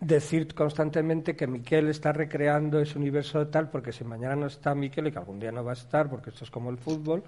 decir 0.00 0.54
constantemente 0.54 1.36
que 1.36 1.46
Miquel 1.46 1.88
está 1.88 2.12
recreando 2.12 2.80
ese 2.80 2.98
universo 2.98 3.46
tal, 3.48 3.68
porque 3.68 3.92
si 3.92 4.02
mañana 4.02 4.34
no 4.34 4.46
está 4.46 4.74
Miquel 4.74 5.08
y 5.08 5.12
que 5.12 5.18
algún 5.18 5.38
día 5.38 5.52
no 5.52 5.62
va 5.62 5.72
a 5.72 5.74
estar, 5.74 6.08
porque 6.08 6.30
esto 6.30 6.44
es 6.44 6.50
como 6.50 6.70
el 6.70 6.78
fútbol, 6.78 7.22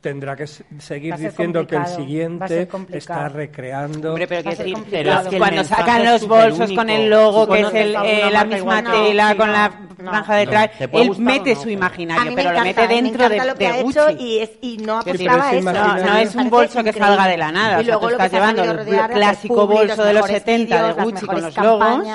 tendrá 0.00 0.36
que 0.36 0.46
seguir 0.46 1.16
diciendo 1.16 1.66
que 1.66 1.76
el 1.76 1.86
siguiente 1.86 2.68
está 2.92 3.28
recreando. 3.28 4.10
Hombre, 4.10 4.26
pero 4.26 4.42
que 4.42 4.56
decir, 4.56 4.76
que 5.30 5.38
cuando 5.38 5.64
sacan 5.64 6.04
los 6.04 6.26
bolsos 6.28 6.72
con 6.72 6.88
el 6.90 7.10
logo, 7.10 7.46
¿Tú 7.46 7.52
que 7.52 7.60
es 7.60 7.74
el, 7.74 7.96
eh, 8.04 8.30
la 8.30 8.44
misma 8.44 8.80
igual? 8.80 8.84
tela 8.84 9.30
No, 9.30 9.36
con 9.36 9.52
la 9.52 9.72
franja 9.96 10.32
no. 10.34 10.38
detrás, 10.38 10.70
¿Te 10.78 10.88
puede 10.88 11.06
él 11.06 11.18
mete 11.18 11.54
no? 11.54 11.60
su 11.60 11.70
imaginario, 11.70 12.32
pero 12.34 12.50
lo 12.50 12.58
encanta, 12.58 12.64
mete 12.64 12.94
me 12.94 13.02
dentro 13.02 13.28
de, 13.28 13.36
lo 13.44 13.54
que 13.54 13.58
de 13.58 13.66
ha 13.66 13.82
Gucci. 13.82 13.98
hecho 13.98 14.10
y, 14.18 14.38
es, 14.38 14.50
y 14.60 14.76
no 14.78 14.98
apostaba 14.98 15.48
ese 15.48 15.58
eso. 15.58 15.72
No, 15.72 15.96
no 15.96 16.16
es 16.18 16.34
un 16.34 16.50
bolso 16.50 16.84
que 16.84 16.92
salga 16.92 17.28
de 17.28 17.36
la 17.36 17.52
nada. 17.52 17.78
Y 17.78 17.80
o 17.80 17.84
sea, 17.84 17.94
luego 17.94 18.06
tú 18.06 18.12
lo 18.12 18.18
que 18.18 18.24
estás 18.26 18.32
llevando 18.32 18.62
el 18.62 19.10
clásico 19.12 19.66
bolso 19.66 20.04
de 20.04 20.12
los 20.12 20.22
mejores 20.22 20.42
70 20.42 20.86
de 20.94 21.02
Gucci 21.02 21.26
con 21.26 21.42
los 21.42 21.56
logos 21.56 22.06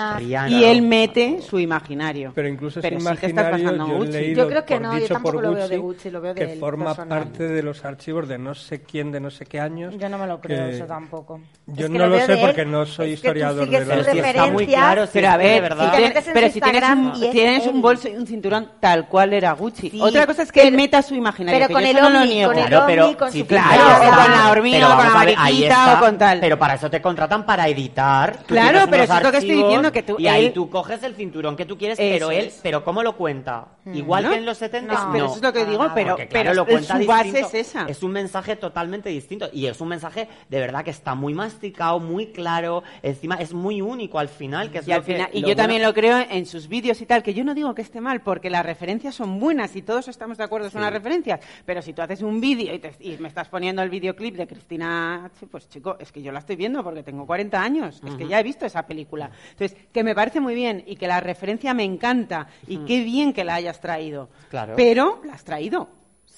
y 0.47 0.63
él 0.63 0.81
mete 0.81 1.41
su 1.41 1.59
imaginario. 1.59 2.31
Pero 2.35 2.47
incluso 2.47 2.81
sí 2.81 2.87
estás 2.87 3.01
imaginario 3.01 3.51
pasando 3.51 4.05
yo 4.05 4.47
creo 4.47 4.65
que 4.65 4.79
no, 4.79 4.93
yo 4.93 4.99
dicho 4.99 5.13
tampoco 5.13 5.35
por 5.35 5.43
lo 5.43 5.53
veo 5.53 5.67
de 5.67 5.77
Gucci, 5.77 6.09
lo 6.09 6.21
veo 6.21 6.33
que 6.33 6.45
de 6.45 6.53
él, 6.53 6.59
forma 6.59 6.95
parte 6.95 7.47
de 7.47 7.63
los 7.63 7.70
archivos 7.85 8.27
de 8.27 8.37
no 8.37 8.53
sé 8.53 8.81
quién 8.83 9.11
de 9.11 9.19
no 9.19 9.29
sé 9.31 9.45
qué 9.45 9.59
años. 9.59 9.93
Yo 9.97 10.09
no 10.09 10.17
me 10.17 10.27
lo 10.27 10.39
creo 10.41 10.65
eso 10.67 10.85
tampoco. 10.85 11.39
Yo 11.67 11.85
Es 11.85 11.91
que 11.91 11.97
no 11.97 12.05
lo 12.07 12.15
veo 12.15 12.25
sé 12.25 12.33
él, 12.33 12.39
porque 12.41 12.65
no 12.65 12.85
soy 12.85 13.13
es 13.13 13.21
que 13.21 13.27
tú 13.29 13.37
historiador 13.37 13.69
de 13.69 13.79
los- 13.79 13.87
Pero 13.87 14.03
sí 14.11 14.19
está 14.19 14.47
muy 14.47 14.67
claro, 14.67 15.05
sí, 15.05 15.11
Pero 15.13 15.29
a 15.29 15.37
ver, 15.37 15.61
verdad. 15.61 15.85
Si 15.85 15.91
te 15.91 15.97
tiene- 15.97 16.07
metes 16.13 16.27
en 16.27 16.33
pero 16.33 16.49
si 16.51 16.61
tienes 16.61 16.83
un, 16.89 17.31
tienes 17.31 17.67
un 17.67 17.81
bolso 17.81 18.07
y 18.09 18.15
un 18.15 18.27
cinturón 18.27 18.71
tal 18.79 19.07
cual 19.07 19.33
era 19.33 19.53
Gucci. 19.53 19.89
Sí, 19.89 20.01
Otra 20.01 20.25
cosa 20.27 20.43
es 20.43 20.51
que 20.51 20.67
él 20.67 20.75
meta 20.75 21.01
su 21.01 21.15
imaginario. 21.15 21.57
pero 21.59 21.67
que 21.67 21.73
con 21.73 21.83
yo 21.83 21.89
el 21.89 21.97
eso 21.97 22.09
no 22.09 22.19
lo 22.19 22.25
niego. 22.25 22.51
con 22.51 22.61
el 22.61 22.67
Claro, 22.67 22.85
pero 22.87 23.17
con 23.17 23.31
sí, 23.31 23.39
su 23.39 23.47
claro, 23.47 23.83
o 23.83 24.15
con 24.23 24.31
la 24.31 24.51
hormiga, 24.51 24.93
o 24.93 24.97
con 24.97 25.05
la 25.05 25.11
mariquita, 25.11 25.93
o 25.95 25.99
con 25.99 26.17
tal. 26.17 26.39
Pero 26.41 26.59
para 26.59 26.73
eso 26.75 26.89
te 26.89 27.01
contratan 27.01 27.45
para 27.45 27.67
editar. 27.67 28.39
Claro, 28.45 28.81
pero 28.89 29.03
eso 29.03 29.17
es 29.17 29.23
lo 29.23 29.31
que 29.31 29.37
estoy 29.37 29.55
diciendo, 29.55 29.91
que 29.91 30.03
tú- 30.03 30.15
Y 30.19 30.27
ahí 30.27 30.49
tú 30.51 30.69
coges 30.69 31.01
el 31.03 31.15
cinturón 31.15 31.55
que 31.55 31.65
tú 31.65 31.77
quieres, 31.77 31.97
pero 31.97 32.31
él, 32.31 32.51
pero 32.61 32.83
¿cómo 32.83 33.03
lo 33.03 33.15
cuenta? 33.15 33.65
Igual 33.93 34.23
¿No? 34.25 34.29
que 34.31 34.35
en 34.37 34.45
los 34.45 34.57
70 34.57 34.93
No. 34.93 35.11
Pero 35.11 35.25
eso 35.25 35.35
es 35.35 35.41
lo 35.41 35.53
que 35.53 35.65
digo, 35.65 35.83
Ah, 35.83 35.91
pero, 35.95 36.09
Porque, 36.11 36.27
claro, 36.27 36.43
pero 36.49 36.53
lo 36.53 36.65
cuenta 36.65 36.97
su 36.99 37.07
base 37.07 37.23
distinto. 37.25 37.47
es 37.47 37.60
esa. 37.61 37.85
Es 37.87 38.03
un 38.03 38.11
mensaje 38.11 38.55
totalmente 38.55 39.09
distinto. 39.09 39.49
Y 39.53 39.65
es 39.67 39.79
un 39.79 39.87
mensaje 39.87 40.27
de 40.49 40.59
verdad 40.59 40.83
que 40.83 40.91
está 40.91 41.15
muy 41.15 41.33
masticado, 41.33 41.99
muy 41.99 42.27
claro. 42.27 42.83
Encima 43.01 43.35
es 43.35 43.53
muy 43.53 43.81
único 43.81 44.19
al 44.19 44.27
final. 44.29 44.69
Que 44.71 44.79
es 44.79 44.87
Y, 44.87 44.91
al 44.91 45.03
que- 45.03 45.13
final, 45.13 45.29
y 45.33 45.41
yo 45.41 45.55
también 45.55 45.81
lo 45.81 45.93
creo 45.93 46.17
en 46.29 46.45
sus 46.45 46.67
vídeos 46.67 46.99
y 47.01 47.05
tal, 47.05 47.23
que 47.23 47.33
yo 47.33 47.43
no 47.43 47.53
digo 47.53 47.73
que 47.73 47.81
esté 47.81 48.01
mal, 48.01 48.21
porque 48.21 48.49
las 48.49 48.65
referencias 48.65 49.15
son 49.15 49.39
buenas 49.39 49.75
y 49.75 49.81
todos 49.81 50.07
estamos 50.07 50.37
de 50.37 50.43
acuerdo, 50.43 50.69
son 50.69 50.81
las 50.81 50.91
referencias. 50.91 51.39
Pero 51.65 51.81
si 51.81 51.93
tú 51.93 52.01
haces 52.01 52.21
un 52.21 52.41
vídeo 52.41 52.73
y, 52.73 52.79
te- 52.79 52.95
y 52.99 53.17
me 53.19 53.27
estás 53.27 53.47
poniendo 53.47 53.81
el 53.81 53.89
videoclip 53.89 54.35
de 54.35 54.47
Cristina 54.47 55.25
H., 55.25 55.47
pues 55.47 55.69
chico, 55.69 55.95
es 55.99 56.11
que 56.11 56.21
yo 56.21 56.31
la 56.31 56.39
estoy 56.39 56.55
viendo 56.55 56.83
porque 56.83 57.03
tengo 57.03 57.25
40 57.25 57.61
años, 57.61 58.01
es 58.05 58.15
que 58.15 58.27
ya 58.27 58.39
he 58.39 58.43
visto 58.43 58.65
esa 58.65 58.85
película. 58.87 59.29
Entonces, 59.51 59.77
que 59.93 60.03
me 60.03 60.15
parece 60.15 60.39
muy 60.39 60.55
bien 60.55 60.83
y 60.87 60.95
que 60.95 61.07
la 61.07 61.19
referencia 61.19 61.73
me 61.73 61.83
encanta 61.83 62.47
y 62.67 62.77
qué 62.85 63.03
bien 63.03 63.33
que 63.33 63.43
la 63.43 63.55
hayas 63.55 63.79
traído. 63.79 64.29
Claro. 64.49 64.73
Pero 64.75 65.21
la 65.25 65.33
has 65.33 65.43
traído. 65.43 65.89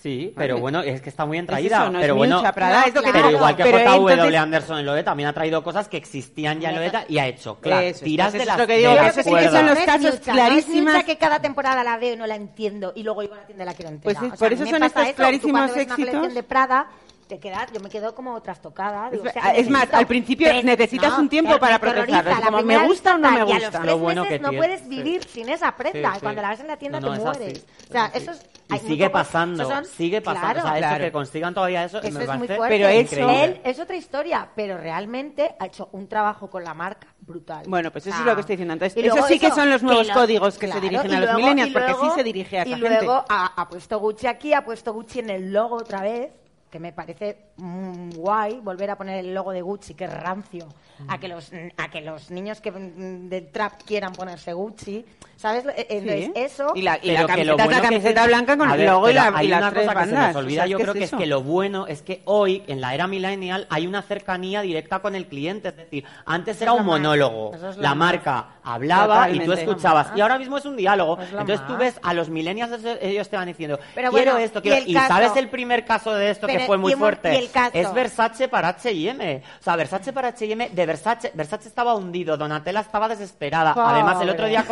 Sí, 0.04 0.34
pero 0.36 0.58
bueno, 0.58 0.82
es 0.82 1.02
que 1.02 1.08
está 1.10 1.26
muy 1.26 1.38
Es 1.38 1.46
no 1.46 2.00
pero 2.02 2.14
es 2.14 2.14
bueno, 2.14 2.36
Miucha 2.36 2.52
Prada, 2.52 2.82
No, 2.82 2.88
es 2.88 2.94
lo 2.94 3.02
que 3.02 3.10
claro. 3.12 3.26
Pero 3.28 3.38
igual 3.38 3.56
que 3.56 3.64
Pero 3.64 3.78
JW 3.80 4.10
entonces- 4.10 4.36
Anderson 4.38 4.80
en 4.80 4.86
Loeta 4.86 5.06
también 5.06 5.30
ha 5.30 5.34
traído 5.34 5.64
cosas 5.64 5.88
que 5.88 5.96
existían 5.96 6.60
ya 6.60 6.72
en 6.72 6.76
Loeta 6.76 7.06
y 7.08 7.20
ha 7.20 7.28
hecho, 7.28 7.56
claro, 7.62 7.84
Eso 7.88 8.00
es, 8.00 8.02
tiras 8.04 8.34
de 8.34 8.40
las 8.46 8.56
es 8.56 8.62
lo 8.62 8.68
que 8.68 8.74
de 8.74 8.80
digo, 8.80 8.94
las 8.96 9.14
que 9.16 9.22
eso 9.22 9.30
sí 9.30 9.36
que 9.38 9.50
son 9.50 9.66
los 9.66 9.76
No 9.76 9.80
es 9.80 9.86
casos 9.86 10.14
es 10.16 10.20
clarísimas. 10.20 10.94
Miucha 10.96 11.06
que 11.06 11.18
cada 11.18 11.40
temporada 11.40 11.86
la 11.86 11.96
veo 11.98 12.16
y 12.16 12.18
no 12.18 12.28
la 12.28 12.36
entiendo 12.36 12.92
y 12.96 13.04
luego 13.04 13.24
iba 13.24 13.38
a 13.38 13.40
la 13.40 13.46
tienda 13.46 13.64
y 13.64 13.68
la 13.68 13.74
quiero 13.76 13.92
entera. 13.92 14.04
Pues 14.04 14.18
es- 14.18 14.34
O 14.34 14.36
sea, 14.36 14.46
por 14.46 14.54
eso 14.54 14.66
son 14.66 14.84
estos 14.84 15.04
eso. 15.04 15.12
Tú 15.12 15.16
clarísimos 15.16 15.62
ves 15.62 15.72
una 15.72 15.82
éxitos. 15.84 16.06
colección 16.10 16.34
de 16.34 16.44
Prada, 16.44 16.88
te 17.30 17.40
quedas, 17.40 17.72
yo 17.72 17.80
me 17.80 17.90
quedo 17.90 18.14
como 18.14 18.42
trastocada. 18.42 19.10
digo, 19.10 19.24
Es 19.24 19.30
o 19.30 19.34
sea, 19.34 19.52
ver- 19.54 19.62
es 19.62 19.70
más, 19.70 19.88
al 19.94 20.06
principio 20.06 20.50
tres- 20.50 20.66
necesitas 20.66 21.18
un 21.18 21.30
tiempo 21.30 21.58
para 21.60 21.76
es 21.76 21.82
la 21.82 22.42
como, 22.46 22.62
¿me 22.62 22.78
gusta 22.88 23.16
o 23.16 23.18
no 23.18 23.32
me 23.32 23.38
Y 23.38 23.40
a 23.40 23.44
gusta? 23.46 23.60
los 23.62 23.72
tres 23.72 23.86
Lo 23.86 23.98
bueno 24.00 24.24
meses 24.24 24.38
que 24.42 24.44
no 24.44 24.52
puedes 24.52 24.82
sí. 24.82 24.88
vivir 24.90 25.24
sin 25.24 25.48
esa 25.48 25.74
prenda. 25.78 26.12
Sí, 26.12 26.18
y 26.18 26.20
cuando 26.20 26.42
sí. 26.42 26.44
la 26.44 26.50
ves 26.50 26.60
en 26.60 26.68
la 26.68 26.76
tienda 26.78 27.00
No, 27.00 27.08
te 27.12 27.18
es 27.18 27.24
mueres. 27.24 27.54
es 27.58 27.66
O 27.90 27.92
sea, 27.94 28.12
eso 28.14 28.32
es... 28.32 28.46
Y 28.78 28.82
muy 28.82 28.90
sigue 28.92 29.10
pasando, 29.10 29.66
son- 29.68 29.86
sigue 29.86 30.22
pasando. 30.22 30.54
Claro, 30.54 30.60
o 30.60 30.64
sea, 30.72 30.78
claro. 30.78 30.96
eso 30.96 31.04
que 31.06 31.12
consigan 31.12 31.54
todavía 31.54 31.84
eso, 31.86 31.98
Eso 32.00 32.04
me 32.04 32.10
es 32.10 32.16
muy 32.16 32.26
parece 32.48 32.56
fuerte. 32.56 32.76
Pero 32.76 32.88
eso- 32.90 33.02
increíble. 33.16 33.44
Él 33.46 33.62
es 33.64 33.80
otra 33.80 33.96
historia, 33.96 34.50
pero 34.56 34.78
realmente 34.78 35.56
ha 35.60 35.66
hecho 35.66 35.90
un 35.92 36.08
trabajo 36.08 36.50
con 36.50 36.64
la 36.64 36.74
marca 36.74 37.08
brutal. 37.20 37.64
Bueno, 37.68 37.92
pues 37.92 38.08
eso 38.08 38.16
O 38.18 38.20
es 38.20 38.26
lo 38.26 38.36
que 38.36 38.42
estoy 38.42 38.56
diciendo. 38.56 38.74
Entonces, 38.74 39.04
eso 39.06 39.28
sí 39.28 39.40
que 39.40 39.52
son 39.52 39.70
los 39.70 39.82
nuevos 39.84 40.08
lo- 40.08 40.14
códigos 40.14 40.58
que 40.58 40.72
se 40.72 40.82
dirigen 40.82 41.12
y 41.12 41.16
a 41.16 41.20
los 41.20 41.30
luego- 41.32 41.40
millennials, 41.40 41.72
porque 41.74 41.94
sí 41.94 42.08
se 42.16 42.24
dirige 42.24 42.60
a 42.60 42.62
esa 42.64 42.70
Y 42.70 42.74
gente. 42.74 42.90
luego 42.90 43.26
ha, 43.30 43.54
ha 43.62 43.70
puesto 43.70 44.00
Gucci 44.00 44.28
aquí, 44.28 44.54
ha 44.54 44.64
puesto 44.66 44.94
Gucci 44.94 45.20
en 45.20 45.30
el 45.30 45.54
logo 45.54 45.76
otra 45.78 46.02
vez, 46.02 46.32
que 46.74 46.80
me 46.80 46.92
parece 46.92 47.38
mm, 47.58 48.10
guay 48.16 48.60
volver 48.60 48.90
a 48.90 48.96
poner 48.98 49.20
el 49.24 49.32
logo 49.32 49.52
de 49.52 49.62
Gucci, 49.62 49.94
que 49.94 50.06
es 50.06 50.12
rancio, 50.14 50.68
a 51.08 51.20
que 51.20 51.28
los 51.28 51.52
a 51.78 51.88
que 51.92 52.02
los 52.02 52.32
niños 52.32 52.62
que 52.62 52.72
mm, 52.72 53.30
del 53.30 53.52
trap 53.52 53.74
quieran 53.86 54.12
ponerse 54.14 54.54
Gucci, 54.54 55.06
¿sabes? 55.36 55.66
Eh, 55.68 55.86
Entonces, 55.88 56.26
Sí. 56.26 56.32
eso 56.36 56.72
Y 56.74 56.82
la, 56.82 56.98
y 57.00 57.12
la 57.12 57.28
camiseta 57.28 58.22
la 58.22 58.28
blanca 58.28 58.58
con 58.58 58.72
el 58.72 58.86
logo 58.88 59.08
y, 59.08 59.14
la, 59.14 59.28
hay 59.36 59.46
y 59.46 59.50
las 59.50 59.60
una 59.62 59.70
tres 59.72 59.86
cosa 59.88 60.00
que 60.00 60.06
se 60.08 60.12
bandas. 60.16 60.34
nos 60.34 60.44
olvida, 60.44 60.62
O 60.62 60.64
sea, 60.64 60.72
yo 60.72 60.78
¿qué 60.78 60.84
creo 60.84 60.94
que 60.96 61.04
es 61.04 61.12
que 61.12 61.26
lo 61.28 61.44
bueno 61.44 61.86
es 61.86 62.02
que 62.02 62.24
hoy, 62.26 62.64
en 62.66 62.82
la 62.82 62.96
era 62.96 63.06
millennial, 63.06 63.68
hay 63.70 63.86
una 63.86 64.02
cercanía 64.02 64.62
directa 64.62 64.98
con 65.00 65.14
el 65.14 65.28
cliente. 65.28 65.68
Es 65.70 65.78
decir, 65.78 66.04
antes 66.26 66.56
Eso 66.56 66.66
era 66.66 66.74
es 66.74 66.80
un 66.80 66.86
monólogo. 66.88 67.54
es 67.54 67.78
La 67.78 67.94
marca 67.94 68.48
hablaba 68.64 69.30
y 69.30 69.40
tú 69.42 69.54
escuchabas. 69.54 70.12
Y 70.16 70.22
ahora 70.22 70.40
mismo 70.40 70.58
es 70.58 70.66
un 70.66 70.76
diálogo. 70.76 71.20
Es 71.20 71.32
lo 71.32 71.42
Entonces 71.42 71.68
tú 71.68 71.78
ves 71.78 72.00
a 72.02 72.16
los 72.16 72.30
millennials, 72.30 72.84
ellos 73.00 73.30
te 73.30 73.36
van 73.36 73.48
diciendo, 73.48 73.78
Pero 73.94 74.10
quiero 74.10 74.32
bueno, 74.32 74.44
esto, 74.44 74.60
y 74.60 74.62
quiero... 74.64 74.78
el 74.78 74.90
Y, 74.90 74.94
caso- 74.96 75.08
¿sabes 75.10 75.36
el 75.36 75.50
primer 75.50 75.86
caso 75.86 76.14
de 76.16 76.32
esto 76.32 76.48
que 76.48 76.63
fue 76.66 76.78
muy 76.78 76.94
y 76.94 76.96
fuerte? 76.96 77.34
y 77.34 77.38
el 77.38 77.52
caso- 77.52 77.72
Es 77.74 77.94
Versace 77.94 78.48
para 78.48 78.70
H&M. 78.70 79.44
O 79.60 79.64
sea, 79.64 79.76
Versace 79.76 80.14
para 80.14 80.30
H&M, 80.30 80.70
de 80.70 80.86
Versace, 80.86 81.32
Versace 81.34 81.68
estaba 81.68 81.96
hundido, 81.96 82.38
Donatella 82.38 82.80
estaba 82.82 83.08
desesperada. 83.08 83.74
Pobre. 83.74 83.88
Además, 83.96 84.22
el 84.22 84.30
otro 84.30 84.48
día. 84.48 84.66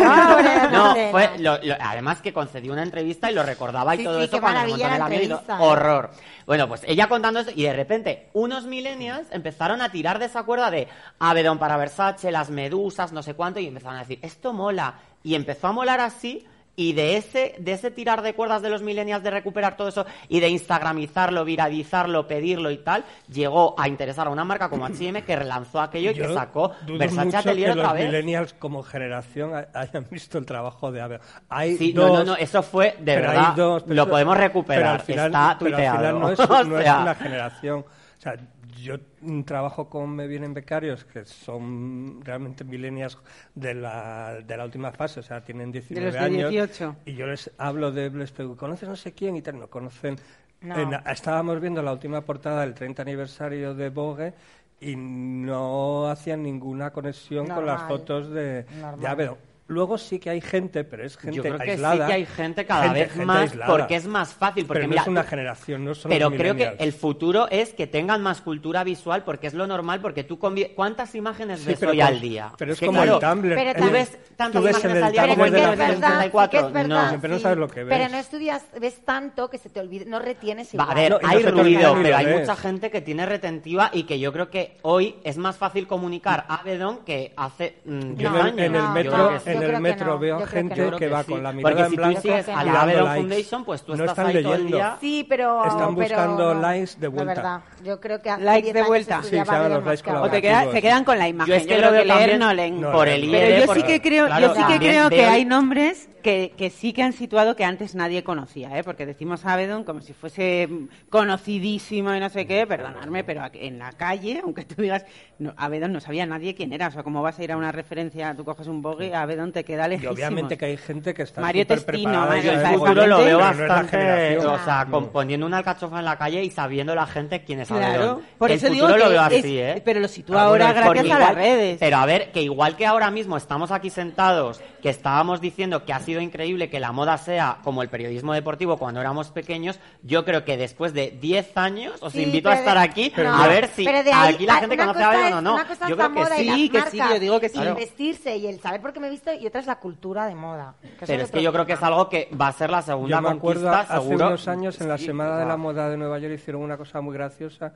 No, 0.72 0.96
fue... 1.12 1.38
lo- 1.40 1.58
lo- 1.64 1.76
además 1.80 2.22
que 2.22 2.34
concedió 2.34 2.74
una 2.74 2.84
entrevista 2.84 3.30
y 3.32 3.34
lo 3.34 3.44
recordaba 3.44 3.96
y 3.96 4.00
Sí, 4.00 4.04
todo 4.04 4.20
sí, 4.20 4.24
eso 4.26 4.32
qué 4.38 4.42
cuando 4.42 4.60
maravilla 4.62 4.88
la 4.90 4.96
entrevista, 5.06 5.54
¿eh? 5.54 5.58
Horror. 5.60 6.12
Bueno, 6.46 6.68
pues 6.68 6.82
ella 6.88 7.08
contando 7.08 7.40
eso 7.40 7.52
y 7.56 7.64
de 7.64 7.74
repente 7.74 8.30
unos 8.34 8.66
millennials 8.66 9.28
empezaron 9.32 9.82
a 9.82 9.90
tirar 9.90 10.20
de 10.20 10.26
esa 10.26 10.44
cuerda 10.44 10.72
de 10.72 10.88
Avedon 11.20 11.60
para 11.60 11.78
Versace, 11.78 12.32
las 12.32 12.50
medusas, 12.50 13.12
no 13.12 13.24
sé 13.24 13.34
cuánto 13.36 13.60
y 13.60 13.68
empezaron 13.68 13.98
a 13.98 14.00
decir, 14.00 14.20
esto 14.22 14.54
mola. 14.54 14.96
Y 15.24 15.36
empezó 15.36 15.68
a 15.68 15.72
molar 15.72 16.00
así 16.00 16.46
y 16.82 16.94
de 16.94 17.18
ese, 17.18 17.56
de 17.60 17.74
ese 17.74 17.92
tirar 17.92 18.22
de 18.24 18.34
cuerdas 18.34 18.62
de 18.64 18.70
los 18.70 18.82
millennials 18.82 19.22
de 19.24 19.30
recuperar 19.30 19.78
todo 19.78 19.90
eso 19.90 20.06
y 20.30 20.40
de 20.40 20.50
instagramizarlo, 20.50 21.46
viralizarlo, 21.46 22.26
pedirlo 22.28 22.72
y 22.72 22.78
tal, 22.80 23.04
llegó 23.32 23.76
a 23.78 23.88
interesar 23.88 24.26
a 24.28 24.30
una 24.32 24.44
marca 24.44 24.68
como 24.70 24.86
H&M 24.86 25.24
que 25.24 25.36
relanzó 25.36 25.80
aquello 25.80 26.12
y 26.12 26.16
que 26.16 26.28
sacó 26.34 26.72
Versace 26.98 27.38
Atelier 27.38 27.68
que 27.74 27.80
otra 27.80 27.84
los 27.90 27.94
vez. 27.94 28.06
millennials 28.08 28.54
como 28.54 28.82
generación 28.82 29.54
ha- 29.56 29.68
hayan 29.80 30.08
visto 30.10 30.38
el 30.40 30.46
trabajo 30.46 30.92
de 30.92 31.02
Abe. 31.02 31.20
Hay 31.50 31.78
Sí, 31.78 31.92
dos, 31.92 32.10
no, 32.12 32.18
no, 32.20 32.24
no, 32.24 32.36
eso 32.36 32.64
fue 32.64 32.96
de 33.00 33.14
pero 33.16 33.28
verdad. 33.28 33.54
dos, 33.56 33.84
pero 33.84 33.96
lo 33.96 34.10
podemos 34.10 34.36
pero 34.36 34.48
recuperar. 34.48 34.94
al 34.96 35.00
final, 35.02 35.26
está 35.28 35.56
pero 35.60 35.76
al 35.78 35.84
tuiteado. 35.84 35.98
final 35.98 36.20
no 36.20 36.30
es, 36.32 36.40
O 36.50 36.80
es 36.80 36.88
una 37.02 37.16
generación. 37.16 37.86
O 38.22 38.24
sea, 38.24 38.36
yo 38.80 38.98
mm, 39.22 39.42
trabajo 39.42 39.90
con 39.90 40.16
Me 40.16 40.28
Vienen 40.28 40.54
Becarios, 40.54 41.06
que 41.06 41.26
son 41.26 42.22
realmente 42.24 42.64
millennials 42.64 43.18
de 43.56 43.74
la, 43.74 44.42
de 44.46 44.58
la 44.58 44.66
última 44.66 44.92
fase, 44.92 45.22
o 45.22 45.24
sea, 45.24 45.44
tienen 45.44 45.72
19 45.72 46.06
los 46.06 46.14
de 46.14 46.20
años. 46.20 46.50
18. 46.52 46.98
Y 47.06 47.14
yo 47.16 47.26
les 47.26 47.50
hablo 47.58 47.92
de, 47.92 48.12
les 48.12 48.32
pregunto, 48.32 48.60
¿conoces 48.60 48.88
no 48.88 48.96
sé 48.96 49.14
quién? 49.14 49.36
Y 49.38 49.42
tal, 49.42 49.58
no 49.58 49.68
conocen. 49.72 50.18
No. 50.62 50.80
En- 50.80 50.94
estábamos 51.08 51.60
viendo 51.60 51.82
la 51.82 51.94
última 51.94 52.22
portada 52.22 52.62
del 52.62 52.76
30 52.76 53.02
aniversario 53.02 53.74
de 53.74 53.90
Vogue 53.90 54.34
y 54.80 54.96
no 54.96 56.08
hacían 56.08 56.44
ninguna 56.44 56.92
conexión 56.92 57.48
con 57.48 57.66
las 57.66 57.82
fotos 57.88 58.30
de, 58.30 58.66
Normal. 58.70 59.00
de 59.00 59.08
Avedon. 59.08 59.38
Luego 59.72 59.98
sí 59.98 60.20
que 60.20 60.30
hay 60.30 60.42
gente, 60.42 60.84
pero 60.84 61.06
es 61.06 61.16
gente 61.16 61.38
Yo 61.38 61.44
creo 61.44 61.58
que 61.58 61.72
aislada. 61.72 62.06
sí 62.06 62.08
que 62.08 62.14
hay 62.14 62.26
gente 62.26 62.66
cada 62.66 62.84
Gente- 62.84 63.00
vez 63.00 63.10
gente 63.12 63.26
más 63.26 63.40
aislada. 63.52 63.72
porque 63.72 63.96
es 63.96 64.06
más 64.06 64.34
fácil. 64.34 64.66
Porque 64.66 64.80
pero 64.82 64.90
mira, 64.90 65.02
no 65.02 65.04
es 65.04 65.08
una 65.08 65.24
generación, 65.24 65.86
no 65.86 65.96
son 65.96 66.10
pero 66.10 66.30
los 66.30 66.38
creo 66.38 66.56
que 66.58 66.76
el 66.78 66.92
futuro 66.92 67.48
es 67.50 67.74
que 67.74 67.88
tengan 67.88 68.22
más 68.22 68.42
cultura 68.42 68.84
visual 68.84 69.24
porque 69.24 69.48
es 69.48 69.54
lo 69.54 69.66
normal 69.68 70.02
porque 70.02 70.26
tú 70.26 70.38
convi- 70.38 70.74
¿cuántas 70.76 71.16
imágenes 71.16 71.62
Sí, 71.62 71.68
ves 71.68 71.84
hoy 71.84 72.02
al 72.02 72.20
día? 72.20 72.52
Pero 72.58 72.74
es 72.74 72.80
que 72.82 72.86
como 72.86 73.02
claro, 73.02 73.16
el 73.16 73.30
Tumblr. 73.30 73.56
Pero 73.56 73.86
tú 73.86 73.92
ves 73.92 74.18
tantas 74.36 74.62
tú 74.62 74.66
ves 74.68 74.72
imágenes 74.84 75.04
al 75.04 75.12
día 75.14 75.28
como 75.30 75.46
el 75.46 75.52
de 75.54 75.58
que 75.58 75.64
es 75.64 75.70
verdad, 75.70 75.88
sí 75.88 75.88
que 75.90 75.98
1984. 76.02 76.68
es 76.68 76.74
verdad, 76.74 77.12
No. 77.14 77.22
Pero 77.22 77.34
no 77.34 77.40
sabes 77.40 77.58
lo 77.58 77.68
que 77.70 77.84
ves. 77.86 77.98
Pero 77.98 78.12
no 78.12 78.18
estudias, 78.18 78.66
ves 78.80 79.06
tanto 79.06 79.50
que 79.50 79.58
se 79.58 79.70
te 79.70 79.80
olvida, 79.80 80.04
no 80.06 80.20
retienes 80.20 80.68
Va, 80.68 80.84
igual. 80.84 80.90
a 80.92 80.94
ver, 80.96 81.12
No, 81.12 81.20
no 81.22 81.28
hay 81.30 81.38
olvida 81.46 81.52
ruido, 81.64 81.98
pero 82.04 82.18
hay 82.18 82.26
mucha 82.40 82.56
gente 82.58 82.92
que 82.92 83.00
tiene 83.00 83.26
retentiva 83.26 83.90
y 83.94 84.04
que 84.04 84.20
yo 84.20 84.34
creo 84.34 84.50
que 84.50 84.78
hoy 84.82 85.16
es 85.24 85.38
más 85.38 85.56
fácil 85.56 85.88
comunicar 85.88 86.46
Avedon 86.50 87.06
que 87.06 87.32
hace 87.38 87.78
mm, 87.86 88.16
10 88.16 88.18
Yo 88.18 88.28
en 88.30 88.36
el, 88.36 88.42
años. 88.42 88.58
en 88.58 88.76
el 88.76 88.82
No, 88.82 88.92
metro, 88.92 89.18
no, 89.18 89.32
en 89.70 89.70
el 89.72 89.76
que 89.76 89.82
metro 89.82 90.06
no, 90.08 90.20
veo 90.20 90.38
que 90.40 90.48
gente 90.48 90.82
no. 90.82 90.92
Que, 90.92 90.98
que 90.98 91.08
va 91.10 91.24
sí. 91.24 91.32
con 91.32 91.44
la 91.44 91.52
mirada 91.52 91.70
Porque 91.76 91.84
en 91.84 91.90
si 91.90 91.96
tú 91.96 92.02
blanco 92.02 92.22
sigues 92.22 92.50
a 92.50 92.64
la. 92.64 93.16
Foundation, 93.16 93.66
pues 93.66 93.82
tú 93.84 93.96
no 93.96 94.04
estás 94.04 94.18
están 94.18 94.26
ahí 94.28 94.44
todo 94.44 94.54
el 94.54 94.60
leyendo. 94.64 94.78
día. 94.78 94.98
Sí, 95.00 95.26
pero... 95.28 95.66
Están 95.66 95.96
buscando 95.96 96.54
likes 96.54 96.92
de 97.00 97.08
vuelta. 97.08 97.32
es 97.32 97.38
verdad. 97.38 97.62
Yo 97.84 98.00
creo 98.00 98.22
que 98.22 98.30
hace 98.30 98.44
Likes 98.44 98.64
10 98.64 98.74
de 98.74 98.84
vuelta. 98.84 99.24
se 99.24 99.30
Sí, 99.30 99.36
los 99.38 99.48
likes 99.86 100.04
que. 100.04 100.12
O 100.12 100.30
te 100.30 100.72
se 100.72 100.82
quedan 100.82 101.04
con 101.04 101.18
la 101.18 101.28
imagen. 101.28 101.54
Yo 101.54 101.56
es 101.60 101.68
que 101.68 101.78
lo 101.78 101.92
veo 101.92 102.04
leer 102.04 102.40
no 102.40 102.54
leen. 102.54 102.82
Por 102.82 103.08
el. 103.08 103.24
IED, 103.24 103.32
Pero 103.32 103.60
yo 103.60 103.66
por- 103.66 103.76
sí 103.76 103.84
que 103.84 104.02
creo, 104.02 104.26
claro, 104.28 104.48
yo 104.48 104.56
sí 104.56 104.62
que 104.68 104.80
que 105.10 105.26
hay 105.26 105.46
nombres 105.46 106.10
que, 106.22 106.54
que 106.58 106.70
sí 106.70 106.94
que 106.94 107.04
han 107.04 107.14
situado 107.14 107.56
que 107.56 107.64
antes 107.66 107.96
nadie 107.96 108.24
conocía, 108.24 108.78
¿eh? 108.78 108.84
porque 108.84 109.06
decimos 109.06 109.46
Avedon 109.46 109.84
como 109.84 110.02
si 110.02 110.14
fuese 110.14 110.68
conocidísimo 111.10 112.14
y 112.16 112.20
no 112.20 112.30
sé 112.30 112.46
qué, 112.46 112.66
perdonadme, 112.68 113.24
pero 113.24 113.44
en 113.54 113.80
la 113.80 113.92
calle, 113.94 114.42
aunque 114.44 114.66
tú 114.66 114.82
digas, 114.82 115.06
no, 115.40 115.54
Avedon 115.58 115.94
no 115.94 116.00
sabía 116.00 116.26
nadie 116.26 116.56
quién 116.56 116.74
era, 116.74 116.88
o 116.88 116.92
sea, 116.92 117.04
como 117.04 117.22
vas 117.22 117.38
a 117.40 117.44
ir 117.44 117.52
a 117.52 117.58
una 117.58 117.72
referencia, 117.72 118.34
tú 118.36 118.44
coges 118.44 118.68
un 118.68 118.82
bogue, 118.82 119.14
Avedon 119.16 119.52
te 119.52 119.64
queda 119.64 119.86
Y 119.88 119.92
lejísimo. 119.92 120.14
obviamente 120.14 120.58
que 120.58 120.66
hay 120.66 120.78
gente 120.78 121.14
que 121.14 121.24
está 121.24 121.42
Mario 121.42 121.66
Testino, 121.68 122.04
preparada 122.04 122.26
Mario 122.28 122.52
el 122.52 122.68
futuro 122.80 123.08
lo 123.08 123.18
veo 123.20 123.38
no 123.40 123.46
bastante, 123.46 123.98
generación. 123.98 124.46
o 124.48 124.64
sea, 124.64 124.86
No. 124.86 124.92
con- 124.92 125.10
poniendo 125.12 125.46
una 125.46 125.58
alcachofa 125.58 126.00
en 126.00 126.06
la 126.06 126.18
calle 126.18 126.44
y 126.44 126.50
sabiendo 126.50 126.96
la 126.96 127.06
gente 127.08 127.44
quién 127.44 127.60
es 127.62 127.68
Claro, 127.68 127.86
Avedon. 127.86 128.22
por 128.38 128.52
el 128.52 128.58
eso 128.58 128.68
futuro 128.68 128.88
digo 128.88 128.98
lo 128.98 129.04
que 129.06 129.10
veo 129.12 129.28
es- 129.28 129.38
así, 129.40 129.58
¿eh? 129.60 129.82
pero 129.84 130.00
lo 130.00 130.08
sitúa 130.08 130.42
Ah, 130.42 130.46
ahora 130.46 130.74
gracias 130.74 131.12
a 131.12 131.20
las 131.20 131.36
redes. 131.36 131.78
Pero 131.80 131.98
a 131.98 132.06
ver, 132.06 132.32
que 132.32 132.42
igual 132.42 132.76
que 132.76 132.86
ahora 132.86 133.12
mismo 133.12 133.38
estamos 133.38 133.72
aquí 133.72 133.90
sentados, 133.90 134.62
que 134.82 134.90
estábamos 134.90 135.42
diciendo 135.42 135.86
que 135.86 135.94
ha 135.94 136.00
sido 136.12 136.22
increíble 136.22 136.70
que 136.70 136.80
la 136.82 136.92
moda 136.92 137.18
sea 137.18 137.60
como 137.64 137.82
el 137.82 137.90
periodismo 137.90 138.34
deportivo 138.34 138.78
cuando 138.78 139.00
éramos 139.00 139.32
pequeños, 139.32 139.80
yo 140.04 140.26
creo 140.26 140.44
que 140.44 140.58
después 140.58 140.94
de 140.94 141.12
10 141.12 141.56
años 141.56 142.02
os 142.02 142.12
Sí, 142.12 142.24
invito 142.24 142.50
a 142.50 142.56
estar 142.56 142.78
de- 142.78 142.84
aquí 142.84 143.14
no, 143.16 143.34
a 143.34 143.48
ver 143.48 143.70
si 143.70 143.88
ahí 143.88 144.34
aquí 144.36 144.46
la 144.46 144.56
gente 144.56 144.76
conoce 144.78 145.04
a 145.04 145.38
o 145.38 145.42
no. 145.42 145.58
Yo 145.88 145.96
creo 145.96 146.14
que 146.14 146.26
sí, 146.36 146.70
que 146.70 146.82
sí, 146.92 146.98
yo 146.98 147.20
digo 147.20 147.40
que 147.40 147.48
sí. 147.50 147.58
y 147.58 147.62
Claro. 147.62 147.76
vestirse 147.76 148.36
y 148.36 148.48
el 148.48 148.60
saber 148.60 148.82
por 148.82 148.92
qué 148.92 149.00
me 149.00 149.08
he 149.08 149.10
visto 149.12 149.32
y 149.34 149.48
otra 149.48 149.62
es 149.62 149.68
la 149.68 149.80
cultura 149.80 150.26
de 150.26 150.36
moda. 150.36 150.76
que 151.00 151.06
Pero 151.06 151.24
es 151.24 151.32
que 151.32 151.42
yo 151.42 151.54
creo 151.54 151.66
que 151.66 151.74
es 151.74 151.84
algo 151.84 152.10
que 152.10 152.30
va 152.40 152.48
a 152.50 152.52
ser 152.52 152.70
la 152.70 152.82
segunda 152.82 153.18
Yo 153.18 153.22
me 153.22 153.30
acuerdo 153.30 153.70
conquista, 153.72 153.96
hace 153.96 154.04
seguro. 154.08 154.28
unos 154.28 154.48
años 154.48 154.82
en 154.82 154.90
la 154.90 154.98
Sí, 154.98 155.06
Semana 155.06 155.38
de 155.38 155.46
la 155.46 155.56
Moda 155.58 155.90
de 155.90 155.96
Nueva 155.98 156.20
York 156.20 156.34
hicieron 156.36 156.62
una 156.62 156.76
cosa 156.78 157.00
muy 157.02 157.14
graciosa 157.14 157.74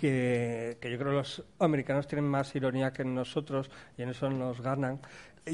que, 0.00 0.78
que 0.80 0.90
yo 0.90 0.98
creo 0.98 1.10
que 1.10 1.16
los 1.18 1.44
americanos 1.58 2.06
tienen 2.06 2.24
más 2.28 2.54
ironía 2.54 2.92
que 2.92 3.04
nosotros 3.04 3.70
y 3.96 4.02
en 4.02 4.10
eso 4.10 4.28
nos 4.30 4.60
ganan. 4.60 5.00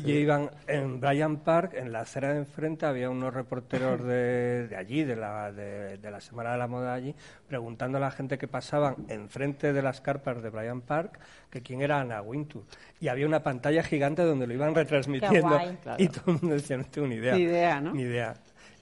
Y 0.04 0.12
iban 0.12 0.50
en 0.66 1.00
Bryant 1.00 1.42
Park, 1.42 1.74
en 1.74 1.92
la 1.92 2.00
acera 2.00 2.32
de 2.32 2.38
enfrente, 2.38 2.86
había 2.86 3.08
unos 3.10 3.32
reporteros 3.32 4.02
de, 4.04 4.68
de 4.68 4.76
allí, 4.76 5.04
de 5.04 5.16
la, 5.16 5.52
de, 5.52 5.98
de 5.98 6.10
la 6.10 6.20
Semana 6.20 6.52
de 6.52 6.58
la 6.58 6.66
Moda 6.66 6.94
allí, 6.94 7.14
preguntando 7.48 7.98
a 7.98 8.00
la 8.00 8.10
gente 8.10 8.38
que 8.38 8.48
pasaban 8.48 8.96
enfrente 9.08 9.72
de 9.72 9.82
las 9.82 10.00
carpas 10.00 10.42
de 10.42 10.50
Bryant 10.50 10.84
Park 10.84 11.18
que 11.50 11.62
quién 11.62 11.80
era 11.80 12.00
Ana 12.00 12.22
Wintour. 12.22 12.64
Y 13.00 13.08
había 13.08 13.26
una 13.26 13.42
pantalla 13.42 13.82
gigante 13.82 14.22
donde 14.22 14.46
lo 14.46 14.54
iban 14.54 14.74
retransmitiendo. 14.74 15.48
guay. 15.48 15.78
Y 15.98 16.08
todo 16.08 16.32
el 16.32 16.40
mundo 16.40 16.54
decía, 16.56 16.76
no 16.76 16.84
tengo 16.84 17.06
ni 17.06 17.16
idea. 17.16 17.34
Ni 17.34 17.42
idea, 17.42 17.80
¿no? 17.80 17.92
Ni 17.92 18.02
idea. 18.02 18.34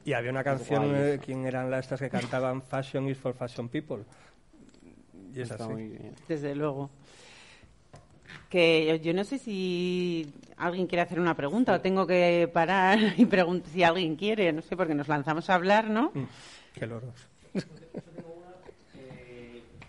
Y 0.04 0.12
había 0.12 0.30
una 0.30 0.44
canción, 0.44 0.88
guay 0.90 1.02
eh, 1.12 1.20
¿quién 1.24 1.46
eran 1.46 1.70
las 1.70 1.84
estas 1.84 2.00
que 2.00 2.10
cantaban 2.10 2.62
Fashion 2.62 3.08
is 3.08 3.16
for 3.16 3.34
Fashion 3.34 3.68
People? 3.68 4.04
Y 5.34 5.40
es 5.40 5.50
está 5.50 5.64
así. 5.64 5.72
muy 5.72 5.88
bien. 5.88 6.14
Desde 6.28 6.54
luego. 6.54 6.90
Que 8.48 8.86
yo, 8.86 8.94
yo 8.96 9.14
no 9.14 9.24
sé 9.24 9.38
si 9.38 10.32
alguien 10.56 10.86
quiere 10.86 11.02
hacer 11.02 11.18
una 11.20 11.34
pregunta 11.34 11.74
o 11.74 11.80
tengo 11.80 12.06
que 12.06 12.48
parar 12.52 12.98
y 13.16 13.26
preguntar 13.26 13.70
si 13.72 13.82
alguien 13.82 14.16
quiere, 14.16 14.52
no 14.52 14.62
sé, 14.62 14.76
porque 14.76 14.94
nos 14.94 15.08
lanzamos 15.08 15.48
a 15.50 15.54
hablar, 15.54 15.88
¿no? 15.90 16.10
Mm, 16.14 16.24
Qué 16.74 16.86
loros. 16.86 17.14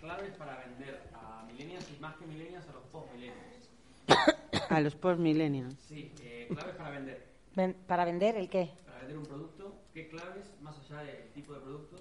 claves 0.00 0.30
para 0.38 0.56
vender 0.58 1.00
a 1.14 1.44
millennials 1.50 1.84
y 1.96 2.00
más 2.00 2.14
que 2.16 2.26
millennials 2.26 2.64
a 2.68 2.72
los 2.72 2.82
post-millennials. 2.92 4.70
A 4.70 4.80
los 4.80 4.94
post-millennials. 4.94 5.74
Sí, 5.88 6.12
claves 6.48 6.74
para 6.76 6.90
vender. 6.90 7.26
Ven- 7.54 7.76
¿Para 7.86 8.04
vender 8.04 8.36
el 8.36 8.48
qué? 8.48 8.70
Para 8.86 8.98
vender 8.98 9.16
un 9.18 9.26
producto, 9.26 9.74
¿qué 9.94 10.08
claves, 10.08 10.44
más 10.60 10.76
allá 10.78 11.00
del 11.02 11.28
tipo 11.34 11.54
de 11.54 11.60
producto, 11.60 11.96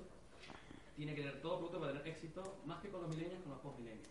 tiene 0.96 1.16
que 1.16 1.22
tener 1.22 1.42
todo 1.42 1.58
producto 1.58 1.80
para 1.80 1.94
tener 1.94 2.08
éxito, 2.08 2.58
más 2.66 2.80
que 2.82 2.90
con 2.90 3.02
los 3.02 3.10
millennials, 3.10 3.42
con 3.44 3.52
los 3.54 3.62
post-millennials? 3.62 4.10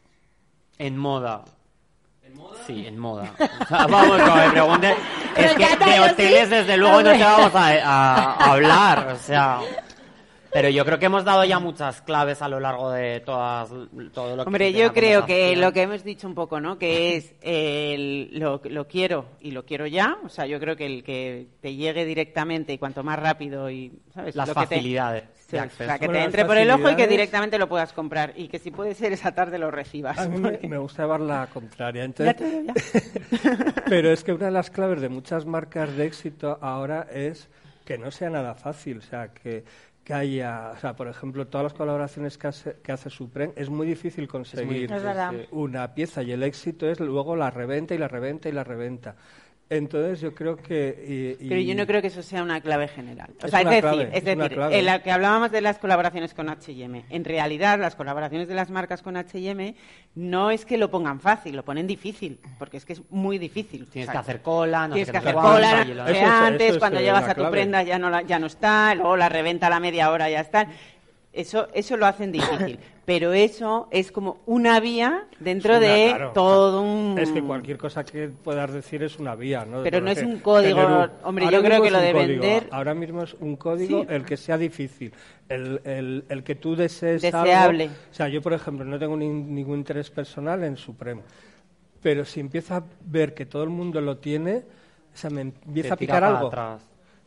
En 0.79 0.97
moda. 0.99 1.45
¿En 2.27 2.35
moda? 2.37 2.59
Sí, 2.67 2.87
en 2.87 2.99
moda. 2.99 3.31
O 3.39 3.67
sea, 3.67 3.87
vamos, 3.87 4.23
como 4.23 4.37
me 4.37 4.51
pregunte. 4.51 4.97
Es 5.37 5.53
que 5.55 5.85
de 5.85 6.01
hoteles, 6.01 6.51
desde 6.51 6.77
luego, 6.77 7.03
no 7.03 7.13
te 7.13 7.23
vamos 7.23 7.55
a, 7.55 7.67
a- 7.69 8.33
a 8.35 8.53
hablar. 8.53 9.09
O 9.15 9.17
sea. 9.19 9.59
Pero 10.55 10.69
yo 10.69 10.85
creo 10.85 11.01
que 11.01 11.07
hemos 11.07 11.25
dado 11.25 11.45
ya 11.45 11.59
muchas 11.59 12.01
claves 12.03 12.41
a 12.41 12.49
lo 12.49 12.61
largo 12.61 12.93
de 12.93 13.19
todas, 13.19 13.69
todo 14.13 14.37
lo 14.37 14.45
que 14.45 14.49
Hombre, 14.49 14.73
yo 14.73 14.93
creo 14.93 15.27
que 15.27 15.57
lo 15.57 15.73
que 15.73 15.83
hemos 15.83 16.05
dicho 16.05 16.29
un 16.29 16.35
poco, 16.37 16.61
¿no? 16.61 16.79
Que 16.79 17.17
es 17.17 17.35
el, 17.43 18.31
lo, 18.39 18.61
lo 18.65 18.87
quiero 18.87 19.27
y 19.41 19.51
lo 19.51 19.65
quiero 19.65 19.89
ya. 19.89 20.17
O 20.25 20.29
sea, 20.29 20.47
yo 20.47 20.61
creo 20.61 20.77
que 20.77 20.87
el 20.87 21.03
que 21.03 21.49
te 21.61 21.75
llegue 21.75 22.05
directamente 22.05 22.73
y 22.73 22.79
cuanto 22.79 23.03
más 23.03 23.19
rápido 23.19 23.69
y, 23.69 23.93
¿sabes? 24.15 24.37
Las 24.37 24.47
Lo 24.47 24.55
que 24.55 24.61
te- 24.61 24.67
facilidades 24.77 25.25
Sí, 25.47 25.57
o 25.59 25.69
sea, 25.71 25.99
que 25.99 26.07
Bueno, 26.07 26.21
te 26.21 26.25
entre 26.27 26.45
por 26.47 26.57
el 26.57 26.71
ojo 26.71 26.81
y 26.83 26.83
que 26.85 27.03
facilidades- 27.03 27.09
directamente 27.11 27.59
lo 27.59 27.69
puedas 27.69 27.93
comprar. 27.93 28.33
Y 28.37 28.47
que 28.49 28.59
si 28.61 28.71
puede 28.71 28.95
ser 28.95 29.13
esa 29.13 29.33
tarde 29.35 29.59
lo 29.59 29.71
recibas. 29.73 30.19
A 30.19 30.29
mí 30.29 30.39
me, 30.39 30.59
me 30.69 30.79
gusta 30.79 31.03
llevar 31.03 31.21
la 31.21 31.49
contraria. 31.53 32.05
Entonces, 32.05 32.37
Ya 32.39 32.73
ya. 33.43 33.75
Pero 33.89 34.11
es 34.13 34.23
que 34.25 34.33
una 34.33 34.47
de 34.47 34.53
las 34.53 34.71
claves 34.71 35.01
de 35.01 35.09
muchas 35.09 35.45
marcas 35.47 35.95
de 35.97 36.07
éxito 36.07 36.59
ahora 36.63 37.07
es 37.13 37.49
que 37.85 37.99
no 37.99 38.11
sea 38.11 38.31
nada 38.31 38.55
fácil. 38.55 38.99
O 38.99 39.03
sea, 39.03 39.29
que, 39.35 39.65
que 40.05 40.13
haya, 40.13 40.73
o 40.77 40.79
sea, 40.79 40.95
por 40.95 41.09
ejemplo, 41.09 41.47
todas 41.47 41.65
las 41.65 41.73
colaboraciones 41.73 42.37
que 42.37 42.47
hace, 42.47 42.77
que 42.83 42.93
hace 42.93 43.09
Supreme, 43.09 43.55
es 43.57 43.71
muy 43.71 43.87
difícil 43.87 44.29
conseguir 44.29 44.93
Es 44.93 45.49
una 45.51 45.95
pieza 45.95 46.23
y 46.23 46.33
el 46.33 46.43
éxito 46.43 46.87
es 46.89 47.01
luego 47.01 47.37
la 47.37 47.51
reventa 47.51 47.95
y 47.95 47.99
la 47.99 48.07
reventa 48.07 48.49
y 48.51 48.53
la 48.53 48.65
reventa. 48.65 49.17
Entonces 49.71 50.21
yo 50.21 50.35
creo 50.35 50.57
que... 50.57 51.37
y- 51.41 51.47
y- 51.47 51.49
Pero 51.49 51.61
yo 51.61 51.75
no 51.75 51.87
creo 51.87 52.03
que 52.03 52.09
eso 52.09 52.23
sea 52.23 52.43
una 52.43 52.61
clave 52.61 52.87
general. 52.87 53.31
O 53.43 53.47
Es 53.47 53.51
sea, 53.51 53.61
es 53.63 53.67
decir, 53.67 53.81
clave, 53.83 54.03
es 54.13 54.17
es 54.27 54.35
una 54.35 54.45
decir, 54.45 54.57
clave. 54.59 54.79
en 54.79 54.85
la 54.85 55.03
que 55.03 55.11
hablábamos 55.11 55.51
de 55.53 55.61
las 55.63 55.79
colaboraciones 55.79 56.35
con 56.35 56.51
H&M, 56.51 57.05
en 57.09 57.25
realidad 57.25 57.79
las 57.79 57.97
colaboraciones 57.97 58.47
de 58.47 58.55
las 58.55 58.71
marcas 58.71 59.01
con 59.03 59.17
H&M 59.17 59.75
no 60.17 60.51
es 60.51 60.67
que 60.67 60.77
lo 60.77 60.91
pongan 60.91 61.19
fácil, 61.19 61.57
lo 61.57 61.65
ponen 61.65 61.87
difícil, 61.87 62.39
porque 62.59 62.77
es 62.77 62.85
que 62.85 62.93
es 62.93 63.03
muy 63.11 63.39
difícil. 63.39 63.87
Tienes 63.87 64.11
O 64.11 64.13
que 64.13 64.19
hacer 64.19 64.43
cola, 64.43 64.87
no 64.87 64.95
Tienes 64.95 65.11
que 65.11 65.17
hacer 65.19 65.35
cola, 65.35 65.85
que 66.13 66.21
antes, 66.21 66.63
eso 66.67 66.73
es 66.75 66.79
cuando 66.79 66.99
una 66.99 67.05
a 67.31 67.35
tu 67.35 67.41
clave. 67.41 67.51
prenda 67.57 67.83
ya 67.83 67.99
no, 67.99 68.11
la- 68.11 68.23
ya 68.23 68.39
no 68.39 68.47
está, 68.47 68.95
luego 68.95 69.17
la 69.17 69.31
reventa 69.31 69.69
a 69.69 69.71
la 69.71 69.81
media 69.81 70.11
hora 70.11 70.29
ya 70.29 70.41
está. 70.41 70.69
Eso, 71.33 71.69
eso 71.75 71.97
lo 71.97 72.07
hacen 72.07 72.31
difícil. 72.33 72.79
Pero 73.07 73.35
eso 73.35 73.87
es 73.91 74.11
como 74.11 74.39
una 74.47 74.81
vía 74.81 75.27
dentro 75.39 75.73
una- 75.77 75.81
de 75.87 76.07
claro, 76.09 76.33
todo 76.33 76.81
un... 76.83 77.19
Es 77.19 77.31
que 77.31 77.43
cualquier 77.43 77.77
cosa 77.77 78.03
que 78.03 78.29
puedas 78.29 78.73
decir 78.73 79.03
es 79.03 79.19
una 79.19 79.35
vía, 79.35 79.67
¿no? 79.67 79.83
Pero 79.83 80.01
no 80.01 80.11
es 80.11 80.23
un 80.23 80.39
código, 80.39 80.81
hombre, 81.23 81.45
ahora 81.45 81.57
yo 81.59 81.63
creo 81.63 81.81
mismo 81.81 81.83
que 81.83 81.87
es 81.89 81.93
lo 81.93 81.99
un 81.99 82.05
de 82.07 82.13
código, 82.13 82.43
vender- 82.43 82.69
Ahora 82.71 82.95
mismo 82.95 83.23
es 83.23 83.35
un 83.35 83.57
código 83.57 84.01
Sí. 84.03 84.07
el 84.09 84.25
que 84.25 84.37
sea 84.39 84.57
difícil, 84.57 85.13
el, 85.51 85.81
el, 85.85 86.25
el 86.31 86.43
que 86.43 86.55
tú 86.55 86.75
desees 86.77 87.21
Deseable. 87.21 87.85
algo. 87.85 87.95
O 88.11 88.15
sea, 88.15 88.29
yo, 88.29 88.41
por 88.41 88.55
ejemplo, 88.55 88.87
no 88.87 88.99
tengo 88.99 89.17
ni- 89.19 89.29
ningún 89.29 89.79
interés 89.81 90.11
personal 90.11 90.65
en 90.65 90.79
Supremo, 90.79 91.23
pero 92.03 92.25
si 92.25 92.41
empiezo 92.41 92.75
a 92.75 92.85
ver 93.05 93.35
que 93.35 93.45
todo 93.45 93.65
el 93.65 93.71
mundo 93.71 94.01
lo 94.01 94.17
tiene, 94.17 94.63
o 95.13 95.17
sea, 95.17 95.29
me 95.29 95.43
empieza 95.43 95.93
a 95.93 95.97
picar 95.99 96.25
algo. 96.25 96.47
atrás. 96.49 96.83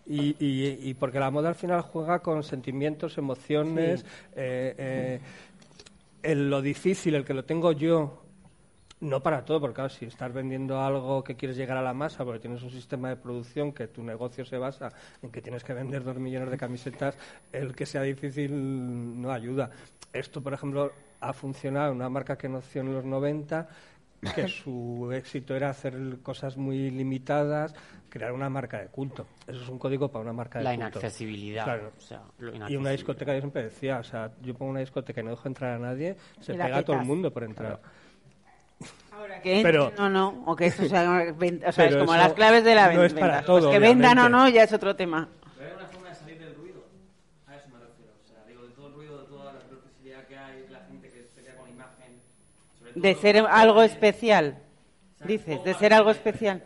Y, 0.09 0.37
y, 0.39 0.79
y 0.89 0.93
porque 0.93 1.19
la 1.19 1.29
moda 1.29 1.49
al 1.49 1.55
final 1.55 1.81
juega 1.81 2.19
con 2.19 2.41
sentimientos, 2.41 3.17
emociones, 3.17 4.05
eh, 4.37 4.73
eh, 4.77 5.19
el- 6.31 6.49
lo 6.49 6.61
difícil, 6.61 7.15
el 7.15 7.23
que 7.25 7.33
lo 7.33 7.45
tengo 7.45 7.71
yo, 7.71 8.23
no 8.99 9.21
para 9.21 9.45
todo, 9.45 9.61
porque 9.61 9.87
si 9.89 10.05
estás 10.05 10.33
vendiendo 10.33 10.81
algo 10.81 11.23
que 11.23 11.35
quieres 11.35 11.55
llegar 11.55 11.77
a 11.77 11.81
la 11.81 11.93
masa, 11.93 12.25
porque 12.25 12.39
tienes 12.39 12.63
un 12.63 12.71
sistema 12.71 13.09
de 13.09 13.15
producción 13.15 13.71
que 13.71 13.87
tu 13.87 14.03
negocio 14.03 14.43
se 14.43 14.57
basa 14.57 14.91
en 15.21 15.29
que 15.31 15.41
tienes 15.41 15.63
que 15.63 15.73
vender 15.73 16.03
dos 16.03 16.17
millones 16.17 16.49
de 16.49 16.57
camisetas, 16.57 17.15
el 17.51 17.75
que 17.75 17.85
sea 17.85 18.01
difícil 18.01 18.51
no 19.21 19.31
ayuda. 19.31 19.69
Esto, 20.13 20.41
por 20.41 20.53
ejemplo, 20.53 20.91
ha 21.19 21.33
funcionado 21.33 21.91
en 21.91 21.97
una 21.97 22.09
marca 22.09 22.37
que 22.37 22.49
nació 22.49 22.81
en 22.81 22.93
los 22.93 23.05
90, 23.05 23.69
que 24.35 24.47
su 24.47 25.09
éxito 25.13 25.55
era 25.55 25.69
hacer 25.69 25.93
cosas 26.23 26.57
muy 26.57 26.89
limitadas, 26.91 27.73
crear 28.09 28.31
una 28.31 28.49
marca 28.49 28.79
de 28.79 28.87
culto. 28.87 29.27
Eso 29.45 29.61
es 29.61 29.69
un 29.69 29.77
código 29.79 30.09
para 30.09 30.23
una 30.23 30.33
marca 30.33 30.59
de 30.59 30.63
La 30.65 30.71
culto. 30.71 30.85
inaccesibilidad. 30.99 31.63
Claro. 31.65 31.91
o 31.97 32.01
sea, 32.01 32.21
lo 32.39 32.69
Y 32.69 32.75
una 32.75 32.89
discoteca, 32.91 33.33
yo 33.33 33.39
siempre 33.41 33.63
decía, 33.63 33.99
o 33.99 34.03
sea, 34.03 34.31
yo 34.41 34.53
pongo 34.55 34.71
una 34.71 34.79
discoteca 34.81 35.21
y 35.21 35.23
no 35.23 35.31
dejo 35.31 35.47
entrar 35.47 35.73
a 35.73 35.79
nadie, 35.79 36.15
se 36.39 36.53
la 36.55 36.65
pega 36.65 36.77
a 36.79 36.83
todo 36.83 36.95
el 36.99 37.05
mundo 37.05 37.31
por 37.31 37.43
entrar. 37.43 37.79
Ahora 39.11 39.41
que 39.41 39.61
Pero- 39.63 39.87
entren 39.89 40.05
o 40.05 40.09
no, 40.09 40.43
o 40.45 40.55
que 40.55 40.67
eso 40.67 40.87
sea, 40.87 41.31
ven- 41.37 41.63
o 41.65 41.71
sea, 41.71 41.85
es 41.85 41.95
como 41.95 42.13
eso 42.13 42.23
las 42.23 42.33
claves 42.33 42.63
de 42.63 42.75
la 42.75 42.83
no 42.93 42.99
venta. 43.01 43.05
es 43.07 43.13
para 43.13 43.41
Pues 43.43 43.65
que 43.65 43.79
vendan 43.79 44.17
o 44.19 44.29
no 44.29 44.47
ya 44.49 44.63
es 44.63 44.73
otro 44.73 44.95
tema. 44.95 45.27
Pero 45.57 45.69
hay 45.69 45.75
una 45.75 45.87
forma 45.87 46.09
de 46.09 46.15
salir 46.15 46.37
del 46.39 46.53
ruido. 46.55 46.83
A 47.47 47.55
eso 47.55 47.67
me 47.69 47.79
refiero. 47.79 48.11
O 48.23 48.27
sea, 48.27 48.45
digo, 48.47 48.61
de 48.63 48.69
todo 48.75 48.87
el 48.87 48.93
ruido, 48.93 49.21
de 49.23 49.27
toda 49.27 49.53
la 49.53 49.61
superficialidad 49.61 50.23
que 50.27 50.37
hay, 50.37 50.61
de 50.61 50.69
la 50.69 50.79
gente 50.85 51.09
que 51.09 51.23
se 51.33 51.41
queda 51.41 51.55
con 51.55 51.65
la 51.65 51.71
imagen. 51.73 52.21
Sobre 52.77 52.86
todo 52.86 52.86
De 53.01 53.15
ser 53.15 53.37
algo 53.49 53.83
especial, 53.83 54.57
dices, 55.23 55.63
de 55.63 55.73
ser 55.75 55.93
algo 55.93 56.11
especial. 56.11 56.63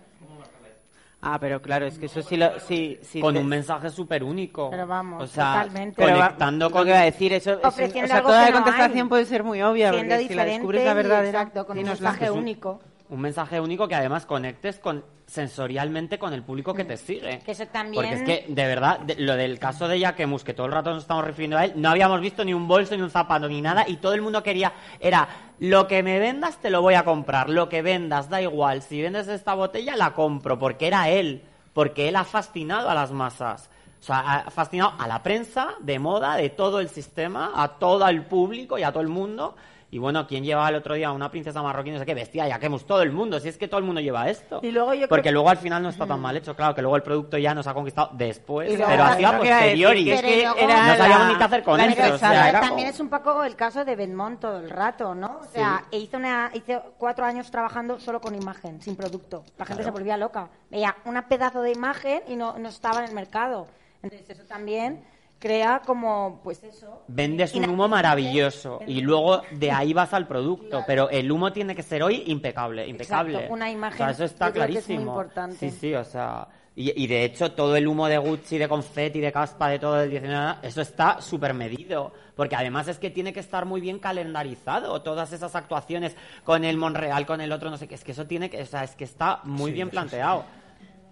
Ah, 1.23 1.37
pero 1.39 1.61
claro, 1.61 1.85
es 1.85 1.99
que 1.99 2.07
eso 2.07 2.23
sí 2.23 2.35
lo... 2.35 2.59
Sí, 2.59 2.97
sí 3.03 3.21
con 3.21 3.35
te- 3.35 3.41
un 3.41 3.45
mensaje 3.47 3.91
súper 3.91 4.23
único. 4.23 4.71
Pero 4.71 4.87
vamos, 4.87 5.21
o 5.23 5.27
sea, 5.27 5.53
totalmente. 5.53 5.95
pero 5.95 6.17
va- 6.17 6.25
conectando 6.25 6.65
lo 6.67 6.71
con... 6.71 6.83
que 6.83 6.89
iba 6.89 6.99
a 6.99 7.03
decir, 7.03 7.31
eso, 7.33 7.59
o 7.63 7.69
sea, 7.71 8.21
toda 8.23 8.49
la 8.49 8.51
contestación 8.53 9.07
puede 9.07 9.25
ser 9.25 9.43
muy 9.43 9.61
obvia, 9.61 9.91
Siendo 9.91 10.15
porque 10.15 10.27
si 10.27 10.33
la 10.33 10.45
descubres 10.45 10.83
la 10.83 10.91
y 10.91 10.95
verdadera, 10.95 11.39
exacto, 11.41 11.67
con 11.67 11.77
un 11.77 11.83
mensaje 11.85 12.31
único. 12.31 12.81
Un 13.11 13.21
mensaje 13.21 13.59
único 13.61 13.87
que 13.87 13.93
además 13.95 14.25
conectes 14.25 14.79
con 14.79 15.05
sensorialmente 15.27 16.17
con 16.19 16.33
el 16.33 16.43
público 16.43 16.73
que 16.73 16.83
te 16.85 16.97
sigue. 16.97 17.39
Que 17.39 17.51
eso 17.51 17.65
también- 17.67 17.93
Porque 18.03 18.15
es 18.15 18.23
que, 18.23 18.45
de 18.53 18.65
verdad, 18.67 18.99
de- 18.99 19.15
lo 19.15 19.35
del 19.35 19.59
caso 19.59 19.87
de 19.87 19.99
Jacquemus, 19.99 20.43
que 20.43 20.53
todo 20.53 20.65
el 20.65 20.71
rato 20.71 20.91
nos 20.93 21.03
estamos 21.03 21.23
refiriendo 21.23 21.57
a 21.57 21.65
él, 21.65 21.73
no 21.75 21.89
habíamos 21.89 22.19
visto 22.21 22.43
ni 22.43 22.53
un 22.53 22.67
bolso, 22.67 22.95
ni 22.95 23.01
un 23.01 23.09
zapato, 23.09 23.47
ni 23.47 23.61
nada, 23.61 23.85
y 23.87 23.97
todo 23.97 24.13
el 24.13 24.21
mundo 24.21 24.43
quería, 24.43 24.73
era, 24.99 25.27
lo 25.59 25.87
que 25.87 26.03
me 26.03 26.19
vendas 26.19 26.57
te 26.59 26.69
lo 26.69 26.81
voy 26.81 26.95
a 26.95 27.03
comprar, 27.05 27.49
lo 27.49 27.69
que 27.69 27.81
vendas, 27.81 28.29
da 28.29 28.41
igual, 28.41 28.81
si 28.81 29.01
vendes 29.01 29.27
esta 29.27 29.53
botella 29.53 29.95
la 29.95 30.13
compro, 30.13 30.57
porque 30.59 30.87
era 30.87 31.09
él. 31.09 31.43
porque 31.73 32.09
él 32.09 32.17
ha 32.17 32.25
fascinado 32.25 32.89
a 32.89 32.93
las 32.93 33.11
masas. 33.13 33.69
O 34.01 34.03
sea, 34.03 34.19
ha 34.45 34.51
fascinado 34.51 34.93
a 34.99 35.07
la 35.07 35.23
prensa 35.23 35.69
de 35.79 35.99
moda, 35.99 36.35
de 36.35 36.49
todo 36.49 36.81
el 36.81 36.89
sistema, 36.89 37.51
a 37.55 37.69
todo 37.79 38.05
el 38.09 38.25
público 38.25 38.77
y 38.77 38.83
a 38.83 38.91
todo 38.91 39.01
el 39.01 39.07
mundo. 39.07 39.55
Y 39.93 39.97
bueno, 39.99 40.25
¿quién 40.25 40.45
llevaba 40.45 40.69
el 40.69 40.75
otro 40.75 40.95
día 40.95 41.09
a 41.09 41.11
una 41.11 41.29
princesa 41.29 41.61
marroquí? 41.61 41.91
No 41.91 41.99
sé 41.99 42.05
qué, 42.05 42.13
vestía 42.13 42.47
ya 42.47 42.57
que 42.59 42.69
todo 42.87 43.01
el 43.01 43.11
mundo. 43.11 43.41
Si 43.41 43.49
es 43.49 43.57
que 43.57 43.67
todo 43.67 43.77
el 43.77 43.85
mundo 43.85 43.99
lleva 43.99 44.29
esto. 44.29 44.61
Y 44.63 44.71
luego 44.71 44.93
yo 44.93 45.09
Porque 45.09 45.23
creo- 45.23 45.33
luego 45.33 45.49
al 45.49 45.57
final 45.57 45.83
no 45.83 45.89
está 45.89 46.07
tan 46.07 46.21
mal 46.21 46.37
hecho. 46.37 46.55
Claro, 46.55 46.73
que 46.73 46.81
luego 46.81 46.95
el 46.95 47.03
producto 47.03 47.37
ya 47.37 47.53
nos 47.53 47.67
ha 47.67 47.73
conquistado 47.73 48.11
después, 48.13 48.69
luego- 48.69 48.89
pero 48.89 49.13
sido 49.15 49.27
a 49.29 49.37
posteriori. 49.37 50.05
que 50.05 50.13
es 50.13 50.21
que 50.21 50.27
Pero 50.55 50.55
era 50.57 50.87
no 50.87 50.95
sabíamos 50.95 51.27
ni 51.27 51.35
qué 51.35 51.43
hacer 51.43 51.63
con 51.63 51.77
la 51.77 51.85
esto. 51.87 52.13
O 52.15 52.17
sea, 52.17 52.51
también 52.53 52.69
como- 52.69 52.85
es 52.87 52.99
un 53.01 53.09
poco 53.09 53.43
el 53.43 53.55
caso 53.57 53.83
de 53.83 53.95
Benmont 53.97 54.39
todo 54.39 54.59
el 54.59 54.69
rato, 54.69 55.13
¿no? 55.13 55.39
O 55.41 55.45
sea, 55.45 55.83
hizo, 55.91 56.15
una, 56.15 56.51
hizo 56.53 56.81
cuatro 56.97 57.25
años 57.25 57.51
trabajando 57.51 57.99
solo 57.99 58.21
con 58.21 58.33
imagen, 58.33 58.81
sin 58.81 58.95
producto. 58.95 59.43
La 59.57 59.65
gente 59.65 59.83
se 59.83 59.91
volvía 59.91 60.15
loca. 60.15 60.47
Veía 60.69 60.95
una 61.03 61.27
pedazo 61.27 61.61
de 61.61 61.73
imagen 61.73 62.21
y 62.29 62.37
no, 62.37 62.57
no 62.57 62.69
estaba 62.69 62.99
en 62.99 63.09
el 63.09 63.13
mercado. 63.13 63.67
Entonces 64.01 64.29
eso 64.29 64.43
también 64.47 65.03
crea 65.41 65.81
como, 65.85 66.39
pues 66.43 66.63
eso. 66.63 67.01
Vendes 67.07 67.53
un 67.55 67.67
humo 67.69 67.87
maravilloso 67.89 68.79
y 68.87 69.01
luego 69.01 69.41
de 69.51 69.71
ahí 69.71 69.91
vas 69.91 70.13
al 70.13 70.27
producto, 70.27 70.69
Claro. 70.69 70.85
pero 70.87 71.09
el 71.09 71.29
humo 71.31 71.51
tiene 71.51 71.75
que 71.75 71.83
ser 71.83 72.03
hoy 72.03 72.23
impecable, 72.27 72.87
impecable. 72.87 73.33
Exacto, 73.33 73.53
una 73.53 73.69
imagen, 73.69 73.95
O 73.95 73.97
sea, 73.97 74.09
eso 74.11 74.23
está 74.23 74.47
yo 74.47 74.53
creo 74.53 74.65
que 74.67 74.71
es 74.73 74.75
muy 74.75 74.83
clarísimo. 74.97 75.11
importante. 75.11 75.57
Sí, 75.57 75.71
sí, 75.71 75.93
o 75.95 76.03
sea, 76.05 76.47
y, 76.75 77.03
y 77.03 77.07
de 77.07 77.25
hecho 77.25 77.51
todo 77.51 77.75
el 77.75 77.87
humo 77.87 78.07
de 78.07 78.17
Gucci, 78.19 78.57
de 78.57 78.69
confeti, 78.69 79.19
de 79.19 79.31
caspa, 79.31 79.67
de 79.69 79.79
todo 79.79 80.01
el 80.01 80.09
19, 80.09 80.55
eso 80.61 80.81
está 80.81 81.19
súper 81.19 81.53
medido, 81.53 82.13
porque 82.35 82.55
además 82.55 82.87
es 82.87 82.99
que 82.99 83.09
tiene 83.09 83.33
que 83.33 83.41
estar 83.41 83.65
muy 83.65 83.81
bien 83.81 83.99
calendarizado, 83.99 85.01
todas 85.01 85.33
esas 85.33 85.55
actuaciones 85.55 86.15
con 86.45 86.63
el 86.63 86.77
Monreal, 86.77 87.25
con 87.25 87.41
el 87.41 87.51
otro, 87.51 87.69
no 87.69 87.77
sé 87.77 87.87
qué, 87.87 87.95
es 87.95 88.03
que 88.03 88.13
eso 88.13 88.25
tiene 88.27 88.49
que, 88.49 88.61
o 88.61 88.65
sea, 88.65 88.83
es 88.83 88.95
que 88.95 89.03
está 89.03 89.41
muy 89.43 89.71
bien 89.71 89.89
planteado. 89.89 90.45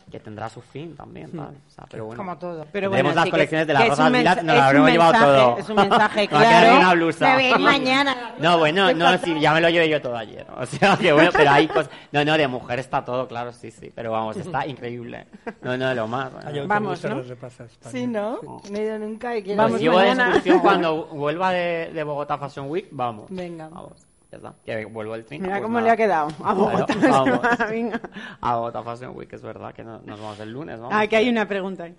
Que 0.09 0.19
tendrá 0.19 0.49
su 0.49 0.61
fin 0.61 0.95
también, 0.95 1.31
tal. 1.31 1.49
O 1.67 1.69
sea, 1.69 1.85
pero 1.89 2.05
bueno. 2.05 2.17
Como 2.17 2.37
todo. 2.37 2.65
Pero 2.71 2.89
bueno, 2.89 3.11
las 3.13 3.23
sí 3.23 3.23
que- 3.25 3.31
colecciones 3.31 3.67
de 3.67 3.73
que 3.73 3.79
las 3.79 3.83
es 3.83 3.89
rosas 3.89 4.11
mensa- 4.11 4.35
nos 4.41 4.55
las 4.55 4.65
habremos 4.65 4.89
llevado 4.91 5.13
todo. 5.25 5.57
es 5.59 5.69
un 5.69 5.75
mensaje 5.75 6.27
claro. 6.29 6.77
una 6.77 6.93
blusa. 6.95 7.29
Me 7.29 7.35
veis 7.35 7.59
mañana. 7.59 8.15
No, 8.39 8.57
bueno, 8.57 8.93
no, 8.93 9.17
sí, 9.19 9.37
ya 9.39 9.53
me 9.53 9.61
lo 9.61 9.69
llevé 9.69 9.89
yo 9.89 10.01
todo 10.01 10.15
ayer. 10.17 10.47
O 10.57 10.65
sea, 10.65 10.97
que 10.97 11.11
bueno, 11.11 11.29
pero 11.33 11.51
hay 11.51 11.67
cosas... 11.67 11.89
No, 12.11 12.23
no, 12.25 12.37
de 12.37 12.47
mujer 12.47 12.79
está 12.79 13.03
todo, 13.05 13.27
claro, 13.27 13.51
sí, 13.53 13.69
sí. 13.71 13.91
Pero 13.93 14.11
vamos, 14.11 14.35
está 14.37 14.65
increíble. 14.65 15.27
No, 15.61 15.77
no, 15.77 15.89
de 15.89 15.95
lo 15.95 16.07
más. 16.07 16.31
bueno. 16.31 16.49
Hay 16.49 16.65
Vamos, 16.67 17.03
¿no? 17.03 17.15
de 17.17 17.23
repasa 17.23 17.65
España. 17.65 17.91
Sí, 17.91 18.07
¿no? 18.07 18.39
No 18.41 18.77
he 18.77 18.81
ido 18.83 18.97
nunca 18.99 19.35
y 19.37 19.43
quiero 19.43 19.57
Pues 19.57 19.67
Vamos 19.71 19.81
llevo 19.81 19.99
de 19.99 20.05
mañana. 20.05 20.25
excursión 20.29 20.59
cuando 20.59 21.05
vuelva 21.07 21.51
de, 21.51 21.91
de 21.93 22.03
Bogotá 22.03 22.37
Fashion 22.37 22.69
Week, 22.69 22.87
vamos. 22.91 23.25
Venga. 23.29 23.67
Vamos, 23.69 24.07
ya 24.31 24.37
está. 24.37 24.53
Que 24.65 24.85
vuelvo 24.85 25.15
el 25.15 25.25
30. 25.25 25.43
Mira 25.47 25.57
pues 25.57 25.63
cómo 25.65 25.79
nada. 25.79 25.87
le 25.87 25.91
ha 25.93 25.97
quedado. 25.97 26.27
A 26.43 26.53
Claro, 26.53 27.35
Bogotá. 27.35 27.69
A 28.41 28.55
Bogotá 28.55 28.83
Fashion 28.83 29.15
Week, 29.15 29.31
es 29.33 29.41
verdad 29.41 29.73
que 29.73 29.83
no- 29.83 30.01
nos 30.05 30.19
vamos 30.19 30.39
el 30.39 30.51
lunes, 30.51 30.79
vamos. 30.79 30.93
Ah, 30.95 31.07
que 31.07 31.15
hay 31.15 31.29
una 31.29 31.47
pregunta 31.47 31.83
ahí. 31.85 31.95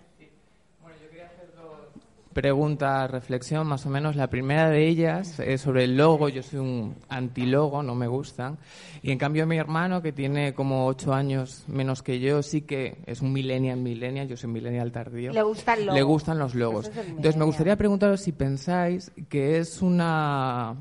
pregunta, 2.32 3.08
reflexión, 3.08 3.66
más 3.66 3.84
o 3.86 3.90
menos. 3.90 4.14
La 4.14 4.28
primera 4.28 4.70
de 4.70 4.86
ellas 4.86 5.40
es 5.40 5.60
sobre 5.62 5.84
el 5.84 5.96
logo. 5.96 6.28
Yo 6.28 6.42
soy 6.42 6.60
un 6.60 6.94
antilogo, 7.08 7.82
no 7.82 7.94
me 7.96 8.06
gustan. 8.06 8.56
Y 9.02 9.10
en 9.10 9.18
cambio 9.18 9.46
mi 9.46 9.58
hermano, 9.58 10.00
que 10.00 10.12
tiene 10.12 10.54
como 10.54 10.86
ocho 10.86 11.12
años 11.12 11.64
menos 11.66 12.02
que 12.02 12.20
yo, 12.20 12.42
sí 12.42 12.62
que 12.62 12.98
es 13.06 13.20
un 13.20 13.32
millennial, 13.32 13.78
millennial. 13.80 14.28
Yo 14.28 14.36
soy 14.36 14.48
millennial 14.48 14.92
tardío. 14.92 15.32
Le 15.32 15.42
gusta 15.42 15.74
el 15.74 15.86
logo. 15.86 15.96
Le 15.96 16.02
gustan 16.02 16.38
los 16.38 16.54
logos. 16.54 16.86
Es 16.86 16.96
Entonces 17.08 17.36
me 17.36 17.44
gustaría 17.44 17.76
preguntaros 17.76 18.20
si 18.20 18.30
pensáis 18.32 19.10
que 19.28 19.58
es 19.58 19.82
una 19.82 20.76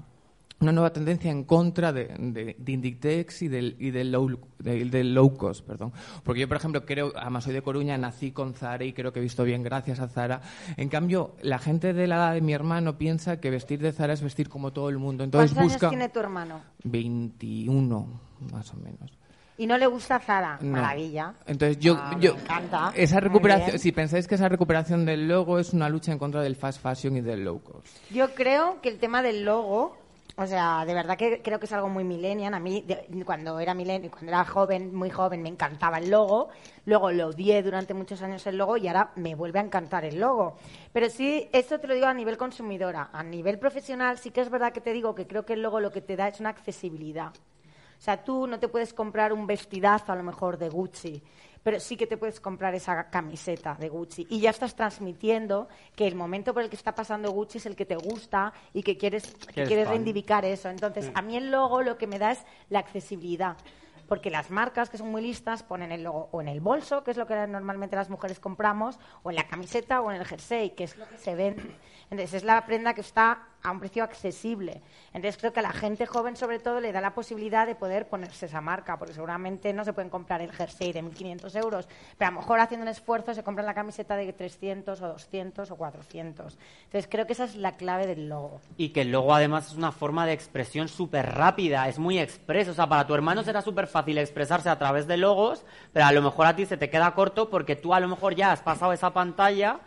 una 0.62 0.72
nueva 0.72 0.92
tendencia 0.92 1.32
en 1.32 1.44
contra 1.46 1.94
de, 1.94 2.06
de, 2.20 2.56
de 2.58 2.72
Inditex 2.72 3.42
y 3.44 3.48
del, 3.48 3.76
y 3.80 3.92
del, 3.92 4.12
low, 4.12 4.38
del, 4.60 4.92
del 4.92 5.14
low 5.14 5.34
cost, 5.38 5.66
perdón. 5.66 5.94
Porque 6.24 6.42
yo, 6.42 6.48
por 6.48 6.58
ejemplo, 6.58 6.86
creo, 6.86 7.14
además 7.16 7.46
soy 7.46 7.54
de 7.54 7.62
Coruña, 7.62 7.98
nací 7.98 8.32
con 8.32 8.54
Zara 8.54 8.84
y 8.84 8.94
creo 8.94 9.14
que 9.14 9.20
he 9.20 9.24
visto 9.24 9.44
bien 9.44 9.64
gracias 9.64 10.00
a 10.00 10.08
Zara. 10.10 10.42
En 10.78 10.90
cambio, 10.90 11.36
la 11.42 11.60
gente 11.60 11.94
de 11.94 12.08
la 12.08 12.16
edad 12.16 12.34
de 12.34 12.42
mi 12.42 12.54
hermano 12.54 12.98
piensa 12.98 13.40
que 13.40 13.50
vestir 13.50 13.80
de 13.80 13.92
Zara 13.94 14.14
es 14.14 14.22
vestir 14.22 14.50
como 14.50 14.72
todo 14.74 14.90
el 14.90 14.98
mundo. 14.98 15.24
Entonces 15.24 15.54
¿Cuántos 15.54 15.74
busca 15.74 15.88
años 15.88 15.92
tiene 15.98 16.10
tu 16.10 16.20
hermano? 16.20 16.62
21, 16.84 18.08
más 18.52 18.74
o 18.74 18.78
menos. 18.78 19.12
Y 19.58 19.68
no 19.68 19.78
le 19.78 19.88
gusta 19.88 20.20
Zara. 20.20 20.58
No. 20.62 20.72
Maravilla. 20.72 21.34
Entonces 21.46 21.80
yo, 21.80 21.96
Ah, 21.98 22.16
yo 22.20 22.34
me 22.36 22.42
encanta. 22.42 22.94
esa 22.96 23.20
recuperación, 23.20 23.78
si 23.78 23.92
pensáis 23.92 24.26
que 24.26 24.36
esa 24.36 24.48
recuperación 24.48 25.06
del 25.06 25.28
logo 25.28 25.60
es 25.60 25.74
una 25.74 25.90
lucha 25.90 26.14
en 26.14 26.18
contra 26.18 26.42
del 26.42 26.56
fast 26.56 26.82
fashion 26.82 27.18
y 27.18 27.22
del 27.22 27.44
low 27.44 27.62
cost. 27.62 27.88
Yo 28.10 28.34
creo 28.36 28.80
que 28.82 28.88
el 28.88 29.00
tema 29.00 29.22
del 29.22 29.44
logo, 29.44 29.98
o 30.42 30.48
sea, 30.48 30.86
de 30.86 30.94
verdad 30.94 31.18
que 31.18 31.42
creo 31.42 31.60
que 31.60 31.66
es 31.66 31.74
algo 31.74 31.90
muy 31.90 32.04
millennial. 32.06 32.54
A 32.54 32.60
mí, 32.60 32.82
de- 32.88 33.26
cuando 33.26 33.60
era 33.60 33.74
millennial, 33.74 34.10
cuando 34.12 34.32
era 34.32 34.46
joven, 34.46 34.94
muy 34.96 35.10
joven, 35.10 35.42
me 35.42 35.50
encantaba 35.50 35.98
el 36.00 36.10
logo. 36.10 36.50
Luego 36.86 37.12
lo 37.12 37.28
odié 37.28 37.62
durante 37.62 37.94
muchos 37.94 38.22
años 38.22 38.48
el 38.48 38.58
logo 38.58 38.78
y 38.78 38.88
ahora 38.88 39.12
me 39.16 39.36
vuelve 39.36 39.60
a 39.60 39.64
encantar 39.64 40.06
el 40.06 40.20
logo. 40.20 40.56
Pero 40.94 41.10
sí, 41.10 41.50
esto 41.52 41.80
te 41.80 41.88
lo 41.88 41.94
digo 41.94 42.08
a 42.08 42.14
nivel 42.14 42.38
consumidora. 42.38 43.10
A 43.12 43.22
nivel 43.24 43.60
profesional, 43.60 44.18
sí 44.18 44.32
que 44.32 44.42
es 44.42 44.50
verdad 44.50 44.72
que 44.72 44.82
te 44.82 44.94
digo 44.94 45.14
que 45.14 45.28
creo 45.28 45.46
que 45.46 45.54
el 45.54 45.62
logo 45.62 45.80
lo 45.82 45.92
que 45.92 46.02
te 46.02 46.16
da 46.16 46.28
es 46.30 46.40
una 46.40 46.50
accesibilidad. 46.50 47.34
O 48.00 48.02
sea, 48.02 48.24
tú 48.24 48.48
no 48.48 48.60
te 48.60 48.70
puedes 48.70 48.94
comprar 48.94 49.34
un 49.34 49.46
vestidazo 49.46 50.14
a 50.14 50.16
lo 50.16 50.24
mejor 50.24 50.58
de 50.58 50.70
Gucci, 50.70 51.22
pero 51.62 51.82
sí 51.82 51.98
que 51.98 52.08
te 52.08 52.16
puedes 52.16 52.40
comprar 52.40 52.74
esa 52.74 53.10
camiseta 53.10 53.76
de 53.76 53.90
Gucci 53.90 54.26
y 54.30 54.40
ya 54.40 54.52
estás 54.52 54.74
transmitiendo 54.74 55.68
que 55.98 56.08
el 56.08 56.16
momento 56.16 56.54
por 56.54 56.64
el 56.64 56.70
que 56.70 56.78
está 56.78 56.96
pasando 56.96 57.32
Gucci 57.32 57.58
es 57.58 57.66
el 57.66 57.76
que 57.76 57.86
te 57.86 57.98
gusta 57.98 58.54
y 58.74 58.84
que 58.84 58.98
quieres, 58.98 59.36
que 59.48 59.60
eres 59.60 59.68
quieres 59.68 59.86
fan. 59.86 59.98
reivindicar 59.98 60.46
eso. 60.46 60.70
Entonces, 60.70 61.12
a 61.14 61.22
mí 61.22 61.36
el 61.36 61.52
logo 61.52 61.82
lo 61.82 61.98
que 61.98 62.08
me 62.08 62.20
da 62.20 62.32
es 62.32 62.46
la 62.70 62.80
accesibilidad. 62.80 63.58
Porque 64.08 64.32
las 64.32 64.50
marcas 64.50 64.90
que 64.90 64.98
son 64.98 65.12
muy 65.12 65.22
listas 65.22 65.62
ponen 65.62 65.92
el 65.92 66.04
logo 66.04 66.30
o 66.32 66.42
en 66.42 66.48
el 66.48 66.62
bolso, 66.62 67.04
que 67.04 67.12
es 67.12 67.18
lo 67.18 67.28
que 67.28 67.36
normalmente 67.46 67.96
las 67.96 68.10
mujeres 68.10 68.40
compramos, 68.40 68.98
o 69.22 69.30
en 69.30 69.36
la 69.36 69.48
camiseta 69.48 70.02
o 70.02 70.10
en 70.10 70.20
el 70.20 70.26
jersey, 70.26 70.72
que 70.72 70.86
es 70.86 70.98
lo 70.98 71.08
que 71.08 71.18
se 71.20 71.36
vende. 71.36 71.76
Entonces, 72.10 72.36
es 72.36 72.44
la 72.44 72.66
prenda 72.66 72.94
que 72.94 73.02
está 73.02 73.50
a 73.62 73.72
un 73.72 73.80
precio 73.80 74.04
accesible. 74.04 74.82
Entonces, 75.14 75.38
creo 75.38 75.52
que 75.52 75.60
a 75.60 75.64
la 75.64 75.72
gente 75.72 76.06
joven, 76.06 76.36
sobre 76.36 76.60
todo, 76.60 76.80
le 76.80 76.92
da 76.92 77.02
la 77.02 77.14
posibilidad 77.14 77.68
de 77.68 77.76
poder 77.76 78.08
ponerse 78.08 78.46
esa 78.46 78.62
marca, 78.62 78.98
porque 78.98 79.14
seguramente 79.14 79.74
no 79.74 79.84
se 79.84 79.94
pueden 79.94 80.10
comprar 80.10 80.42
el 80.42 80.52
jersey 80.52 80.94
de 80.94 81.04
1.500 81.04 81.56
euros, 81.58 81.88
pero 82.18 82.30
a 82.30 82.32
lo 82.32 82.40
mejor 82.40 82.60
haciendo 82.60 82.84
un 82.84 82.90
esfuerzo 82.90 83.34
se 83.34 83.44
compran 83.44 83.66
la 83.66 83.74
camiseta 83.74 84.16
de 84.16 84.32
300 84.32 85.02
o 85.02 85.08
200 85.08 85.72
o 85.72 85.76
400. 85.76 86.58
Entonces, 86.86 87.08
creo 87.10 87.28
que 87.28 87.34
esa 87.34 87.44
es 87.44 87.56
la 87.56 87.74
clave 87.74 88.08
del 88.08 88.30
logo. 88.30 88.62
Y 88.78 88.90
que 88.90 89.06
luego 89.06 89.34
además 89.34 89.68
es 89.68 89.76
una 89.76 89.92
forma 89.92 90.26
de 90.26 90.34
expresión 90.34 90.88
súper 90.88 91.26
rápida, 91.36 91.88
es 91.88 92.00
muy 92.00 92.18
expreso. 92.18 92.72
O 92.72 92.76
sea, 92.76 92.88
para 92.88 93.06
tu 93.06 93.14
hermano 93.14 93.44
será 93.44 93.62
súper 93.62 93.88
fácil 93.88 94.18
expresarse 94.18 94.70
a 94.70 94.80
través 94.80 95.06
de 95.08 95.18
logos, 95.18 95.66
pero 95.92 96.06
a 96.06 96.12
lo 96.12 96.22
mejor 96.22 96.48
a 96.48 96.56
ti 96.56 96.66
se 96.66 96.78
te 96.78 96.90
queda 96.90 97.14
corto 97.14 97.50
porque 97.50 97.76
tú 97.76 97.94
a 97.94 98.00
lo 98.00 98.08
mejor 98.08 98.36
ya 98.36 98.52
has 98.52 98.62
pasado 98.62 98.94
esa 98.94 99.12
pantalla 99.12 99.80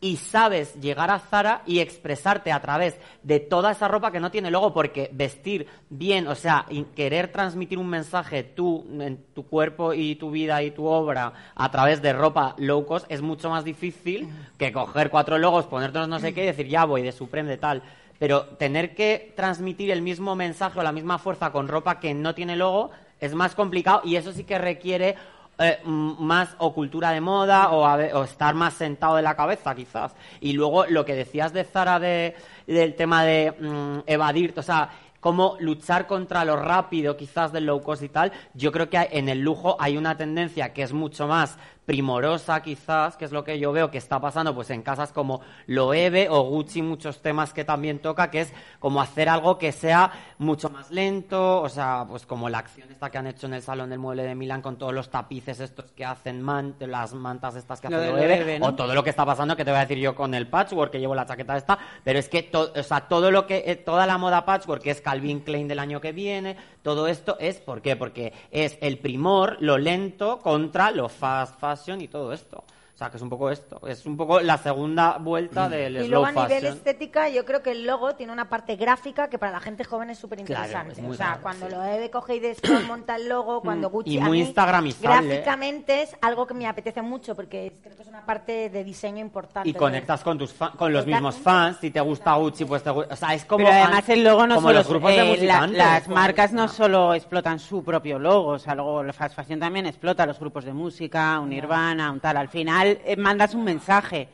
y 0.00 0.16
sabes 0.16 0.74
llegar 0.80 1.10
a 1.10 1.18
Zara 1.18 1.62
y 1.66 1.80
expresarte 1.80 2.52
a 2.52 2.60
través 2.60 2.98
de 3.22 3.38
toda 3.38 3.72
esa 3.72 3.86
ropa 3.86 4.10
que 4.10 4.20
no 4.20 4.30
tiene 4.30 4.50
logo, 4.50 4.72
porque 4.72 5.10
vestir 5.12 5.66
bien, 5.90 6.26
o 6.26 6.34
sea, 6.34 6.64
y 6.70 6.84
querer 6.84 7.30
transmitir 7.30 7.78
un 7.78 7.88
mensaje 7.88 8.42
tú, 8.42 8.86
en 8.98 9.24
tu 9.34 9.46
cuerpo 9.46 9.92
y 9.92 10.16
tu 10.16 10.30
vida 10.30 10.62
y 10.62 10.70
tu 10.70 10.86
obra 10.86 11.32
a 11.54 11.70
través 11.70 12.00
de 12.00 12.14
ropa 12.14 12.54
low 12.56 12.86
cost 12.86 13.04
es 13.10 13.20
mucho 13.20 13.50
más 13.50 13.64
difícil 13.64 14.28
que 14.56 14.72
coger 14.72 15.10
cuatro 15.10 15.36
logos, 15.36 15.66
ponértelos 15.66 16.08
no 16.08 16.18
sé 16.18 16.32
qué 16.32 16.44
y 16.44 16.46
decir 16.46 16.68
ya 16.68 16.86
voy 16.86 17.02
de 17.02 17.12
Supreme 17.12 17.50
de 17.50 17.58
tal. 17.58 17.82
Pero 18.18 18.44
tener 18.44 18.94
que 18.94 19.32
transmitir 19.34 19.90
el 19.90 20.02
mismo 20.02 20.36
mensaje 20.36 20.78
o 20.78 20.82
la 20.82 20.92
misma 20.92 21.18
fuerza 21.18 21.52
con 21.52 21.68
ropa 21.68 22.00
que 22.00 22.12
no 22.12 22.34
tiene 22.34 22.56
logo 22.56 22.90
es 23.18 23.34
más 23.34 23.54
complicado 23.54 24.02
y 24.04 24.16
eso 24.16 24.32
sí 24.32 24.44
que 24.44 24.58
requiere 24.58 25.16
eh, 25.60 25.78
más 25.84 26.56
o 26.58 26.72
cultura 26.72 27.10
de 27.10 27.20
moda 27.20 27.70
o, 27.70 27.84
a 27.84 27.96
o 28.14 28.24
estar 28.24 28.54
más 28.54 28.74
sentado 28.74 29.16
de 29.16 29.22
la 29.22 29.36
cabeza 29.36 29.74
quizás. 29.74 30.14
Y 30.40 30.54
luego 30.54 30.86
lo 30.86 31.04
que 31.04 31.14
decías 31.14 31.52
de 31.52 31.64
Zara 31.64 32.00
de, 32.00 32.34
del 32.66 32.94
tema 32.94 33.24
de 33.24 33.52
mm, 33.52 33.98
evadir, 34.06 34.54
o 34.56 34.62
sea, 34.62 34.88
cómo 35.20 35.56
luchar 35.60 36.06
contra 36.06 36.44
lo 36.44 36.56
rápido 36.56 37.16
quizás 37.16 37.52
del 37.52 37.66
low 37.66 37.82
cost 37.82 38.02
y 38.02 38.08
tal, 38.08 38.32
yo 38.54 38.72
creo 38.72 38.88
que 38.88 39.08
en 39.12 39.28
el 39.28 39.40
lujo 39.40 39.76
hay 39.78 39.96
una 39.96 40.16
tendencia 40.16 40.72
que 40.72 40.82
es 40.82 40.92
mucho 40.92 41.28
más 41.28 41.58
primorosa 41.90 42.62
quizás, 42.62 43.16
que 43.16 43.24
es 43.24 43.32
lo 43.32 43.42
que 43.42 43.58
yo 43.58 43.72
veo 43.72 43.90
que 43.90 43.98
está 43.98 44.20
pasando 44.20 44.54
pues 44.54 44.70
en 44.70 44.80
casas 44.80 45.10
como 45.10 45.40
Loewe 45.66 46.28
o 46.30 46.42
Gucci, 46.44 46.82
muchos 46.82 47.20
temas 47.20 47.52
que 47.52 47.64
también 47.64 47.98
toca, 47.98 48.30
que 48.30 48.42
es 48.42 48.52
como 48.78 49.00
hacer 49.02 49.28
algo 49.28 49.58
que 49.58 49.72
sea 49.72 50.12
mucho 50.38 50.70
más 50.70 50.92
lento, 50.92 51.60
o 51.60 51.68
sea, 51.68 52.06
pues 52.08 52.26
como 52.26 52.48
la 52.48 52.58
acción 52.58 52.88
esta 52.92 53.10
que 53.10 53.18
han 53.18 53.26
hecho 53.26 53.48
en 53.48 53.54
el 53.54 53.62
Salón 53.62 53.90
del 53.90 53.98
Mueble 53.98 54.22
de 54.22 54.36
Milán 54.36 54.62
con 54.62 54.76
todos 54.78 54.94
los 54.94 55.10
tapices 55.10 55.58
estos 55.58 55.90
que 55.90 56.04
hacen 56.04 56.40
man- 56.42 56.76
las 56.78 57.12
mantas 57.12 57.56
estas 57.56 57.80
que 57.80 57.88
Lo 57.88 57.96
hace 57.96 58.06
Loewe, 58.12 58.36
Loewe, 58.38 58.58
¿no? 58.60 58.66
o 58.66 58.74
todo 58.76 58.94
lo 58.94 59.02
que 59.02 59.10
está 59.10 59.26
pasando 59.26 59.56
que 59.56 59.64
te 59.64 59.72
voy 59.72 59.78
a 59.78 59.82
decir 59.82 59.98
yo 59.98 60.14
con 60.14 60.32
el 60.34 60.46
patchwork, 60.46 60.92
que 60.92 61.00
llevo 61.00 61.16
la 61.16 61.26
chaqueta 61.26 61.56
esta, 61.56 61.76
pero 62.04 62.20
es 62.20 62.28
que 62.28 62.48
o 62.54 62.82
sea, 62.84 63.00
todo 63.08 63.32
lo 63.32 63.48
que, 63.48 63.64
eh, 63.66 63.74
toda 63.74 64.06
la 64.06 64.16
moda 64.16 64.44
patchwork, 64.44 64.80
que 64.80 64.92
es 64.92 65.00
Calvin 65.00 65.40
Klein 65.40 65.66
del 65.66 65.80
año 65.80 66.00
que 66.00 66.12
viene, 66.12 66.56
todo 66.82 67.06
esto 67.06 67.36
es, 67.38 67.60
¿por 67.60 67.82
qué? 67.82 67.96
Porque 67.96 68.32
es 68.50 68.78
el 68.80 68.98
primor, 68.98 69.56
lo 69.60 69.78
lento, 69.78 70.38
contra 70.38 70.90
lo 70.90 71.08
fast 71.08 71.60
fashion 71.60 72.00
y 72.00 72.08
todo 72.08 72.32
esto. 72.32 72.64
O 73.00 73.02
sea, 73.02 73.10
que 73.10 73.16
es 73.16 73.22
un 73.22 73.30
poco 73.30 73.50
esto. 73.50 73.80
Es 73.88 74.04
un 74.04 74.14
poco 74.14 74.40
la 74.40 74.58
segunda 74.58 75.16
vuelta 75.16 75.70
del 75.70 75.94
Y 75.96 75.98
slow 76.00 76.08
luego 76.10 76.26
a 76.26 76.32
nivel 76.32 76.48
fashion. 76.60 76.72
estética, 76.76 77.28
yo 77.30 77.46
creo 77.46 77.62
que 77.62 77.70
el 77.70 77.86
logo 77.86 78.14
tiene 78.14 78.30
una 78.30 78.50
parte 78.50 78.76
gráfica 78.76 79.30
que 79.30 79.38
para 79.38 79.52
la 79.52 79.60
gente 79.60 79.84
joven 79.84 80.10
es 80.10 80.18
súper 80.18 80.44
Claro, 80.44 80.64
interesante. 80.64 80.92
es 80.92 80.98
muy 81.00 81.12
o 81.12 81.16
sea, 81.16 81.26
claro, 81.28 81.40
cuando 81.42 81.66
sí. 81.66 81.72
lo 81.72 81.82
Eve 81.82 82.10
coge 82.10 82.34
y 82.36 82.40
después 82.40 82.86
monta 82.86 83.16
el 83.16 83.26
logo, 83.26 83.62
cuando 83.62 83.88
Gucci... 83.88 84.10
Y 84.10 84.18
a 84.18 84.24
muy 84.24 84.32
mí, 84.40 84.44
instagramizable. 84.44 85.28
Gráficamente 85.28 86.02
es 86.02 86.14
algo 86.20 86.46
que 86.46 86.52
me 86.52 86.66
apetece 86.66 87.00
mucho 87.00 87.34
porque 87.34 87.72
creo 87.82 87.96
que 87.96 88.02
es 88.02 88.08
una 88.08 88.26
parte 88.26 88.68
de 88.68 88.84
diseño 88.84 89.20
importante. 89.20 89.66
Y 89.66 89.72
conectas 89.72 90.22
con 90.22 90.36
tus 90.36 90.52
fa- 90.52 90.72
con 90.72 90.92
los 90.92 91.06
mismos 91.06 91.36
fans. 91.36 91.78
Si 91.80 91.90
te 91.90 92.02
gusta 92.02 92.34
Gucci, 92.34 92.66
pues 92.66 92.82
te 92.82 92.90
gusta. 92.90 93.14
O 93.14 93.16
sea, 93.16 93.32
es 93.32 93.46
como. 93.46 93.64
Pero 93.64 93.70
además 93.78 94.04
fan- 94.04 94.14
el 94.18 94.24
logo 94.24 94.46
no 94.46 94.56
como 94.56 94.68
solo 94.68 94.78
los 94.78 94.88
grupos 94.90 95.10
de 95.12 95.32
eh, 95.32 95.46
la- 95.46 95.66
las 95.66 96.02
como- 96.02 96.16
marcas 96.16 96.52
no 96.52 96.68
solo 96.68 97.14
explotan 97.14 97.58
su 97.58 97.82
propio 97.82 98.18
logo, 98.18 98.48
o 98.50 98.58
sea, 98.58 98.74
luego 98.74 99.02
la 99.02 99.14
fast 99.14 99.34
fashion 99.36 99.58
también 99.58 99.86
explota 99.86 100.26
los 100.26 100.38
grupos 100.38 100.66
de 100.66 100.74
música, 100.74 101.40
un 101.40 101.48
Nirvana, 101.48 102.10
un 102.12 102.20
tal. 102.20 102.36
Al 102.36 102.48
final 102.48 102.89
eh, 103.04 103.16
mandas 103.16 103.54
un 103.54 103.64
mensaje. 103.64 104.28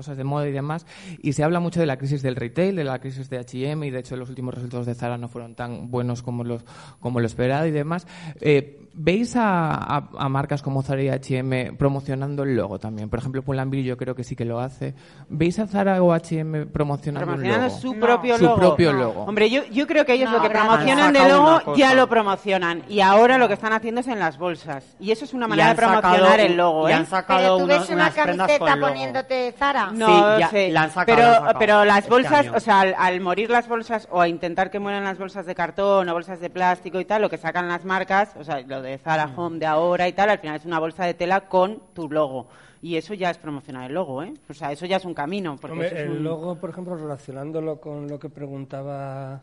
Cosas 0.00 0.16
de 0.16 0.24
moda 0.24 0.48
y 0.48 0.52
demás, 0.52 0.86
y 1.22 1.32
se 1.34 1.44
habla 1.44 1.60
mucho 1.60 1.80
de 1.80 1.86
la 1.86 1.96
crisis 1.98 2.22
del 2.22 2.36
retail, 2.36 2.76
de 2.76 2.84
la 2.84 2.98
crisis 2.98 3.28
de 3.30 3.38
H&M, 3.38 3.86
y 3.86 3.90
de 3.90 3.98
hecho 4.00 4.16
los 4.16 4.28
últimos 4.28 4.54
resultados 4.54 4.86
de 4.86 4.94
Zara 4.94 5.18
no 5.18 5.28
fueron 5.28 5.54
tan 5.54 5.90
buenos 5.90 6.22
como 6.22 6.44
los 6.44 6.64
como 7.00 7.20
lo 7.20 7.26
esperado 7.26 7.66
y 7.66 7.70
demás. 7.70 8.06
Eh, 8.40 8.76
¿Veis 8.92 9.36
a, 9.36 9.72
a- 9.72 10.08
a 10.18 10.28
marcas 10.28 10.62
como 10.62 10.82
Zara 10.82 11.00
y 11.02 11.08
H&M 11.08 11.74
promocionando 11.74 12.42
el 12.42 12.56
logo 12.56 12.78
también? 12.80 13.08
Por 13.08 13.20
ejemplo, 13.20 13.40
Pull&Bear 13.42 13.84
yo 13.84 13.96
creo 13.96 14.16
que 14.16 14.24
sí 14.24 14.34
que 14.34 14.44
lo 14.44 14.58
hace. 14.58 14.94
¿Veis 15.28 15.58
a 15.60 15.66
Zara 15.68 16.02
o 16.02 16.12
H&M 16.12 16.66
promocionando, 16.66 17.24
Promocionando 17.26 17.66
el 17.66 17.70
logo? 17.70 17.80
su 17.80 17.94
No. 17.94 18.00
propio 18.06 18.36
Su 18.36 18.44
logo. 18.44 18.56
propio 18.56 18.92
logo. 18.92 19.22
Hombre, 19.22 19.48
yo, 19.48 19.62
yo 19.70 19.86
creo 19.86 20.04
que 20.04 20.14
ellos 20.14 20.28
No, 20.30 20.38
lo 20.38 20.42
que 20.42 20.50
promocionan 20.50 21.12
de 21.12 21.28
logo 21.28 21.76
ya 21.76 21.94
lo 21.94 22.08
promocionan. 22.08 22.82
Y 22.88 23.00
ahora 23.00 23.38
lo 23.38 23.46
que 23.46 23.54
están 23.54 23.72
haciendo 23.72 24.00
es 24.00 24.08
en 24.08 24.18
las 24.18 24.38
bolsas. 24.38 24.84
Y 24.98 25.12
eso 25.12 25.24
es 25.24 25.34
una 25.34 25.46
Y 25.46 25.50
manera 25.50 25.68
de 25.70 25.74
promocionar 25.76 26.12
sacado 26.20 26.34
el 26.44 26.50
un- 26.50 26.56
logo, 26.56 26.88
y 26.88 26.92
¿eh? 26.92 26.94
han 26.94 27.06
sacado 27.06 27.38
Pero 27.40 27.56
tú 27.58 27.64
unos- 27.64 27.78
ves 27.80 27.88
una 27.90 27.96
unas 28.04 28.14
camiseta 28.14 28.76
poniéndote 28.80 29.52
Zara. 29.56 29.89
No 29.92 30.38
ya, 30.38 30.48
sé, 30.48 30.70
la 30.70 30.82
han 30.84 30.90
sacado, 30.90 31.16
pero, 31.16 31.22
la 31.22 31.28
han 31.30 31.34
sacado 31.40 31.58
pero 31.58 31.84
las 31.84 31.98
este 31.98 32.10
bolsas, 32.10 32.32
año. 32.46 32.52
o 32.56 32.60
sea, 32.60 32.80
al, 32.80 32.94
al 32.98 33.20
morir 33.20 33.50
las 33.50 33.68
bolsas 33.68 34.08
o 34.10 34.20
a 34.20 34.28
intentar 34.28 34.70
que 34.70 34.78
mueran 34.78 35.04
las 35.04 35.18
bolsas 35.18 35.46
de 35.46 35.54
cartón 35.54 36.08
o 36.08 36.12
bolsas 36.12 36.40
de 36.40 36.50
plástico 36.50 37.00
y 37.00 37.04
tal, 37.04 37.22
lo 37.22 37.30
que 37.30 37.38
sacan 37.38 37.68
las 37.68 37.84
marcas, 37.84 38.34
o 38.38 38.44
sea, 38.44 38.60
lo 38.60 38.82
de 38.82 38.98
Zara 38.98 39.26
Mm. 39.28 39.38
Home 39.38 39.58
de 39.58 39.66
ahora 39.66 40.08
y 40.08 40.12
tal, 40.12 40.30
al 40.30 40.38
final 40.38 40.56
es 40.56 40.64
una 40.64 40.78
bolsa 40.78 41.04
de 41.04 41.14
tela 41.14 41.42
con 41.42 41.80
tu 41.94 42.08
logo. 42.10 42.48
Y 42.82 42.96
eso 42.96 43.12
ya 43.12 43.28
es 43.30 43.36
promocionar 43.36 43.86
el 43.88 43.94
logo, 43.94 44.22
¿eh? 44.22 44.32
O 44.48 44.54
sea, 44.54 44.72
eso 44.72 44.86
ya 44.86 44.96
es 44.96 45.04
un 45.04 45.12
camino. 45.12 45.56
Porque 45.60 45.72
Hombre, 45.72 45.86
eso 45.88 45.96
es 45.96 46.02
el 46.02 46.10
un- 46.12 46.24
logo, 46.24 46.56
por 46.56 46.70
ejemplo, 46.70 46.96
relacionándolo 46.96 47.78
con 47.78 48.08
lo 48.08 48.18
que 48.18 48.30
preguntaba 48.30 49.42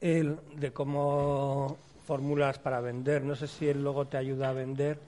él 0.00 0.36
de 0.56 0.72
cómo 0.72 1.76
fórmulas 2.06 2.58
para 2.58 2.80
vender. 2.80 3.22
No 3.22 3.36
sé 3.36 3.46
si 3.46 3.68
el 3.68 3.84
logo 3.84 4.06
te 4.06 4.16
ayuda 4.16 4.48
a 4.48 4.52
vender, 4.52 4.98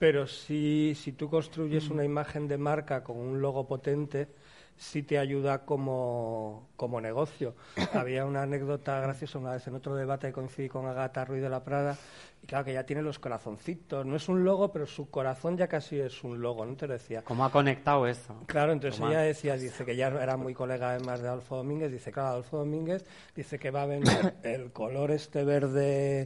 pero 0.00 0.26
sí, 0.26 0.94
si 0.96 1.12
tú 1.12 1.28
construyes 1.28 1.90
una 1.90 2.04
imagen 2.04 2.48
de 2.48 2.56
marca 2.56 3.04
con 3.04 3.18
un 3.18 3.42
logo 3.42 3.66
potente, 3.66 4.28
sí 4.74 5.02
te 5.02 5.18
ayuda 5.18 5.66
como, 5.66 6.70
como 6.74 7.02
negocio. 7.02 7.54
Había 7.92 8.24
una 8.24 8.44
anécdota 8.44 8.98
graciosa 8.98 9.38
una 9.38 9.52
vez 9.52 9.66
en 9.66 9.74
otro 9.74 9.94
debate 9.94 10.28
que 10.28 10.32
coincidí 10.32 10.70
con 10.70 10.86
Agata 10.86 11.26
Ruiz 11.26 11.42
de 11.42 11.50
la 11.50 11.62
Prada, 11.62 11.98
y 12.42 12.46
claro 12.46 12.64
que 12.64 12.72
ya 12.72 12.86
tiene 12.86 13.02
los 13.02 13.18
corazoncitos. 13.18 14.06
No 14.06 14.16
es 14.16 14.26
un 14.30 14.42
logo, 14.42 14.72
pero 14.72 14.86
su 14.86 15.10
corazón 15.10 15.58
ya 15.58 15.68
casi 15.68 16.00
es 16.00 16.24
un 16.24 16.40
logo, 16.40 16.64
¿no? 16.64 16.76
Te 16.76 16.86
lo 16.86 16.94
decía. 16.94 17.20
¿Cómo 17.20 17.44
ha 17.44 17.52
conectado 17.52 18.06
eso? 18.06 18.34
Claro, 18.46 18.72
entonces 18.72 19.02
ella 19.02 19.20
decía, 19.20 19.58
dice 19.58 19.84
que 19.84 19.96
ya 19.96 20.06
era 20.06 20.38
muy 20.38 20.54
colega 20.54 20.92
además 20.92 21.20
de 21.20 21.28
Adolfo 21.28 21.56
Domínguez, 21.56 21.92
dice, 21.92 22.10
claro, 22.10 22.30
Adolfo 22.30 22.56
Domínguez 22.56 23.04
dice 23.36 23.58
que 23.58 23.70
va 23.70 23.82
a 23.82 23.86
vender 23.86 24.36
el 24.44 24.72
color 24.72 25.10
este 25.10 25.44
verde 25.44 26.24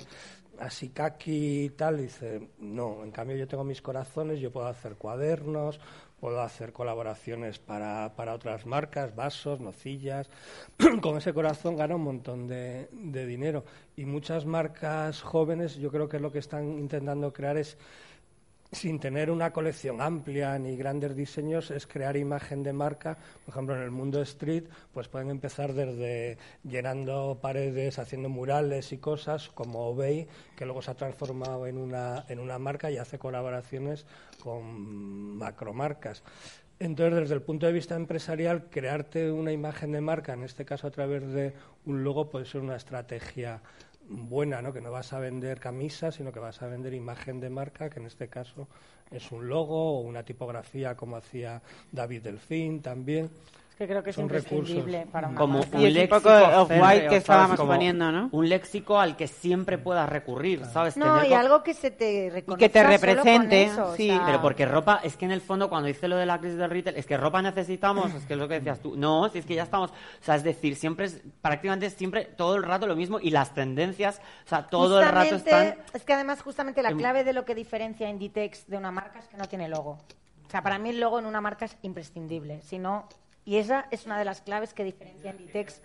así 0.58 0.90
kaki 0.90 1.64
y 1.64 1.70
tal, 1.70 1.98
dice, 1.98 2.48
no, 2.58 3.02
en 3.04 3.10
cambio 3.10 3.36
yo 3.36 3.48
tengo 3.48 3.64
mis 3.64 3.82
corazones, 3.82 4.40
yo 4.40 4.50
puedo 4.50 4.66
hacer 4.66 4.96
cuadernos, 4.96 5.80
puedo 6.20 6.40
hacer 6.40 6.72
colaboraciones 6.72 7.58
para, 7.58 8.14
para 8.16 8.34
otras 8.34 8.64
marcas, 8.64 9.14
vasos, 9.14 9.60
nocillas, 9.60 10.30
con 11.02 11.18
ese 11.18 11.34
corazón 11.34 11.76
gana 11.76 11.96
un 11.96 12.02
montón 12.02 12.46
de, 12.46 12.88
de 12.92 13.26
dinero. 13.26 13.64
Y 13.96 14.06
muchas 14.06 14.46
marcas 14.46 15.20
jóvenes 15.20 15.76
yo 15.76 15.90
creo 15.90 16.08
que 16.08 16.18
lo 16.18 16.32
que 16.32 16.38
están 16.38 16.78
intentando 16.78 17.32
crear 17.32 17.58
es 17.58 17.76
sin 18.74 18.98
tener 18.98 19.30
una 19.30 19.52
colección 19.52 20.00
amplia 20.00 20.58
ni 20.58 20.76
grandes 20.76 21.14
diseños, 21.14 21.70
es 21.70 21.86
crear 21.86 22.16
imagen 22.16 22.62
de 22.62 22.72
marca. 22.72 23.16
Por 23.44 23.52
ejemplo, 23.52 23.76
en 23.76 23.82
el 23.82 23.90
mundo 23.90 24.20
street, 24.22 24.64
pues 24.92 25.08
pueden 25.08 25.30
empezar 25.30 25.72
desde 25.72 26.38
llenando 26.64 27.38
paredes, 27.40 27.98
haciendo 27.98 28.28
murales 28.28 28.92
y 28.92 28.98
cosas, 28.98 29.48
como 29.48 29.86
Obey, 29.88 30.26
que 30.56 30.64
luego 30.64 30.82
se 30.82 30.90
ha 30.90 30.94
transformado 30.94 31.66
en 31.66 31.78
una, 31.78 32.24
en 32.28 32.40
una 32.40 32.58
marca 32.58 32.90
y 32.90 32.98
hace 32.98 33.18
colaboraciones 33.18 34.06
con 34.42 35.36
macromarcas. 35.38 36.22
Entonces, 36.80 37.20
desde 37.20 37.34
el 37.34 37.42
punto 37.42 37.66
de 37.66 37.72
vista 37.72 37.94
empresarial, 37.94 38.68
crearte 38.68 39.30
una 39.30 39.52
imagen 39.52 39.92
de 39.92 40.00
marca, 40.00 40.32
en 40.32 40.42
este 40.42 40.64
caso 40.64 40.88
a 40.88 40.90
través 40.90 41.26
de 41.32 41.54
un 41.86 42.02
logo, 42.02 42.28
puede 42.28 42.46
ser 42.46 42.60
una 42.60 42.76
estrategia 42.76 43.62
buena, 44.08 44.62
¿no? 44.62 44.72
Que 44.72 44.80
no 44.80 44.90
vas 44.90 45.12
a 45.12 45.18
vender 45.18 45.60
camisas, 45.60 46.16
sino 46.16 46.32
que 46.32 46.40
vas 46.40 46.62
a 46.62 46.66
vender 46.66 46.94
imagen 46.94 47.40
de 47.40 47.50
marca, 47.50 47.90
que 47.90 48.00
en 48.00 48.06
este 48.06 48.28
caso 48.28 48.68
es 49.10 49.32
un 49.32 49.48
logo 49.48 49.98
o 49.98 50.00
una 50.00 50.24
tipografía 50.24 50.96
como 50.96 51.16
hacía 51.16 51.62
David 51.92 52.22
Delfín 52.22 52.82
también. 52.82 53.30
Que 53.76 53.88
creo 53.88 54.04
que 54.04 54.10
es 54.10 54.16
Son 54.16 54.22
imprescindible 54.26 54.98
recursos. 54.98 55.12
para 55.12 55.28
una 55.28 55.36
Como 55.36 55.58
marca. 55.58 55.80
Y 55.80 55.86
un 55.86 55.92
léxico 55.94 56.16
poco 56.22 56.66
férreo, 56.66 57.10
que 57.10 57.16
estábamos 57.16 57.60
poniendo, 57.60 58.12
¿no? 58.12 58.28
Un 58.30 58.48
léxico 58.48 59.00
al 59.00 59.16
que 59.16 59.26
siempre 59.26 59.78
puedas 59.78 60.08
recurrir, 60.08 60.64
¿sabes? 60.66 60.96
No, 60.96 61.16
Tener 61.16 61.30
y 61.32 61.34
algo 61.34 61.64
que 61.64 61.74
se 61.74 61.90
te 61.90 62.30
reconozca 62.32 62.58
que 62.60 62.68
te 62.68 62.78
solo 62.78 62.88
con 62.92 63.00
represente, 63.00 63.80
o 63.80 63.96
sí. 63.96 64.06
sea, 64.10 64.22
Pero 64.26 64.40
porque 64.40 64.64
ropa, 64.64 65.00
es 65.02 65.16
que 65.16 65.24
en 65.24 65.32
el 65.32 65.40
fondo 65.40 65.68
cuando 65.68 65.88
dice 65.88 66.06
lo 66.06 66.16
de 66.16 66.24
la 66.24 66.38
crisis 66.38 66.56
del 66.56 66.70
retail, 66.70 66.96
es 66.96 67.04
que 67.04 67.16
ropa 67.16 67.42
necesitamos, 67.42 68.14
es 68.14 68.24
que 68.26 68.34
es 68.34 68.38
lo 68.38 68.46
que 68.46 68.54
decías 68.54 68.78
tú. 68.78 68.94
No, 68.96 69.28
si 69.28 69.38
es 69.38 69.44
que 69.44 69.56
ya 69.56 69.64
estamos, 69.64 69.90
o 69.90 69.94
sea, 70.24 70.36
es 70.36 70.44
decir, 70.44 70.76
siempre 70.76 71.06
es, 71.06 71.20
prácticamente 71.42 71.90
siempre 71.90 72.26
todo 72.26 72.54
el 72.54 72.62
rato 72.62 72.86
lo 72.86 72.94
mismo 72.94 73.18
y 73.18 73.30
las 73.30 73.54
tendencias, 73.54 74.20
o 74.44 74.48
sea, 74.48 74.68
todo 74.68 75.00
el 75.00 75.08
rato 75.08 75.34
están... 75.34 75.74
Es 75.92 76.04
que 76.04 76.12
además 76.14 76.40
justamente 76.42 76.80
la 76.80 76.90
en- 76.90 76.98
clave 76.98 77.24
de 77.24 77.32
lo 77.32 77.44
que 77.44 77.56
diferencia 77.56 78.08
Inditex 78.08 78.68
de 78.68 78.76
una 78.76 78.92
marca 78.92 79.18
es 79.18 79.26
que 79.26 79.36
no 79.36 79.46
tiene 79.46 79.68
logo. 79.68 79.98
O 80.46 80.50
sea, 80.50 80.62
para 80.62 80.78
mí 80.78 80.90
el 80.90 81.00
logo 81.00 81.18
en 81.18 81.26
una 81.26 81.40
marca 81.40 81.64
es 81.64 81.76
imprescindible. 81.82 82.60
Si 82.60 82.78
no, 82.78 83.08
y 83.44 83.56
esa 83.56 83.86
es 83.90 84.06
una 84.06 84.18
de 84.18 84.24
las 84.24 84.40
claves 84.40 84.74
que 84.74 84.84
diferencia 84.84 85.30
Inditex. 85.30 85.82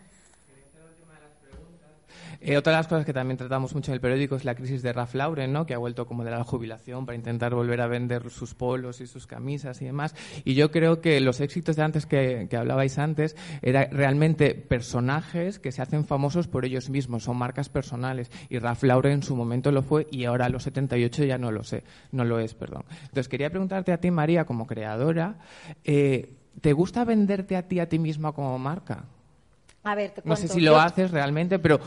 Eh, 2.42 2.56
otra 2.56 2.72
de 2.72 2.78
las 2.78 2.88
cosas 2.88 3.06
que 3.06 3.12
también 3.12 3.38
tratamos 3.38 3.76
mucho 3.76 3.92
en 3.92 3.96
el 3.96 4.02
periódico 4.02 4.36
es 4.36 4.46
la 4.46 4.56
crisis 4.56 4.82
de 4.82 4.94
Ralph 4.94 5.14
Lauren, 5.14 5.52
¿no? 5.52 5.66
que 5.66 5.74
ha 5.74 5.78
vuelto 5.78 6.06
como 6.06 6.24
de 6.24 6.32
la 6.32 6.44
jubilación 6.44 7.06
para 7.06 7.18
intentar 7.18 7.54
volver 7.54 7.82
a 7.82 7.88
vender 7.88 8.30
sus 8.30 8.54
polos 8.54 9.02
y 9.02 9.08
sus 9.08 9.28
camisas 9.28 9.82
y 9.82 9.86
demás. 9.86 10.16
Y 10.46 10.54
yo 10.54 10.72
creo 10.72 11.02
que 11.02 11.20
los 11.20 11.42
éxitos 11.42 11.76
de 11.76 11.84
antes 11.84 12.06
que, 12.06 12.48
hablabais 12.58 12.98
antes 12.98 13.36
eran 13.62 13.92
realmente 13.92 14.56
personajes 14.56 15.60
que 15.60 15.74
se 15.74 15.82
hacen 15.82 16.06
famosos 16.06 16.48
por 16.48 16.64
ellos 16.64 16.90
mismos, 16.90 17.24
son 17.24 17.38
marcas 17.38 17.68
personales. 17.68 18.32
Y 18.50 18.60
Ralph 18.60 18.84
Lauren 18.84 19.14
en 19.14 19.24
su 19.24 19.36
momento 19.36 19.72
lo 19.72 19.82
fue 19.82 20.08
y 20.10 20.24
ahora 20.24 20.46
a 20.46 20.50
los 20.50 20.64
78 20.64 21.26
ya 21.26 21.38
no 21.38 21.52
lo 21.52 21.64
sé, 21.64 21.84
no 22.12 22.24
lo 22.24 22.40
es, 22.40 22.54
perdón. 22.54 22.86
Entonces 23.02 23.28
quería 23.28 23.50
preguntarte 23.50 23.92
a 23.92 23.98
ti, 23.98 24.12
María, 24.12 24.46
como 24.46 24.66
creadora, 24.66 25.40
eh, 25.84 26.39
¿te 26.62 26.74
gusta 26.74 27.04
venderte 27.06 27.56
a 27.56 27.68
ti 27.68 27.80
a 27.80 27.90
ti 27.90 28.00
misma 28.00 28.32
como 28.32 28.58
marca? 28.60 29.06
A 29.84 29.96
ver, 29.96 30.12
te 30.12 30.22
No 30.26 30.36
sé 30.36 30.48
si 30.48 30.60
lo 30.60 30.72
Yo- 30.74 30.80
haces 30.80 31.12
realmente, 31.12 31.58
pero 31.58 31.80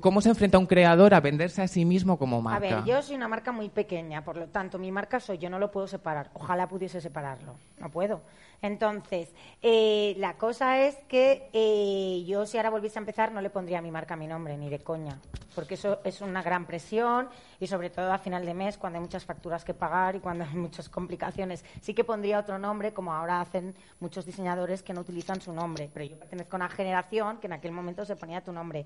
¿cómo 0.00 0.20
se 0.20 0.28
enfrenta 0.28 0.58
un 0.58 0.66
creador 0.66 1.14
a 1.14 1.20
venderse 1.20 1.62
a 1.62 1.68
sí 1.68 1.84
mismo 1.84 2.18
como 2.18 2.42
marca? 2.42 2.56
A 2.78 2.80
ver, 2.80 2.84
yo 2.84 3.00
soy 3.02 3.16
una 3.16 3.28
marca 3.28 3.52
muy 3.52 3.70
pequeña, 3.70 4.22
por 4.22 4.36
lo 4.36 4.48
tanto, 4.48 4.78
mi 4.78 4.92
marca 4.92 5.18
soy 5.18 5.38
yo, 5.38 5.48
no 5.48 5.58
lo 5.58 5.70
puedo 5.70 5.86
separar. 5.86 6.30
Ojalá 6.34 6.68
pudiese 6.68 7.00
separarlo, 7.00 7.54
no 7.78 7.90
puedo. 7.90 8.20
Entonces, 8.60 9.28
eh, 9.60 10.14
la 10.18 10.34
cosa 10.34 10.78
es 10.80 10.94
que 11.08 11.48
eh, 11.52 12.22
yo 12.26 12.46
si 12.46 12.58
ahora 12.58 12.70
volviese 12.70 12.98
a 12.98 13.00
empezar 13.00 13.32
no 13.32 13.40
le 13.40 13.50
pondría 13.50 13.80
a 13.80 13.82
mi 13.82 13.90
marca 13.90 14.14
mi 14.14 14.28
nombre, 14.28 14.56
ni 14.56 14.70
de 14.70 14.78
coña, 14.78 15.18
porque 15.56 15.74
eso 15.74 15.98
es 16.04 16.20
una 16.20 16.42
gran 16.42 16.64
presión 16.66 17.28
y 17.58 17.66
sobre 17.66 17.90
todo 17.90 18.12
a 18.12 18.18
final 18.18 18.46
de 18.46 18.54
mes, 18.54 18.78
cuando 18.78 18.98
hay 18.98 19.02
muchas 19.02 19.24
facturas 19.24 19.64
que 19.64 19.74
pagar 19.74 20.14
y 20.16 20.20
cuando 20.20 20.44
hay 20.44 20.54
muchas 20.54 20.88
complicaciones. 20.88 21.64
Sí 21.80 21.92
que 21.92 22.04
pondría 22.04 22.38
otro 22.38 22.56
nombre, 22.58 22.92
como 22.92 23.12
ahora 23.12 23.40
hacen 23.40 23.74
muchos 23.98 24.26
diseñadores 24.26 24.82
que 24.84 24.92
no 24.92 25.00
utilizan 25.00 25.40
su 25.40 25.52
nombre, 25.52 25.90
pero 25.92 26.04
yo 26.04 26.16
pertenezco 26.16 26.54
a 26.54 26.58
una 26.58 26.68
generación 26.68 27.21
que 27.40 27.46
en 27.46 27.52
aquel 27.52 27.72
momento 27.72 28.04
se 28.04 28.16
ponía 28.16 28.42
tu 28.42 28.52
nombre. 28.52 28.84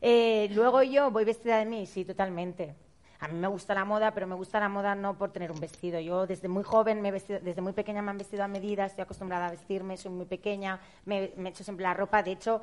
Eh, 0.00 0.48
luego 0.52 0.82
yo 0.82 1.10
voy 1.10 1.24
vestida 1.24 1.58
de 1.58 1.64
mí, 1.64 1.86
sí, 1.86 2.04
totalmente. 2.04 2.74
A 3.18 3.28
mí 3.28 3.38
me 3.38 3.46
gusta 3.48 3.74
la 3.74 3.84
moda, 3.84 4.12
pero 4.12 4.26
me 4.26 4.34
gusta 4.34 4.60
la 4.60 4.68
moda 4.68 4.94
no 4.94 5.16
por 5.16 5.30
tener 5.32 5.50
un 5.50 5.58
vestido. 5.58 5.98
Yo 6.00 6.26
desde 6.26 6.48
muy 6.48 6.62
joven, 6.62 7.00
me 7.00 7.08
he 7.08 7.12
vestido, 7.12 7.40
desde 7.40 7.62
muy 7.62 7.72
pequeña 7.72 8.02
me 8.02 8.10
han 8.10 8.18
vestido 8.18 8.44
a 8.44 8.48
medida, 8.48 8.84
estoy 8.84 9.02
acostumbrada 9.02 9.46
a 9.46 9.50
vestirme, 9.50 9.96
soy 9.96 10.10
muy 10.10 10.26
pequeña, 10.26 10.78
me, 11.06 11.32
me 11.36 11.48
he 11.48 11.52
hecho 11.52 11.64
siempre 11.64 11.84
la 11.84 11.94
ropa. 11.94 12.22
De 12.22 12.32
hecho, 12.32 12.60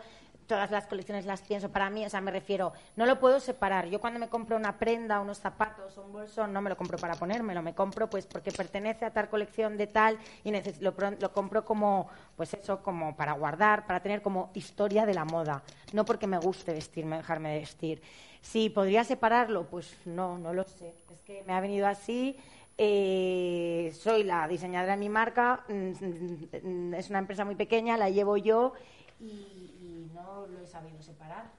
todas 0.54 0.70
las 0.70 0.86
colecciones 0.86 1.26
las 1.26 1.42
pienso 1.42 1.70
para 1.70 1.90
mí, 1.90 2.06
o 2.06 2.10
sea, 2.12 2.22
me 2.22 2.30
refiero, 2.30 2.74
no 2.96 3.08
lo 3.08 3.20
puedo 3.20 3.40
separar. 3.40 3.88
Yo 3.88 4.00
cuando 4.00 4.20
me 4.20 4.30
compro 4.30 4.56
una 4.56 4.78
prenda, 4.78 5.20
unos 5.20 5.40
zapatos 5.40 5.98
o 5.98 6.04
un 6.04 6.14
bolso, 6.14 6.46
no 6.46 6.62
me 6.62 6.70
lo 6.70 6.78
compro 6.78 7.00
para 7.00 7.16
ponérmelo, 7.16 7.64
me 7.64 7.74
compro 7.74 8.08
pues 8.08 8.28
porque 8.28 8.52
pertenece 8.52 9.04
a 9.06 9.10
tal 9.12 9.30
colección 9.30 9.78
de 9.78 9.88
tal 9.88 10.20
y 10.44 10.52
lo, 10.80 10.94
lo 11.20 11.34
compro 11.34 11.66
como, 11.66 12.08
pues 12.38 12.54
eso, 12.54 12.84
como 12.84 13.16
para 13.16 13.34
guardar, 13.34 13.88
para 13.88 14.00
tener 14.02 14.22
como 14.22 14.52
historia 14.54 15.08
de 15.08 15.16
la 15.16 15.26
moda, 15.26 15.64
no 15.92 16.06
porque 16.06 16.28
me 16.28 16.38
guste 16.38 16.72
vestirme, 16.72 17.18
dejarme 17.18 17.54
de 17.54 17.60
vestir. 17.62 18.04
Si 18.42 18.70
podría 18.70 19.04
separarlo, 19.04 19.66
pues 19.66 19.98
no, 20.06 20.38
no 20.38 20.54
lo 20.54 20.66
sé. 20.66 20.94
Es 21.12 21.22
que 21.24 21.44
me 21.48 21.54
ha 21.54 21.62
venido 21.62 21.88
así. 21.88 22.38
eh, 22.78 23.92
soy 23.94 24.24
la 24.24 24.48
diseñadora 24.48 24.94
de 24.94 25.00
mi 25.00 25.10
marca, 25.10 25.64
mm, 25.68 25.92
mm, 26.68 26.94
es 26.96 27.10
una 27.10 27.20
empresa 27.20 27.46
muy 27.46 27.56
pequeña, 27.56 27.98
la 27.98 28.10
llevo 28.10 28.36
yo 28.38 28.74
y, 29.24 30.08
y 30.08 30.12
no 30.14 30.46
lo 30.48 30.60
he 30.60 30.68
sabido 30.68 31.02
separar. 31.02 31.52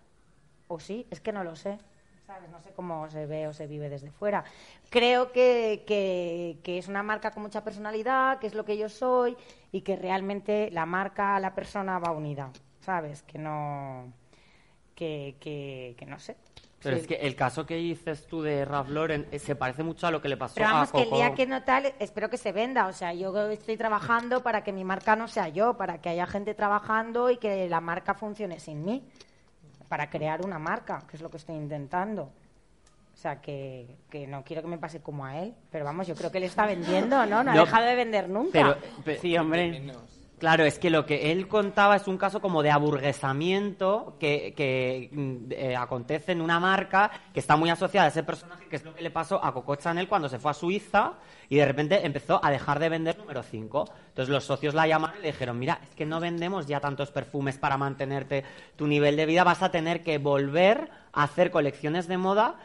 O 0.69 0.79
sí, 0.79 1.07
es 1.11 1.21
que 1.21 1.33
no 1.33 1.45
lo 1.45 1.57
sé. 1.57 1.79
¿sabes? 2.27 2.49
No 2.51 2.61
sé 2.61 2.73
cómo 2.73 3.09
se 3.11 3.27
ve 3.27 3.47
o 3.49 3.53
se 3.53 3.67
vive 3.67 3.89
desde 3.89 4.11
fuera. 4.11 4.45
Creo 4.91 5.31
que, 5.33 5.85
que, 5.87 6.59
que 6.63 6.79
es 6.79 6.89
una 6.89 7.03
marca 7.03 7.31
con 7.31 7.43
mucha 7.43 7.63
personalidad, 7.63 8.39
que 8.39 8.47
es 8.47 8.55
lo 8.55 8.65
que 8.65 8.79
yo 8.79 8.89
soy 8.89 9.37
y 9.73 9.83
que 9.83 9.97
realmente 9.97 10.71
la 10.71 10.87
marca 10.87 11.37
a 11.37 11.41
la 11.41 11.55
persona 11.55 11.99
va 11.99 12.13
unida, 12.13 12.51
¿sabes? 12.81 13.23
Que 13.23 13.39
no. 13.39 14.13
Que, 14.95 15.37
que, 15.41 15.95
que 15.99 16.07
no 16.07 16.19
sé. 16.19 16.37
Pero 16.85 16.97
Sí. 16.97 17.03
es 17.03 17.09
que 17.09 17.15
el 17.15 17.35
caso 17.35 17.67
que 17.67 17.75
dices 17.77 18.27
tú 18.27 18.43
de 18.43 18.65
Ralph 18.65 18.91
Lauren 18.91 19.27
eh, 19.33 19.39
se 19.41 19.57
parece 19.57 19.83
mucho 19.83 20.07
a 20.07 20.11
lo 20.13 20.21
que 20.23 20.29
le 20.29 20.37
pasó 20.37 20.55
Pero 20.55 20.69
a 20.69 20.73
vamos, 20.75 20.93
que 20.93 20.99
el 20.99 21.05
Coco. 21.05 21.17
día 21.17 21.35
que 21.35 21.47
no 21.47 21.63
tal, 21.65 21.93
espero 21.99 22.31
que 22.31 22.37
se 22.37 22.53
venda. 22.53 22.87
O 22.87 22.93
sea, 22.93 23.13
yo 23.15 23.49
estoy 23.49 23.77
trabajando 23.77 24.43
para 24.43 24.63
que 24.63 24.73
mi 24.73 24.85
marca 24.85 25.17
no 25.17 25.27
sea 25.27 25.49
yo, 25.49 25.75
para 25.77 26.01
que 26.01 26.11
haya 26.11 26.27
gente 26.27 26.55
trabajando 26.55 27.31
y 27.31 27.39
que 27.39 27.69
la 27.69 27.81
marca 27.81 28.15
funcione 28.15 28.61
sin 28.61 28.85
mí. 28.85 29.03
Para 29.89 30.09
crear 30.11 30.45
una 30.45 30.59
marca, 30.59 31.03
que 31.11 31.17
es 31.17 31.23
lo 31.23 31.31
que 31.31 31.39
estoy 31.39 31.57
intentando. 31.57 32.23
O 33.13 33.17
sea, 33.17 33.41
que, 33.41 33.97
que 34.11 34.27
no 34.27 34.43
quiero 34.45 34.61
que 34.63 34.69
me 34.69 34.77
pase 34.79 35.01
como 35.01 35.25
a 35.25 35.39
él. 35.39 35.55
Pero 35.71 35.85
vamos, 35.85 36.07
yo 36.07 36.15
creo 36.15 36.31
que 36.31 36.39
él 36.39 36.45
está 36.45 36.67
vendiendo, 36.67 37.25
¿no? 37.27 37.43
No 37.45 37.51
ha 37.53 37.55
No, 37.55 37.65
dejado 37.65 37.87
de 37.87 37.95
vender 37.95 38.29
nunca. 38.29 38.51
Pero, 38.53 38.77
pe- 39.05 39.19
sí, 39.19 39.37
hombre. 39.39 39.81
Claro, 40.39 40.65
es 40.65 40.81
que 40.81 40.91
lo 40.91 41.07
que 41.07 41.31
él 41.31 41.47
contaba 41.47 41.95
es 41.95 42.09
un 42.09 42.19
caso 42.19 42.41
como 42.41 42.63
de 42.63 42.71
aburguesamiento 42.71 44.17
que, 44.19 44.53
que, 44.57 45.09
mm, 45.13 45.37
eh, 45.51 45.77
acontece 45.77 46.33
en 46.33 46.41
una 46.41 46.59
marca 46.59 47.11
que 47.33 47.39
está 47.39 47.57
muy 47.57 47.71
asociada 47.71 48.07
a 48.07 48.09
ese 48.09 48.25
personaje, 48.25 48.67
que 48.69 48.77
es 48.77 48.85
lo 48.85 48.95
que 48.95 49.03
le 49.03 49.11
pasó 49.11 49.43
a 49.43 49.55
Coco 49.55 49.77
Chanel 49.77 50.09
cuando 50.09 50.29
se 50.29 50.41
fue 50.41 50.51
a 50.51 50.55
Suiza 50.55 51.15
y 51.49 51.57
de 51.57 51.65
repente 51.65 52.05
empezó 52.05 52.45
a 52.45 52.51
dejar 52.51 52.81
de 52.81 52.89
vender 52.89 53.17
número 53.17 53.43
5. 53.45 53.85
Entonces 54.09 54.29
los 54.29 54.45
socios 54.45 54.75
la 54.75 54.89
llamaron 54.89 55.19
y 55.19 55.23
le 55.23 55.29
dijeron, 55.29 55.59
mira, 55.59 55.79
es 55.83 55.95
que 55.95 56.05
no 56.05 56.19
vendemos 56.19 56.67
ya 56.67 56.81
tantos 56.81 57.13
perfumes 57.13 57.59
para 57.59 57.77
mantenerte 57.77 58.45
tu 58.77 58.89
nivel 58.89 59.17
de 59.17 59.27
vida, 59.27 59.45
vas 59.45 59.63
a 59.63 59.71
tener 59.71 60.03
que 60.03 60.19
volver 60.19 60.91
a 61.13 61.23
hacer 61.23 61.53
colecciones 61.53 62.09
de 62.09 62.19
moda 62.19 62.57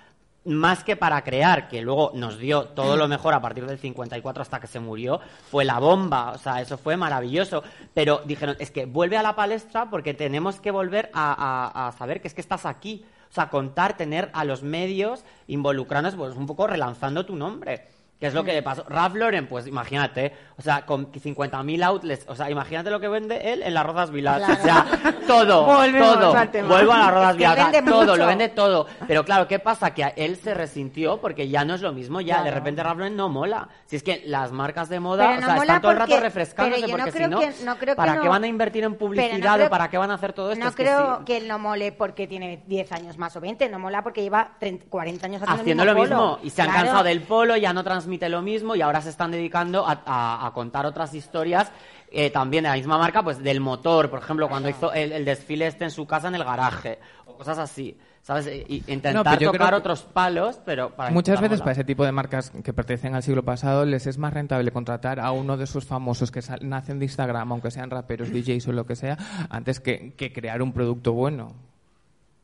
más 0.50 0.84
que 0.84 0.96
para 0.96 1.24
crear, 1.24 1.68
que 1.68 1.82
luego 1.82 2.12
nos 2.16 2.38
dio 2.38 2.66
todo 2.66 2.98
lo 2.98 3.08
mejor 3.08 3.34
a 3.34 3.42
partir 3.42 3.66
del 3.66 3.78
54 3.80 4.42
hasta 4.42 4.60
que 4.60 4.68
se 4.68 4.80
murió, 4.80 5.20
fue 5.50 5.64
la 5.64 5.80
bomba, 5.80 6.32
o 6.32 6.38
sea, 6.38 6.60
eso 6.62 6.78
fue 6.78 6.98
maravilloso. 6.98 7.64
Pero 7.94 8.22
dijeron, 8.26 8.56
es 8.60 8.72
que 8.72 8.86
vuelve 8.86 9.18
a 9.18 9.24
la 9.24 9.36
palestra 9.36 9.90
porque 9.90 10.14
tenemos 10.14 10.60
que 10.60 10.72
volver 10.72 11.10
a, 11.14 11.88
a- 11.88 11.92
saber 11.94 12.22
que 12.22 12.28
es 12.28 12.34
que 12.34 12.42
estás 12.42 12.66
aquí. 12.66 13.06
O 13.30 13.34
sea, 13.34 13.50
contar, 13.50 13.96
tener 13.96 14.32
a 14.34 14.44
los 14.44 14.64
medios 14.64 15.24
involucrándose, 15.48 16.18
pues 16.18 16.36
un 16.36 16.48
poco 16.48 16.66
relanzando 16.66 17.26
tu 17.26 17.36
nombre. 17.36 17.88
Que 18.20 18.28
es 18.28 18.34
lo 18.34 18.44
que 18.44 18.52
le 18.52 18.62
pasó. 18.62 18.84
Ralph 18.90 19.16
Lauren, 19.16 19.48
pues 19.48 19.66
imagínate, 19.66 20.34
o 20.58 20.62
sea, 20.62 20.86
con 20.86 21.10
50.000 21.10 21.84
outlets, 21.86 22.26
o 22.28 22.36
sea, 22.36 22.50
imagínate 22.52 22.90
lo 22.90 23.00
que 23.00 23.08
vende 23.08 23.54
él 23.54 23.64
en 23.64 23.74
las 23.74 23.86
Rozas 23.86 24.12
Village. 24.12 24.52
O 24.52 24.56
sea, 24.58 24.86
todo, 25.26 25.66
Volvemos 25.66 26.20
todo. 26.20 26.36
al 26.36 26.52
tema. 26.52 26.68
Vuelvo 26.68 26.92
a 26.92 26.98
las 26.98 27.14
Rozas 27.14 27.36
que 27.38 27.48
vende 27.48 27.82
todo, 27.84 28.02
mucho. 28.02 28.16
lo 28.18 28.28
vende 28.28 28.50
todo. 28.50 28.88
Pero 29.08 29.24
claro, 29.24 29.48
¿qué 29.48 29.60
pasa? 29.60 29.94
Que 29.94 30.04
a 30.04 30.10
él 30.10 30.36
se 30.36 30.54
resintió 30.54 31.22
porque 31.22 31.48
ya 31.48 31.64
no 31.64 31.76
es 31.76 31.82
lo 31.82 31.94
mismo, 31.94 32.20
ya 32.20 32.40
de 32.40 32.42
Claro. 32.50 32.56
repente 32.58 32.84
Ralph 32.84 32.98
Lauren 33.00 33.16
no 33.16 33.30
mola. 33.30 33.70
Si 33.86 33.96
es 33.96 34.04
que 34.04 34.22
las 34.26 34.52
marcas 34.52 34.90
de 34.90 35.00
moda, 35.00 35.26
Pero 35.36 35.40
o 35.42 35.46
sea, 35.46 35.56
están 35.62 35.82
todo 35.82 35.92
el 35.94 35.98
rato 36.00 36.20
refrescándose 36.20 36.82
no 36.82 36.88
porque 36.98 37.12
si 37.14 37.26
no, 37.28 37.40
que- 37.40 37.54
no 37.64 37.78
creo 37.78 37.94
que 37.96 37.98
¿para 37.98 38.16
no- 38.16 38.22
qué 38.22 38.28
van 38.28 38.44
a 38.44 38.48
invertir 38.48 38.84
en 38.84 38.96
publicidad 38.96 39.56
creo- 39.56 39.68
o 39.68 39.70
para 39.70 39.90
qué 39.90 39.98
van 39.98 40.12
a 40.12 40.16
hacer 40.16 40.34
todo 40.34 40.52
esto? 40.52 40.62
No 40.66 40.70
Es 40.70 40.76
que 40.76 40.84
creo 40.84 41.20
sí. 41.20 41.24
que 41.24 41.38
él 41.38 41.48
no 41.48 41.58
mole 41.58 41.94
porque 41.94 42.28
tiene 42.28 42.64
10 42.68 42.92
años 42.92 43.18
más 43.18 43.34
o 43.38 43.40
20, 43.40 43.70
no 43.70 43.80
mola 43.80 44.04
porque 44.04 44.22
lleva 44.24 44.58
30, 44.60 44.88
40 44.90 45.26
años 45.26 45.42
haciendo, 45.42 45.62
haciendo 45.62 45.84
el 45.84 45.88
lo 45.88 45.96
mismo, 45.96 46.16
mismo 46.18 46.32
polo. 46.36 46.40
y 46.46 46.50
se 46.50 46.62
han 46.62 46.68
Claro. 46.68 46.84
cansado 46.84 47.04
del 47.06 47.22
polo, 47.22 47.56
ya 47.56 47.72
no 47.72 47.82
transmite 48.10 48.30
lo 48.30 48.42
mismo 48.42 48.76
y 48.76 48.82
ahora 48.82 49.02
se 49.02 49.10
están 49.10 49.30
dedicando 49.32 49.86
a, 49.88 50.02
a- 50.06 50.48
a 50.48 50.52
contar 50.54 50.86
otras 50.86 51.14
historias 51.14 51.72
eh, 52.12 52.32
también 52.32 52.64
de 52.64 52.70
la 52.72 52.76
misma 52.76 52.98
marca, 52.98 53.22
pues 53.22 53.38
del 53.44 53.60
motor, 53.60 54.10
por 54.10 54.20
ejemplo, 54.20 54.50
cuando 54.50 54.68
hizo 54.68 54.92
el, 54.94 55.12
el 55.12 55.26
desfile 55.26 55.68
este 55.68 55.84
en 55.84 55.92
su 55.92 56.08
casa 56.08 56.28
en 56.28 56.34
el 56.36 56.44
garaje 56.44 56.98
o 57.28 57.36
cosas 57.38 57.60
así, 57.60 57.96
¿sabes? 58.24 58.48
Y, 58.48 58.84
y 58.88 58.92
intentar 58.92 59.40
No, 59.40 59.52
tocar 59.52 59.74
otros 59.76 60.02
palos, 60.02 60.60
pero 60.66 60.90
para 60.96 61.12
Muchas 61.12 61.40
veces 61.40 61.60
para 61.60 61.74
ese 61.74 61.84
tipo 61.84 62.04
de 62.04 62.12
marcas 62.12 62.52
que 62.64 62.74
pertenecen 62.74 63.14
al 63.14 63.22
siglo 63.22 63.44
pasado 63.44 63.86
les 63.86 64.08
es 64.08 64.18
más 64.18 64.34
rentable 64.34 64.72
contratar 64.72 65.20
a 65.20 65.32
uno 65.32 65.56
de 65.56 65.68
sus 65.68 65.86
famosos 65.86 66.32
que 66.32 66.42
nacen 66.62 66.98
de 66.98 67.06
Instagram, 67.06 67.52
aunque 67.52 67.70
sean 67.70 67.92
raperos, 67.92 68.32
DJs 68.34 68.68
o 68.70 68.72
lo 68.72 68.88
que 68.88 68.96
sea, 68.96 69.18
antes 69.52 69.80
que, 69.80 70.14
que 70.16 70.34
crear 70.34 70.64
un 70.64 70.74
producto 70.74 71.14
bueno. 71.14 71.54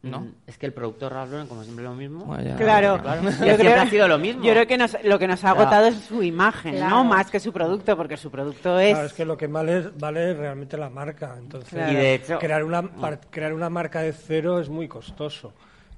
¿No? 0.06 0.20
Mm, 0.22 0.34
Es 0.48 0.58
que 0.58 0.66
el 0.68 0.74
productor 0.74 1.12
Ralph 1.14 1.32
Lauren, 1.32 1.48
como 1.48 1.64
siempre 1.64 1.84
lo 1.84 1.94
mismo. 1.96 2.26
Bueno, 2.26 2.44
ya. 2.44 2.56
Claro, 2.56 3.02
Claro. 3.02 3.24
Yo 3.24 3.32
siempre 3.32 3.74
ha 3.74 3.90
sido 3.90 4.08
lo 4.08 4.18
mismo. 4.18 4.44
Yo 4.44 4.52
creo 4.54 4.68
que 4.68 4.78
nos- 4.78 4.98
lo 5.04 5.18
que 5.20 5.28
nos 5.28 5.40
ha 5.44 5.52
Claro. 5.52 5.62
agotado 5.62 5.88
es 5.88 5.96
su 5.96 6.22
imagen, 6.24 6.76
Claro. 6.76 6.90
¿no? 6.98 7.04
Más 7.04 7.30
que 7.32 7.40
su 7.40 7.52
producto, 7.52 7.98
porque 7.98 8.16
su 8.18 8.30
producto 8.32 8.80
es... 8.80 8.92
Claro, 8.94 9.08
es 9.08 9.14
que 9.14 9.26
lo 9.26 9.36
que 9.36 9.48
vale 9.48 9.80
es, 9.80 9.98
vale 9.98 10.32
es 10.32 10.38
realmente 10.38 10.78
la 10.78 10.90
marca. 10.90 11.36
Entonces, 11.38 11.70
Claro. 11.72 11.92
Y 11.92 11.96
de 11.96 12.14
hecho- 12.16 12.40
crear, 12.40 12.64
una, 12.64 12.84
par- 12.84 13.20
crear 13.30 13.54
una 13.54 13.70
marca 13.70 14.02
de 14.02 14.14
cero 14.14 14.60
es 14.60 14.70
muy 14.70 14.88
costoso. 14.88 15.54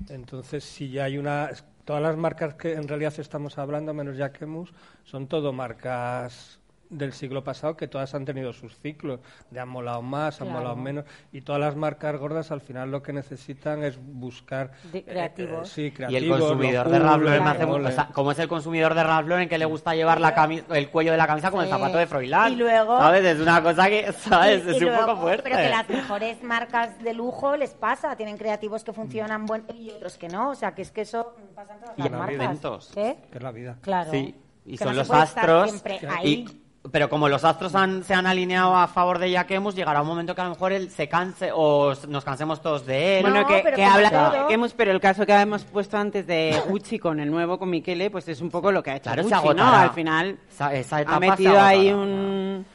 Entonces, 0.09 0.63
si 0.63 0.89
ya 0.89 1.03
hay 1.05 1.17
una... 1.17 1.49
Todas 1.85 2.01
las 2.01 2.17
marcas 2.17 2.53
que 2.55 2.73
en 2.73 2.85
realidad 2.87 3.13
estamos 3.17 3.57
hablando, 3.57 3.93
menos 3.93 4.17
Jacquemus, 4.17 4.73
son 5.05 5.27
todo 5.27 5.53
marcas 5.53 6.56
del 6.89 7.11
siglo 7.13 7.43
pasado 7.43 7.75
que 7.75 7.87
todas 7.87 8.13
han 8.15 8.23
tenido 8.25 8.53
sus 8.53 8.77
ciclos, 8.79 9.19
de 9.51 9.59
han 9.59 9.67
molado 9.67 10.01
más, 10.01 10.39
han 10.41 10.47
Claro. 10.47 10.59
molado 10.59 10.75
menos, 10.77 11.05
y 11.31 11.41
todas 11.41 11.59
las 11.59 11.75
marcas 11.75 12.15
gordas 12.17 12.49
al 12.51 12.61
final 12.61 12.91
lo 12.91 13.03
que 13.03 13.11
necesitan 13.13 13.83
es 13.83 13.97
buscar 14.01 14.71
De- 14.91 14.99
eh, 14.99 15.03
creativos. 15.03 15.69
eh, 15.69 15.71
sí, 15.73 15.81
Y 15.81 15.85
el 15.87 15.93
creativos, 15.93 16.39
consumidor 16.39 16.89
de 16.89 16.99
Ralph 16.99 17.23
Lauren 17.23 17.67
mole. 17.67 17.87
o 17.89 17.91
sea, 17.91 18.07
como 18.13 18.31
es 18.31 18.39
el 18.39 18.47
consumidor 18.47 18.93
de 18.93 19.03
Ralph 19.03 19.27
Lauren 19.27 19.49
que 19.49 19.57
le 19.57 19.65
gusta 19.65 19.95
llevar 19.95 20.21
la 20.21 20.33
cami- 20.35 20.63
el 20.73 20.89
cuello 20.89 21.11
de 21.11 21.17
la 21.17 21.27
camisa 21.27 21.49
como 21.49 21.61
el 21.61 21.67
Sí. 21.67 21.73
zapato 21.73 21.97
de 21.97 22.07
Froilán. 22.07 22.53
Y 22.53 22.55
luego- 22.55 22.97
¿Sabes? 22.97 23.25
Es 23.25 23.39
una 23.39 23.61
cosa 23.61 23.87
que, 23.89 24.11
¿sabes? 24.13 24.65
Y- 24.65 24.69
es 24.69 24.81
y 24.81 24.85
un 24.85 24.91
luego- 24.91 25.05
poco 25.07 25.21
fuerte. 25.21 25.43
Pero 25.43 25.57
que 25.57 25.69
las 25.69 25.89
mejores 25.89 26.41
marcas 26.43 26.97
de 27.03 27.13
lujo 27.13 27.57
les 27.57 27.71
pasa, 27.71 28.15
tienen 28.15 28.37
creativos 28.37 28.83
que 28.83 28.93
funcionan 28.93 29.45
buen 29.45 29.65
y 29.73 29.89
otros 29.91 30.17
que 30.17 30.29
no, 30.29 30.51
o 30.51 30.55
sea, 30.55 30.73
que 30.73 30.83
es 30.83 30.91
que 30.91 31.01
eso 31.01 31.35
pasa 31.55 31.73
en 31.73 31.79
todas 31.81 31.97
Y 31.97 32.01
las 32.03 32.11
marcas. 32.11 32.35
eventos. 32.35 32.91
¿Qué? 32.93 33.17
que 33.31 33.37
es 33.37 33.43
la 33.43 33.51
vida. 33.51 33.77
Claro. 33.81 34.09
Sí, 34.11 34.35
y 34.65 34.71
Que 34.71 34.77
son 34.83 34.87
no 34.93 34.93
los 35.01 35.11
astros. 35.11 35.69
siempre 35.71 35.99
y-. 36.23 36.45
pero 36.91 37.09
como 37.09 37.27
los 37.29 37.43
astros 37.43 37.75
han- 37.75 38.03
se 38.03 38.13
han 38.13 38.25
alineado 38.27 38.75
a 38.75 38.87
favor 38.87 39.19
de 39.19 39.33
Jaquemus, 39.33 39.75
llegará 39.75 40.01
un 40.01 40.07
momento 40.07 40.33
que 40.35 40.41
a 40.41 40.45
lo 40.45 40.49
mejor 40.51 40.71
él 40.71 40.89
se 40.89 41.07
canse 41.09 41.49
o 41.53 41.93
nos 42.07 42.23
cansemos 42.23 42.61
todos 42.61 42.85
de 42.85 43.17
él. 43.17 43.21
Bueno, 43.23 43.41
No, 43.41 43.47
que, 43.47 43.61
pero 43.63 43.75
que 43.75 43.83
como 43.83 43.95
habla 43.95 44.45
que 44.47 44.53
hemos, 44.53 44.73
pero 44.73 44.91
el 44.91 44.99
caso 44.99 45.25
que 45.25 45.33
hemos 45.33 45.63
puesto 45.65 45.97
antes 45.97 46.25
de 46.27 46.59
Gucci 46.67 46.99
con 46.99 47.19
el 47.19 47.29
nuevo 47.31 47.57
con 47.59 47.69
Michele, 47.69 48.09
pues 48.09 48.27
es 48.27 48.41
un 48.41 48.49
poco 48.49 48.71
lo 48.71 48.81
que 48.83 48.91
ha 48.91 48.95
hecho 48.97 49.11
Claro, 49.11 49.23
se 49.27 49.35
Gucci, 49.35 49.53
¿no? 49.55 49.63
Al 49.67 49.91
final 49.91 50.37
Esa- 50.49 50.73
esa 50.73 51.01
etapa 51.01 51.17
ha 51.17 51.19
se 51.19 51.29
metido 51.29 51.61
ahí 51.61 51.91
un, 51.91 52.65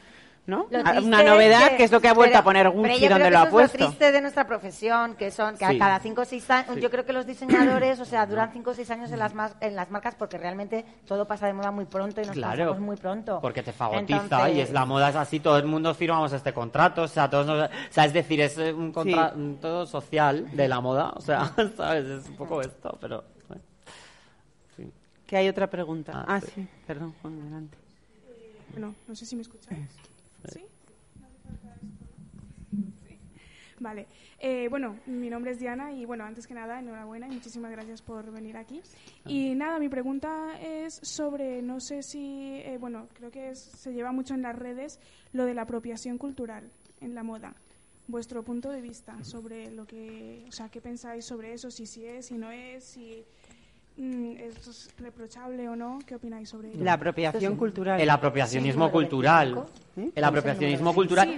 ¿no? 0.45 0.67
Lo 0.69 0.79
A- 0.79 0.83
triste 0.83 1.07
Una 1.07 1.23
novedad 1.23 1.67
es 1.71 1.77
que, 1.77 1.83
es 1.85 1.91
lo 1.91 2.01
que 2.01 2.09
ha 2.09 2.13
vuelto 2.13 2.31
pero- 2.33 2.39
a 2.39 2.43
poner 2.43 2.65
pero 2.67 2.73
Gucci 2.81 2.99
yo 3.03 3.09
donde 3.09 3.25
creo 3.27 3.31
lo 3.31 3.37
ha 3.37 3.41
que 3.43 3.47
eso 3.47 3.51
puesto. 3.51 3.77
Es 3.77 3.81
lo 3.81 3.87
triste 3.87 4.11
de 4.11 4.21
nuestra 4.21 4.45
profesión, 4.45 5.15
que 5.15 5.31
son 5.31 5.57
que 5.57 5.65
Sí. 5.67 5.75
a 5.75 5.79
cada 5.79 5.99
cinco 5.99 6.21
o 6.21 6.25
seis 6.25 6.49
años, 6.49 6.75
yo 6.81 6.91
creo 6.91 7.05
que 7.05 7.13
los 7.13 7.25
diseñadores, 7.25 7.99
o 8.01 8.05
sea, 8.05 8.25
duran 8.25 8.51
cinco 8.51 8.71
o 8.71 8.73
seis 8.73 8.89
años 8.91 9.09
en 9.11 9.19
las 9.19 9.33
mar- 9.33 9.55
en 9.61 9.75
las 9.75 9.89
marcas 9.89 10.15
porque 10.15 10.37
realmente 10.37 10.83
todo 11.07 11.25
pasa 11.25 11.47
de 11.47 11.53
moda 11.53 11.71
muy 11.71 11.85
pronto 11.85 12.21
y 12.21 12.25
nos 12.25 12.33
Claro, 12.35 12.57
cansamos 12.57 12.79
muy 12.81 12.97
pronto. 12.97 13.39
porque 13.41 13.63
te 13.63 13.71
fagotiza 13.71 14.21
Entonces- 14.23 14.57
y 14.57 14.61
es 14.61 14.71
la 14.71 14.85
moda 14.85 15.09
es 15.09 15.15
así, 15.15 15.39
todo 15.39 15.57
el 15.57 15.65
mundo 15.65 15.93
firmamos 15.93 16.33
este 16.33 16.53
contrato, 16.53 17.03
o 17.03 17.07
sea, 17.07 17.29
todos 17.29 17.47
nos- 17.47 17.69
o 17.69 17.71
sea, 17.89 18.05
es 18.05 18.13
decir, 18.13 18.41
es 18.41 18.57
eh, 18.57 18.73
un 18.73 18.91
contra- 18.91 19.33
Sí. 19.33 19.57
todo 19.61 19.85
social 19.85 20.49
de 20.55 20.67
la 20.67 20.81
moda, 20.81 21.13
o 21.15 21.21
sea, 21.21 21.53
sabes, 21.77 22.05
es 22.05 22.27
un 22.29 22.35
poco 22.35 22.59
esto, 22.61 22.97
pero 22.99 23.23
bueno. 23.47 23.61
Que 25.25 25.37
hay 25.37 25.47
otra 25.47 25.67
pregunta. 25.67 26.11
Ah, 26.13 26.25
Ah, 26.35 26.41
sí. 26.41 26.51
sí. 26.53 26.67
Perdón, 26.85 27.15
Juan, 27.21 27.39
adelante. 27.41 27.77
Bueno, 28.73 28.93
no 29.07 29.15
sé 29.15 29.25
si 29.25 29.35
me 29.37 29.41
escucháis. 29.43 29.79
¿Sí? 30.51 30.59
Sí. 30.59 30.65
Vale. 33.83 34.07
Eh, 34.39 34.67
bueno, 34.69 34.95
mi 35.07 35.29
nombre 35.29 35.51
es 35.51 35.59
Diana 35.59 35.91
y 35.91 36.05
bueno, 36.05 36.23
antes 36.23 36.47
que 36.47 36.53
nada, 36.53 36.79
enhorabuena 36.79 37.27
y 37.27 37.31
muchísimas 37.31 37.69
gracias 37.69 38.01
por 38.01 38.31
venir 38.31 38.55
aquí. 38.55 38.81
Y 39.25 39.55
nada, 39.55 39.77
mi 39.77 39.89
pregunta 39.89 40.57
es 40.61 40.99
sobre, 41.03 41.61
no 41.61 41.81
sé 41.81 42.01
si, 42.01 42.61
eh, 42.63 42.77
bueno, 42.79 43.09
creo 43.13 43.29
que 43.29 43.49
es- 43.49 43.59
se 43.61 43.91
lleva 43.93 44.13
mucho 44.13 44.35
en 44.35 44.41
las 44.41 44.55
redes 44.55 45.01
lo 45.33 45.43
de 45.45 45.53
la 45.53 45.63
apropiación 45.63 46.17
cultural 46.17 46.71
en 47.01 47.13
la 47.13 47.23
moda. 47.23 47.55
Vuestro 48.07 48.41
punto 48.43 48.69
de 48.69 48.79
vista 48.81 49.21
sobre 49.23 49.69
lo 49.71 49.85
que, 49.85 50.45
o 50.47 50.51
sea, 50.53 50.69
¿qué 50.69 50.79
pensáis 50.79 51.25
sobre 51.25 51.51
eso? 51.53 51.69
Si 51.69 51.85
sí 51.85 52.05
es, 52.05 52.27
si 52.27 52.37
no 52.37 52.51
es, 52.51 52.85
si 52.85 53.25
mm, 53.97 54.37
es 54.37 54.91
reprochable 54.97 55.67
o 55.67 55.75
no, 55.75 55.99
¿qué 56.05 56.15
opináis 56.15 56.47
sobre 56.49 56.69
ello? 56.69 56.83
La 56.85 56.93
apropiación 56.93 57.55
cultural. 57.57 57.99
El 57.99 58.09
apropiacionismo 58.09 58.89
cultural. 58.91 59.65
El 59.95 60.23
apropiacionismo 60.23 60.93
cultural, 60.93 61.37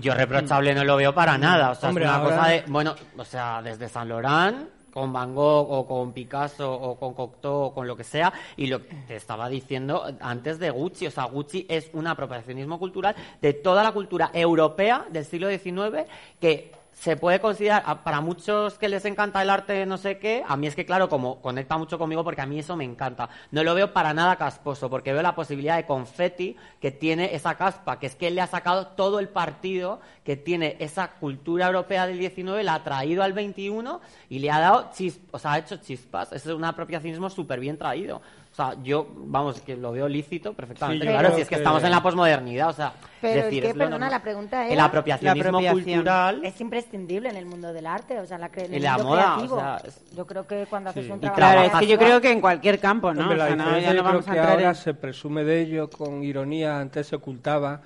yo 0.00 0.14
reprochable 0.14 0.74
no 0.74 0.84
lo 0.84 0.96
veo 0.96 1.14
para 1.14 1.38
nada. 1.38 1.70
O 1.70 1.74
sea, 1.74 1.88
Hombre, 1.90 2.04
es 2.04 2.10
una 2.10 2.18
ahora- 2.18 2.36
cosa 2.36 2.48
de, 2.48 2.64
bueno, 2.68 2.94
o 3.16 3.24
sea, 3.24 3.62
desde 3.62 3.88
San 3.88 4.08
Laurent, 4.08 4.68
con 4.92 5.12
Van 5.12 5.34
Gogh 5.34 5.70
o 5.72 5.86
con 5.88 6.12
Picasso 6.12 6.72
o 6.72 6.96
con 6.98 7.14
Cocteau 7.14 7.52
o 7.54 7.74
con 7.74 7.86
lo 7.86 7.96
que 7.96 8.04
sea, 8.04 8.32
y 8.56 8.66
lo 8.68 8.80
que 8.80 8.94
te 9.08 9.16
estaba 9.16 9.48
diciendo 9.48 10.04
antes 10.20 10.58
de 10.60 10.70
Gucci, 10.70 11.06
o 11.08 11.10
sea, 11.10 11.24
Gucci 11.24 11.66
es 11.68 11.90
un 11.94 12.06
apropiacionismo 12.06 12.78
cultural 12.78 13.14
de 13.42 13.54
toda 13.54 13.82
la 13.82 13.90
cultura 13.92 14.30
europea 14.32 15.04
del 15.10 15.24
siglo 15.24 15.48
XIX 15.48 16.06
que 16.40 16.70
se 16.94 17.16
puede 17.16 17.40
considerar, 17.40 18.02
para 18.02 18.20
muchos 18.20 18.78
que 18.78 18.88
les 18.88 19.04
encanta 19.04 19.42
el 19.42 19.50
arte 19.50 19.84
no 19.84 19.98
sé 19.98 20.18
qué, 20.18 20.44
a 20.46 20.56
mí 20.56 20.66
es 20.66 20.74
que 20.74 20.86
claro, 20.86 21.08
como 21.08 21.42
conecta 21.42 21.76
mucho 21.76 21.98
conmigo 21.98 22.24
porque 22.24 22.40
a 22.40 22.46
mí 22.46 22.58
eso 22.58 22.76
me 22.76 22.84
encanta. 22.84 23.28
No 23.50 23.62
lo 23.62 23.74
veo 23.74 23.92
para 23.92 24.14
nada 24.14 24.36
casposo 24.36 24.88
porque 24.88 25.12
veo 25.12 25.22
la 25.22 25.34
posibilidad 25.34 25.76
de 25.76 25.86
confeti 25.86 26.56
que 26.80 26.90
tiene 26.90 27.34
esa 27.34 27.56
caspa, 27.56 27.98
que 27.98 28.06
es 28.06 28.14
que 28.14 28.28
él 28.28 28.36
le 28.36 28.40
ha 28.40 28.46
sacado 28.46 28.88
todo 28.88 29.18
el 29.18 29.28
partido 29.28 30.00
que 30.24 30.36
tiene 30.36 30.76
esa 30.78 31.08
cultura 31.12 31.66
europea 31.66 32.06
del 32.06 32.18
19, 32.18 32.62
la 32.62 32.74
ha 32.74 32.84
traído 32.84 33.22
al 33.22 33.32
21 33.32 34.00
y 34.30 34.38
le 34.38 34.50
ha 34.50 34.60
dado 34.60 34.90
chis, 34.94 35.20
o 35.32 35.38
sea, 35.38 35.54
ha 35.54 35.58
hecho 35.58 35.76
chispas. 35.76 36.32
Ese 36.32 36.50
es 36.50 36.54
un 36.54 36.64
apropiacionismo 36.64 37.28
súper 37.28 37.60
bien 37.60 37.76
traído. 37.76 38.22
O 38.54 38.56
sea, 38.56 38.76
yo, 38.84 39.08
vamos, 39.16 39.60
que 39.62 39.74
lo 39.76 39.90
veo 39.90 40.06
lícito 40.06 40.52
perfectamente. 40.52 41.04
Sí, 41.04 41.10
claro, 41.10 41.34
si 41.34 41.40
es 41.40 41.48
que, 41.48 41.56
que- 41.56 41.60
estamos 41.60 41.82
en 41.82 41.90
la 41.90 42.00
posmodernidad, 42.00 42.68
o 42.68 42.72
sea, 42.72 42.92
Pero 43.20 43.38
es 43.40 43.44
decir, 43.46 43.62
que, 43.64 43.68
es 43.70 43.74
lo 43.74 43.78
perdona, 43.80 43.90
normal. 43.96 44.10
la 44.12 44.22
pregunta 44.22 44.66
El 44.66 44.72
era- 44.74 44.84
apropiacionismo 44.84 45.60
La 45.60 45.70
apropiación. 45.70 45.82
cultural 45.82 46.44
Es 46.44 46.60
imprescindible 46.60 47.28
en 47.30 47.36
el 47.36 47.46
mundo 47.46 47.72
del 47.72 47.84
arte, 47.84 48.20
o 48.20 48.26
sea, 48.26 48.38
la 48.38 48.50
en 48.54 48.72
Y 48.72 48.76
el 48.76 48.82
la 48.84 48.98
moda, 48.98 49.06
o 49.08 49.34
creativo. 49.34 49.56
sea, 49.58 49.80
es- 49.84 50.00
Yo 50.14 50.24
creo 50.24 50.46
que 50.46 50.66
cuando 50.70 50.90
haces 50.90 51.04
Sí. 51.04 51.10
un 51.10 51.18
trabajo... 51.18 51.36
Claro, 51.36 51.62
es 51.62 51.72
que 51.72 51.86
yo 51.88 51.98
creo 51.98 52.20
que 52.20 52.30
en 52.30 52.40
cualquier 52.40 52.78
campo, 52.78 53.12
¿no? 53.12 53.22
Hombre, 53.22 53.42
O 53.42 53.46
sea, 53.48 53.56
no, 53.56 53.64
ya 53.64 53.72
no 53.72 53.80
yo 53.80 53.88
creo 53.90 54.02
vamos 54.04 54.28
a 54.28 54.32
que 54.32 54.38
ahora 54.38 54.68
en... 54.68 54.74
se 54.76 54.94
presume 54.94 55.42
de 55.42 55.60
ello 55.60 55.90
con 55.90 56.22
ironía, 56.22 56.78
antes 56.78 57.08
se 57.08 57.16
ocultaba 57.16 57.80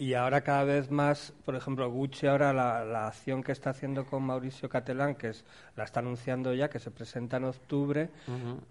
y 0.00 0.14
ahora 0.14 0.40
cada 0.40 0.64
vez 0.64 0.90
más, 0.90 1.32
por 1.44 1.54
ejemplo, 1.54 1.88
Gucci 1.90 2.26
ahora 2.26 2.52
la, 2.52 2.84
la 2.84 3.06
acción 3.08 3.42
que 3.42 3.52
está 3.52 3.70
haciendo 3.70 4.06
con 4.06 4.22
Mauricio 4.24 4.68
Catalán, 4.68 5.14
que 5.14 5.28
es 5.28 5.44
la 5.76 5.84
está 5.84 6.00
anunciando 6.00 6.54
ya, 6.54 6.68
que 6.70 6.78
se 6.78 6.90
presenta 6.90 7.36
en 7.36 7.44
octubre, 7.44 8.08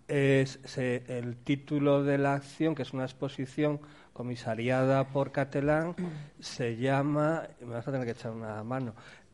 es 0.08 0.60
se- 0.66 1.04
el 1.08 1.38
título 1.38 2.04
de 2.04 2.18
la 2.18 2.34
acción, 2.34 2.74
que 2.74 2.82
es 2.82 2.94
una 2.94 3.04
exposición 3.04 3.80
comisariada 4.12 5.06
por 5.10 5.32
Catalán, 5.32 5.96
se 6.40 6.76
llama, 6.78 7.44
me 7.62 7.76
vas 7.76 7.88
a 7.88 7.92
tener 7.92 8.06
que 8.08 8.14
echar 8.14 8.32
una 8.32 8.64
mano, 8.64 8.94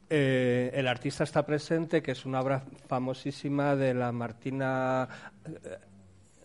eh, 0.10 0.70
El 0.74 0.88
artista 0.88 1.24
está 1.24 1.46
presente, 1.46 2.04
que 2.04 2.12
es 2.12 2.26
una 2.26 2.40
obra 2.42 2.62
famosísima 2.88 3.76
de 3.76 3.94
la 3.96 4.12
Martina... 4.12 5.08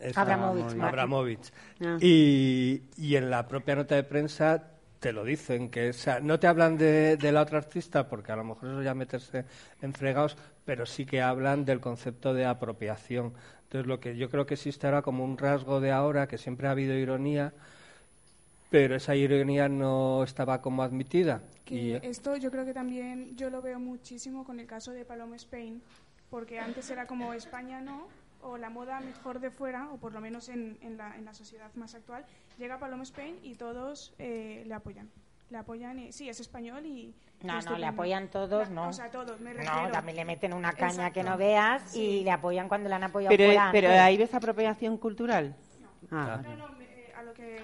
eh, 0.01 0.13
Abramovich. 0.17 0.81
Abramovich. 0.81 1.53
Ah. 1.85 1.99
Y, 2.01 2.83
y 2.97 3.17
en 3.17 3.29
la 3.29 3.47
propia 3.47 3.75
nota 3.77 3.97
de 3.97 4.03
prensa 4.05 4.65
te 5.01 5.13
lo 5.13 5.25
dicen, 5.25 5.71
que 5.71 5.89
o 5.89 5.93
sea, 5.95 6.21
no 6.21 6.39
te 6.39 6.47
hablan 6.47 6.77
de, 6.77 7.17
de 7.17 7.33
la 7.33 7.41
otra 7.41 7.59
artista, 7.59 8.07
porque 8.07 8.33
a 8.33 8.37
lo 8.37 8.45
mejor 8.45 8.69
eso 8.69 8.83
ya 8.83 8.95
meterse 8.95 9.47
en 9.81 9.95
fregados, 9.95 10.37
pero 10.65 10.85
sí 10.87 11.07
que 11.07 11.23
hablan 11.23 11.65
del 11.65 11.81
concepto 11.81 12.35
de 12.35 12.45
apropiación. 12.45 13.33
Entonces, 13.65 13.87
lo 13.87 13.99
que 13.99 14.17
yo 14.17 14.29
creo 14.31 14.47
que 14.47 14.55
existe 14.55 14.87
ahora 14.87 15.03
como 15.03 15.25
un 15.25 15.39
rasgo 15.39 15.81
de 15.81 15.91
ahora, 15.91 16.29
que 16.29 16.39
siempre 16.39 16.69
ha 16.69 16.73
habido 16.73 16.95
ironía, 16.95 17.55
pero 18.71 18.95
esa 18.95 19.17
ironía 19.17 19.69
no 19.69 20.23
estaba 20.23 20.61
como 20.61 20.83
admitida. 20.83 21.43
Y, 21.67 21.99
Que 21.99 22.09
esto 22.09 22.37
yo 22.37 22.51
creo 22.51 22.65
que 22.65 22.75
también 22.75 23.37
yo 23.37 23.49
lo 23.49 23.63
veo 23.63 23.81
muchísimo 23.81 24.45
con 24.45 24.61
el 24.61 24.67
caso 24.67 24.93
de 24.93 25.05
Paloma 25.05 25.37
Spain, 25.37 25.81
porque 26.31 26.61
antes 26.61 26.91
era 26.91 27.07
como 27.07 27.33
España 27.33 27.81
no, 27.81 28.07
o 28.43 28.57
la 28.57 28.71
moda 28.71 29.01
mejor 29.01 29.41
de 29.41 29.51
fuera, 29.51 29.89
o 29.91 29.97
por 29.99 30.13
lo 30.13 30.21
menos 30.21 30.49
en, 30.49 30.79
en, 30.83 30.97
la, 30.97 31.17
en 31.17 31.25
la 31.25 31.35
sociedad 31.35 31.71
más 31.75 31.95
actual, 31.95 32.25
llega 32.59 32.79
Paloma 32.79 33.03
Spain 33.03 33.39
y 33.43 33.55
todos 33.55 34.15
eh, 34.19 34.65
le 34.67 34.75
apoyan. 34.75 35.09
Le 35.51 35.59
apoyan 35.59 35.99
y 35.99 36.13
sí, 36.13 36.29
es 36.29 36.39
español 36.41 36.87
y... 36.87 36.89
y 36.91 37.15
No, 37.43 37.55
no, 37.55 37.59
estupendo. 37.59 37.81
le 37.81 37.87
apoyan 37.87 38.29
todos, 38.29 38.69
La- 38.69 38.75
no. 38.75 38.89
O 38.89 38.93
sea, 38.93 39.11
todos, 39.11 39.41
me 39.41 39.53
refiero. 39.53 39.83
No, 39.83 39.91
también 39.91 40.17
le 40.17 40.25
meten 40.25 40.53
una 40.53 40.73
caña 40.73 40.91
Exacto. 41.09 41.15
que 41.15 41.23
no 41.25 41.37
veas 41.37 41.83
y 41.97 42.19
Sí. 42.19 42.25
le 42.25 42.31
apoyan 42.31 42.69
cuando 42.69 42.89
le 42.89 42.95
han 42.95 43.03
apoyado 43.05 43.31
Pero, 43.37 43.47
fuera 43.47 43.69
pero 43.73 43.91
ahí 43.91 44.17
ves 44.17 44.33
apropiación 44.33 44.97
cultural. 44.97 45.57
Ah, 46.13 46.41
No, 46.43 46.57
no, 46.57 46.80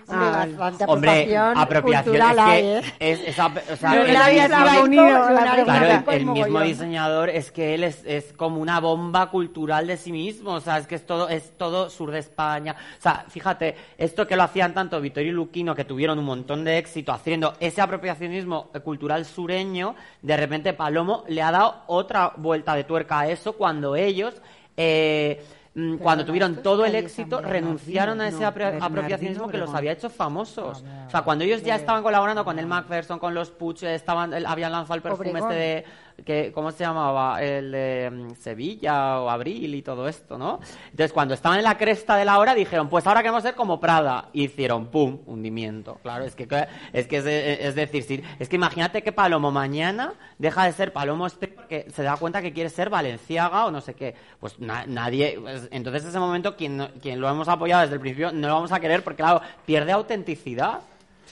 Ah, 0.08 0.46
bastante 0.56 0.84
Hombre, 0.86 1.36
apropiación 1.36 2.14
es 2.16 2.36
que 2.36 2.78
¿eh? 2.78 2.82
es, 3.00 3.20
esa- 3.26 3.52
o 3.72 3.76
sea, 3.76 3.94
el 4.02 4.12
la 4.14 4.26
había 4.26 4.42
mismo- 4.48 4.56
estado 4.64 4.84
unido, 4.84 5.04
la 5.30 5.40
Claro, 5.42 5.64
pregunta 5.64 6.12
el, 6.12 6.20
el 6.20 6.26
mismo 6.26 6.60
diseñador 6.60 7.28
es 7.28 7.50
que 7.50 7.74
él 7.74 7.82
es, 7.82 8.04
es 8.06 8.32
como 8.34 8.60
una 8.60 8.78
bomba 8.78 9.30
cultural 9.30 9.88
de 9.88 9.96
sí 9.96 10.12
mismo, 10.12 10.52
o 10.52 10.60
sea, 10.60 10.78
es 10.78 10.86
que 10.86 10.94
es 10.94 11.04
todo, 11.06 11.28
es 11.28 11.50
todo 11.58 11.90
sur 11.90 12.12
de 12.12 12.20
España. 12.20 12.76
O 12.96 13.02
sea, 13.02 13.24
fíjate, 13.28 13.74
esto 13.98 14.28
que 14.28 14.36
lo 14.36 14.44
hacían 14.44 14.72
tanto 14.74 15.00
Vittorio 15.00 15.30
y 15.30 15.34
Luquino, 15.34 15.74
que 15.74 15.84
tuvieron 15.84 16.20
un 16.20 16.24
montón 16.24 16.62
de 16.62 16.78
éxito 16.78 17.12
haciendo 17.12 17.54
ese 17.58 17.80
apropiacionismo 17.80 18.70
cultural 18.84 19.24
sureño, 19.24 19.96
de 20.22 20.36
repente 20.36 20.72
Palomo 20.72 21.24
le 21.26 21.42
ha 21.42 21.50
dado 21.50 21.82
otra 21.88 22.32
vuelta 22.36 22.76
de 22.76 22.84
tuerca 22.84 23.20
a 23.20 23.28
eso 23.28 23.54
cuando 23.54 23.96
ellos... 23.96 24.34
eh, 24.76 25.42
mm, 25.76 25.98
cuando 25.98 26.24
tuvieron 26.24 26.56
todo 26.56 26.84
el 26.84 26.96
éxito, 26.96 27.40
renunciaron 27.40 28.20
a 28.20 28.28
ese 28.28 28.40
no, 28.40 28.48
apropiacionismo 28.48 29.48
que 29.48 29.58
los 29.58 29.72
había 29.72 29.92
hecho 29.92 30.10
famosos. 30.10 30.82
No, 30.82 31.06
o 31.06 31.10
sea, 31.10 31.22
cuando 31.22 31.44
ellos 31.44 31.62
ya 31.62 31.76
estaban 31.76 32.02
colaborando 32.02 32.44
con 32.44 32.58
el 32.58 32.66
Macpherson, 32.66 33.20
con 33.20 33.34
los 33.34 33.50
Puch, 33.50 33.84
estaban, 33.84 34.34
habían 34.44 34.72
lanzado 34.72 34.96
el 34.96 35.02
perfume 35.02 35.30
Obregón. 35.30 35.52
este 35.52 35.54
de, 35.54 35.84
que, 36.24 36.50
¿cómo 36.52 36.70
se 36.72 36.84
llamaba? 36.84 37.42
El 37.42 38.10
mm, 38.10 38.34
Sevilla 38.36 39.20
o 39.20 39.28
Abril 39.30 39.74
y 39.74 39.82
todo 39.82 40.08
esto, 40.08 40.38
¿no? 40.38 40.60
Entonces, 40.90 41.12
cuando 41.12 41.34
estaban 41.34 41.58
en 41.58 41.64
la 41.64 41.76
cresta 41.76 42.16
de 42.16 42.24
la 42.24 42.38
hora, 42.38 42.54
dijeron, 42.54 42.88
pues 42.88 43.06
ahora 43.06 43.20
queremos 43.20 43.42
ser 43.42 43.54
como 43.54 43.78
Prada. 43.80 44.28
Y 44.32 44.44
hicieron, 44.44 44.86
¡pum!, 44.86 45.20
hundimiento. 45.26 45.98
Claro, 46.02 46.24
es 46.24 46.34
que 46.34 46.48
es, 46.92 47.06
que 47.06 47.16
es, 47.18 47.74
decir, 47.74 48.02
si- 48.02 48.22
es 48.38 48.48
que 48.48 48.56
imagínate 48.56 49.02
que 49.02 49.12
Palomo 49.12 49.50
mañana 49.50 50.14
deja 50.38 50.64
de 50.64 50.72
ser 50.72 50.92
Palomo 50.92 51.26
Spain 51.26 51.52
porque 51.54 51.86
se 51.94 52.02
da 52.02 52.16
cuenta 52.16 52.40
que 52.42 52.52
quiere 52.52 52.70
ser 52.70 52.88
Valenciaga 52.90 53.66
o 53.66 53.70
no 53.70 53.80
sé 53.80 53.94
qué. 53.94 54.14
Pues 54.40 54.58
na- 54.58 54.86
nadie, 54.86 55.38
pues, 55.40 55.68
entonces 55.70 56.04
ese 56.04 56.18
momento, 56.18 56.56
quien, 56.56 56.88
quien 57.02 57.20
lo 57.20 57.28
hemos 57.28 57.48
apoyado 57.48 57.82
desde 57.82 57.94
el 57.94 58.00
principio, 58.00 58.32
no 58.32 58.48
lo 58.48 58.54
vamos 58.54 58.72
a 58.72 58.80
querer 58.80 59.04
porque, 59.04 59.22
claro, 59.22 59.40
pierde 59.64 59.92
autenticidad. 59.92 60.80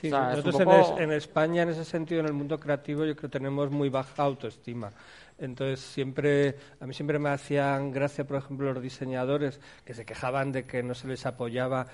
Sí, 0.09 0.13
O 0.13 0.17
sea, 0.17 0.33
es 0.33 0.39
un 0.39 0.45
nosotros 0.45 0.61
en 0.61 0.65
poco- 0.67 0.97
es- 0.97 1.01
en, 1.03 1.13
España, 1.13 1.63
en 1.63 1.69
ese 1.71 1.85
sentido, 1.85 2.21
en 2.21 2.27
el 2.27 2.33
mundo 2.35 2.61
creativo, 2.61 3.05
yo 3.05 3.17
creo 3.17 3.31
que 3.31 3.39
tenemos 3.39 3.71
muy 3.71 3.89
baja 3.89 4.23
autoestima. 4.23 4.91
Entonces, 5.39 5.81
siempre, 5.81 6.57
a 6.81 6.87
mí 6.87 6.95
siempre 6.95 7.19
me 7.19 7.31
hacían 7.31 7.91
gracia, 7.91 8.25
por 8.25 8.37
ejemplo, 8.37 8.73
los 8.73 8.83
diseñadores 8.83 9.61
que 9.85 9.95
se 9.95 10.05
quejaban 10.05 10.53
de 10.53 10.65
que 10.65 10.83
no 10.83 10.95
se 10.95 11.09
les 11.09 11.25
apoyaba. 11.27 11.87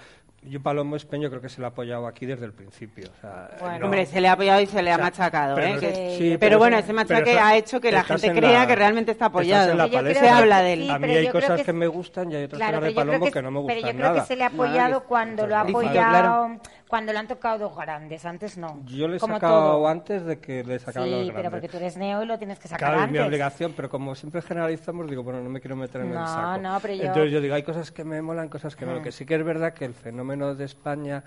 Yo, 0.43 0.59
Palomo 0.63 0.97
Espeño, 0.97 1.29
creo 1.29 1.43
que 1.43 1.51
se 1.51 1.61
le 1.61 1.67
ha 1.67 1.69
apoyado 1.69 2.07
aquí 2.07 2.25
desde 2.25 2.47
el 2.47 2.55
principio. 2.55 3.11
O 3.15 3.21
sea, 3.21 3.51
Bueno. 3.61 3.79
no- 3.81 3.85
Hombre, 3.87 4.07
se 4.07 4.23
le 4.23 4.29
ha 4.29 4.33
apoyado 4.33 4.59
y 4.63 4.67
se 4.67 4.83
le 4.83 4.91
ha 4.91 4.95
o 4.95 4.97
sea, 4.97 5.05
machacado, 5.05 5.55
pero 5.55 5.67
¿eh? 5.67 5.75
no- 5.75 5.81
Que- 5.81 6.17
sí, 6.17 6.29
pero, 6.31 6.39
pero 6.41 6.59
bueno, 6.59 6.77
ese 6.79 6.87
pero 6.87 6.97
machaque 6.97 7.33
eso- 7.33 7.41
ha 7.43 7.57
hecho 7.57 7.81
que 7.81 7.93
la 7.93 8.05
gente 8.05 8.27
en 8.29 8.37
crea 8.37 8.61
la- 8.61 8.67
que 8.67 8.75
realmente 8.77 9.13
está 9.13 9.27
apoyado. 9.27 9.73
en 9.73 9.77
la 9.79 9.85
Yo 9.85 9.91
creo 9.91 9.99
palestra. 10.03 10.27
Se 10.29 10.33
que 10.33 10.39
habla 10.43 10.63
de 10.63 10.73
él. 10.73 10.83
sí, 10.85 10.91
a 10.91 10.99
mí 10.99 11.07
pero 11.09 11.19
hay 11.21 11.29
cosas 11.29 11.63
que 11.63 11.73
me 11.75 11.87
gustan 11.89 12.33
y 12.33 12.37
hay 12.37 12.45
otras 12.45 12.59
Claro, 12.59 12.73
cosas 12.79 12.85
de 12.89 12.95
pero 12.95 13.07
Palomo 13.07 13.25
que, 13.27 13.33
que, 13.33 13.43
no 13.43 13.51
me 13.51 13.55
pero 13.55 13.63
gustan 13.75 13.77
yo 13.93 13.97
creo 13.99 14.09
nada. 14.09 14.21
que 14.23 14.27
se 14.27 14.37
le 14.37 14.45
ha 14.45 14.47
apoyado 14.47 15.05
cuando 15.05 15.47
lo 15.47 15.57
ha 15.57 15.61
apoyado, 15.61 15.93
claro. 15.93 16.61
Cuando 16.91 17.13
le 17.13 17.21
han 17.21 17.29
tocado 17.29 17.57
dos 17.69 17.77
grandes, 17.77 18.25
antes 18.27 18.59
no. 18.59 18.83
Yo 18.85 19.07
le 19.07 19.17
he 19.17 19.21
Como 19.21 19.35
sacado 19.35 19.77
todo. 19.77 19.89
antes 19.89 20.25
de 20.27 20.41
que 20.41 20.65
le 20.65 20.79
sacaban 20.81 21.09
los 21.09 21.21
Sí, 21.21 21.25
grandes. 21.27 21.37
pero 21.37 21.51
porque 21.53 21.69
tú 21.69 21.77
eres 21.77 21.97
neo 21.97 22.23
y 22.25 22.27
lo 22.27 22.37
tienes 22.37 22.59
que 22.59 22.67
sacar 22.67 22.91
Claro, 22.91 23.05
es 23.05 23.11
mi 23.13 23.19
obligación, 23.21 23.73
pero 23.77 23.89
como 23.89 24.15
siempre 24.17 24.43
generalizamos, 24.43 25.09
digo, 25.09 25.23
bueno, 25.23 25.41
no 25.41 25.49
me 25.49 25.61
quiero 25.61 25.77
meter 25.77 26.01
en 26.01 26.13
No, 26.13 26.21
el 26.21 26.27
saco. 26.27 26.61
no, 26.61 26.79
pero 26.83 26.95
yo- 26.95 27.05
Entonces 27.05 27.33
yo 27.33 27.41
digo, 27.41 27.55
hay 27.55 27.63
cosas 27.63 27.93
que 27.93 28.03
me 28.03 28.21
molan, 28.21 28.49
cosas 28.49 28.75
que 28.75 28.85
no. 28.85 28.93
Mm. 28.93 28.95
Lo 28.97 29.03
que 29.03 29.13
sí 29.13 29.25
que 29.25 29.37
es 29.37 29.45
verdad 29.45 29.73
que 29.73 29.85
el 29.85 29.95
fenómeno 29.95 30.55
de 30.57 30.65
España, 30.65 31.23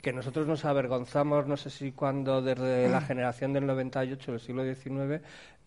que 0.00 0.12
nosotros 0.12 0.46
nos 0.46 0.64
avergonzamos, 0.64 1.46
no 1.48 1.56
sé 1.56 1.70
si 1.70 1.90
cuando 1.92 2.40
desde 2.40 2.88
la 2.88 3.00
generación 3.00 3.52
del 3.52 3.66
98, 3.66 4.30
del 4.32 4.40
siglo 4.40 4.62
XIX, 4.64 5.20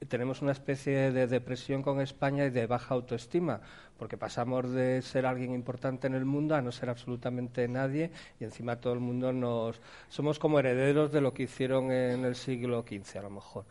tenemos 0.08 0.42
una 0.42 0.52
especie 0.52 1.12
de 1.12 1.28
depresión 1.28 1.82
con 1.82 2.02
España 2.02 2.46
y 2.46 2.50
de 2.50 2.68
baja 2.68 2.94
autoestima, 2.94 3.62
porque 3.98 4.18
pasamos 4.18 4.72
de 4.72 5.02
ser 5.02 5.26
alguien 5.26 5.54
importante 5.54 6.08
en 6.08 6.14
el 6.14 6.26
mundo 6.26 6.56
a 6.56 6.62
no 6.62 6.72
ser 6.72 6.90
absolutamente 6.90 7.68
nadie 7.68 8.12
y 8.40 8.44
encima 8.44 8.80
todo 8.80 8.94
el 8.94 9.00
mundo 9.00 9.34
nos... 9.34 9.82
Somos 10.10 10.40
como 10.40 10.60
herederos 10.60 11.12
de 11.12 11.22
lo 11.22 11.34
que 11.34 11.44
hicieron 11.44 11.92
en 11.92 12.26
el 12.26 12.36
siglo 12.36 12.86
XV, 12.88 13.18
a 13.18 13.24
lo 13.24 13.30
mejor 13.30 13.66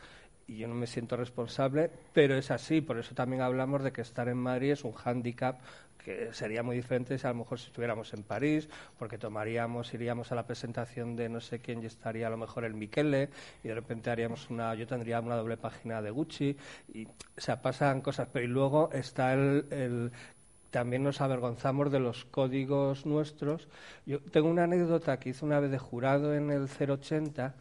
y 0.48 0.58
yo 0.58 0.68
no 0.68 0.74
me 0.74 0.86
siento 0.86 1.16
responsable, 1.16 1.90
pero 2.12 2.36
es 2.36 2.50
así. 2.50 2.80
Por 2.80 2.98
eso 2.98 3.14
también 3.14 3.42
hablamos 3.42 3.82
de 3.82 3.92
que 3.92 4.00
estar 4.00 4.28
en 4.28 4.38
Madrid 4.38 4.72
es 4.72 4.84
un 4.84 4.92
hándicap 4.92 5.58
que 6.06 6.32
sería 6.32 6.62
muy 6.62 6.76
diferente 6.76 7.18
si 7.18 7.26
a 7.26 7.30
lo 7.30 7.36
mejor 7.42 7.58
si 7.60 7.66
estuviéramos 7.66 8.14
en 8.14 8.22
París, 8.22 8.68
porque 8.98 9.18
tomaríamos, 9.18 9.92
iríamos 9.94 10.30
a 10.32 10.36
la 10.36 10.46
presentación 10.46 11.16
de 11.16 11.28
no 11.28 11.40
sé 11.40 11.58
quién 11.60 11.82
y 11.82 11.86
estaría 11.86 12.28
a 12.28 12.30
lo 12.30 12.36
mejor 12.38 12.64
el 12.64 12.74
Michele 12.74 13.28
y 13.64 13.68
de 13.68 13.74
repente 13.74 14.10
haríamos 14.10 14.48
una, 14.50 14.74
yo 14.74 14.86
tendría 14.86 15.20
una 15.20 15.36
doble 15.36 15.56
página 15.56 16.00
de 16.02 16.10
Gucci 16.10 16.56
y, 16.94 17.06
o 17.06 17.10
sea, 17.36 17.60
pasan 17.62 18.00
cosas. 18.00 18.28
Pero 18.32 18.44
y 18.44 18.48
luego 18.48 18.90
está 18.92 19.34
el, 19.34 19.66
el 19.70 20.12
también 20.70 21.02
nos 21.02 21.20
avergonzamos 21.20 21.90
de 21.90 22.00
los 22.00 22.24
códigos 22.26 23.06
nuestros. 23.06 23.68
Yo 24.04 24.20
tengo 24.20 24.48
una 24.48 24.64
anécdota 24.64 25.18
que 25.18 25.30
hice 25.30 25.44
una 25.44 25.60
vez 25.60 25.70
de 25.70 25.78
jurado 25.78 26.34
en 26.34 26.50
el 26.50 26.68
080 26.68 27.54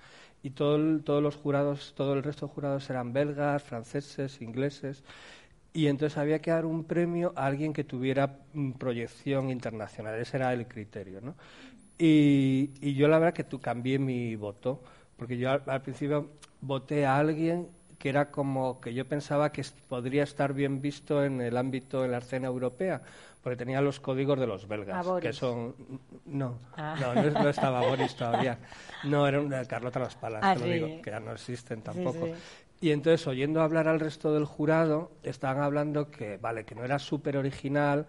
y 0.43 0.51
todo 0.51 0.75
el- 0.75 1.03
todos 1.03 1.23
los 1.23 1.35
jurados, 1.35 1.93
todo 1.95 2.13
el 2.13 2.23
resto 2.23 2.47
de 2.47 2.53
jurados 2.53 2.89
eran 2.89 3.13
belgas, 3.13 3.63
franceses, 3.63 4.41
ingleses. 4.41 5.03
Y 5.75 5.87
entonces 5.87 6.17
había 6.17 6.39
que 6.39 6.51
dar 6.51 6.65
un 6.65 6.85
premio 6.85 7.33
a 7.35 7.45
alguien 7.45 7.73
que 7.73 7.83
tuviera 7.83 8.39
mm, 8.53 8.71
proyección 8.73 9.49
internacional. 9.51 10.15
Ese 10.19 10.37
era 10.37 10.53
el 10.53 10.67
criterio, 10.67 11.19
¿no? 11.21 11.35
Y, 11.97 12.71
y 12.81 12.93
yo 12.95 13.07
la 13.09 13.19
verdad 13.19 13.33
que 13.33 13.43
tú 13.43 13.59
cambié 13.59 13.99
mi 13.99 14.35
voto 14.35 14.81
porque 15.17 15.37
yo 15.37 15.51
al, 15.51 15.63
al 15.67 15.81
principio 15.81 16.31
voté 16.61 17.05
a 17.05 17.17
alguien 17.17 17.67
que 17.99 18.09
era 18.09 18.31
como 18.31 18.79
que 18.81 18.93
yo 18.93 19.05
pensaba 19.07 19.51
que 19.51 19.63
podría 19.87 20.23
estar 20.23 20.53
bien 20.53 20.81
visto 20.81 21.23
en 21.23 21.41
el 21.41 21.55
ámbito 21.57 22.01
de 22.01 22.09
la 22.09 22.17
escena 22.19 22.47
europea, 22.47 23.01
porque 23.41 23.55
tenía 23.55 23.79
los 23.81 23.99
códigos 24.01 24.37
de 24.39 24.47
los 24.47 24.67
belgas, 24.67 25.07
que 25.21 25.31
son... 25.31 25.73
No, 26.25 26.59
Ah. 26.75 26.95
no, 26.99 27.15
no, 27.15 27.29
no 27.43 27.49
estaba 27.49 27.87
Boris 27.87 28.15
todavía. 28.15 28.59
No, 29.05 29.25
era 29.27 29.39
una 29.39 29.63
Carlota 29.65 29.99
Las 29.99 30.15
Palas, 30.15 30.41
Ah, 30.43 30.53
te 30.53 30.59
lo 30.59 30.65
sí. 30.65 30.71
digo, 30.73 31.01
que 31.01 31.09
ya 31.11 31.19
no 31.21 31.31
existen 31.31 31.81
tampoco. 31.81 32.25
sí. 32.25 32.33
Y 32.81 32.91
entonces, 32.91 33.25
oyendo 33.27 33.61
hablar 33.61 33.87
al 33.87 33.99
resto 33.99 34.33
del 34.33 34.45
jurado, 34.45 35.11
estaban 35.23 35.63
hablando 35.63 36.11
que, 36.11 36.37
vale, 36.37 36.65
que 36.65 36.75
no 36.75 36.83
era 36.83 36.99
súper 36.99 37.37
original, 37.37 38.05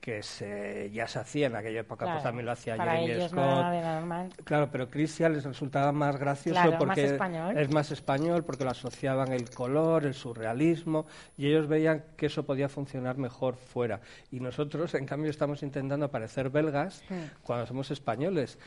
que 0.00 0.22
se, 0.22 0.90
ya 0.92 1.06
se 1.06 1.18
hacía 1.18 1.48
en 1.48 1.56
aquella 1.56 1.80
época, 1.80 2.04
Claro, 2.06 2.16
pues 2.18 2.22
también 2.24 2.46
lo 2.46 2.52
hacía 2.52 2.74
para 2.76 2.92
Jeremy 2.92 3.12
ellos 3.12 3.30
Scott. 3.30 3.38
nada 3.44 3.70
de 3.70 3.80
normal. 3.82 4.28
Claro, 4.44 4.68
pero 4.72 4.88
Christian 4.88 5.34
les 5.34 5.44
resultaba 5.44 5.92
más 5.92 6.16
gracioso 6.18 6.54
Claro, 6.58 6.70
más 6.72 6.78
porque 6.78 7.04
español. 7.04 7.58
es 7.58 7.70
más 7.70 7.90
español, 7.90 8.44
porque 8.44 8.64
lo 8.64 8.70
asociaban 8.70 9.32
el 9.32 9.50
color, 9.50 10.06
el 10.06 10.14
surrealismo, 10.14 11.06
y 11.36 11.48
ellos 11.48 11.66
veían 11.68 12.04
que 12.16 12.26
eso 12.26 12.44
podía 12.44 12.68
funcionar 12.70 13.18
mejor 13.18 13.56
fuera. 13.56 14.00
Y 14.30 14.40
nosotros, 14.40 14.94
en 14.94 15.04
cambio, 15.06 15.30
estamos 15.30 15.62
intentando 15.62 16.10
parecer 16.10 16.48
belgas 16.50 17.02
cuando 17.42 17.66
somos 17.66 17.90
españoles. 17.90 18.58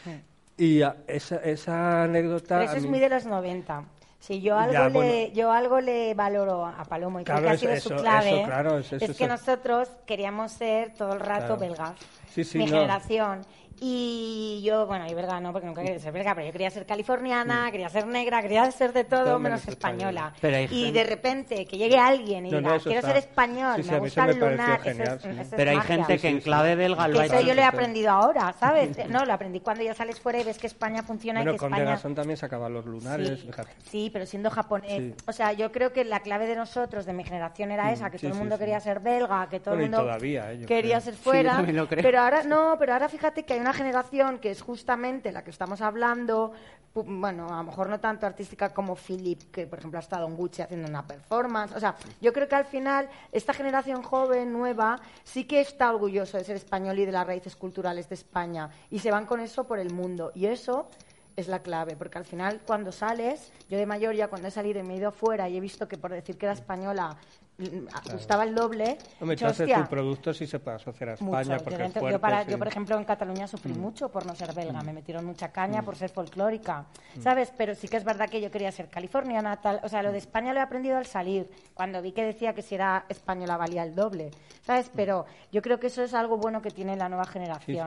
Y 0.55 0.83
a- 0.83 0.97
esa, 1.07 1.37
esa 1.37 2.03
anécdota... 2.03 2.59
Pero 2.59 2.63
eso 2.69 2.77
es 2.77 2.83
mí- 2.83 2.89
muy 2.89 2.99
de 2.99 3.09
los 3.09 3.25
90. 3.25 3.85
Si 4.23 4.39
yo 4.39 4.57
algo, 4.57 4.71
Ya, 4.71 4.87
le, 4.87 5.33
yo 5.33 5.51
algo 5.51 5.81
le 5.81 6.13
valoro 6.13 6.65
a 6.65 6.85
Palomo 6.85 7.19
y 7.19 7.25
Claro, 7.25 7.41
creo 7.41 7.49
que 7.51 7.55
ha 7.55 7.59
sido 7.59 7.73
eso- 7.73 7.89
su 7.89 7.95
clave, 8.01 8.37
eso, 8.39 8.45
claro, 8.45 8.77
es- 8.77 8.93
eso 8.93 9.11
es 9.11 9.17
que 9.17 9.27
nosotros 9.27 9.89
queríamos 10.05 10.53
ser 10.53 10.93
todo 10.93 11.11
el 11.11 11.19
rato 11.19 11.57
Claro. 11.57 11.57
belgas. 11.57 11.91
Sí, 12.29 12.45
sí, 12.45 12.57
mi 12.57 12.67
no. 12.67 12.71
generación. 12.71 13.41
Y 13.79 14.61
yo, 14.63 14.85
bueno, 14.87 15.05
y 15.07 15.13
belga 15.13 15.39
no, 15.41 15.51
porque 15.51 15.67
nunca 15.67 15.81
quería 15.81 15.99
ser 15.99 16.13
belga, 16.13 16.33
pero 16.35 16.47
yo 16.47 16.51
quería 16.53 16.69
ser 16.69 16.85
californiana, 16.85 17.69
quería 17.71 17.89
ser 17.89 18.07
negra, 18.07 18.41
quería 18.41 18.69
ser 18.71 18.93
de 18.93 19.03
todo 19.03 19.25
Todo 19.25 19.39
menos 19.39 19.67
española. 19.67 20.33
Pero 20.39 20.57
hay 20.57 20.65
y 20.65 20.67
gente- 20.85 20.91
de 20.99 21.03
repente 21.05 21.65
que 21.65 21.77
llegue 21.77 21.97
alguien 21.97 22.45
y 22.45 22.51
No, 22.51 22.61
no, 22.61 22.67
diga, 22.69 22.75
eso 22.77 22.83
quiero 22.85 22.99
está- 22.99 23.07
ser 23.09 23.17
español, 23.17 23.75
Sí, 23.77 23.83
sí, 23.83 23.89
me 23.89 23.95
mí 23.95 23.99
gusta 24.05 24.25
el 24.25 24.39
lunar, 24.39 24.79
eso 24.79 24.83
genial, 24.83 25.15
es- 25.17 25.21
sí. 25.21 25.27
eso 25.29 25.41
es 25.41 25.47
Pero 25.49 25.71
hay 25.71 25.77
magia. 25.77 25.95
gente 25.97 26.19
que 26.19 26.27
en 26.29 26.39
clave 26.39 26.75
belga 26.75 27.07
lo 27.07 27.13
Que 27.15 27.19
ha 27.21 27.25
eso 27.25 27.41
yo 27.41 27.53
lo 27.53 27.61
he 27.61 27.65
aprendido 27.65 28.09
ahora, 28.11 28.53
¿sabes? 28.59 28.97
No, 29.09 29.25
lo 29.25 29.33
aprendí 29.33 29.59
cuando 29.59 29.83
ya 29.83 29.93
sales 29.93 30.19
fuera 30.19 30.39
y 30.39 30.43
ves 30.43 30.57
que 30.59 30.67
España 30.67 31.03
funciona 31.03 31.41
y 31.41 31.43
Bueno, 31.43 31.53
que 31.53 31.59
con 31.59 31.73
España... 31.73 31.89
Degasón 31.89 32.15
también 32.15 32.37
sacaba 32.37 32.69
los 32.69 32.85
lunares, 32.85 33.39
Sí, 33.41 33.49
sí, 33.89 34.09
pero 34.13 34.25
siendo 34.25 34.49
japonés. 34.49 34.91
Sí. 34.97 35.13
O 35.27 35.33
sea, 35.33 35.51
yo 35.53 35.71
creo 35.71 35.91
que 35.91 36.05
la 36.05 36.21
clave 36.21 36.47
de 36.47 36.55
nosotros, 36.55 37.05
de 37.05 37.13
mi 37.13 37.23
generación, 37.23 37.71
era 37.71 37.91
esa, 37.91 38.09
que 38.09 38.17
sí, 38.17 38.21
todo 38.27 38.29
el 38.29 38.33
sí, 38.35 38.39
mundo 38.39 38.55
sí. 38.55 38.59
quería 38.59 38.79
ser 38.79 38.99
belga, 38.99 39.47
que 39.49 39.59
todo 39.59 39.75
y 39.75 39.77
el 39.77 39.83
mundo 39.83 39.97
todavía, 39.99 40.51
eh, 40.53 40.65
quería 40.65 40.99
creo. 40.99 41.01
ser 41.01 41.13
Sí, 41.15 41.19
fuera. 41.21 41.65
Pero 41.89 42.19
ahora 42.21 42.43
no, 42.43 42.75
pero 42.79 42.93
ahora 42.93 43.09
fíjate 43.09 43.43
que 43.43 43.53
hay 43.53 43.59
una 43.63 43.73
generación 43.73 44.39
que 44.39 44.51
es 44.51 44.61
justamente 44.61 45.31
la 45.31 45.43
que 45.43 45.49
estamos 45.49 45.81
hablando, 45.81 46.51
bueno, 46.93 47.47
a 47.47 47.57
lo 47.57 47.63
mejor 47.63 47.89
no 47.89 47.99
tanto 47.99 48.25
artística 48.25 48.73
como 48.73 48.95
Philip, 48.95 49.51
que 49.51 49.65
por 49.65 49.79
ejemplo 49.79 49.97
ha 49.97 50.01
estado 50.01 50.27
en 50.27 50.35
Gucci 50.35 50.61
haciendo 50.61 50.87
una 50.87 51.07
performance. 51.07 51.73
O 51.75 51.79
sea, 51.79 51.95
yo 52.21 52.33
creo 52.33 52.47
que 52.47 52.55
al 52.55 52.65
final 52.65 53.09
esta 53.31 53.53
generación 53.53 54.03
joven, 54.03 54.51
nueva, 54.51 54.99
sí 55.23 55.45
que 55.45 55.61
está 55.61 55.89
orgulloso 55.89 56.37
de 56.37 56.43
ser 56.43 56.57
español 56.57 56.99
y 56.99 57.05
de 57.05 57.13
las 57.13 57.25
raíces 57.25 57.55
culturales 57.55 58.09
de 58.09 58.15
España. 58.15 58.69
Y 58.91 58.99
se 58.99 59.11
van 59.11 59.25
con 59.25 59.39
eso 59.39 59.63
por 59.63 59.79
el 59.79 59.93
mundo. 59.93 60.31
Y 60.35 60.47
eso 60.47 60.89
es 61.35 61.47
la 61.47 61.59
clave, 61.59 61.95
porque 61.95 62.17
al 62.17 62.25
final 62.25 62.61
cuando 62.65 62.91
sales, 62.91 63.51
yo 63.69 63.77
de 63.77 63.85
mayor 63.85 64.13
ya 64.13 64.27
cuando 64.27 64.49
he 64.49 64.51
salido 64.51 64.79
y 64.79 64.83
me 64.83 64.95
he 64.95 64.97
ido 64.97 65.11
fuera 65.11 65.49
y 65.49 65.57
he 65.57 65.61
visto 65.61 65.87
que 65.87 65.97
por 65.97 66.11
decir 66.11 66.37
que 66.37 66.45
era 66.45 66.53
española 66.53 67.17
mm, 67.57 68.11
gustaba 68.13 68.43
el 68.43 68.55
doble, 68.55 68.97
Hombre, 69.19 69.35
entonces 69.35 69.61
"Hostia, 69.61 69.83
tu 69.83 69.89
producto 69.89 70.33
sí 70.33 70.47
se 70.47 70.59
puede 70.59 70.77
asociar 70.77 71.09
a 71.09 71.11
mucho". 71.13 71.39
España 71.39 71.57
Yo 71.57 71.63
porque 71.63 71.75
es 71.75 71.79
dentro- 71.79 71.99
fuerte. 72.01 72.15
yo, 72.15 72.21
para- 72.21 72.41
sí. 72.41 72.47
Mm. 72.47 72.51
yo, 72.51 72.57
por 72.59 72.67
ejemplo, 72.67 72.97
en 72.97 73.03
Cataluña 73.05 73.47
sufrí 73.47 73.73
mucho 73.73 74.09
por 74.09 74.25
no 74.25 74.35
ser 74.35 74.53
belga. 74.53 74.81
Me 74.81 74.93
metieron 74.93 75.25
mucha 75.25 75.51
caña 75.51 75.81
por 75.83 75.95
ser 75.95 76.09
folclórica, 76.09 76.85
¿sabes? 77.21 77.51
Pero 77.57 77.75
sí 77.75 77.87
que 77.87 77.97
es 77.97 78.03
verdad 78.03 78.29
que 78.29 78.41
yo 78.41 78.49
quería 78.51 78.71
ser 78.71 78.87
californiana, 78.89 79.57
tal. 79.61 79.79
O 79.83 79.89
sea, 79.89 80.01
lo 80.03 80.11
de 80.11 80.17
España 80.17 80.53
lo 80.53 80.59
he 80.59 80.63
aprendido 80.63 80.97
al 80.97 81.05
salir. 81.05 81.49
Cuando 81.73 82.01
vi 82.01 82.11
que 82.11 82.23
decía 82.23 82.53
que 82.53 82.61
si 82.61 82.75
era 82.75 83.05
española 83.09 83.57
valía 83.57 83.83
el 83.83 83.93
doble, 83.95 84.31
¿sabes? 84.65 84.89
Pero 84.95 85.25
yo 85.51 85.61
creo 85.61 85.79
que 85.79 85.87
eso 85.87 86.03
es 86.03 86.13
algo 86.13 86.37
bueno 86.37 86.61
que 86.61 86.71
tiene 86.71 86.95
la 86.95 87.09
nueva 87.09 87.25
Sí. 87.25 87.77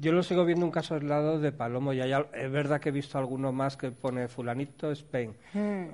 Yo 0.00 0.12
lo 0.12 0.22
sigo 0.22 0.46
viendo 0.46 0.64
un 0.64 0.72
caso 0.72 0.94
aislado 0.94 1.38
de 1.38 1.52
Palomo 1.52 1.92
y 1.92 2.00
hay 2.00 2.12
es 2.32 2.50
verdad 2.50 2.80
que 2.80 2.88
he 2.88 2.92
visto 2.92 3.18
alguno 3.18 3.52
más 3.52 3.76
que 3.76 3.90
pone 3.90 4.28
fulanito 4.28 4.90
Spain. 4.92 5.34
Hmm. 5.52 5.88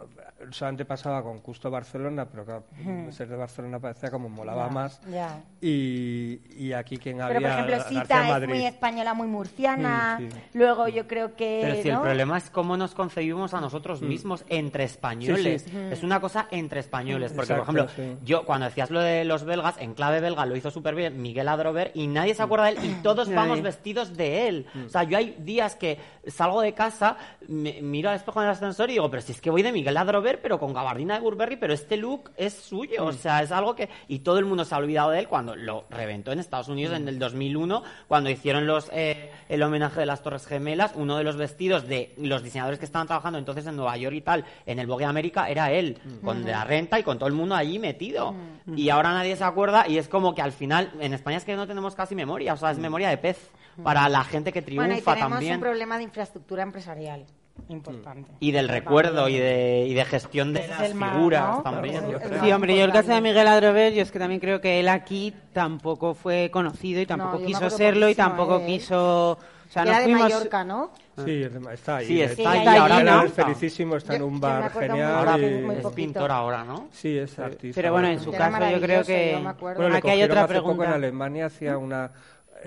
Solamente 0.50 0.84
pasaba 0.84 1.22
con 1.22 1.40
Custo 1.40 1.70
Barcelona, 1.70 2.26
pero 2.26 2.44
claro, 2.44 2.64
ser 3.10 3.26
de 3.28 3.36
Barcelona 3.36 3.80
parecía 3.80 4.10
como 4.10 4.28
molaba 4.28 4.66
Ya, 4.66 4.70
más. 4.72 5.00
ya. 5.10 5.40
Y, 5.60 6.40
y 6.56 6.72
aquí 6.72 6.98
quien 6.98 7.16
Pero, 7.16 7.26
había 7.26 7.40
por 7.40 7.70
ejemplo, 7.70 7.88
Sita 7.88 8.38
es 8.38 8.48
muy 8.48 8.64
española, 8.66 9.14
muy 9.14 9.26
murciana. 9.28 10.18
Mm, 10.20 10.30
sí. 10.30 10.38
Luego 10.54 10.88
yo 10.88 11.08
creo 11.08 11.34
que... 11.34 11.60
Pero 11.62 11.82
si 11.82 11.88
el 11.88 11.98
problema 11.98 12.36
es 12.38 12.50
cómo 12.50 12.76
nos 12.76 12.94
concebimos 12.94 13.54
a 13.54 13.60
nosotros 13.60 14.02
mismos 14.02 14.44
entre 14.48 14.84
españoles. 14.84 15.62
Sí, 15.62 15.70
sí. 15.70 15.78
Es 15.90 16.02
una 16.04 16.20
cosa 16.20 16.46
entre 16.50 16.80
españoles. 16.80 17.32
Porque, 17.32 17.54
Exacto, 17.54 17.72
por 17.72 17.86
ejemplo, 17.86 18.04
sí. 18.18 18.18
yo 18.24 18.44
cuando 18.44 18.66
decías 18.66 18.90
lo 18.90 19.00
de 19.00 19.24
los 19.24 19.44
belgas, 19.44 19.78
en 19.78 19.94
clave 19.94 20.20
belga 20.20 20.46
lo 20.46 20.54
hizo 20.54 20.70
súper 20.70 20.94
bien 20.94 21.20
Miguel 21.20 21.48
Adrover 21.48 21.90
y 21.94 22.06
nadie 22.06 22.34
se 22.34 22.42
acuerda 22.42 22.66
de 22.66 22.72
él 22.72 22.84
y 22.84 23.02
todos 23.02 23.32
vamos 23.32 23.62
vestidos 23.62 23.95
de 24.04 24.48
él. 24.48 24.66
O 24.86 24.88
sea, 24.88 25.02
yo 25.04 25.16
hay 25.18 25.34
días 25.38 25.74
que 25.76 25.98
salgo 26.26 26.60
de 26.60 26.74
casa, 26.74 27.16
me- 27.48 27.80
miro 27.82 28.10
al 28.10 28.16
espejo 28.16 28.40
en 28.40 28.46
el 28.46 28.52
ascensor 28.52 28.90
y 28.90 28.94
digo, 28.94 29.10
pero 29.10 29.22
si 29.22 29.32
es 29.32 29.40
que 29.40 29.50
voy 29.50 29.62
de 29.62 29.72
Miguel 29.72 29.96
Adrover, 29.96 30.40
pero 30.42 30.58
con 30.58 30.72
gabardina 30.74 31.14
de 31.14 31.20
Burberry, 31.20 31.56
pero 31.56 31.72
este 31.72 31.96
look 31.96 32.30
es 32.36 32.52
suyo. 32.54 33.04
O 33.06 33.12
sea, 33.12 33.42
es 33.42 33.50
algo 33.52 33.74
que... 33.74 33.88
Y 34.08 34.20
todo 34.20 34.38
el 34.38 34.44
mundo 34.44 34.64
se 34.64 34.74
ha 34.74 34.78
olvidado 34.78 35.10
de 35.10 35.20
él 35.20 35.28
cuando 35.28 35.56
lo 35.56 35.84
reventó 35.90 36.32
en 36.32 36.38
Estados 36.40 36.68
Unidos 36.68 36.96
en 36.96 37.08
el 37.08 37.18
2001, 37.18 37.82
cuando 38.08 38.30
hicieron 38.30 38.66
los 38.66 38.90
eh, 38.92 39.30
el 39.48 39.62
homenaje 39.62 40.00
de 40.00 40.06
las 40.06 40.22
Torres 40.22 40.46
Gemelas, 40.46 40.92
uno 40.96 41.16
de 41.16 41.24
los 41.24 41.36
vestidos 41.36 41.86
de 41.88 42.12
los 42.18 42.42
diseñadores 42.42 42.78
que 42.78 42.84
estaban 42.84 43.06
trabajando 43.06 43.38
entonces 43.38 43.66
en 43.66 43.76
Nueva 43.76 43.96
York 43.96 44.14
y 44.16 44.20
tal, 44.20 44.44
en 44.66 44.78
el 44.78 44.86
Vogue 44.86 45.04
América, 45.04 45.48
era 45.48 45.70
él, 45.70 45.98
con 46.22 46.44
de 46.44 46.50
la 46.52 46.64
renta 46.64 46.98
y 46.98 47.02
con 47.02 47.18
todo 47.18 47.28
el 47.28 47.34
mundo 47.34 47.54
allí 47.54 47.78
metido. 47.78 48.34
Y 48.76 48.88
ahora 48.90 49.12
nadie 49.12 49.36
se 49.36 49.44
acuerda 49.44 49.86
y 49.88 49.96
es 49.98 50.08
como 50.08 50.34
que 50.34 50.42
al 50.42 50.50
final, 50.52 50.90
en 51.00 51.14
España 51.14 51.36
es 51.36 51.44
que 51.44 51.54
no 51.54 51.66
tenemos 51.68 51.94
casi 51.94 52.14
memoria, 52.16 52.54
o 52.54 52.56
sea, 52.56 52.72
es 52.72 52.78
memoria 52.78 53.08
de 53.10 53.16
pez 53.18 53.50
para 53.82 54.08
la 54.08 54.24
gente 54.24 54.52
que 54.52 54.62
triunfa 54.62 54.86
Bueno, 54.86 54.98
y 54.98 55.02
tenemos 55.02 55.30
también. 55.30 55.54
un 55.54 55.60
problema 55.60 55.96
de 55.98 56.04
infraestructura 56.04 56.62
empresarial 56.62 57.24
importante. 57.68 58.30
Y 58.40 58.52
del 58.52 58.68
recuerdo 58.68 59.28
y 59.28 59.38
de, 59.38 59.86
y 59.88 59.94
de 59.94 60.04
gestión 60.04 60.52
de 60.52 60.68
las 60.68 60.94
mal, 60.94 61.14
figuras 61.14 61.56
¿no? 61.56 61.62
también. 61.62 62.02
Sí, 62.42 62.52
hombre, 62.52 62.76
yo 62.76 62.84
el 62.84 62.92
caso 62.92 63.12
de 63.14 63.20
Miguel 63.20 63.46
Adrover, 63.48 63.92
yo 63.94 64.02
es 64.02 64.10
que 64.12 64.18
también 64.18 64.40
creo 64.40 64.60
que 64.60 64.78
él 64.80 64.88
aquí 64.88 65.34
tampoco 65.52 66.14
fue 66.14 66.50
conocido 66.52 67.00
y 67.00 67.06
tampoco 67.06 67.38
me 67.38 67.46
quiso 67.46 67.70
serlo 67.70 68.08
y 68.08 68.14
tampoco 68.14 68.64
quiso... 68.64 69.32
O 69.32 69.68
sea, 69.68 69.82
Que 69.82 69.88
no 69.88 69.94
era 69.96 69.98
de 69.98 70.04
fuimos... 70.04 70.32
Mallorca, 70.32 70.64
¿no? 70.64 70.90
Sí, 71.24 71.42
está 71.72 71.96
ahí. 71.96 72.06
Sí, 72.06 72.20
está 72.22 72.40
hecho. 72.42 72.48
ahí, 72.50 72.58
Está 72.58 72.72
ahora 72.82 72.96
ahora 72.98 73.14
¿no? 73.16 73.22
es 73.24 73.32
felicísimo, 73.32 73.96
está 73.96 74.14
en 74.14 74.20
Yo- 74.20 74.26
un 74.26 74.34
yo 74.34 74.38
me 74.38 74.46
bar 74.46 74.72
genial. 74.72 75.14
Ahora 75.14 75.38
y- 75.38 75.78
es 75.78 75.86
pintor 75.92 76.30
ahora, 76.30 76.64
¿no? 76.64 76.88
Sí, 76.92 77.18
es 77.18 77.38
artista. 77.38 77.80
Pero 77.80 77.92
bueno, 77.92 78.08
en 78.08 78.20
su 78.20 78.30
caso 78.30 78.70
yo 78.70 78.80
creo 78.80 79.02
que... 79.02 79.32
yo 79.32 79.40
me 79.40 79.48
acuerdo. 79.50 79.80
Bueno, 79.80 79.92
le 79.94 79.98
aquí 79.98 80.08
hay 80.10 80.22
otra 80.22 80.44
hace 80.44 80.54
poco 80.54 80.70
en 80.70 80.76
pregunta. 80.76 80.94
Alemania, 80.94 81.46
hacía 81.46 81.78
una, 81.78 82.10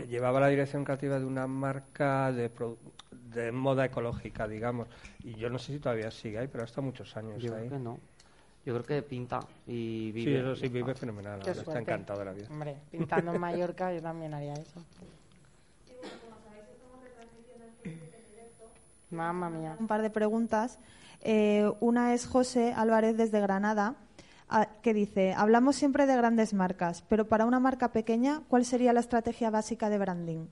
llevaba 0.07 0.39
la 0.39 0.47
dirección 0.47 0.83
creativa 0.83 1.19
de 1.19 1.25
una 1.25 1.47
marca 1.47 2.31
de, 2.31 2.49
de 3.33 3.51
moda 3.51 3.85
ecológica, 3.85 4.47
digamos. 4.47 4.87
Y 5.23 5.33
yo 5.35 5.49
no 5.49 5.57
sé 5.59 5.73
si 5.73 5.79
todavía 5.79 6.11
sigue 6.11 6.39
ahí, 6.39 6.47
pero 6.47 6.63
ha 6.63 6.65
estado 6.65 6.83
muchos 6.83 7.15
años 7.17 7.41
Yo 7.41 7.53
ahí. 7.55 7.67
creo 7.67 7.77
que 7.77 7.83
no. 7.83 7.99
Yo 8.65 8.73
creo 8.73 8.85
que 8.85 9.01
pinta 9.07 9.39
y 9.65 10.07
Sí, 10.07 10.11
vive. 10.11 10.39
eso 10.39 10.55
sí, 10.55 10.67
vive 10.67 10.93
fenomenal. 10.93 11.39
Qué 11.43 11.51
Está 11.51 11.79
encantado 11.79 12.19
de 12.19 12.25
la 12.25 12.33
vida. 12.33 12.47
Hombre, 12.49 12.75
pintando 12.91 13.33
en 13.33 13.39
Mallorca 13.41 13.93
yo 13.93 14.01
también 14.01 14.33
haría 14.33 14.53
eso. 14.53 14.83
Mamma 19.11 19.49
mía. 19.49 19.75
un 19.79 19.87
par 19.87 20.01
de 20.01 20.09
preguntas. 20.09 20.77
Eh, 21.21 21.69
una 21.79 22.13
es 22.13 22.25
José 22.27 22.73
Álvarez 22.73 23.17
desde 23.17 23.41
Granada, 23.41 23.95
que 24.81 24.93
dice, 24.93 25.33
hablamos 25.33 25.75
siempre 25.75 26.05
de 26.05 26.15
grandes 26.15 26.53
marcas, 26.53 27.03
pero 27.07 27.27
para 27.27 27.45
una 27.45 27.59
marca 27.59 27.91
pequeña, 27.91 28.41
¿cuál 28.47 28.65
sería 28.65 28.93
la 28.93 28.99
estrategia 28.99 29.49
básica 29.49 29.89
de 29.89 29.97
branding? 29.97 30.47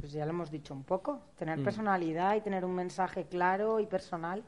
Pues 0.00 0.12
ya 0.12 0.24
lo 0.24 0.30
hemos 0.30 0.50
dicho 0.50 0.74
un 0.74 0.84
poco. 0.84 1.14
Mm. 1.14 1.38
Tener 1.38 1.62
personalidad 1.62 2.34
y 2.36 2.40
tener 2.40 2.64
un 2.64 2.74
mensaje 2.74 3.24
claro 3.24 3.80
y 3.80 3.86
personal. 3.86 4.42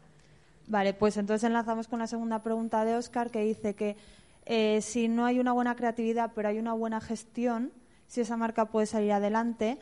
Vale, 0.66 0.92
pues 0.92 1.16
entonces 1.16 1.44
enlazamos 1.44 1.88
con 1.88 1.98
la 1.98 2.06
segunda 2.06 2.42
pregunta 2.42 2.84
de 2.84 2.94
Oscar, 2.94 3.30
que 3.30 3.40
dice 3.40 3.74
que 3.74 3.96
eh, 4.44 4.80
si 4.82 5.08
no 5.08 5.24
hay 5.24 5.40
una 5.40 5.52
buena 5.52 5.76
creatividad, 5.76 6.32
pero 6.34 6.48
hay 6.48 6.58
una 6.58 6.74
buena 6.74 7.00
gestión, 7.00 7.72
si 8.06 8.20
esa 8.20 8.36
marca 8.36 8.66
puede 8.66 8.86
salir 8.86 9.12
adelante. 9.12 9.78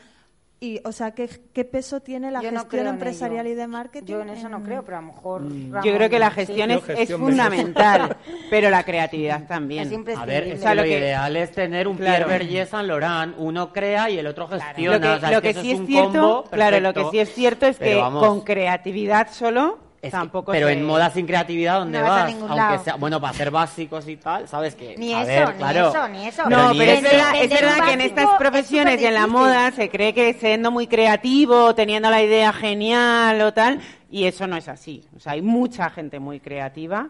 Y, 0.59 0.81
o 0.85 0.91
sea, 0.91 1.11
¿qué, 1.11 1.29
qué 1.53 1.65
peso 1.65 1.99
tiene 1.99 2.31
la 2.31 2.41
Yo 2.41 2.51
no 2.51 2.61
gestión 2.61 2.87
en 2.87 2.93
empresarial 2.95 3.45
y 3.45 3.53
de 3.53 3.67
marketing? 3.67 4.07
Yo 4.11 4.21
en 4.21 4.29
eso 4.29 4.49
no 4.49 4.63
creo, 4.63 4.83
pero 4.83 4.97
a 4.97 5.01
lo 5.01 5.07
mejor... 5.07 5.43
Ramón, 5.43 5.83
Yo 5.83 5.95
creo 5.95 6.09
que 6.09 6.17
la 6.17 6.29
sí. 6.29 6.35
gestión 6.35 6.69
Yo 6.71 6.75
es, 6.77 6.89
es 6.89 6.95
gestión 6.97 7.21
fundamental, 7.21 8.17
pero 8.49 8.71
la 8.71 8.83
creatividad 8.83 9.45
también. 9.45 9.87
Es 10.07 10.17
A 10.17 10.25
ver, 10.25 10.47
es 10.47 10.59
O 10.59 10.61
sea, 10.63 10.71
que 10.71 10.75
lo 10.77 10.81
lo, 10.81 10.87
que- 10.87 10.97
ideal 10.97 11.35
es 11.35 11.51
tener 11.51 11.87
un 11.87 11.97
Claro. 11.97 12.25
Pierre 12.25 12.39
Berger 12.45 12.65
Saint 12.67 12.87
Laurent. 12.87 13.35
Uno 13.37 13.71
crea 13.71 14.09
y 14.09 14.17
el 14.17 14.25
otro 14.25 14.47
gestiona. 14.47 14.95
Lo 14.97 15.01
que, 15.01 15.07
O 15.09 15.19
sea, 15.19 15.29
lo 15.29 15.37
es 15.37 15.41
que 15.43 15.49
eso 15.51 15.61
sí 15.61 15.71
es 15.73 15.79
es 15.81 15.85
cierto, 15.85 16.11
combo 16.11 16.43
claro, 16.49 16.79
lo 16.79 16.93
que 16.93 17.05
sí 17.11 17.19
es 17.19 17.33
cierto 17.35 17.65
es 17.67 17.77
Pero 17.77 17.91
que 17.91 17.95
vamos, 18.01 18.27
con 18.27 18.41
creatividad 18.41 19.27
solo 19.31 19.77
Es 19.99 20.11
que- 20.11 20.11
tampoco 20.11 20.51
pero 20.51 20.67
se- 20.67 20.73
en 20.73 20.85
moda 20.85 21.09
sin 21.09 21.25
creatividad, 21.25 21.79
¿dónde 21.79 21.97
No 21.97 22.05
vas 22.05 22.11
a 22.13 22.23
vas? 22.23 22.27
ningún 22.33 22.49
Aunque 22.51 22.55
lado. 22.63 22.83
sea, 22.83 22.95
bueno, 22.95 23.19
para 23.19 23.31
hacer 23.31 23.49
básicos 23.51 24.07
y 24.07 24.15
tal, 24.17 24.47
¿sabes 24.47 24.75
qué? 24.75 24.95
Ni 24.97 25.13
a 25.13 25.21
eso, 25.23 25.27
ver, 25.27 25.49
ni 25.49 25.57
claro. 25.57 25.89
eso, 25.89 26.07
ni 26.07 26.27
eso. 26.27 26.49
No, 26.49 26.71
pero 26.77 26.91
es 26.91 27.01
verdad, 27.01 27.31
es 27.41 27.49
verdad 27.49 27.85
que 27.85 27.93
en 27.93 28.01
estas 28.01 28.25
es 28.25 28.29
profesiones 28.37 29.01
y 29.01 29.05
en 29.05 29.13
la 29.15 29.25
moda 29.27 29.71
se 29.71 29.89
cree 29.89 30.13
que 30.13 30.33
siendo 30.35 30.69
muy 30.71 30.85
creativo, 30.87 31.73
teniendo 31.73 32.09
la 32.11 32.21
idea 32.21 32.53
genial 32.53 33.41
o 33.41 33.53
tal, 33.53 33.79
y 34.11 34.25
eso 34.25 34.45
no 34.47 34.55
es 34.55 34.67
así. 34.67 35.03
O 35.15 35.19
sea, 35.19 35.33
hay 35.33 35.41
mucha 35.41 35.89
gente 35.89 36.19
muy 36.19 36.39
creativa, 36.39 37.09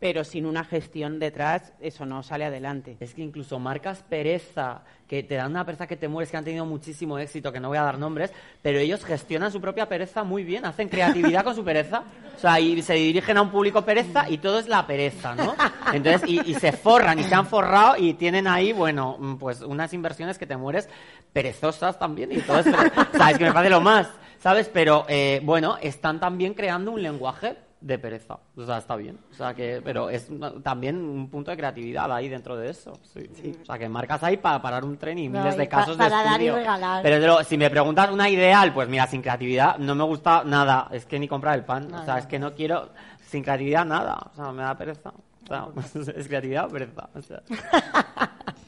pero 0.00 0.24
sin 0.24 0.46
una 0.46 0.64
gestión 0.64 1.18
detrás, 1.18 1.74
eso 1.78 2.06
no 2.06 2.22
sale 2.22 2.46
adelante. 2.46 2.96
Es 3.00 3.12
que 3.12 3.20
incluso 3.20 3.58
marcas 3.58 4.02
pereza, 4.02 4.80
que 5.06 5.22
te 5.22 5.34
dan 5.34 5.50
una 5.50 5.66
pereza 5.66 5.86
que 5.86 5.96
te 5.96 6.08
mueres, 6.08 6.30
que 6.30 6.38
han 6.38 6.44
tenido 6.44 6.64
muchísimo 6.64 7.18
éxito, 7.18 7.52
que 7.52 7.60
no 7.60 7.68
voy 7.68 7.76
a 7.76 7.82
dar 7.82 7.98
nombres, 7.98 8.32
pero 8.62 8.78
ellos 8.78 9.04
gestionan 9.04 9.52
su 9.52 9.60
propia 9.60 9.88
pereza 9.90 10.24
muy 10.24 10.42
bien, 10.42 10.64
hacen 10.64 10.88
creatividad 10.88 11.44
con 11.44 11.54
su 11.54 11.62
pereza. 11.62 12.02
O 12.34 12.38
sea, 12.40 12.58
y 12.58 12.80
se 12.80 12.94
dirigen 12.94 13.36
a 13.36 13.42
un 13.42 13.50
público 13.50 13.84
pereza 13.84 14.30
y 14.30 14.38
todo 14.38 14.58
es 14.58 14.68
la 14.68 14.86
pereza, 14.86 15.34
¿no? 15.34 15.54
Entonces, 15.92 16.26
y, 16.26 16.50
y 16.50 16.54
se 16.54 16.72
forran 16.72 17.18
y 17.18 17.24
se 17.24 17.34
han 17.34 17.46
forrado 17.46 17.96
y 17.98 18.14
tienen 18.14 18.46
ahí, 18.46 18.72
bueno, 18.72 19.36
pues 19.38 19.60
unas 19.60 19.92
inversiones 19.92 20.38
que 20.38 20.46
te 20.46 20.56
mueres 20.56 20.88
perezosas 21.34 21.98
también 21.98 22.32
y 22.32 22.38
todo 22.38 22.60
es, 22.60 22.66
sabes 23.12 23.36
que 23.36 23.44
me 23.44 23.52
parece 23.52 23.70
lo 23.70 23.82
más, 23.82 24.08
¿sabes? 24.38 24.70
Pero 24.72 25.04
eh, 25.08 25.42
bueno, 25.44 25.76
están 25.82 26.18
también 26.18 26.54
creando 26.54 26.92
un 26.92 27.02
lenguaje 27.02 27.56
de 27.80 27.98
pereza. 27.98 28.38
O 28.56 28.64
sea, 28.66 28.78
está 28.78 28.94
bien. 28.96 29.18
O 29.30 29.34
sea, 29.34 29.54
que, 29.54 29.80
pero 29.82 30.10
es 30.10 30.28
una- 30.28 30.52
también 30.62 30.96
un 30.96 31.28
punto 31.30 31.50
de 31.50 31.56
creatividad 31.56 32.12
ahí 32.12 32.28
dentro 32.28 32.56
de 32.56 32.70
eso. 32.70 32.92
Sí. 33.02 33.56
O 33.62 33.64
sea, 33.64 33.78
que 33.78 33.88
marcas 33.88 34.22
ahí 34.22 34.36
para 34.36 34.60
parar 34.60 34.84
un 34.84 34.96
tren 34.98 35.18
y 35.18 35.28
No, 35.28 35.38
miles 35.40 35.54
y 35.54 35.58
de 35.58 35.64
pa- 35.66 35.76
casos 35.78 35.96
para 35.96 36.18
de 36.18 36.24
dar 36.24 36.42
y 36.42 36.50
regalar. 36.50 37.02
Pero 37.02 37.26
lo- 37.26 37.42
si 37.44 37.56
me 37.56 37.70
preguntas 37.70 38.10
una 38.10 38.28
ideal, 38.28 38.72
pues 38.74 38.88
mira, 38.88 39.06
sin 39.06 39.22
creatividad 39.22 39.78
no 39.78 39.94
me 39.94 40.04
gusta 40.04 40.42
nada. 40.44 40.88
Es 40.92 41.06
que 41.06 41.18
ni 41.18 41.26
comprar 41.28 41.58
el 41.58 41.64
pan. 41.64 41.92
o 41.94 42.04
sea, 42.04 42.18
es 42.18 42.26
que 42.26 42.38
no 42.38 42.54
quiero 42.54 42.90
sin 43.26 43.42
creatividad 43.42 43.84
nada. 43.86 44.18
O 44.32 44.34
sea, 44.36 44.52
me 44.52 44.62
da 44.62 44.76
pereza. 44.76 45.10
O 45.44 45.46
sea, 45.46 45.66
es 46.16 46.28
creatividad 46.28 46.66
o 46.66 46.68
pereza. 46.68 47.08
O 47.14 47.22
sea. 47.22 47.42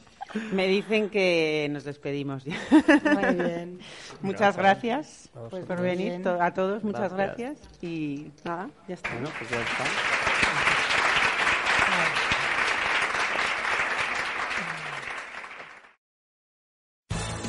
Me 0.52 0.66
dicen 0.66 1.10
que 1.10 1.68
nos 1.70 1.84
despedimos 1.84 2.44
ya. 2.44 2.56
Muy 3.04 3.34
bien. 3.34 3.78
Muchas 4.22 4.56
gracias 4.56 5.30
A 5.34 5.48
por 5.48 5.80
venir 5.80 6.18
Bien. 6.18 6.26
a 6.40 6.52
todos. 6.54 6.82
Muchas 6.84 7.12
Gracias. 7.12 7.58
gracias. 7.58 7.82
Y 7.82 8.30
nada, 8.44 8.70
ya 8.88 8.94
está. 8.94 9.10
Bueno, 9.12 9.30
pues 9.38 9.50
ya 9.50 9.60
está. 9.60 9.84